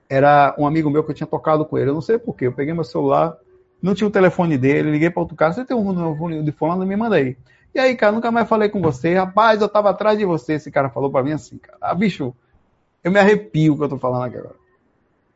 Era 0.10 0.54
um 0.60 0.68
amigo 0.68 0.90
meu 0.90 1.04
que 1.04 1.12
eu 1.12 1.16
tinha 1.16 1.28
tocado 1.28 1.66
com 1.66 1.78
ele. 1.78 1.90
Eu 1.90 1.94
não 1.94 2.02
sei 2.02 2.20
porquê. 2.20 2.48
Eu 2.48 2.54
peguei 2.54 2.74
meu 2.74 2.84
celular, 2.84 3.38
não 3.82 3.96
tinha 3.96 4.08
o 4.08 4.12
telefone 4.12 4.58
dele, 4.58 4.92
liguei 4.92 5.10
para 5.10 5.22
outro 5.22 5.36
cara, 5.36 5.54
você 5.54 5.66
tem 5.66 5.76
um 5.76 5.92
número 5.92 6.44
de 6.44 6.52
fulano, 6.52 6.86
me 6.86 6.96
manda 6.96 7.16
aí. 7.16 7.38
E 7.74 7.80
aí, 7.80 7.96
cara, 7.96 8.12
nunca 8.12 8.30
mais 8.32 8.48
falei 8.50 8.68
com 8.70 8.82
você. 8.82 9.16
Rapaz, 9.16 9.62
eu 9.62 9.70
tava 9.70 9.90
atrás 9.90 10.18
de 10.18 10.26
você. 10.26 10.54
Esse 10.54 10.70
cara 10.70 10.90
falou 10.90 11.10
para 11.10 11.24
mim 11.24 11.32
assim, 11.32 11.58
cara. 11.58 11.78
Ah, 11.80 11.96
bicho, 11.96 12.36
eu 13.04 13.12
me 13.12 13.20
arrepio 13.20 13.78
que 13.78 13.84
eu 13.84 13.90
tô 13.90 13.98
falando 13.98 14.24
aqui 14.24 14.38
agora. 14.38 14.56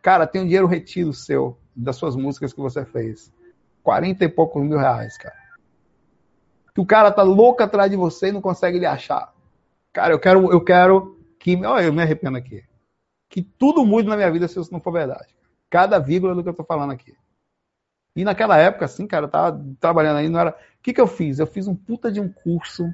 Cara, 0.02 0.28
tem 0.28 0.42
um 0.42 0.46
dinheiro 0.46 0.68
retido 0.68 1.14
seu, 1.14 1.58
das 1.76 1.96
suas 1.96 2.16
músicas 2.16 2.54
que 2.54 2.60
você 2.60 2.86
fez. 2.86 3.32
40 3.84 4.26
e 4.26 4.30
poucos 4.30 4.62
mil 4.62 4.78
reais, 4.78 5.18
cara. 5.18 5.36
Que 6.74 6.82
o 6.82 6.86
cara 6.86 7.10
tá 7.10 7.24
louco 7.24 7.64
atrás 7.64 7.90
de 7.90 7.96
você 7.96 8.28
e 8.28 8.32
não 8.32 8.42
consegue 8.42 8.80
lhe 8.80 8.86
achar. 8.86 9.34
Cara, 9.94 10.14
eu 10.14 10.20
quero, 10.20 10.52
eu 10.52 10.62
quero 10.62 11.18
que. 11.40 11.56
Olha, 11.66 11.86
eu 11.86 11.94
me 11.94 12.02
arrependo 12.02 12.38
aqui. 12.38 12.64
Que 13.30 13.42
tudo 13.42 13.86
mude 13.86 14.10
na 14.10 14.18
minha 14.18 14.30
vida 14.30 14.48
se 14.48 14.60
isso 14.60 14.74
não 14.74 14.82
for 14.82 14.92
verdade. 14.92 15.34
Cada 15.70 16.00
vírgula 16.00 16.36
do 16.36 16.44
que 16.44 16.50
eu 16.50 16.54
tô 16.54 16.66
falando 16.66 16.92
aqui. 16.92 17.16
E 18.16 18.24
naquela 18.24 18.58
época, 18.58 18.86
assim, 18.86 19.06
cara, 19.06 19.26
eu 19.26 19.30
tava 19.30 19.62
trabalhando 19.80 20.18
aí, 20.18 20.30
não 20.30 20.40
era. 20.40 20.52
O 20.52 20.82
que, 20.82 20.94
que 20.94 21.02
eu 21.02 21.08
fiz? 21.08 21.40
Eu 21.40 21.48
fiz 21.48 21.68
um 21.68 21.76
puta 21.76 22.12
de 22.12 22.22
um 22.22 22.32
curso, 22.32 22.94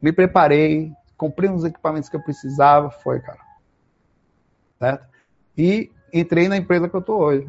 me 0.00 0.12
preparei, 0.12 0.92
comprei 1.16 1.50
uns 1.50 1.64
equipamentos 1.64 2.08
que 2.08 2.16
eu 2.16 2.22
precisava, 2.22 2.90
foi, 2.90 3.20
cara. 3.20 3.40
Certo? 4.78 5.06
E 5.58 5.90
entrei 6.12 6.48
na 6.48 6.56
empresa 6.56 6.88
que 6.88 6.94
eu 6.94 7.02
tô 7.02 7.18
hoje. 7.18 7.48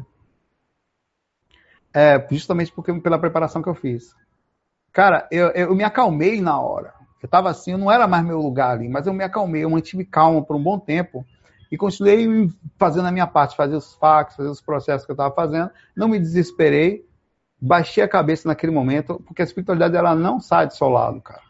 É, 1.94 2.26
justamente 2.30 2.72
porque 2.72 2.92
pela 3.00 3.18
preparação 3.18 3.62
que 3.62 3.68
eu 3.68 3.74
fiz. 3.74 4.14
Cara, 4.92 5.28
eu, 5.30 5.48
eu 5.50 5.74
me 5.74 5.84
acalmei 5.84 6.40
na 6.40 6.58
hora. 6.58 6.92
Eu 7.22 7.28
tava 7.28 7.50
assim, 7.50 7.72
eu 7.72 7.78
não 7.78 7.90
era 7.90 8.08
mais 8.08 8.24
meu 8.24 8.40
lugar 8.40 8.72
ali, 8.72 8.88
mas 8.88 9.06
eu 9.06 9.12
me 9.12 9.22
acalmei, 9.22 9.62
eu 9.62 9.70
mantive 9.70 10.04
calma 10.04 10.42
por 10.42 10.56
um 10.56 10.62
bom 10.62 10.78
tempo 10.78 11.24
e 11.70 11.76
continuei 11.76 12.50
fazendo 12.76 13.06
a 13.06 13.12
minha 13.12 13.26
parte, 13.26 13.56
fazer 13.56 13.76
os 13.76 13.94
fax, 13.94 14.36
fazer 14.36 14.48
os 14.48 14.60
processos 14.60 15.06
que 15.06 15.12
eu 15.12 15.14
estava 15.14 15.34
fazendo. 15.34 15.70
Não 15.96 16.08
me 16.08 16.18
desesperei, 16.18 17.06
baixei 17.62 18.02
a 18.02 18.08
cabeça 18.08 18.48
naquele 18.48 18.72
momento, 18.72 19.22
porque 19.24 19.40
a 19.40 19.44
espiritualidade 19.44 19.96
ela 19.96 20.16
não 20.16 20.40
sai 20.40 20.66
do 20.66 20.74
seu 20.74 20.88
lado, 20.88 21.20
cara. 21.20 21.40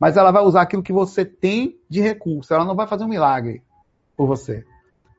Mas 0.00 0.16
ela 0.16 0.32
vai 0.32 0.42
usar 0.42 0.62
aquilo 0.62 0.82
que 0.82 0.92
você 0.92 1.24
tem 1.24 1.78
de 1.88 2.00
recurso. 2.00 2.52
Ela 2.52 2.64
não 2.64 2.74
vai 2.74 2.88
fazer 2.88 3.04
um 3.04 3.08
milagre 3.08 3.62
por 4.16 4.26
você. 4.26 4.66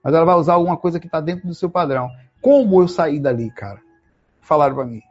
Mas 0.04 0.14
ela 0.14 0.26
vai 0.26 0.36
usar 0.36 0.56
alguma 0.56 0.76
coisa 0.76 1.00
que 1.00 1.06
está 1.06 1.22
dentro 1.22 1.48
do 1.48 1.56
seu 1.56 1.70
padrão. 1.70 2.12
Como 2.42 2.82
eu 2.82 2.88
saí 2.88 3.18
dali, 3.18 3.50
cara? 3.50 3.80
Falaram 4.42 4.76
para 4.76 4.86
mim. 4.86 5.02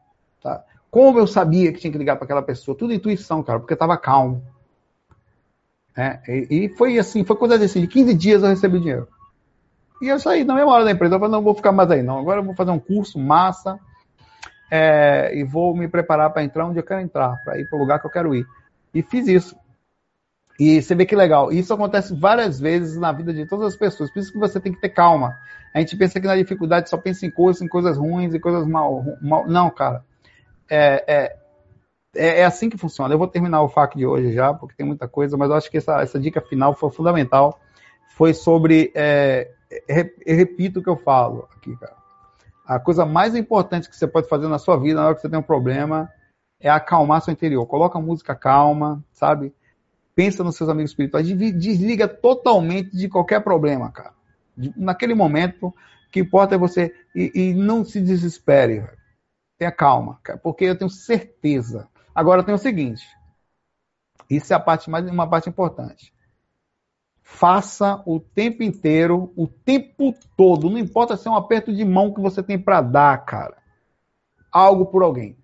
Tá? 0.42 0.62
Como 0.90 1.18
eu 1.18 1.26
sabia 1.26 1.72
que 1.72 1.80
tinha 1.80 1.90
que 1.90 1.98
ligar 1.98 2.16
para 2.16 2.26
aquela 2.26 2.42
pessoa? 2.42 2.76
Tudo 2.76 2.92
intuição, 2.92 3.42
cara, 3.42 3.59
porque 3.59 3.72
estava 3.72 3.96
calmo. 3.96 4.44
É, 5.96 6.20
e, 6.28 6.66
e, 6.66 6.68
foi 6.76 6.98
assim, 6.98 7.24
foi 7.24 7.36
coisa 7.36 7.56
assim, 7.56 7.80
de 7.80 7.88
15 7.88 8.14
dias 8.14 8.42
eu 8.42 8.51
recebi 8.51 8.78
dinheiro. 8.78 9.09
E 10.02 10.09
eu 10.09 10.20
saí 10.20 10.44
na 10.44 10.55
mesma 10.55 10.72
hora 10.72 10.84
da 10.84 10.90
empresa. 10.90 11.14
Eu 11.14 11.18
falei, 11.18 11.32
não 11.32 11.42
vou 11.42 11.55
ficar 11.55 11.72
mais 11.72 11.90
aí, 11.90 12.02
não. 12.02 12.18
Agora 12.18 12.40
eu 12.40 12.44
vou 12.44 12.55
fazer 12.55 12.72
um 12.72 12.78
curso 12.78 13.18
massa 13.18 13.80
é, 14.76 15.30
e 15.32 15.44
vou 15.44 15.72
me 15.72 15.86
preparar 15.86 16.30
para 16.30 16.42
entrar 16.42 16.66
onde 16.66 16.80
eu 16.80 16.82
quero 16.82 17.01
entrar, 17.01 17.40
para 17.44 17.56
ir 17.60 17.68
para 17.68 17.76
o 17.76 17.80
lugar 17.80 18.01
que 18.01 18.06
eu 18.06 18.10
quero 18.10 18.34
ir. 18.34 18.44
E 18.92 19.02
fiz 19.02 19.28
isso. 19.28 19.56
E 20.59 20.82
você 20.82 20.96
vê 20.96 21.06
que 21.06 21.14
legal. 21.14 21.52
Isso 21.52 21.72
acontece 21.72 22.12
várias 22.12 22.59
vezes 22.59 22.98
na 22.98 23.12
vida 23.12 23.32
de 23.32 23.46
todas 23.46 23.68
as 23.68 23.76
pessoas. 23.76 24.10
Por 24.10 24.18
isso 24.18 24.32
que 24.32 24.38
você 24.38 24.59
tem 24.59 24.72
que 24.72 24.80
ter 24.80 24.88
calma. 24.88 25.32
A 25.72 25.78
gente 25.78 25.96
pensa 25.96 26.20
que 26.20 26.26
na 26.26 26.34
dificuldade 26.34 26.90
só 26.90 26.96
pensa 26.96 27.24
em 27.24 27.30
coisas, 27.30 27.62
em 27.62 27.68
coisas 27.68 27.96
ruins 27.96 28.34
e 28.34 28.40
coisas 28.40 28.66
mal. 28.66 29.05
mal. 29.22 29.46
Não, 29.46 29.70
cara. 29.70 30.05
É, 30.68 31.05
é, 31.06 31.36
é, 32.16 32.40
é, 32.40 32.44
assim 32.44 32.68
que 32.68 32.76
funciona. 32.76 33.14
Eu 33.14 33.18
vou 33.18 33.28
terminar 33.28 33.62
o 33.62 33.68
FAQ 33.68 33.96
de 33.96 34.06
hoje 34.06 34.32
já, 34.32 34.52
porque 34.52 34.74
tem 34.74 34.84
muita 34.84 35.06
coisa, 35.06 35.36
mas 35.36 35.51
eu 35.51 35.56
acho 35.56 35.70
que 35.70 35.78
essa, 35.78 36.02
essa 36.02 36.18
dica 36.18 36.40
final 36.40 36.74
foi 36.74 36.90
fundamental. 36.90 37.60
Foi 38.16 38.34
sobre. 38.34 38.90
É, 38.92 39.52
eu 40.26 40.34
repito 40.34 40.80
o 40.80 40.82
que 40.82 40.90
eu 40.90 40.96
falo 40.96 41.48
aqui, 41.56 41.76
cara. 41.76 42.03
A 42.65 42.81
coisa 42.81 43.05
mais 43.05 43.35
importante 43.35 43.91
que 43.91 43.97
você 43.97 44.07
pode 44.07 44.28
fazer 44.28 44.49
na 44.49 44.59
sua 44.59 44.78
vida 44.78 44.99
na 44.99 45.07
hora 45.07 45.15
que 45.15 45.20
você 45.20 45.28
tem 45.28 45.39
um 45.39 45.43
problema 45.43 46.11
é 46.59 46.70
acalmar 46.70 47.20
seu 47.20 47.32
interior. 47.32 47.66
Coloca 47.66 48.01
música 48.01 48.35
calma, 48.35 49.05
sabe? 49.12 49.55
Pensa 50.15 50.43
nos 50.43 50.57
seus 50.57 50.70
amigos 50.70 50.93
espirituais. 50.93 51.27
Desliga 51.27 52.09
totalmente 52.09 52.97
de 52.97 53.09
qualquer 53.09 53.43
problema, 53.43 53.93
cara. 53.93 54.15
Naquele 54.77 55.15
momento, 55.15 55.66
o 55.66 55.74
que 56.11 56.20
importa 56.20 56.55
é 56.55 56.59
você. 56.59 56.95
E, 57.15 57.32
e 57.35 57.55
não 57.55 57.85
se 57.85 58.01
desespere. 58.01 58.89
Tenha 59.59 59.70
calma, 59.70 60.19
cara, 60.23 60.39
porque 60.39 60.65
eu 60.65 60.78
tenho 60.78 60.91
certeza. 60.91 61.86
Agora 62.15 62.43
tem 62.43 62.55
o 62.55 62.59
seguinte. 62.59 63.05
Isso 64.31 64.55
é 64.55 64.57
a 64.57 64.61
parte 64.61 64.89
mais 64.89 65.07
uma 65.07 65.28
parte 65.28 65.51
importante 65.51 66.14
faça 67.24 68.02
o 68.05 68.20
tempo 68.20 68.62
inteiro, 68.62 69.32
o 69.34 69.48
tempo 69.48 70.14
todo. 70.36 70.68
Não 70.68 70.78
importa 70.78 71.16
se 71.16 71.26
é 71.26 71.30
um 71.30 71.36
aperto 71.36 71.74
de 71.74 71.84
mão 71.84 72.12
que 72.12 72.20
você 72.20 72.42
tem 72.42 72.59
para 72.59 72.82
dar, 72.82 73.24
cara. 73.24 73.56
Algo 74.52 74.86
por 74.86 75.02
alguém. 75.02 75.36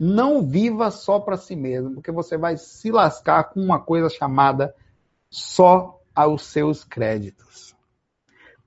Não 0.00 0.42
viva 0.42 0.90
só 0.90 1.20
para 1.20 1.36
si 1.36 1.54
mesmo, 1.54 1.94
porque 1.94 2.10
você 2.10 2.36
vai 2.36 2.56
se 2.56 2.90
lascar 2.90 3.44
com 3.44 3.60
uma 3.60 3.78
coisa 3.78 4.08
chamada 4.08 4.74
só 5.30 6.00
aos 6.14 6.46
seus 6.46 6.82
créditos. 6.82 7.76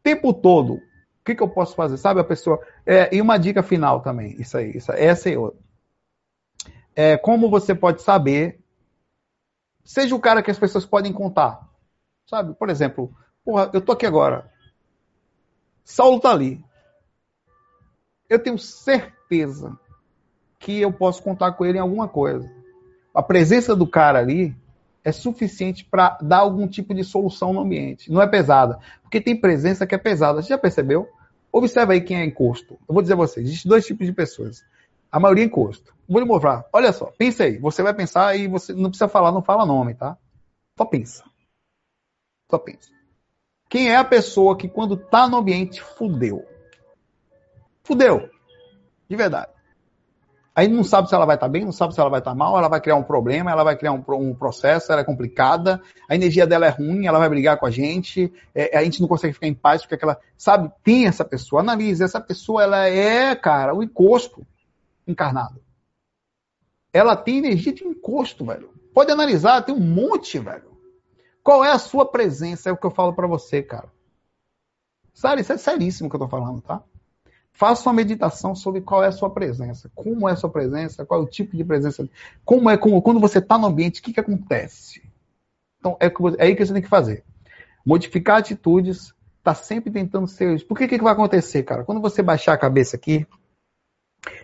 Tempo 0.01 0.33
todo, 0.33 0.75
o 0.75 0.81
que, 1.25 1.35
que 1.35 1.43
eu 1.43 1.49
posso 1.49 1.75
fazer? 1.75 1.97
Sabe 1.97 2.19
a 2.19 2.23
pessoa? 2.23 2.59
É, 2.85 3.13
e 3.13 3.21
uma 3.21 3.37
dica 3.37 3.61
final 3.63 4.01
também, 4.01 4.39
isso 4.39 4.55
aí, 4.55 4.77
isso, 4.77 4.91
essa 4.91 5.29
é 5.29 5.37
outra. 5.37 5.59
É, 6.95 7.17
como 7.17 7.49
você 7.49 7.73
pode 7.73 8.01
saber? 8.01 8.59
Seja 9.83 10.15
o 10.15 10.19
cara 10.19 10.41
que 10.43 10.51
as 10.51 10.59
pessoas 10.59 10.85
podem 10.85 11.11
contar. 11.11 11.68
Sabe? 12.29 12.53
Por 12.53 12.69
exemplo, 12.69 13.11
porra, 13.43 13.71
eu 13.73 13.81
tô 13.81 13.91
aqui 13.91 14.05
agora. 14.05 14.51
Saulo 15.83 16.19
tá 16.19 16.29
ali. 16.29 16.63
Eu 18.29 18.37
tenho 18.37 18.59
certeza 18.59 19.75
que 20.59 20.79
eu 20.79 20.93
posso 20.93 21.23
contar 21.23 21.53
com 21.53 21.65
ele 21.65 21.79
em 21.79 21.81
alguma 21.81 22.07
coisa. 22.07 22.47
A 23.15 23.23
presença 23.23 23.75
do 23.75 23.87
cara 23.87 24.19
ali 24.19 24.55
é 25.03 25.11
suficiente 25.11 25.83
para 25.83 26.19
dar 26.21 26.39
algum 26.39 26.67
tipo 26.67 26.93
de 26.93 27.03
solução 27.03 27.51
no 27.51 27.61
ambiente. 27.61 28.11
Não 28.11 28.21
é 28.21 28.27
pesada. 28.27 28.77
Porque 29.01 29.19
tem 29.19 29.35
presença 29.35 29.87
que 29.87 29.95
é 29.95 29.97
pesada. 29.97 30.39
Você 30.39 30.49
já 30.49 30.57
percebeu? 30.57 31.09
Observe 31.51 31.93
aí 31.93 32.01
quem 32.01 32.17
é 32.17 32.25
encosto. 32.25 32.75
Eu 32.87 32.93
vou 32.93 33.01
dizer 33.01 33.13
a 33.13 33.17
vocês: 33.17 33.47
existem 33.47 33.67
dois 33.67 33.83
tipos 33.87 34.05
de 34.05 34.13
pessoas. 34.13 34.63
A 35.11 35.19
maioria 35.19 35.43
é 35.45 35.47
encosto. 35.47 35.95
Vou 36.07 36.21
lhe 36.21 36.27
mostrar. 36.27 36.63
Olha 36.71 36.93
só, 36.93 37.11
pensa 37.17 37.45
aí. 37.45 37.57
Você 37.57 37.81
vai 37.81 37.95
pensar 37.95 38.35
e 38.35 38.47
você 38.47 38.71
não 38.71 38.91
precisa 38.91 39.07
falar, 39.07 39.31
não 39.31 39.41
fala 39.41 39.65
nome, 39.65 39.95
tá? 39.95 40.15
Só 40.77 40.85
pensa. 40.85 41.23
Só 42.49 42.57
pensa. 42.57 42.89
Quem 43.69 43.91
é 43.91 43.95
a 43.95 44.03
pessoa 44.03 44.57
que 44.57 44.67
quando 44.67 44.97
tá 44.97 45.27
no 45.27 45.37
ambiente 45.37 45.81
fudeu? 45.81 46.43
Fudeu. 47.83 48.29
De 49.07 49.15
verdade. 49.15 49.51
Aí 50.55 50.67
não 50.67 50.83
sabe 50.83 51.07
se 51.07 51.15
ela 51.15 51.25
vai 51.25 51.37
estar 51.37 51.45
tá 51.45 51.51
bem, 51.51 51.63
não 51.63 51.71
sabe 51.71 51.93
se 51.93 52.01
ela 52.01 52.09
vai 52.09 52.19
estar 52.19 52.31
tá 52.31 52.35
mal, 52.35 52.57
ela 52.57 52.67
vai 52.67 52.81
criar 52.81 52.95
um 52.95 53.03
problema, 53.03 53.49
ela 53.49 53.63
vai 53.63 53.77
criar 53.77 53.93
um, 53.93 54.03
um, 54.15 54.35
processo, 54.35 54.91
ela 54.91 55.01
é 55.01 55.05
complicada, 55.05 55.81
a 56.09 56.15
energia 56.15 56.45
dela 56.45 56.65
é 56.65 56.69
ruim, 56.69 57.05
ela 57.05 57.17
vai 57.17 57.29
brigar 57.29 57.57
com 57.57 57.65
a 57.65 57.71
gente, 57.71 58.33
é, 58.53 58.77
a 58.77 58.83
gente 58.83 58.99
não 58.99 59.07
consegue 59.07 59.33
ficar 59.33 59.47
em 59.47 59.53
paz 59.53 59.83
porque 59.83 59.95
aquela. 59.95 60.19
Sabe, 60.37 60.69
tem 60.83 61.07
essa 61.07 61.23
pessoa, 61.23 61.61
analise, 61.61 62.03
essa 62.03 62.19
pessoa 62.19 62.63
ela 62.63 62.87
é, 62.87 63.35
cara, 63.35 63.73
o 63.73 63.81
encosto 63.81 64.45
encarnado. 65.07 65.61
Ela 66.91 67.15
tem 67.15 67.37
energia 67.37 67.71
de 67.71 67.85
encosto, 67.85 68.43
velho. 68.43 68.69
Pode 68.93 69.11
analisar, 69.11 69.61
tem 69.61 69.73
um 69.73 69.79
monte, 69.79 70.39
velho. 70.39 70.68
Qual 71.49 71.65
é 71.65 71.71
a 71.71 71.79
sua 71.79 72.05
presença? 72.05 72.69
É 72.69 72.71
o 72.71 72.77
que 72.77 72.85
eu 72.85 72.91
falo 72.91 73.11
para 73.11 73.25
você, 73.25 73.63
cara. 73.63 73.91
Sério, 75.15 75.41
isso 75.41 75.51
é 75.51 75.57
seríssimo 75.57 76.07
que 76.07 76.15
eu 76.15 76.19
tô 76.19 76.27
falando, 76.27 76.61
tá? 76.61 76.83
Faça 77.51 77.89
uma 77.89 77.95
meditação 77.95 78.53
sobre 78.53 78.81
qual 78.81 79.03
é 79.03 79.07
a 79.07 79.11
sua 79.11 79.31
presença, 79.31 79.89
como 79.95 80.29
é 80.29 80.33
a 80.33 80.35
sua 80.35 80.51
presença, 80.51 81.03
qual 81.07 81.21
é 81.21 81.23
o 81.23 81.27
tipo 81.27 81.57
de 81.57 81.63
presença, 81.63 82.07
como 82.45 82.69
é 82.69 82.77
como, 82.77 83.01
quando 83.01 83.19
você 83.19 83.39
está 83.39 83.57
no 83.57 83.65
ambiente, 83.65 83.99
o 83.99 84.03
que, 84.03 84.13
que 84.13 84.19
acontece. 84.19 85.01
Então, 85.79 85.97
é, 85.99 86.05
é 86.37 86.43
aí 86.43 86.55
que 86.55 86.63
você 86.63 86.71
tem 86.71 86.83
que 86.83 86.87
fazer. 86.87 87.23
Modificar 87.83 88.37
atitudes, 88.37 89.11
tá 89.43 89.55
sempre 89.55 89.89
tentando 89.89 90.27
ser. 90.27 90.63
Por 90.67 90.77
que, 90.77 90.87
que 90.87 91.01
vai 91.01 91.13
acontecer, 91.13 91.63
cara? 91.63 91.83
Quando 91.83 91.99
você 91.99 92.21
baixar 92.21 92.53
a 92.53 92.59
cabeça 92.59 92.95
aqui, 92.95 93.25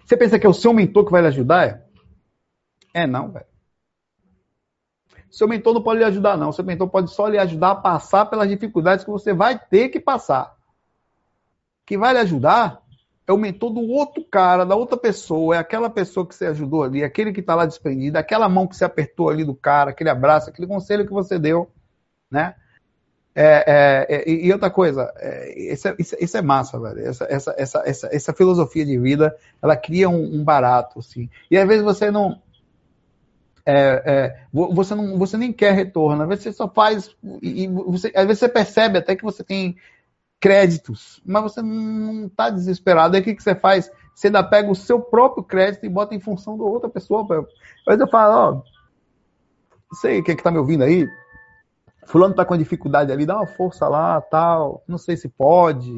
você 0.03 0.17
pensa 0.17 0.39
que 0.39 0.47
é 0.47 0.49
o 0.49 0.53
seu 0.55 0.73
mentor 0.73 1.05
que 1.05 1.11
vai 1.11 1.21
lhe 1.21 1.27
ajudar? 1.27 1.67
É, 2.95 3.03
é 3.03 3.05
não, 3.05 3.31
velho. 3.31 3.54
Seu 5.35 5.49
mentor 5.49 5.73
não 5.73 5.83
pode 5.83 5.99
lhe 5.99 6.05
ajudar, 6.05 6.37
não. 6.37 6.53
Seu 6.53 6.63
mentor 6.63 6.87
pode 6.87 7.11
só 7.11 7.27
lhe 7.27 7.37
ajudar 7.37 7.71
a 7.71 7.75
passar 7.75 8.25
pelas 8.25 8.47
dificuldades 8.47 9.03
que 9.03 9.11
você 9.11 9.33
vai 9.33 9.59
ter 9.59 9.89
que 9.89 9.99
passar. 9.99 10.55
Que 11.85 11.97
vai 11.97 12.13
lhe 12.13 12.19
ajudar 12.19 12.81
é 13.27 13.33
o 13.33 13.37
mentor 13.37 13.73
do 13.73 13.81
outro 13.81 14.23
cara, 14.23 14.65
da 14.65 14.75
outra 14.75 14.95
pessoa, 14.95 15.55
é 15.55 15.59
aquela 15.59 15.89
pessoa 15.89 16.25
que 16.25 16.33
você 16.33 16.45
ajudou 16.45 16.83
ali, 16.83 17.03
aquele 17.03 17.33
que 17.33 17.41
está 17.41 17.53
lá 17.53 17.65
desprendido, 17.65 18.17
aquela 18.17 18.47
mão 18.47 18.65
que 18.65 18.77
você 18.77 18.85
apertou 18.85 19.29
ali 19.29 19.43
do 19.43 19.55
cara, 19.55 19.89
aquele 19.89 20.09
abraço, 20.09 20.49
aquele 20.49 20.67
conselho 20.67 21.05
que 21.05 21.11
você 21.11 21.37
deu, 21.37 21.69
né? 22.31 22.55
É, 23.33 24.05
é, 24.07 24.15
é, 24.15 24.29
e 24.29 24.53
outra 24.53 24.69
coisa, 24.69 25.11
é, 25.17 25.73
isso, 25.73 25.87
é, 25.89 25.95
isso, 25.99 26.37
é 26.37 26.41
massa, 26.41 26.79
velho. 26.79 26.99
Essa, 26.99 27.25
essa, 27.29 27.55
essa, 27.57 27.83
essa, 27.85 28.09
essa 28.09 28.33
filosofia 28.33 28.85
de 28.85 28.97
vida, 28.97 29.35
ela 29.61 29.75
cria 29.75 30.07
um, 30.07 30.35
um 30.35 30.43
barato, 30.43 30.99
assim. 30.99 31.29
E 31.51 31.57
às 31.57 31.67
vezes 31.67 31.83
você 31.83 32.09
não, 32.09 32.41
é, 33.65 34.03
é, 34.05 34.45
você 34.53 34.93
não, 34.93 35.17
você 35.17 35.37
nem 35.37 35.51
quer 35.51 35.73
retorno. 35.73 36.21
Às 36.21 36.29
vezes 36.29 36.43
você 36.43 36.53
só 36.53 36.69
faz 36.69 37.15
e 37.41 37.67
você, 37.67 38.11
às 38.15 38.25
vezes 38.25 38.39
você 38.39 38.49
percebe 38.49 38.99
até 38.99 39.15
que 39.15 39.23
você 39.23 39.43
tem 39.43 39.75
créditos, 40.39 41.21
mas 41.25 41.41
você 41.41 41.61
não 41.61 42.27
está 42.27 42.49
desesperado. 42.49 43.15
Aí 43.15 43.21
o 43.21 43.23
que, 43.23 43.33
que 43.33 43.41
você 43.41 43.55
faz? 43.55 43.91
Você 44.13 44.27
ainda 44.27 44.43
pega 44.43 44.69
o 44.69 44.75
seu 44.75 45.01
próprio 45.01 45.43
crédito 45.43 45.85
e 45.85 45.89
bota 45.89 46.13
em 46.13 46.19
função 46.19 46.57
da 46.57 46.63
outra 46.63 46.89
pessoa. 46.89 47.25
Vezes 47.27 48.01
eu 48.01 48.07
falo, 48.07 48.33
ó, 48.33 48.51
não 48.53 49.99
sei 49.99 50.21
quem 50.21 50.33
é 50.33 50.35
que 50.35 50.41
está 50.41 50.51
me 50.51 50.59
ouvindo 50.59 50.83
aí, 50.83 51.07
fulano 52.05 52.31
está 52.31 52.45
com 52.45 52.55
dificuldade 52.57 53.11
ali, 53.11 53.25
dá 53.25 53.37
uma 53.37 53.47
força 53.47 53.87
lá, 53.87 54.21
tal, 54.21 54.83
não 54.87 54.97
sei 54.97 55.17
se 55.17 55.27
pode, 55.27 55.91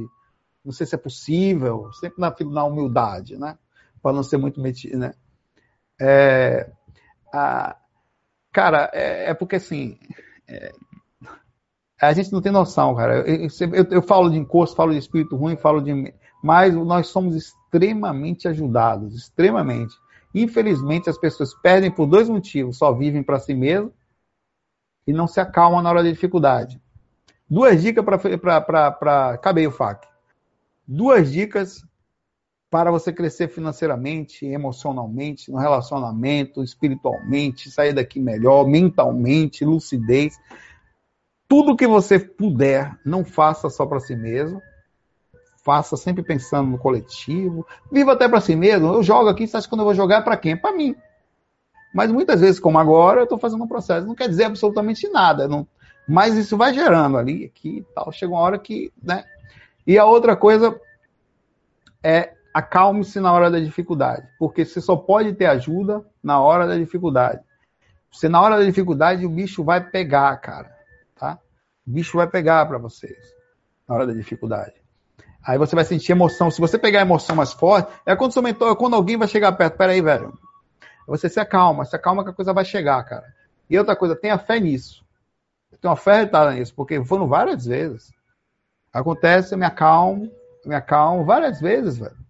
não 0.64 0.72
sei 0.72 0.88
se 0.88 0.96
é 0.96 0.98
possível, 0.98 1.92
sempre 1.94 2.20
na, 2.20 2.34
na 2.52 2.64
humildade, 2.64 3.38
né? 3.38 3.58
Para 4.02 4.14
não 4.14 4.24
ser 4.24 4.38
muito 4.38 4.62
metido, 4.62 4.98
né? 4.98 5.14
É, 6.00 6.72
a, 7.34 7.76
cara, 8.52 8.90
é, 8.94 9.30
é, 9.30 9.34
porque 9.34 9.58
assim, 9.58 9.98
é, 10.48 10.72
a 12.02 12.14
gente 12.14 12.32
não 12.32 12.42
tem 12.42 12.52
noção, 12.52 12.96
cara. 12.96 13.28
Eu, 13.28 13.48
eu, 13.74 13.88
eu, 13.92 14.02
falo 14.02 14.30
de 14.30 14.38
encosto, 14.38 14.76
falo 14.76 14.92
de 14.92 15.00
espírito 15.00 15.36
ruim, 15.36 15.56
falo 15.56 15.82
de. 15.82 16.14
Mas 16.44 16.74
nós 16.76 17.08
somos 17.08 17.36
extremamente 17.36 18.48
ajudados, 18.48 19.16
extremamente. 19.16 19.96
Infelizmente, 20.34 21.10
as 21.10 21.18
pessoas 21.18 21.54
perdem 21.56 21.92
por 21.92 22.06
dois 22.06 22.30
motivos: 22.30 22.78
só 22.78 22.92
vivem 22.94 23.24
para 23.24 23.40
si 23.40 23.54
mesmo 23.54 23.92
e 25.08 25.14
não 25.14 25.28
se 25.28 25.40
acalmam 25.40 25.82
na 25.82 25.90
hora 25.90 26.04
da 26.04 26.12
dificuldade. 26.12 26.80
Duas 27.50 27.82
dicas 27.82 28.04
para. 28.06 29.38
caber 29.38 29.68
o 29.68 29.72
FAC. 29.72 30.08
Duas 30.88 31.32
dicas 31.32 31.84
para 32.70 32.92
você 32.92 33.14
crescer 33.14 33.48
financeiramente, 33.48 34.46
emocionalmente, 34.46 35.50
no 35.52 35.58
relacionamento, 35.58 36.64
espiritualmente, 36.64 37.72
sair 37.72 37.94
daqui 37.94 38.20
melhor, 38.20 38.68
mentalmente, 38.68 39.64
lucidez. 39.64 40.38
Tudo 41.48 41.78
que 41.78 41.88
você 41.88 42.20
puder, 42.20 42.98
não 43.06 43.24
faça 43.24 43.70
só 43.70 43.86
para 43.86 44.02
si 44.02 44.16
mesmo. 44.16 44.62
Faça 45.64 45.96
sempre 45.96 46.24
pensando 46.24 46.72
no 46.72 46.78
coletivo. 46.78 47.66
Viva 47.92 48.14
até 48.14 48.28
para 48.28 48.42
si 48.42 48.56
mesmo. 48.56 48.88
Eu 48.88 49.04
jogo 49.04 49.30
aqui, 49.30 49.48
você 49.48 49.58
acha 49.58 49.66
que 49.66 49.70
quando 49.70 49.82
eu 49.82 49.86
vou 49.86 49.96
jogar 49.96 50.18
é 50.18 50.22
para 50.22 50.38
quem? 50.38 50.54
É 50.54 50.56
para 50.58 50.76
mim. 50.76 50.96
Mas 51.94 52.12
muitas 52.12 52.42
vezes, 52.42 52.60
como 52.60 52.78
agora, 52.78 53.22
eu 53.22 53.24
estou 53.24 53.40
fazendo 53.40 53.64
um 53.64 53.68
processo. 53.68 54.06
Não 54.06 54.16
quer 54.16 54.28
dizer 54.28 54.44
absolutamente 54.44 55.08
nada. 55.08 55.48
Não... 55.48 55.66
Mas 56.08 56.36
isso 56.36 56.58
vai 56.58 56.74
gerando 56.74 57.18
ali, 57.18 57.46
aqui 57.46 57.78
e 57.78 57.84
tal. 57.94 58.12
Chega 58.12 58.34
uma 58.34 58.42
hora 58.42 58.60
que. 58.60 58.92
Né? 59.02 59.24
E 59.86 59.98
a 59.98 60.06
outra 60.06 60.36
coisa 60.36 60.80
é 62.04 62.37
acalme-se 62.58 63.20
na 63.20 63.32
hora 63.32 63.52
da 63.52 63.60
dificuldade. 63.60 64.28
Porque 64.40 64.66
você 64.66 64.82
só 64.82 64.96
pode 64.96 65.34
ter 65.34 65.46
ajuda 65.46 66.04
na 66.24 66.42
hora 66.42 66.66
da 66.66 66.76
dificuldade. 66.76 67.40
Você, 68.12 68.28
na 68.28 68.42
hora 68.42 68.58
da 68.58 68.64
dificuldade, 68.64 69.26
o 69.26 69.30
bicho 69.30 69.64
vai 69.64 69.80
pegar, 69.80 70.36
cara. 70.38 70.76
Tá? 71.16 71.38
O 71.86 71.92
bicho 71.92 72.18
vai 72.18 72.28
pegar 72.28 72.66
para 72.66 72.80
vocês 72.80 73.36
na 73.88 73.94
hora 73.94 74.08
da 74.08 74.14
dificuldade. 74.14 74.74
Aí 75.46 75.58
você 75.58 75.76
vai 75.76 75.86
sentir 75.86 76.14
emoção. 76.14 76.50
Se 76.50 76.60
você 76.60 76.80
pegar 76.80 77.00
a 77.00 77.04
emoção 77.04 77.36
mais 77.36 77.54
forte, 77.54 77.94
é 78.06 78.16
quando, 78.16 78.34
seu 78.34 78.42
mentor, 78.42 78.76
quando 78.76 78.96
alguém 78.96 79.18
vai 79.18 79.28
chegar 79.28 79.52
perto. 79.52 79.78
Peraí, 79.78 80.02
velho. 80.02 80.34
Você 81.08 81.30
se 81.30 81.40
acalma, 81.40 81.86
se 81.86 81.96
acalma 81.96 82.24
que 82.24 82.32
a 82.32 82.34
coisa 82.34 82.54
vai 82.54 82.66
chegar, 82.66 83.02
cara. 83.04 83.26
E 83.70 83.78
outra 83.78 83.96
coisa, 83.96 84.16
tenha 84.16 84.38
fé 84.38 84.60
nisso. 84.60 85.06
Eu 85.72 85.78
tenho 85.78 85.92
uma 85.92 85.98
fé 85.98 86.22
retada 86.22 86.54
nisso, 86.54 86.74
porque 86.76 87.04
foram 87.06 87.28
várias 87.28 87.66
vezes. 87.66 88.12
Acontece, 88.92 89.54
eu 89.54 89.58
me 89.60 89.66
acalmo, 89.66 90.30
me 90.66 90.74
acalmo 90.76 91.24
várias 91.24 91.62
vezes, 91.62 91.98
velho. 91.98 92.27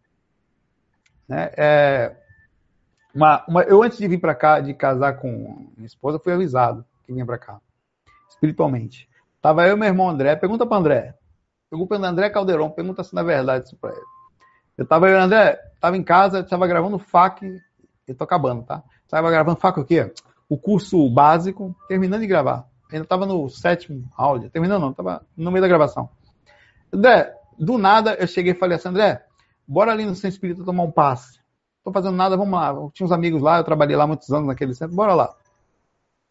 Né? 1.27 1.51
É, 1.57 2.15
uma, 3.13 3.43
uma, 3.47 3.63
eu, 3.63 3.81
antes 3.83 3.97
de 3.97 4.07
vir 4.07 4.19
para 4.19 4.35
cá, 4.35 4.59
de 4.59 4.73
casar 4.73 5.17
com 5.17 5.71
minha 5.75 5.87
esposa, 5.87 6.19
fui 6.19 6.33
avisado 6.33 6.85
que 7.05 7.13
vinha 7.13 7.25
para 7.25 7.37
cá, 7.37 7.59
espiritualmente. 8.29 9.09
Tava 9.41 9.67
eu 9.67 9.75
e 9.75 9.79
meu 9.79 9.87
irmão 9.87 10.09
André. 10.09 10.35
Pergunta 10.35 10.65
para 10.65 10.77
André. 10.77 11.15
Pergunta 11.69 11.97
para 11.97 12.07
André 12.07 12.29
Caldeirão. 12.29 12.69
Pergunta 12.69 13.03
se 13.03 13.13
na 13.13 13.23
verdade 13.23 13.65
isso 13.65 13.77
para 13.77 13.91
ele. 13.91 14.05
Eu 14.77 14.85
tava 14.85 15.09
eu 15.09 15.19
André, 15.19 15.57
tava 15.79 15.97
em 15.97 16.03
casa, 16.03 16.43
tava 16.43 16.67
gravando 16.67 16.99
FAC 16.99 17.59
eu 18.07 18.15
tô 18.15 18.23
acabando, 18.23 18.63
tá? 18.63 18.81
Estava 19.03 19.29
gravando 19.29 19.59
faca 19.59 19.81
o 19.81 19.85
quê? 19.85 20.11
O 20.47 20.57
curso 20.57 21.09
básico, 21.09 21.75
terminando 21.87 22.21
de 22.21 22.27
gravar. 22.27 22.65
Ainda 22.91 23.03
estava 23.03 23.25
no 23.25 23.49
sétimo 23.49 24.09
áudio. 24.15 24.49
Terminando 24.49 24.81
não, 24.81 24.91
estava 24.91 25.25
no 25.35 25.51
meio 25.51 25.61
da 25.61 25.67
gravação. 25.67 26.09
André, 26.91 27.35
do 27.59 27.77
nada 27.77 28.13
eu 28.13 28.27
cheguei 28.27 28.53
e 28.53 28.55
falei 28.55 28.77
assim, 28.77 28.87
André, 28.87 29.25
bora 29.67 29.91
ali 29.91 30.05
no 30.05 30.15
Centro 30.15 30.29
Espírita 30.29 30.63
tomar 30.63 30.83
um 30.83 30.91
passe. 30.91 31.39
Tô 31.83 31.91
fazendo 31.91 32.15
nada, 32.15 32.37
vamos 32.37 32.57
lá. 32.57 32.69
Eu 32.69 32.91
tinha 32.93 33.05
uns 33.05 33.11
amigos 33.11 33.41
lá, 33.41 33.57
eu 33.57 33.63
trabalhei 33.63 33.95
lá 33.95 34.05
muitos 34.05 34.31
anos 34.31 34.47
naquele 34.47 34.73
centro, 34.73 34.95
bora 34.95 35.13
lá. 35.13 35.35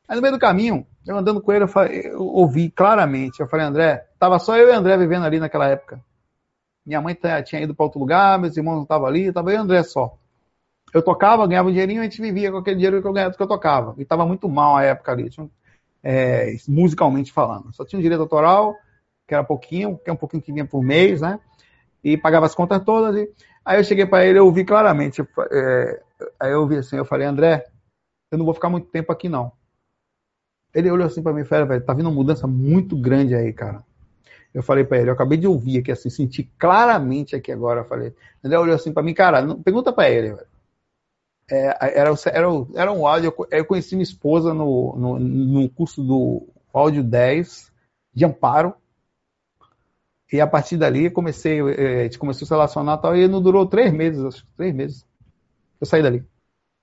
Aí 0.08 0.16
no 0.16 0.22
meio 0.22 0.34
do 0.34 0.40
caminho, 0.40 0.86
eu 1.06 1.16
andando 1.16 1.40
com 1.40 1.52
ele, 1.52 1.64
eu, 1.64 1.68
falei, 1.68 2.06
eu 2.06 2.22
ouvi 2.22 2.70
claramente. 2.70 3.40
Eu 3.40 3.48
falei, 3.48 3.66
André, 3.66 4.06
tava 4.18 4.38
só 4.38 4.56
eu 4.56 4.68
e 4.68 4.72
André 4.72 4.96
vivendo 4.96 5.24
ali 5.24 5.40
naquela 5.40 5.68
época. 5.68 6.00
Minha 6.84 7.00
mãe 7.00 7.16
tinha 7.44 7.60
ido 7.60 7.74
para 7.74 7.84
outro 7.84 7.98
lugar, 7.98 8.38
meus 8.38 8.56
irmãos 8.56 8.76
não 8.76 8.82
estavam 8.82 9.06
ali, 9.06 9.32
tava 9.32 9.50
eu 9.50 9.54
e 9.54 9.58
André 9.58 9.82
só 9.82 10.16
eu 10.96 11.02
tocava, 11.02 11.46
ganhava 11.46 11.68
um 11.68 11.72
dinheirinho, 11.72 12.00
a 12.00 12.04
gente 12.04 12.20
vivia 12.20 12.50
com 12.50 12.58
aquele 12.58 12.76
dinheiro 12.76 13.02
que 13.02 13.06
eu 13.06 13.12
ganhava 13.12 13.34
que 13.34 13.42
eu 13.42 13.46
tocava. 13.46 13.94
E 13.98 14.02
estava 14.02 14.26
muito 14.26 14.48
mal 14.48 14.76
a 14.76 14.82
época 14.82 15.12
ali, 15.12 15.28
tinha, 15.28 15.48
é, 16.02 16.56
musicalmente 16.68 17.32
falando. 17.32 17.74
Só 17.74 17.84
tinha 17.84 17.98
um 17.98 18.02
direito 18.02 18.20
autoral, 18.20 18.74
que 19.26 19.34
era 19.34 19.44
pouquinho, 19.44 19.98
que 19.98 20.08
é 20.08 20.12
um 20.12 20.16
pouquinho 20.16 20.42
que 20.42 20.52
vinha 20.52 20.64
por 20.64 20.82
mês, 20.82 21.20
né? 21.20 21.38
E 22.06 22.16
pagava 22.16 22.46
as 22.46 22.54
contas 22.54 22.82
todas. 22.84 23.16
E... 23.16 23.32
Aí 23.64 23.78
eu 23.78 23.84
cheguei 23.84 24.06
para 24.06 24.24
ele, 24.24 24.38
eu 24.38 24.46
ouvi 24.46 24.64
claramente. 24.64 25.22
É... 25.50 26.02
Aí 26.38 26.52
eu 26.52 26.60
ouvi 26.60 26.76
assim, 26.76 26.96
eu 26.96 27.04
falei, 27.04 27.26
André, 27.26 27.66
eu 28.30 28.38
não 28.38 28.44
vou 28.44 28.54
ficar 28.54 28.68
muito 28.68 28.88
tempo 28.88 29.12
aqui 29.12 29.28
não. 29.28 29.52
Ele 30.74 30.90
olhou 30.90 31.06
assim 31.06 31.22
para 31.22 31.32
mim 31.32 31.40
e 31.40 31.44
falou, 31.44 31.66
velho, 31.66 31.84
tá 31.84 31.94
vindo 31.94 32.08
uma 32.08 32.14
mudança 32.14 32.46
muito 32.46 32.96
grande 32.96 33.34
aí, 33.34 33.52
cara. 33.52 33.82
Eu 34.52 34.62
falei 34.62 34.84
para 34.84 34.98
ele, 34.98 35.10
eu 35.10 35.14
acabei 35.14 35.36
de 35.38 35.46
ouvir 35.46 35.78
aqui, 35.78 35.92
assim, 35.92 36.08
senti 36.08 36.44
claramente 36.58 37.34
aqui 37.34 37.52
agora. 37.52 37.80
Eu 37.80 37.84
falei, 37.84 38.14
André 38.42 38.58
olhou 38.58 38.74
assim 38.74 38.92
para 38.92 39.02
mim, 39.02 39.14
cara, 39.14 39.42
não, 39.42 39.62
pergunta 39.62 39.92
para 39.92 40.10
ele, 40.10 40.34
velho 40.34 40.56
é, 41.50 41.98
era, 41.98 42.14
era, 42.26 42.48
era 42.74 42.92
um 42.92 43.06
áudio. 43.06 43.32
Eu 43.50 43.64
conheci 43.64 43.94
minha 43.94 44.02
esposa 44.02 44.52
no, 44.52 44.96
no, 44.96 45.18
no 45.18 45.68
curso 45.70 46.02
do 46.02 46.48
áudio 46.72 47.02
10 47.02 47.72
de 48.12 48.24
Amparo. 48.24 48.74
E 50.32 50.40
a 50.40 50.46
partir 50.46 50.76
dali 50.76 51.10
comecei, 51.10 51.60
é, 51.60 52.00
a 52.00 52.02
gente 52.04 52.18
começou 52.18 52.44
a 52.44 52.48
se 52.48 52.52
relacionar 52.52 52.98
tal, 52.98 53.16
e 53.16 53.28
não 53.28 53.40
durou 53.40 53.66
três 53.66 53.92
meses, 53.92 54.24
acho 54.24 54.46
três 54.56 54.74
meses. 54.74 55.06
Eu 55.80 55.86
saí 55.86 56.02
dali. 56.02 56.24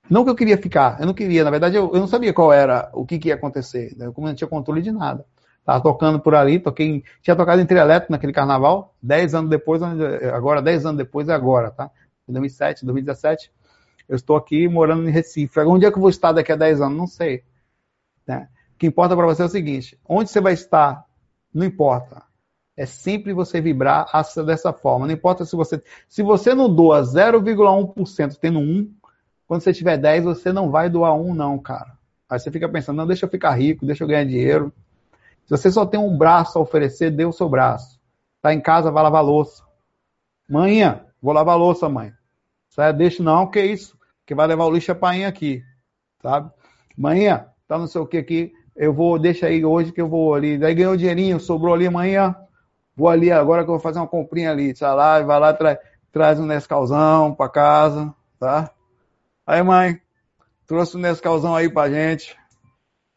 Não 0.10 0.24
que 0.24 0.30
eu 0.30 0.36
queria 0.36 0.58
ficar, 0.58 1.00
eu 1.00 1.06
não 1.06 1.14
queria, 1.14 1.44
na 1.44 1.52
verdade 1.52 1.76
eu, 1.76 1.92
eu 1.94 2.00
não 2.00 2.08
sabia 2.08 2.34
qual 2.34 2.52
era, 2.52 2.90
o 2.94 3.06
que, 3.06 3.18
que 3.18 3.30
ia 3.30 3.36
acontecer. 3.36 3.96
Né? 3.98 4.06
Eu 4.06 4.14
não 4.18 4.36
tinha 4.36 4.48
controle 4.48 4.82
de 4.82 4.92
nada. 4.92 5.26
Tava 5.66 5.82
tocando 5.82 6.20
por 6.20 6.36
ali, 6.36 6.60
toquei, 6.60 7.04
tinha 7.22 7.36
tocado 7.36 7.62
em 7.62 7.78
elétrico 7.78 8.12
naquele 8.12 8.34
carnaval, 8.34 8.94
dez 9.02 9.34
anos 9.34 9.50
depois, 9.50 9.82
agora 9.82 10.62
dez 10.62 10.86
anos 10.86 10.98
depois 10.98 11.30
é 11.30 11.34
agora, 11.34 11.72
tá? 11.72 11.90
Em 12.28 12.34
2007, 12.34 12.86
2017 12.86 13.50
eu 14.08 14.16
estou 14.16 14.36
aqui 14.36 14.68
morando 14.68 15.08
em 15.08 15.12
Recife. 15.12 15.60
Onde 15.62 15.86
é 15.86 15.92
que 15.92 15.98
eu 15.98 16.02
vou 16.02 16.10
estar 16.10 16.32
daqui 16.32 16.52
a 16.52 16.56
10 16.56 16.82
anos? 16.82 16.98
Não 16.98 17.08
sei. 17.08 17.44
Né? 18.28 18.48
O 18.74 18.78
que 18.78 18.88
importa 18.88 19.16
para 19.16 19.26
você 19.26 19.42
é 19.42 19.46
o 19.46 19.50
seguinte: 19.50 19.98
onde 20.08 20.30
você 20.30 20.42
vai 20.42 20.54
estar, 20.54 21.06
não 21.54 21.66
importa. 21.66 22.24
É 22.76 22.86
sempre 22.86 23.34
você 23.34 23.62
vibrar 23.62 24.08
dessa 24.46 24.74
forma. 24.74 25.06
Não 25.06 25.14
importa 25.14 25.46
se 25.46 25.56
você. 25.56 25.82
Se 26.10 26.24
você 26.24 26.56
não 26.56 26.74
doa 26.74 27.02
0,1% 27.02 28.38
tendo 28.40 28.60
1, 28.60 28.92
quando 29.48 29.62
você 29.62 29.72
tiver 29.72 29.98
10, 29.98 30.24
você 30.24 30.52
não 30.52 30.72
vai 30.72 30.90
doar 30.90 31.14
1, 31.14 31.34
não, 31.36 31.60
cara. 31.60 31.98
Aí 32.28 32.40
você 32.40 32.50
fica 32.50 32.68
pensando, 32.68 32.98
não, 32.98 33.06
deixa 33.06 33.26
eu 33.26 33.30
ficar 33.30 33.52
rico, 33.52 33.86
deixa 33.86 34.04
eu 34.04 34.08
ganhar 34.08 34.26
dinheiro. 34.26 34.74
Se 35.46 35.52
você 35.52 35.72
só 35.72 35.86
tem 35.86 36.00
um 36.00 36.18
braço 36.18 36.58
a 36.58 36.62
oferecer, 36.62 37.12
dê 37.12 37.26
o 37.26 37.32
seu 37.32 37.48
braço. 37.48 38.00
Tá 38.42 38.54
em 38.54 38.62
casa, 38.62 38.90
vai 38.90 39.04
lavar 39.04 39.24
louça. 39.24 39.64
Manhã, 40.50 41.06
vou 41.22 41.34
lavar 41.34 41.58
louça, 41.58 41.88
mãe. 41.88 42.12
Sai, 42.70 42.92
deixa 42.92 43.22
não, 43.22 43.50
que 43.50 43.64
isso? 43.64 43.96
Que 44.26 44.34
vai 44.34 44.48
levar 44.48 44.66
o 44.66 44.72
lixo 44.72 44.92
é 44.92 44.96
painha 44.96 45.28
aqui, 45.28 45.62
sabe? 46.22 46.52
Amanhã, 46.98 47.46
tá 47.68 47.78
não 47.78 47.88
sei 47.88 48.02
o 48.02 48.08
que 48.08 48.18
aqui, 48.18 48.54
eu 48.76 48.94
vou, 48.94 49.20
deixa 49.20 49.46
aí 49.46 49.64
hoje 49.64 49.92
que 49.92 50.02
eu 50.02 50.10
vou 50.10 50.34
ali. 50.34 50.58
Daí 50.58 50.74
ganhou 50.74 50.98
dinheirinho, 50.98 51.40
sobrou 51.40 51.74
ali 51.74 51.86
amanhã, 51.86 52.36
vou 52.96 53.10
ali 53.10 53.32
agora 53.32 53.64
que 53.64 53.70
eu 53.70 53.74
vou 53.74 53.82
fazer 53.82 54.00
uma 54.00 54.08
comprinha 54.08 54.52
ali, 54.52 54.74
lá, 54.80 55.22
vai 55.22 55.40
lá, 55.40 55.54
tra 55.54 55.80
traz 56.12 56.40
um 56.40 56.46
Nescauzão 56.46 57.34
pra 57.34 57.50
casa, 57.50 58.14
tá? 58.40 58.70
Aí, 59.48 59.64
mãe, 59.64 60.00
trouxe 60.68 60.96
um 60.96 61.00
Nescauzão 61.00 61.56
aí 61.56 61.68
pra 61.68 61.90
gente. 61.90 62.38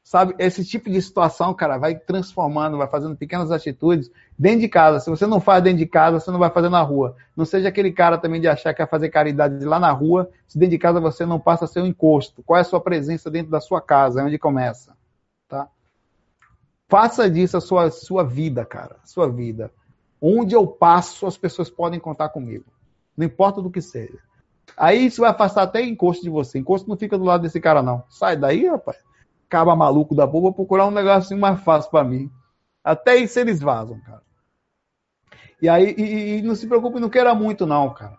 Sabe, 0.02 0.36
esse 0.38 0.64
tipo 0.64 0.88
de 0.88 1.02
situação, 1.02 1.52
cara, 1.52 1.78
vai 1.78 1.96
transformando, 1.96 2.78
vai 2.78 2.86
fazendo 2.86 3.16
pequenas 3.16 3.50
atitudes 3.50 4.08
dentro 4.38 4.60
de 4.60 4.68
casa. 4.68 5.00
Se 5.00 5.10
você 5.10 5.26
não 5.26 5.40
faz 5.40 5.62
dentro 5.64 5.78
de 5.78 5.86
casa, 5.86 6.20
você 6.20 6.30
não 6.30 6.38
vai 6.38 6.48
fazer 6.48 6.68
na 6.68 6.80
rua. 6.80 7.16
Não 7.36 7.44
seja 7.44 7.68
aquele 7.68 7.90
cara 7.90 8.16
também 8.16 8.40
de 8.40 8.46
achar 8.46 8.72
que 8.72 8.78
vai 8.78 8.86
fazer 8.86 9.08
caridade 9.08 9.64
lá 9.64 9.80
na 9.80 9.90
rua, 9.90 10.30
se 10.46 10.56
dentro 10.56 10.70
de 10.70 10.78
casa 10.78 11.00
você 11.00 11.26
não 11.26 11.40
passa 11.40 11.64
a 11.64 11.68
ser 11.68 11.80
um 11.80 11.86
encosto. 11.86 12.40
Qual 12.44 12.56
é 12.56 12.60
a 12.60 12.64
sua 12.64 12.80
presença 12.80 13.28
dentro 13.28 13.50
da 13.50 13.60
sua 13.60 13.80
casa? 13.80 14.20
É 14.20 14.24
onde 14.24 14.38
começa, 14.38 14.96
tá? 15.48 15.68
Faça 16.88 17.28
disso 17.28 17.56
a 17.56 17.60
sua, 17.60 17.90
sua 17.90 18.22
vida, 18.24 18.64
cara, 18.64 18.96
sua 19.04 19.28
vida. 19.28 19.72
Onde 20.20 20.54
eu 20.54 20.66
passo, 20.66 21.26
as 21.26 21.36
pessoas 21.36 21.68
podem 21.68 22.00
contar 22.00 22.28
comigo. 22.28 22.64
Não 23.16 23.26
importa 23.26 23.60
do 23.60 23.70
que 23.70 23.80
seja. 23.80 24.18
Aí 24.76 25.06
isso 25.06 25.20
vai 25.20 25.30
afastar 25.30 25.62
até 25.62 25.82
encosto 25.82 26.22
de 26.22 26.30
você. 26.30 26.58
Encosto 26.58 26.88
não 26.88 26.96
fica 26.96 27.18
do 27.18 27.24
lado 27.24 27.42
desse 27.42 27.60
cara, 27.60 27.82
não. 27.82 28.04
Sai 28.08 28.36
daí, 28.36 28.66
rapaz 28.66 28.96
caba 29.48 29.76
maluco 29.76 30.14
da 30.14 30.26
boba 30.26 30.52
procurar 30.52 30.86
um 30.86 30.90
negocinho 30.90 31.40
mais 31.40 31.60
fácil 31.62 31.90
para 31.90 32.04
mim. 32.04 32.30
Até 32.82 33.16
isso 33.16 33.38
eles 33.38 33.60
vazam, 33.60 34.00
cara. 34.00 34.22
E 35.60 35.68
aí, 35.68 35.94
e, 35.96 36.38
e 36.38 36.42
não 36.42 36.54
se 36.54 36.66
preocupe, 36.66 37.00
não 37.00 37.08
queira 37.08 37.34
muito, 37.34 37.66
não, 37.66 37.92
cara. 37.92 38.16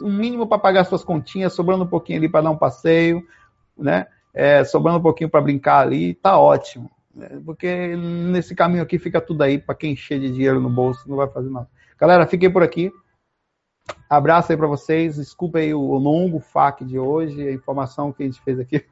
O 0.00 0.08
mínimo 0.08 0.46
para 0.46 0.58
pagar 0.58 0.84
suas 0.84 1.04
continhas, 1.04 1.52
sobrando 1.52 1.84
um 1.84 1.88
pouquinho 1.88 2.18
ali 2.18 2.28
para 2.28 2.42
dar 2.42 2.50
um 2.50 2.56
passeio, 2.56 3.26
né? 3.76 4.06
É, 4.34 4.64
sobrando 4.64 4.98
um 4.98 5.02
pouquinho 5.02 5.30
para 5.30 5.40
brincar 5.40 5.80
ali, 5.80 6.14
tá 6.14 6.38
ótimo. 6.38 6.90
Porque 7.44 7.96
nesse 7.96 8.54
caminho 8.54 8.82
aqui 8.82 8.98
fica 8.98 9.20
tudo 9.20 9.42
aí 9.42 9.58
para 9.58 9.74
quem 9.74 9.92
encher 9.92 10.18
de 10.18 10.32
dinheiro 10.32 10.60
no 10.60 10.70
bolso, 10.70 11.08
não 11.08 11.16
vai 11.16 11.28
fazer 11.28 11.50
nada. 11.50 11.68
Galera, 11.98 12.26
fiquei 12.26 12.48
por 12.48 12.62
aqui. 12.62 12.90
Abraço 14.08 14.52
aí 14.52 14.58
para 14.58 14.66
vocês. 14.66 15.16
Desculpa 15.16 15.58
aí 15.58 15.74
o 15.74 15.94
longo 15.94 16.40
FAQ 16.40 16.84
de 16.84 16.98
hoje, 16.98 17.46
a 17.46 17.52
informação 17.52 18.12
que 18.12 18.22
a 18.22 18.26
gente 18.26 18.40
fez 18.40 18.58
aqui 18.58 18.84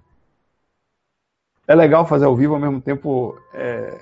é 1.71 1.75
legal 1.77 2.05
fazer 2.05 2.25
ao 2.25 2.35
vivo, 2.35 2.55
ao 2.55 2.61
mesmo 2.61 2.81
tempo 2.81 3.41
é, 3.55 3.97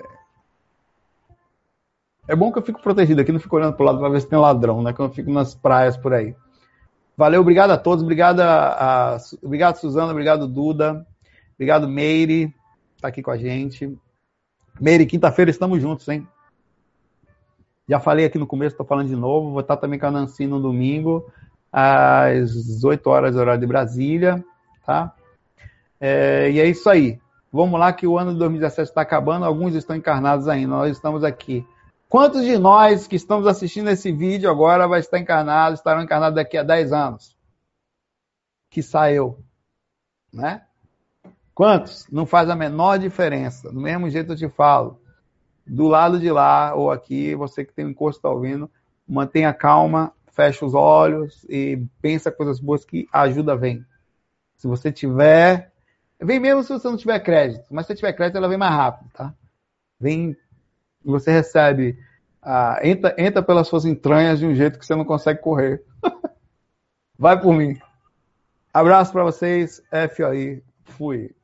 é 2.27 2.35
bom 2.35 2.51
que 2.51 2.57
eu 2.57 2.63
fico 2.63 2.81
protegido 2.81 3.21
aqui, 3.21 3.31
não 3.31 3.39
fico 3.39 3.55
olhando 3.55 3.75
para 3.75 3.83
o 3.83 3.85
lado 3.85 3.99
para 3.99 4.09
ver 4.09 4.21
se 4.21 4.27
tem 4.27 4.39
ladrão, 4.39 4.81
né? 4.81 4.91
Que 4.91 4.99
eu 4.99 5.09
fico 5.11 5.31
nas 5.31 5.53
praias 5.53 5.95
por 5.95 6.11
aí. 6.11 6.35
Valeu, 7.15 7.41
obrigado 7.41 7.69
a 7.69 7.77
todos, 7.77 8.03
obrigado, 8.03 8.39
a, 8.39 9.13
a, 9.13 9.17
obrigado 9.43 9.75
Suzana, 9.75 10.11
obrigado 10.11 10.47
Duda, 10.47 11.05
obrigado 11.53 11.87
Meire, 11.87 12.51
tá 12.99 13.09
aqui 13.09 13.21
com 13.21 13.29
a 13.29 13.37
gente. 13.37 13.95
Meire, 14.79 15.05
quinta-feira 15.05 15.51
estamos 15.51 15.81
juntos, 15.81 16.07
hein? 16.07 16.25
Já 17.87 17.99
falei 17.99 18.25
aqui 18.25 18.37
no 18.37 18.47
começo, 18.47 18.73
estou 18.73 18.85
falando 18.85 19.07
de 19.07 19.15
novo. 19.15 19.51
Vou 19.51 19.59
estar 19.59 19.75
também 19.75 19.99
com 19.99 20.05
a 20.05 20.11
Nancy 20.11 20.47
no 20.47 20.61
domingo, 20.61 21.29
às 21.71 22.83
8 22.83 23.09
horas, 23.09 23.35
horário 23.35 23.59
de 23.59 23.67
Brasília, 23.67 24.43
tá? 24.85 25.13
É, 25.99 26.49
e 26.51 26.59
é 26.59 26.65
isso 26.65 26.89
aí. 26.89 27.19
Vamos 27.51 27.79
lá 27.79 27.91
que 27.91 28.07
o 28.07 28.17
ano 28.17 28.31
de 28.31 28.39
2017 28.39 28.89
está 28.89 29.01
acabando, 29.01 29.43
alguns 29.43 29.73
estão 29.73 29.95
encarnados 29.95 30.47
ainda, 30.47 30.67
nós 30.67 30.95
estamos 30.95 31.23
aqui. 31.23 31.65
Quantos 32.07 32.45
de 32.45 32.57
nós 32.57 33.05
que 33.05 33.15
estamos 33.15 33.47
assistindo 33.47 33.89
esse 33.89 34.11
vídeo 34.11 34.49
agora 34.49 34.87
vai 34.87 34.99
estar 34.99 35.19
encarnado, 35.19 35.75
estarão 35.75 36.01
encarnados 36.01 36.35
daqui 36.35 36.57
a 36.57 36.63
10 36.63 36.93
anos? 36.93 37.35
Que 38.69 38.81
saiu, 38.81 39.43
né? 40.31 40.63
Quantos? 41.59 42.07
Não 42.09 42.25
faz 42.25 42.49
a 42.49 42.55
menor 42.55 42.97
diferença. 42.97 43.69
Do 43.69 43.81
mesmo 43.81 44.09
jeito 44.09 44.31
eu 44.31 44.37
te 44.37 44.47
falo. 44.47 44.97
Do 45.67 45.89
lado 45.89 46.17
de 46.17 46.31
lá 46.31 46.73
ou 46.73 46.89
aqui, 46.89 47.35
você 47.35 47.65
que 47.65 47.73
tem 47.73 47.85
um 47.85 47.89
encosto 47.89 48.19
está 48.19 48.29
ouvindo, 48.29 48.71
mantenha 49.05 49.53
calma, 49.53 50.13
fecha 50.31 50.65
os 50.65 50.73
olhos 50.73 51.45
e 51.49 51.85
pensa 52.01 52.31
coisas 52.31 52.61
boas 52.61 52.85
que 52.85 53.09
a 53.11 53.23
ajuda 53.23 53.57
vem. 53.57 53.85
Se 54.55 54.67
você 54.69 54.89
tiver 54.89 55.73
Vem 56.17 56.39
mesmo 56.39 56.63
se 56.63 56.69
você 56.69 56.87
não 56.87 56.95
tiver 56.95 57.19
crédito, 57.19 57.65
mas 57.69 57.85
se 57.85 57.93
tiver 57.93 58.13
crédito, 58.13 58.37
ela 58.37 58.47
vem 58.47 58.57
mais 58.57 58.73
rápido, 58.73 59.09
tá? 59.11 59.33
Vem, 59.99 60.37
você 61.03 61.29
recebe, 61.29 61.99
ah, 62.41 62.79
entra, 62.81 63.13
entra 63.17 63.43
pelas 63.43 63.67
suas 63.67 63.83
entranhas 63.83 64.39
de 64.39 64.45
um 64.45 64.55
jeito 64.55 64.79
que 64.79 64.85
você 64.85 64.95
não 64.95 65.03
consegue 65.03 65.41
correr. 65.41 65.83
Vai 67.19 67.37
por 67.37 67.53
mim. 67.53 67.77
Abraço 68.73 69.11
para 69.11 69.25
vocês, 69.25 69.83
FOI, 70.15 70.63
fui. 70.85 71.35